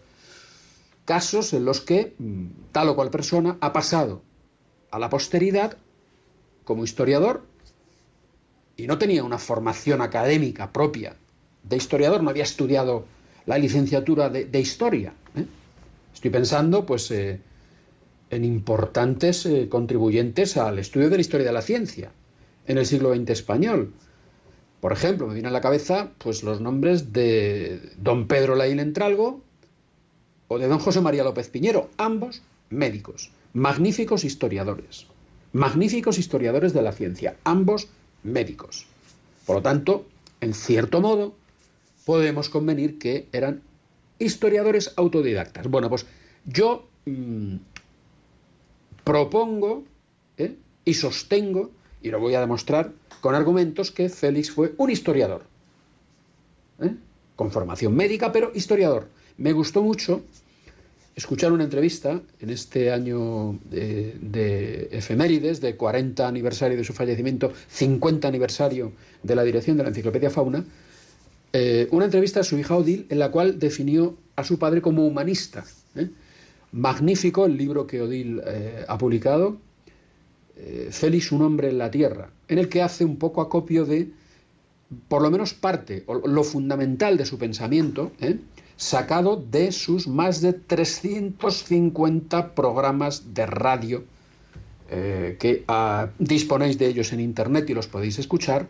casos 1.05 1.53
en 1.53 1.65
los 1.65 1.81
que 1.81 2.15
mm, 2.19 2.47
tal 2.73 2.89
o 2.89 2.97
cual 2.97 3.11
persona 3.11 3.59
ha 3.61 3.73
pasado 3.73 4.23
a 4.91 4.99
la 4.99 5.11
posteridad 5.11 5.77
como 6.65 6.85
historiador 6.85 7.43
y 8.77 8.87
no 8.87 8.99
tenía 8.99 9.23
una 9.25 9.39
formación 9.39 10.01
académica 10.01 10.73
propia 10.73 11.17
de 11.63 11.77
historiador, 11.77 12.23
no 12.23 12.31
había 12.31 12.43
estudiado 12.43 13.05
la 13.47 13.59
licenciatura 13.59 14.29
de, 14.29 14.61
historia. 14.61 15.15
¿eh? 15.37 15.47
Estoy 16.13 16.31
pensando, 16.31 16.87
pues, 16.87 17.11
eh, 17.11 17.41
en 18.31 18.45
importantes 18.45 19.47
eh, 19.47 19.69
contribuyentes 19.69 20.57
al 20.57 20.79
estudio 20.79 21.11
de 21.11 21.17
la 21.17 21.21
historia 21.21 21.47
de 21.47 21.53
la 21.53 21.63
ciencia 21.63 22.11
en 22.67 22.79
el 22.79 22.87
siglo 22.87 23.15
XX 23.15 23.31
español. 23.31 23.93
Por 24.81 24.93
ejemplo, 24.93 25.27
me 25.27 25.35
viene 25.35 25.49
a 25.49 25.53
la 25.53 25.61
cabeza, 25.61 26.11
pues, 26.19 26.43
los 26.43 26.61
nombres 26.61 27.13
de 27.13 27.93
don 27.99 28.27
Pedro 28.27 28.55
Laín 28.55 28.81
Entralgo 28.81 29.43
de 30.59 30.69
don 30.69 30.79
José 30.79 31.01
María 31.01 31.25
López 31.25 31.49
Piñero, 31.49 31.91
ambos 31.97 32.43
médicos, 32.71 33.31
magníficos 33.53 34.25
historiadores, 34.25 35.07
magníficos 35.53 36.19
historiadores 36.19 36.73
de 36.73 36.83
la 36.83 36.93
ciencia, 36.93 37.37
ambos 37.45 37.89
médicos. 38.23 38.87
Por 39.47 39.57
lo 39.57 39.63
tanto, 39.63 40.07
en 40.41 40.55
cierto 40.55 41.01
modo, 41.01 41.35
podemos 42.05 42.49
convenir 42.49 42.99
que 42.99 43.29
eran 43.33 43.63
historiadores 44.19 44.93
autodidactas. 44.97 45.69
Bueno, 45.69 45.89
pues 45.89 46.07
yo 46.45 46.87
mmm, 47.07 47.57
propongo 49.05 49.85
¿eh? 50.39 50.57
y 50.85 50.95
sostengo, 50.95 51.71
y 52.03 52.11
lo 52.11 52.21
voy 52.21 52.35
a 52.35 52.41
demostrar 52.41 52.93
con 53.21 53.35
argumentos, 53.35 53.91
que 53.91 54.09
Félix 54.09 54.51
fue 54.51 54.75
un 54.77 54.91
historiador. 54.91 55.45
¿eh? 56.81 56.95
Con 57.37 57.51
formación 57.51 57.95
médica, 57.95 58.33
pero 58.33 58.53
historiador. 58.55 59.09
Me 59.37 59.53
gustó 59.53 59.83
mucho 59.83 60.23
escuchar 61.17 61.53
una 61.53 61.65
entrevista 61.65 62.21
en 62.41 62.51
este 62.51 62.91
año 62.91 63.59
de, 63.71 64.17
de, 64.21 64.89
efemérides, 64.91 65.61
de 65.61 65.77
40 65.77 66.27
aniversario 66.27 66.77
de 66.77 66.85
su 66.85 66.93
fallecimiento, 66.93 67.53
50 67.69 68.27
aniversario 68.27 68.93
de 69.23 69.37
la 69.37 69.45
dirección 69.45 69.77
de 69.77 69.85
la 69.85 69.91
Enciclopedia 69.91 70.31
Fauna, 70.31 70.65
eh, 71.53 71.87
una 71.93 72.07
entrevista 72.07 72.41
a 72.41 72.43
su 72.43 72.59
hija 72.59 72.77
Odil 72.77 73.07
en 73.11 73.21
la 73.21 73.31
cual 73.31 73.61
definió 73.61 74.17
a 74.35 74.43
su 74.43 74.59
padre 74.59 74.83
como 74.83 75.07
humanista. 75.07 75.65
¿eh? 75.95 76.11
Magnífico 76.73 77.47
el 77.47 77.57
libro 77.57 77.87
que 77.87 78.03
Odil 78.03 78.43
eh, 78.45 78.85
ha 78.89 78.99
publicado, 78.99 79.59
Félix, 80.91 81.33
un 81.33 81.43
hombre 81.43 81.69
en 81.69 81.79
la 81.79 81.91
tierra, 81.91 82.31
en 82.47 82.59
el 82.59 82.69
que 82.69 82.81
hace 82.81 83.05
un 83.05 83.17
poco 83.17 83.41
acopio 83.41 83.85
de, 83.85 84.09
por 85.09 85.21
lo 85.21 85.31
menos 85.31 85.53
parte, 85.53 86.05
o 86.07 86.15
lo 86.15 86.45
fundamental 86.45 87.17
de 87.17 87.27
su 87.27 87.39
pensamiento, 87.39 88.13
sacado 88.77 89.37
de 89.37 89.73
sus 89.73 90.09
más 90.09 90.41
de 90.41 90.53
350 90.53 92.55
programas 92.55 93.35
de 93.35 93.47
radio, 93.47 94.05
que 94.89 95.65
uh, 95.67 96.09
disponéis 96.19 96.79
de 96.79 96.87
ellos 96.87 97.13
en 97.13 97.21
Internet 97.21 97.69
y 97.69 97.75
los 97.75 97.89
podéis 97.89 98.19
escuchar, 98.19 98.69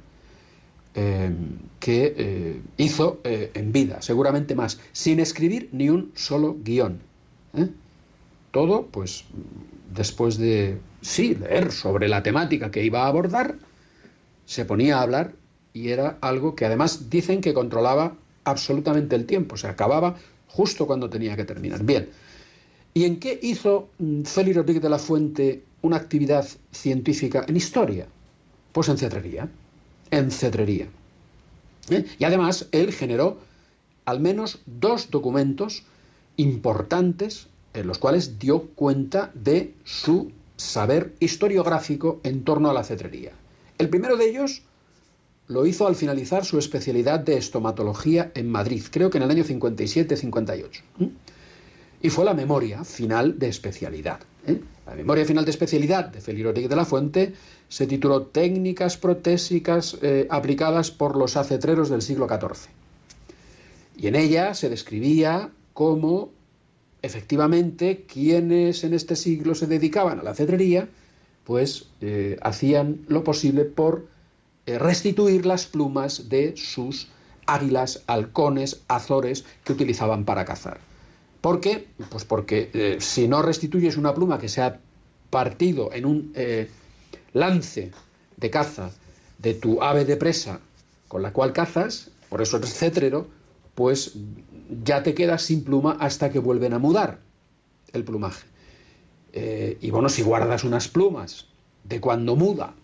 eh, 0.94 1.35
que 1.81 2.14
eh, 2.16 2.62
hizo 2.76 3.20
eh, 3.24 3.51
en 3.55 3.72
vida, 3.72 4.01
seguramente 4.01 4.55
más, 4.55 4.78
sin 4.93 5.18
escribir 5.18 5.68
ni 5.72 5.90
un 5.90 6.12
solo 6.14 6.56
guion. 6.62 7.01
¿eh? 7.55 7.68
Todo, 8.52 8.86
pues, 8.86 9.24
después 9.93 10.39
de, 10.39 10.78
sí, 11.01 11.35
leer 11.35 11.72
sobre 11.72 12.09
la 12.09 12.22
temática 12.22 12.70
que 12.70 12.85
iba 12.85 13.02
a 13.02 13.09
abordar, 13.09 13.56
se 14.47 14.64
ponía 14.64 14.98
a 14.98 15.02
hablar 15.02 15.32
y 15.72 15.89
era 15.89 16.16
algo 16.20 16.55
que 16.55 16.64
además 16.64 17.10
dicen 17.10 17.40
que 17.40 17.55
controlaba 17.55 18.14
absolutamente 18.45 19.16
el 19.16 19.27
tiempo, 19.27 19.57
se 19.57 19.66
acababa 19.66 20.16
justo 20.49 20.87
cuando 20.87 21.11
tenía 21.11 21.37
que 21.37 21.45
terminar. 21.45 21.83
Bien, 21.83 22.09
¿y 22.93 23.05
en 23.05 23.19
qué 23.19 23.39
hizo 23.43 23.89
mm, 23.99 24.23
Félix 24.23 24.57
Rodríguez 24.57 24.83
de 24.83 24.89
la 24.89 24.99
Fuente 24.99 25.62
una 25.83 25.97
actividad 25.97 26.47
científica 26.71 27.45
en 27.49 27.57
historia? 27.57 28.07
Pues 28.73 28.89
en 28.89 28.99
cetrería 28.99 29.49
en 30.11 30.31
cetrería. 30.31 30.87
¿Eh? 31.91 32.05
Y 32.19 32.25
además 32.25 32.69
él 32.73 32.93
generó 32.93 33.39
al 34.05 34.21
menos 34.21 34.61
dos 34.66 35.11
documentos 35.11 35.83
importantes 36.37 37.49
en 37.73 37.87
los 37.87 37.99
cuales 37.99 38.39
dio 38.39 38.62
cuenta 38.75 39.31
de 39.35 39.75
su 39.85 40.31
saber 40.57 41.15
historiográfico 41.21 42.21
en 42.23 42.45
torno 42.45 42.71
a 42.71 42.73
la 42.73 42.85
cetrería. 42.85 43.33
El 43.79 43.89
primero 43.89 44.16
de 44.16 44.29
ellos 44.29 44.62
lo 45.49 45.66
hizo 45.66 45.87
al 45.87 45.95
finalizar 45.95 46.45
su 46.45 46.59
especialidad 46.59 47.21
de 47.21 47.37
estomatología 47.37 48.33
en 48.35 48.51
Madrid, 48.51 48.85
creo 48.91 49.11
que 49.11 49.19
en 49.19 49.25
el 49.25 49.31
año 49.31 49.45
57-58. 49.45 50.81
¿eh? 51.01 51.11
Y 52.03 52.11
fue 52.11 52.25
la 52.25 52.35
memoria 52.35 52.85
final 52.85 53.39
de 53.39 53.49
especialidad. 53.49 54.21
¿eh? 54.47 54.61
La 54.87 54.95
memoria 54.95 55.25
final 55.25 55.45
de 55.45 55.51
especialidad 55.51 56.07
de 56.07 56.21
Félix 56.21 56.69
de 56.69 56.77
la 56.77 56.85
Fuente 56.85 57.35
se 57.69 57.87
tituló 57.87 58.23
Técnicas 58.27 58.97
protésicas 58.97 59.97
eh, 60.03 60.27
aplicadas 60.31 60.91
por 60.91 61.16
los 61.16 61.37
acetreros 61.37 61.89
del 61.89 62.03
siglo 62.03 62.29
XIV. 62.29 62.69
Y 63.97 64.09
en 64.09 64.16
ella 64.16 64.55
se 64.55 64.69
describía 64.69 65.51
cómo 65.73 66.31
efectivamente 67.03 68.05
quienes 68.07 68.85
en 68.85 68.95
este 68.95 69.16
siglo 69.16 69.55
se 69.55 69.66
dedicaban 69.66 70.21
a 70.21 70.23
la 70.23 70.35
cetrería, 70.35 70.89
pues 71.45 71.87
eh, 72.01 72.39
hacían 72.43 73.01
lo 73.09 73.25
posible 73.25 73.65
por 73.65 74.07
restituir 74.66 75.47
las 75.47 75.66
plumas 75.66 76.28
de 76.28 76.57
sus 76.57 77.09
águilas, 77.47 78.03
halcones, 78.07 78.82
azores 78.89 79.45
que 79.65 79.73
utilizaban 79.73 80.24
para 80.24 80.45
cazar. 80.45 80.78
¿Por 81.41 81.61
qué? 81.61 81.89
Pues 82.09 82.24
porque 82.24 82.70
eh, 82.73 82.97
si 83.01 83.28
no 83.28 83.43
restituyes 83.43 83.97
una 83.97 84.15
pluma 84.15 84.39
que 84.39 84.49
se 84.49 84.62
ha 84.62 84.81
partido 85.28 85.93
en 85.93 86.07
un 86.07 86.32
eh, 86.35 86.70
lance 87.32 87.93
de 88.36 88.51
caza 88.51 88.91
de 89.39 89.55
tu 89.55 89.82
ave 89.82 90.05
de 90.05 90.16
presa 90.16 90.61
con 91.09 91.23
la 91.23 91.32
cual 91.32 91.53
cazas, 91.53 92.11
por 92.31 92.41
eso 92.41 92.57
eres 92.57 92.73
cetrero, 92.73 93.28
pues 93.74 94.15
ya 94.82 95.03
te 95.03 95.15
quedas 95.15 95.43
sin 95.43 95.65
pluma 95.65 95.97
hasta 96.01 96.31
que 96.31 96.39
vuelven 96.39 96.73
a 96.73 96.78
mudar 96.78 97.19
el 97.93 98.05
plumaje. 98.05 98.47
Eh, 99.32 99.77
y 99.81 99.91
bueno, 99.91 100.09
si 100.09 100.23
guardas 100.23 100.65
unas 100.65 100.89
plumas 100.89 101.47
de 101.85 102.01
cuando 102.01 102.36
muda. 102.36 102.74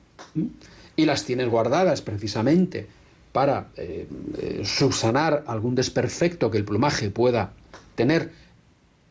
Y 1.01 1.07
las 1.07 1.25
tienes 1.25 1.49
guardadas 1.49 2.03
precisamente 2.03 2.87
para 3.33 3.69
eh, 3.77 4.07
eh, 4.39 4.63
subsanar 4.65 5.45
algún 5.47 5.75
desperfecto 5.75 6.51
que 6.51 6.59
el 6.59 6.65
plumaje 6.65 7.11
pueda 7.11 7.53
tener 7.95 8.31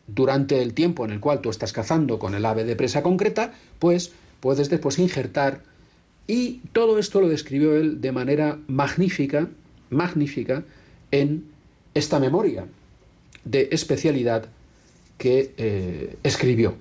durante 0.05 0.61
el 0.61 0.73
tiempo 0.75 1.03
en 1.03 1.11
el 1.11 1.19
cual 1.19 1.41
tú 1.41 1.49
estás 1.49 1.73
cazando 1.73 2.19
con 2.19 2.35
el 2.35 2.45
ave 2.45 2.63
de 2.63 2.75
presa 2.75 3.01
concreta, 3.01 3.53
pues 3.79 4.11
puedes 4.39 4.69
después 4.69 4.99
injertar. 4.99 5.63
Y 6.27 6.59
todo 6.73 6.99
esto 6.99 7.21
lo 7.21 7.27
describió 7.27 7.75
él 7.75 8.01
de 8.01 8.11
manera 8.11 8.59
magnífica, 8.67 9.47
magnífica, 9.89 10.63
en 11.09 11.45
esta 11.95 12.19
memoria 12.19 12.67
de 13.45 13.69
especialidad 13.71 14.45
que 15.17 15.53
eh, 15.57 16.17
escribió. 16.21 16.75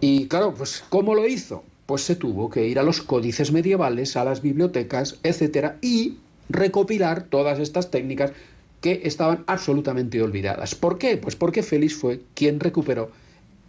Y 0.00 0.28
claro, 0.28 0.54
pues 0.54 0.84
¿cómo 0.88 1.12
lo 1.14 1.26
hizo? 1.26 1.64
Pues 1.86 2.02
se 2.02 2.16
tuvo 2.16 2.50
que 2.50 2.66
ir 2.66 2.78
a 2.78 2.82
los 2.82 3.00
códices 3.00 3.52
medievales, 3.52 4.16
a 4.16 4.24
las 4.24 4.42
bibliotecas, 4.42 5.18
etcétera, 5.22 5.78
y 5.80 6.18
recopilar 6.48 7.24
todas 7.24 7.58
estas 7.58 7.90
técnicas 7.90 8.32
que 8.80 9.02
estaban 9.04 9.44
absolutamente 9.46 10.20
olvidadas. 10.20 10.74
¿Por 10.74 10.98
qué? 10.98 11.16
Pues 11.16 11.36
porque 11.36 11.62
Félix 11.62 11.94
fue 11.94 12.20
quien 12.34 12.60
recuperó 12.60 13.10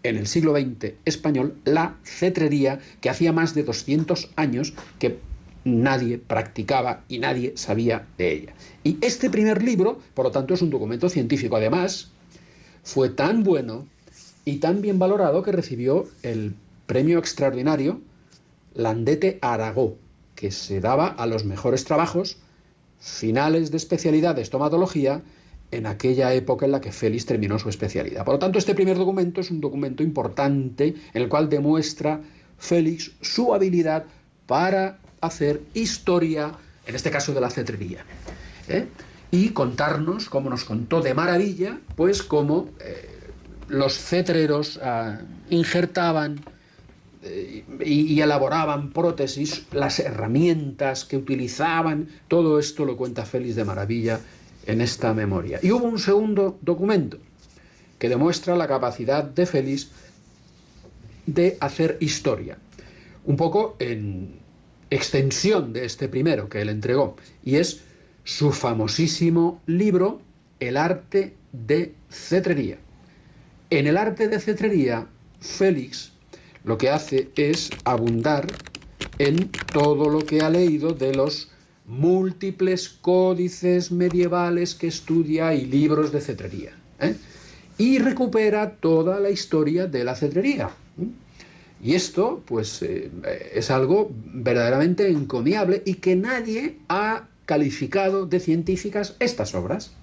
en 0.04 0.18
el 0.18 0.28
siglo 0.28 0.54
XX 0.54 0.94
español 1.06 1.56
la 1.66 1.96
cetrería 2.04 2.80
que 3.02 3.10
hacía 3.10 3.32
más 3.34 3.54
de 3.54 3.64
200 3.64 4.30
años 4.36 4.74
que 5.00 5.18
nadie 5.64 6.18
practicaba 6.18 7.04
y 7.08 7.20
nadie 7.20 7.54
sabía 7.56 8.06
de 8.18 8.32
ella. 8.32 8.54
Y 8.84 8.98
este 9.02 9.30
primer 9.30 9.64
libro, 9.64 10.00
por 10.14 10.26
lo 10.26 10.32
tanto, 10.32 10.54
es 10.54 10.62
un 10.62 10.70
documento 10.70 11.10
científico. 11.10 11.56
Además, 11.56 12.10
fue 12.84 13.10
tan 13.10 13.44
bueno 13.44 13.86
y 14.46 14.58
tan 14.58 14.82
bien 14.82 14.98
valorado 14.98 15.44
que 15.44 15.52
recibió 15.52 16.06
el 16.24 16.54
premio 16.86 17.20
extraordinario 17.20 18.00
Landete 18.78 19.40
Aragó, 19.42 19.98
que 20.36 20.52
se 20.52 20.80
daba 20.80 21.08
a 21.08 21.26
los 21.26 21.46
mejores 21.46 21.84
trabajos 21.84 22.38
finales 23.00 23.72
de 23.72 23.78
especialidad 23.78 24.36
de 24.36 24.44
estomatología 24.44 25.24
en 25.72 25.88
aquella 25.88 26.34
época 26.34 26.66
en 26.66 26.72
la 26.72 26.80
que 26.80 26.92
Félix 26.92 27.26
terminó 27.26 27.58
su 27.60 27.70
especialidad. 27.70 28.24
Por 28.24 28.36
lo 28.36 28.40
tanto, 28.40 28.60
este 28.60 28.76
primer 28.76 28.98
documento 28.98 29.42
es 29.42 29.52
un 29.52 29.60
documento 29.60 30.04
importante 30.04 30.96
en 31.14 31.22
el 31.22 31.28
cual 31.28 31.50
demuestra 31.50 32.22
Félix 32.58 33.12
su 33.22 33.54
habilidad 33.54 34.06
para 34.46 35.00
hacer 35.22 35.62
historia, 35.74 36.54
en 36.86 36.96
este 36.96 37.10
caso 37.10 37.34
de 37.34 37.42
la 37.42 37.50
cetrería. 37.50 38.06
¿eh? 38.70 38.88
Y 39.32 39.50
contarnos, 39.50 40.30
como 40.30 40.50
nos 40.50 40.64
contó 40.64 41.02
de 41.02 41.16
maravilla, 41.16 41.80
pues 41.96 42.22
cómo 42.22 42.70
eh, 42.80 43.10
los 43.68 43.98
cetreros 43.98 44.80
ah, 44.82 45.20
injertaban 45.50 46.40
y, 47.84 48.20
elaboraban 48.20 48.92
prótesis, 48.92 49.66
las 49.72 50.00
herramientas 50.00 51.06
que 51.06 51.18
utilizaban, 51.18 52.10
todo 52.28 52.60
esto 52.60 52.86
lo 52.86 52.98
cuenta 52.98 53.26
Félix 53.26 53.56
de 53.56 53.66
maravilla 53.66 54.20
en 54.66 54.82
esta 54.82 55.14
memoria. 55.14 55.60
Y 55.62 55.72
hubo 55.72 55.86
un 55.86 56.00
segundo 56.00 56.58
documento 56.62 57.18
que 58.00 58.10
demuestra 58.10 58.56
la 58.56 58.68
capacidad 58.68 59.24
de 59.24 59.46
Félix 59.46 59.90
de 61.26 61.58
hacer 61.60 61.98
historia, 62.00 62.58
un 63.26 63.36
poco 63.38 63.76
en 63.80 64.40
extensión 64.90 65.74
de 65.74 65.86
este 65.86 66.08
primero 66.08 66.48
que 66.50 66.62
él 66.62 66.70
entregó, 66.70 67.18
y 67.44 67.56
es 67.56 67.82
su 68.24 68.52
famosísimo 68.52 69.62
libro 69.66 70.22
El 70.60 70.78
arte 70.78 71.34
de 71.52 71.94
cetrería. 72.10 72.78
En 73.70 73.88
el 73.88 73.98
arte 73.98 74.28
de 74.28 74.40
cetrería, 74.40 75.08
Félix 75.40 76.12
lo 76.68 76.78
que 76.78 76.90
hace 76.90 77.30
es 77.38 77.72
abundar 77.86 78.54
en 79.18 79.50
todo 79.72 80.10
lo 80.10 80.26
que 80.26 80.42
ha 80.42 80.50
leído 80.50 80.94
de 80.94 81.16
los 81.16 81.50
múltiples 81.86 82.90
códices 82.90 83.92
medievales 83.92 84.76
que 84.76 84.88
estudia 84.88 85.54
y 85.54 85.66
libros 85.66 86.12
de 86.12 86.20
cetrería. 86.20 86.72
¿eh? 87.00 87.16
Y 87.78 88.00
recupera 88.00 88.76
toda 88.76 89.22
la 89.22 89.30
historia 89.30 89.88
de 89.88 90.04
la 90.04 90.16
cetrería. 90.16 90.70
¿eh? 91.02 91.08
Y 91.82 91.94
esto, 91.96 92.44
pues, 92.46 92.82
eh, 92.82 93.10
es 93.54 93.72
algo 93.72 94.12
verdaderamente 94.14 95.08
encomiable 95.08 95.84
y 95.86 95.96
que 95.96 96.18
nadie 96.18 96.80
ha 96.90 97.30
calificado 97.46 98.26
de 98.26 98.42
científicas 98.42 99.16
estas 99.20 99.56
obras. 99.56 99.94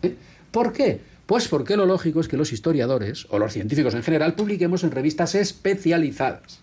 ¿Por 0.50 0.72
qué? 0.72 1.00
Pues 1.26 1.48
porque 1.48 1.76
lo 1.76 1.86
lógico 1.86 2.20
es 2.20 2.28
que 2.28 2.36
los 2.36 2.52
historiadores, 2.52 3.26
o 3.30 3.38
los 3.38 3.52
científicos 3.52 3.94
en 3.94 4.02
general, 4.02 4.34
publiquemos 4.34 4.84
en 4.84 4.90
revistas 4.90 5.34
especializadas. 5.34 6.60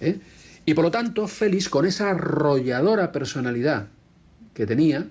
¿eh? 0.00 0.18
Y 0.66 0.74
por 0.74 0.84
lo 0.84 0.90
tanto, 0.90 1.28
Félix, 1.28 1.68
con 1.68 1.86
esa 1.86 2.10
arrolladora 2.10 3.12
personalidad 3.12 3.86
que 4.54 4.66
tenía, 4.66 5.06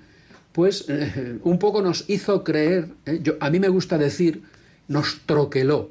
pues 0.51 0.85
eh, 0.89 1.39
un 1.43 1.59
poco 1.59 1.81
nos 1.81 2.09
hizo 2.09 2.43
creer, 2.43 2.89
¿eh? 3.05 3.19
Yo, 3.23 3.35
a 3.39 3.49
mí 3.49 3.59
me 3.59 3.69
gusta 3.69 3.97
decir, 3.97 4.43
nos 4.87 5.21
troqueló. 5.25 5.89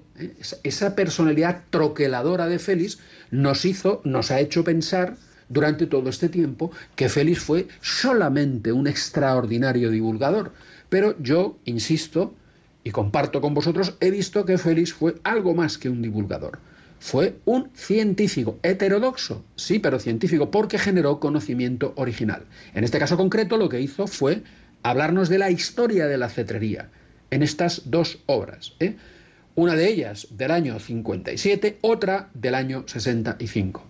Esa 0.63 0.95
personalidad 0.95 1.63
troqueladora 1.71 2.47
de 2.47 2.59
Félix 2.59 2.99
nos 3.31 3.65
hizo, 3.65 4.03
nos 4.05 4.31
ha 4.31 4.41
hecho 4.41 4.65
pensar 4.65 5.17
durante 5.49 5.87
todo 5.87 6.11
este 6.11 6.29
tiempo 6.29 6.71
que 6.95 7.09
Félix 7.09 7.41
fue 7.41 7.69
solamente 7.81 8.71
un 8.73 8.87
extraordinario 8.87 9.91
divulgador. 9.91 10.53
Pero 10.91 11.17
yo, 11.23 11.57
insisto, 11.65 12.35
y 12.85 12.91
comparto 12.91 13.41
con 13.41 13.55
vosotros, 13.55 13.97
he 14.01 14.11
visto 14.11 14.45
que 14.45 14.59
Félix 14.59 14.93
fue 14.93 15.17
algo 15.23 15.55
más 15.55 15.79
que 15.79 15.89
un 15.89 16.03
divulgador. 16.03 16.59
Fue 16.99 17.39
un 17.47 17.71
científico 17.75 18.59
heterodoxo, 18.63 19.43
sí, 19.57 19.79
pero 19.79 19.99
científico, 19.99 20.51
porque 20.51 20.79
generó 20.79 21.19
conocimiento 21.19 21.95
original. 21.97 22.45
En 22.75 22.85
este 22.85 22.99
caso 22.99 23.17
concreto, 23.17 23.57
lo 23.57 23.69
que 23.69 23.81
hizo 23.81 24.07
fue 24.07 24.43
hablarnos 24.83 25.29
de 25.29 25.39
la 25.39 25.51
historia 25.51 26.07
de 26.07 26.19
la 26.19 26.29
cetrería 26.29 26.91
en 27.31 27.43
estas 27.43 27.91
dos 27.91 28.19
obras. 28.27 28.75
¿eh? 28.81 28.97
Una 29.55 29.77
de 29.77 29.89
ellas 29.89 30.29
del 30.31 30.51
año 30.51 30.79
57, 30.79 31.79
otra 31.81 32.29
del 32.35 32.55
año 32.55 32.85
65. 32.87 33.83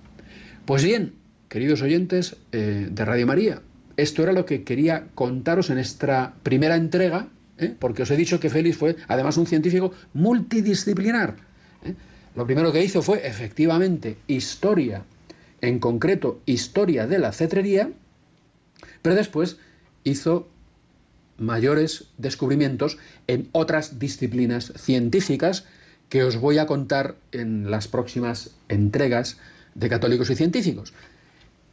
Pues 0.65 0.85
bien, 0.85 1.15
queridos 1.49 1.83
oyentes 1.83 2.37
eh, 2.53 2.89
de 2.91 3.05
Radio 3.05 3.27
María, 3.27 3.63
esto 3.97 4.23
era 4.23 4.33
lo 4.33 4.47
que 4.47 4.63
quería 4.63 5.09
contaros 5.15 5.71
en 5.71 5.79
esta 5.79 6.35
primera 6.43 6.77
entrega 6.77 7.29
¿eh? 7.61 7.75
porque 7.79 8.03
os 8.03 8.11
he 8.11 8.17
dicho 8.17 8.41
que 8.41 8.51
Félix 8.51 8.77
fue 8.77 8.97
además 9.07 9.37
un 9.37 9.47
científico 9.47 9.93
multidisciplinar. 10.15 11.37
¿eh? 11.85 11.95
Lo 12.35 12.47
primero 12.47 12.73
que 12.73 12.83
hizo 12.83 13.03
fue 13.03 13.27
efectivamente 13.27 14.17
historia, 14.27 15.05
en 15.61 15.79
concreto 15.79 16.41
historia 16.47 17.07
de 17.07 17.19
la 17.19 17.33
cetrería, 17.33 17.91
pero 19.03 19.15
después 19.15 19.59
hizo 20.05 20.49
mayores 21.37 22.07
descubrimientos 22.19 22.99
en 23.27 23.49
otras 23.53 23.99
disciplinas 23.99 24.73
científicas 24.77 25.65
que 26.09 26.25
os 26.25 26.37
voy 26.37 26.59
a 26.59 26.67
contar 26.67 27.17
en 27.33 27.71
las 27.71 27.89
próximas 27.89 28.51
entregas 28.69 29.39
de 29.75 29.89
Católicos 29.89 30.31
y 30.31 30.35
Científicos. 30.35 30.93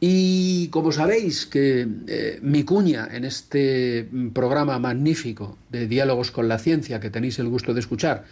Y 0.00 0.68
como 0.68 0.92
sabéis 0.92 1.46
que 1.46 1.88
eh, 2.06 2.38
mi 2.40 2.62
cuña 2.62 3.08
en 3.10 3.24
este 3.24 4.08
programa 4.32 4.78
magnífico 4.78 5.58
de 5.70 5.88
diálogos 5.88 6.30
con 6.30 6.46
la 6.46 6.58
ciencia 6.58 7.00
que 7.00 7.10
tenéis 7.10 7.38
el 7.40 7.48
gusto 7.48 7.74
de 7.74 7.80
escuchar 7.80 8.24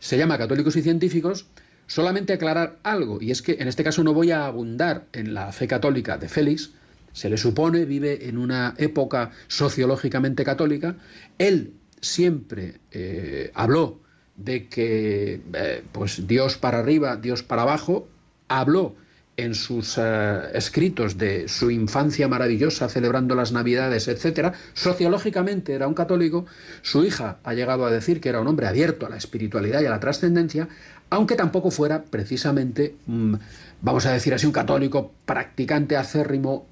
se 0.00 0.16
llama 0.18 0.38
Católicos 0.38 0.74
y 0.76 0.82
Científicos, 0.82 1.46
solamente 1.86 2.32
aclarar 2.32 2.78
algo, 2.82 3.18
y 3.20 3.30
es 3.30 3.42
que 3.42 3.58
en 3.60 3.68
este 3.68 3.84
caso 3.84 4.02
no 4.02 4.14
voy 4.14 4.30
a 4.30 4.46
abundar 4.46 5.06
en 5.12 5.34
la 5.34 5.52
fe 5.52 5.68
católica 5.68 6.16
de 6.16 6.28
Félix, 6.28 6.70
se 7.12 7.28
le 7.28 7.36
supone 7.36 7.84
vive 7.84 8.28
en 8.28 8.38
una 8.38 8.74
época 8.78 9.30
sociológicamente 9.48 10.44
católica, 10.44 10.96
él 11.38 11.74
siempre 12.00 12.80
eh, 12.92 13.50
habló 13.54 14.00
de 14.36 14.68
que 14.68 15.42
eh, 15.52 15.82
pues 15.92 16.26
Dios 16.26 16.56
para 16.56 16.78
arriba, 16.78 17.16
Dios 17.16 17.42
para 17.42 17.62
abajo, 17.62 18.08
habló 18.48 18.96
en 19.36 19.54
sus 19.54 19.96
eh, 19.98 20.40
escritos 20.54 21.16
de 21.16 21.48
su 21.48 21.70
infancia 21.70 22.28
maravillosa 22.28 22.88
celebrando 22.88 23.34
las 23.34 23.52
Navidades, 23.52 24.08
etcétera, 24.08 24.52
sociológicamente 24.74 25.72
era 25.74 25.88
un 25.88 25.94
católico, 25.94 26.46
su 26.82 27.04
hija 27.04 27.38
ha 27.44 27.54
llegado 27.54 27.86
a 27.86 27.90
decir 27.90 28.20
que 28.20 28.28
era 28.28 28.40
un 28.40 28.48
hombre 28.48 28.66
abierto 28.66 29.06
a 29.06 29.10
la 29.10 29.16
espiritualidad 29.16 29.80
y 29.80 29.86
a 29.86 29.90
la 29.90 30.00
trascendencia, 30.00 30.68
aunque 31.08 31.36
tampoco 31.36 31.70
fuera 31.70 32.04
precisamente, 32.04 32.96
mm, 33.06 33.34
vamos 33.80 34.06
a 34.06 34.12
decir 34.12 34.34
así, 34.34 34.46
un 34.46 34.52
católico 34.52 35.12
practicante 35.24 35.96
acérrimo 35.96 36.66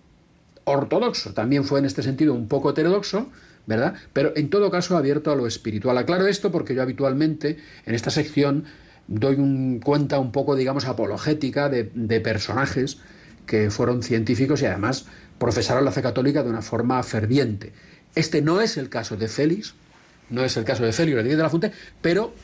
ortodoxo, 0.64 1.32
también 1.32 1.64
fue 1.64 1.78
en 1.78 1.86
este 1.86 2.02
sentido 2.02 2.35
un 2.35 2.48
poco 2.48 2.70
heterodoxo, 2.70 3.30
¿verdad? 3.66 3.94
Pero 4.12 4.32
en 4.36 4.48
todo 4.51 4.70
caso 4.70 4.97
abierto 4.97 5.30
a 5.30 5.36
lo 5.36 5.47
espiritual. 5.47 5.98
Aclaro 5.98 6.26
esto 6.26 6.51
porque 6.51 6.74
yo 6.74 6.82
habitualmente 6.82 7.59
en 7.85 7.94
esta 7.94 8.10
sección 8.10 8.64
doy 9.09 9.36
un, 9.36 9.80
cuenta 9.80 10.18
un 10.20 10.30
poco, 10.30 10.55
digamos, 10.55 10.85
apologética 10.85 11.68
de, 11.68 12.20
personajes 12.20 12.98
que 13.47 13.70
fueron 13.70 14.02
científicos 14.02 14.62
y 14.62 14.66
además 14.66 15.06
profesaron 15.39 15.85
la 15.85 15.90
fe 15.90 16.02
católica 16.02 16.43
de 16.43 16.51
una 16.51 16.62
forma 16.62 17.02
ferviente. 17.02 17.72
Este 18.14 18.43
no 18.43 18.60
es 18.60 18.76
el 18.76 18.89
caso 18.89 19.16
de 19.16 19.26
Félix, 19.26 19.74
no 20.28 20.44
es 20.44 20.56
el 20.56 20.64
caso 20.64 20.85
de 20.85 20.93
Félix 20.93 21.24
de 21.24 21.36
la 21.36 21.48
Fuente, 21.48 21.72
pero 22.02 22.35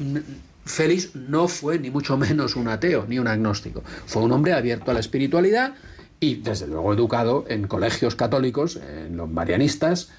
Félix 0.65 1.15
no 1.15 1.47
fue 1.47 1.79
ni 1.79 1.91
mucho 1.91 2.17
menos 2.17 2.57
un 2.57 2.69
ateo 2.69 3.05
ni 3.07 3.19
un 3.19 3.29
agnóstico. 3.29 3.85
Fue 4.07 4.23
un 4.23 4.33
hombre 4.33 4.55
abierto 4.55 4.91
a 4.91 4.95
la 4.95 5.01
espiritualidad 5.01 5.75
y 6.19 6.37
desde 6.37 6.67
luego 6.67 6.95
educado 6.95 7.45
en 7.49 7.67
colegios 7.67 8.17
católicos, 8.17 8.77
en 8.77 9.19
los 9.19 9.29
marianistas 9.29 10.11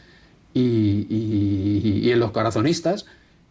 y 0.53 2.09
en 2.11 2.19
los 2.19 2.31
corazonistas, 2.31 3.05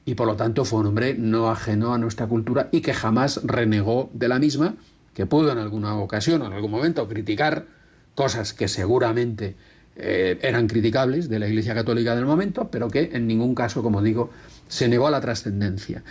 y 0.07 0.15
por 0.15 0.27
lo 0.27 0.37
tanto 0.37 0.65
fue 0.65 0.81
un 0.81 0.87
hombre 0.87 1.15
no 1.19 1.51
ajeno 1.51 1.95
a 1.95 1.99
nuestra 1.99 2.27
cultura 2.27 2.69
y 2.73 2.81
que 2.81 2.93
jamás 2.93 3.41
renegó 3.45 4.11
de 4.13 4.29
la 4.29 4.39
misma, 4.39 4.75
que 5.15 5.27
pudo 5.27 5.53
en 5.53 5.59
alguna 5.59 5.97
ocasión 5.97 6.43
o 6.43 6.47
en 6.47 6.53
algún 6.53 6.71
momento 6.71 7.09
criticar 7.09 7.67
cosas 8.15 8.53
que 8.53 8.69
seguramente 8.69 9.57
eh, 9.97 10.39
eran 10.43 10.67
criticables 10.67 11.29
de 11.29 11.39
la 11.39 11.49
Iglesia 11.49 11.75
Católica 11.75 12.15
del 12.17 12.27
momento, 12.27 12.69
pero 12.71 12.91
que 12.91 13.11
en 13.13 13.27
ningún 13.27 13.55
caso, 13.55 13.83
como 13.83 14.03
digo, 14.03 14.31
se 14.69 14.89
negó 14.89 15.07
a 15.07 15.11
la 15.11 15.21
trascendencia. 15.21 16.03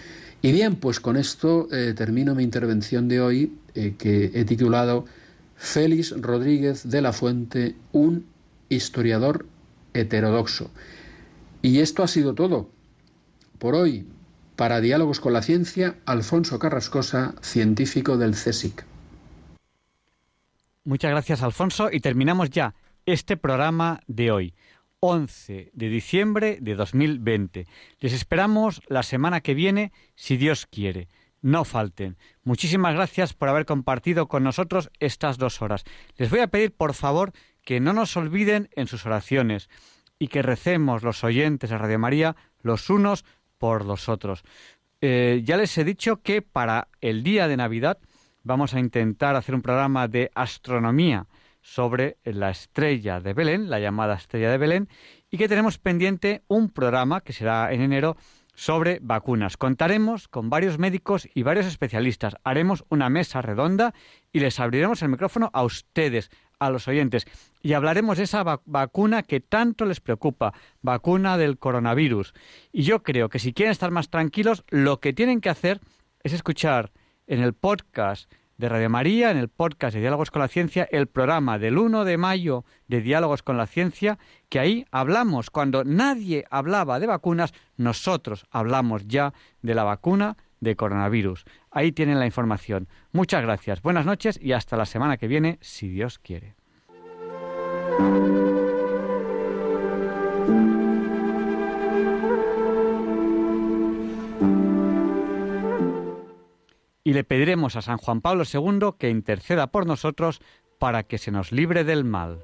Y 0.42 0.52
bien, 0.52 0.76
pues 0.76 1.00
con 1.00 1.16
esto 1.16 1.68
eh, 1.72 1.94
termino 1.96 2.36
mi 2.36 2.44
intervención 2.44 3.08
de 3.08 3.22
hoy, 3.22 3.58
eh, 3.76 3.96
que 3.98 4.32
he 4.34 4.46
titulado 4.46 5.06
Félix 5.56 6.14
Rodríguez 6.20 6.90
de 6.90 7.02
la 7.02 7.14
Fuente, 7.14 7.76
un 7.92 8.26
historiador 8.70 9.46
heterodoxo. 9.94 10.70
Y 11.62 11.80
esto 11.80 12.04
ha 12.04 12.08
sido 12.08 12.34
todo 12.34 12.70
por 13.64 13.76
hoy. 13.76 14.06
Para 14.58 14.82
Diálogos 14.82 15.22
con 15.22 15.32
la 15.32 15.42
Ciencia, 15.42 15.96
Alfonso 16.06 16.60
Carrascosa, 16.60 17.34
científico 17.40 18.18
del 18.18 18.32
CSIC. 18.32 18.84
Muchas 20.84 21.12
gracias, 21.12 21.42
Alfonso. 21.42 21.88
Y 21.90 22.02
terminamos 22.02 22.50
ya 22.50 22.76
este 23.06 23.38
programa 23.38 24.02
de 24.06 24.32
hoy, 24.32 24.54
11 25.00 25.72
de 25.74 25.88
diciembre 25.88 26.58
de 26.60 26.76
2020. 26.76 27.66
Les 28.02 28.12
esperamos 28.12 28.82
la 28.90 29.02
semana 29.02 29.40
que 29.40 29.54
viene, 29.54 29.94
si 30.16 30.36
Dios 30.36 30.68
quiere. 30.70 31.08
No 31.42 31.64
falten. 31.64 32.18
Muchísimas 32.44 32.96
gracias 32.96 33.34
por 33.34 33.48
haber 33.48 33.66
compartido 33.66 34.28
con 34.28 34.44
nosotros 34.44 34.92
estas 35.00 35.38
dos 35.38 35.62
horas. 35.62 35.86
Les 36.18 36.30
voy 36.30 36.42
a 36.42 36.48
pedir, 36.48 36.74
por 36.76 36.94
favor, 36.94 37.32
que 37.64 37.80
no 37.80 37.94
nos 37.94 38.18
olviden 38.18 38.68
en 38.76 38.88
sus 38.88 39.06
oraciones 39.06 39.70
y 40.20 40.28
que 40.28 40.42
recemos 40.42 41.02
los 41.02 41.24
oyentes 41.24 41.70
de 41.70 41.78
Radio 41.78 42.00
María 42.00 42.36
los 42.62 42.90
unos 42.90 43.26
por 43.64 43.86
los 43.86 44.10
otros. 44.10 44.44
Eh, 45.00 45.40
ya 45.46 45.56
les 45.56 45.78
he 45.78 45.86
dicho 45.86 46.22
que 46.22 46.42
para 46.42 46.90
el 47.00 47.24
día 47.24 47.48
de 47.48 47.56
Navidad 47.56 47.98
vamos 48.44 48.74
a 48.74 48.80
intentar 48.82 49.38
hacer 49.38 49.56
un 49.56 49.62
programa 49.62 50.10
de 50.10 50.32
astronomía 50.36 51.28
sobre 51.62 52.18
la 52.26 52.50
estrella 52.50 53.22
de 53.22 53.32
Belén, 53.32 53.70
la 53.70 53.80
llamada 53.80 54.16
estrella 54.16 54.52
de 54.52 54.58
Belén, 54.58 54.90
y 55.32 55.38
que 55.38 55.48
tenemos 55.48 55.78
pendiente 55.78 56.44
un 56.50 56.72
programa 56.72 57.22
que 57.22 57.32
será 57.32 57.72
en 57.72 57.80
enero 57.80 58.18
sobre 58.54 59.00
vacunas. 59.02 59.56
Contaremos 59.56 60.28
con 60.28 60.50
varios 60.50 60.78
médicos 60.78 61.30
y 61.34 61.44
varios 61.44 61.66
especialistas. 61.66 62.36
Haremos 62.44 62.84
una 62.90 63.10
mesa 63.10 63.42
redonda 63.42 63.94
y 64.34 64.42
les 64.42 64.60
abriremos 64.60 65.02
el 65.04 65.08
micrófono 65.08 65.50
a 65.54 65.64
ustedes, 65.64 66.32
a 66.66 66.70
los 66.70 66.88
oyentes, 66.88 67.26
y 67.62 67.74
hablaremos 67.74 68.18
de 68.18 68.24
esa 68.24 68.44
vacuna 68.66 69.24
que 69.24 69.40
tanto 69.40 69.86
les 69.86 70.02
preocupa, 70.02 70.54
vacuna 70.82 71.38
del 71.38 71.58
coronavirus. 71.58 72.34
Y 72.72 72.84
yo 72.84 73.04
creo 73.04 73.30
que 73.30 73.40
si 73.40 73.54
quieren 73.54 73.72
estar 73.72 73.92
más 73.92 74.10
tranquilos, 74.10 74.64
lo 74.70 75.00
que 75.00 75.14
tienen 75.14 75.42
que 75.42 75.50
hacer 75.50 75.80
es 76.24 76.34
escuchar 76.34 76.92
en 77.28 77.42
el 77.42 77.54
podcast 77.54 78.32
de 78.58 78.70
Radio 78.70 78.90
María, 78.90 79.32
en 79.32 79.38
el 79.38 79.50
podcast 79.50 79.94
de 79.94 80.02
Diálogos 80.02 80.32
con 80.32 80.42
la 80.42 80.48
Ciencia, 80.48 80.88
el 80.92 81.08
programa 81.08 81.58
del 81.58 81.78
1 81.78 82.06
de 82.06 82.18
mayo 82.18 82.66
de 82.88 83.02
Diálogos 83.02 83.44
con 83.44 83.58
la 83.58 83.68
Ciencia, 83.68 84.20
que 84.50 84.60
ahí 84.60 84.86
hablamos, 84.92 85.50
cuando 85.50 85.84
nadie 85.84 86.46
hablaba 86.50 87.00
de 87.00 87.08
vacunas, 87.08 87.54
nosotros 87.78 88.46
hablamos 88.52 89.08
ya 89.08 89.34
de 89.62 89.76
la 89.76 89.84
vacuna 89.84 90.38
de 90.64 90.76
coronavirus. 90.76 91.46
Ahí 91.72 91.92
tienen 91.92 92.20
la 92.20 92.26
información. 92.26 92.88
Muchas 93.12 93.44
gracias, 93.44 93.82
buenas 93.82 94.06
noches 94.06 94.40
y 94.42 94.54
hasta 94.54 94.78
la 94.78 94.86
semana 94.86 95.18
que 95.18 95.28
viene, 95.28 95.58
si 95.62 95.90
Dios 95.90 96.20
quiere. 96.20 96.56
y 107.04 107.14
le 107.14 107.24
pediremos 107.24 107.76
a 107.76 107.82
San 107.82 107.98
Juan 107.98 108.22
Pablo 108.22 108.44
II 108.52 108.92
que 108.98 109.10
interceda 109.10 109.68
por 109.68 109.86
nosotros 109.86 110.42
para 110.80 111.04
que 111.04 111.18
se 111.18 111.32
nos 111.32 111.52
libre 111.52 111.84
del 111.84 112.04
mal. 112.04 112.44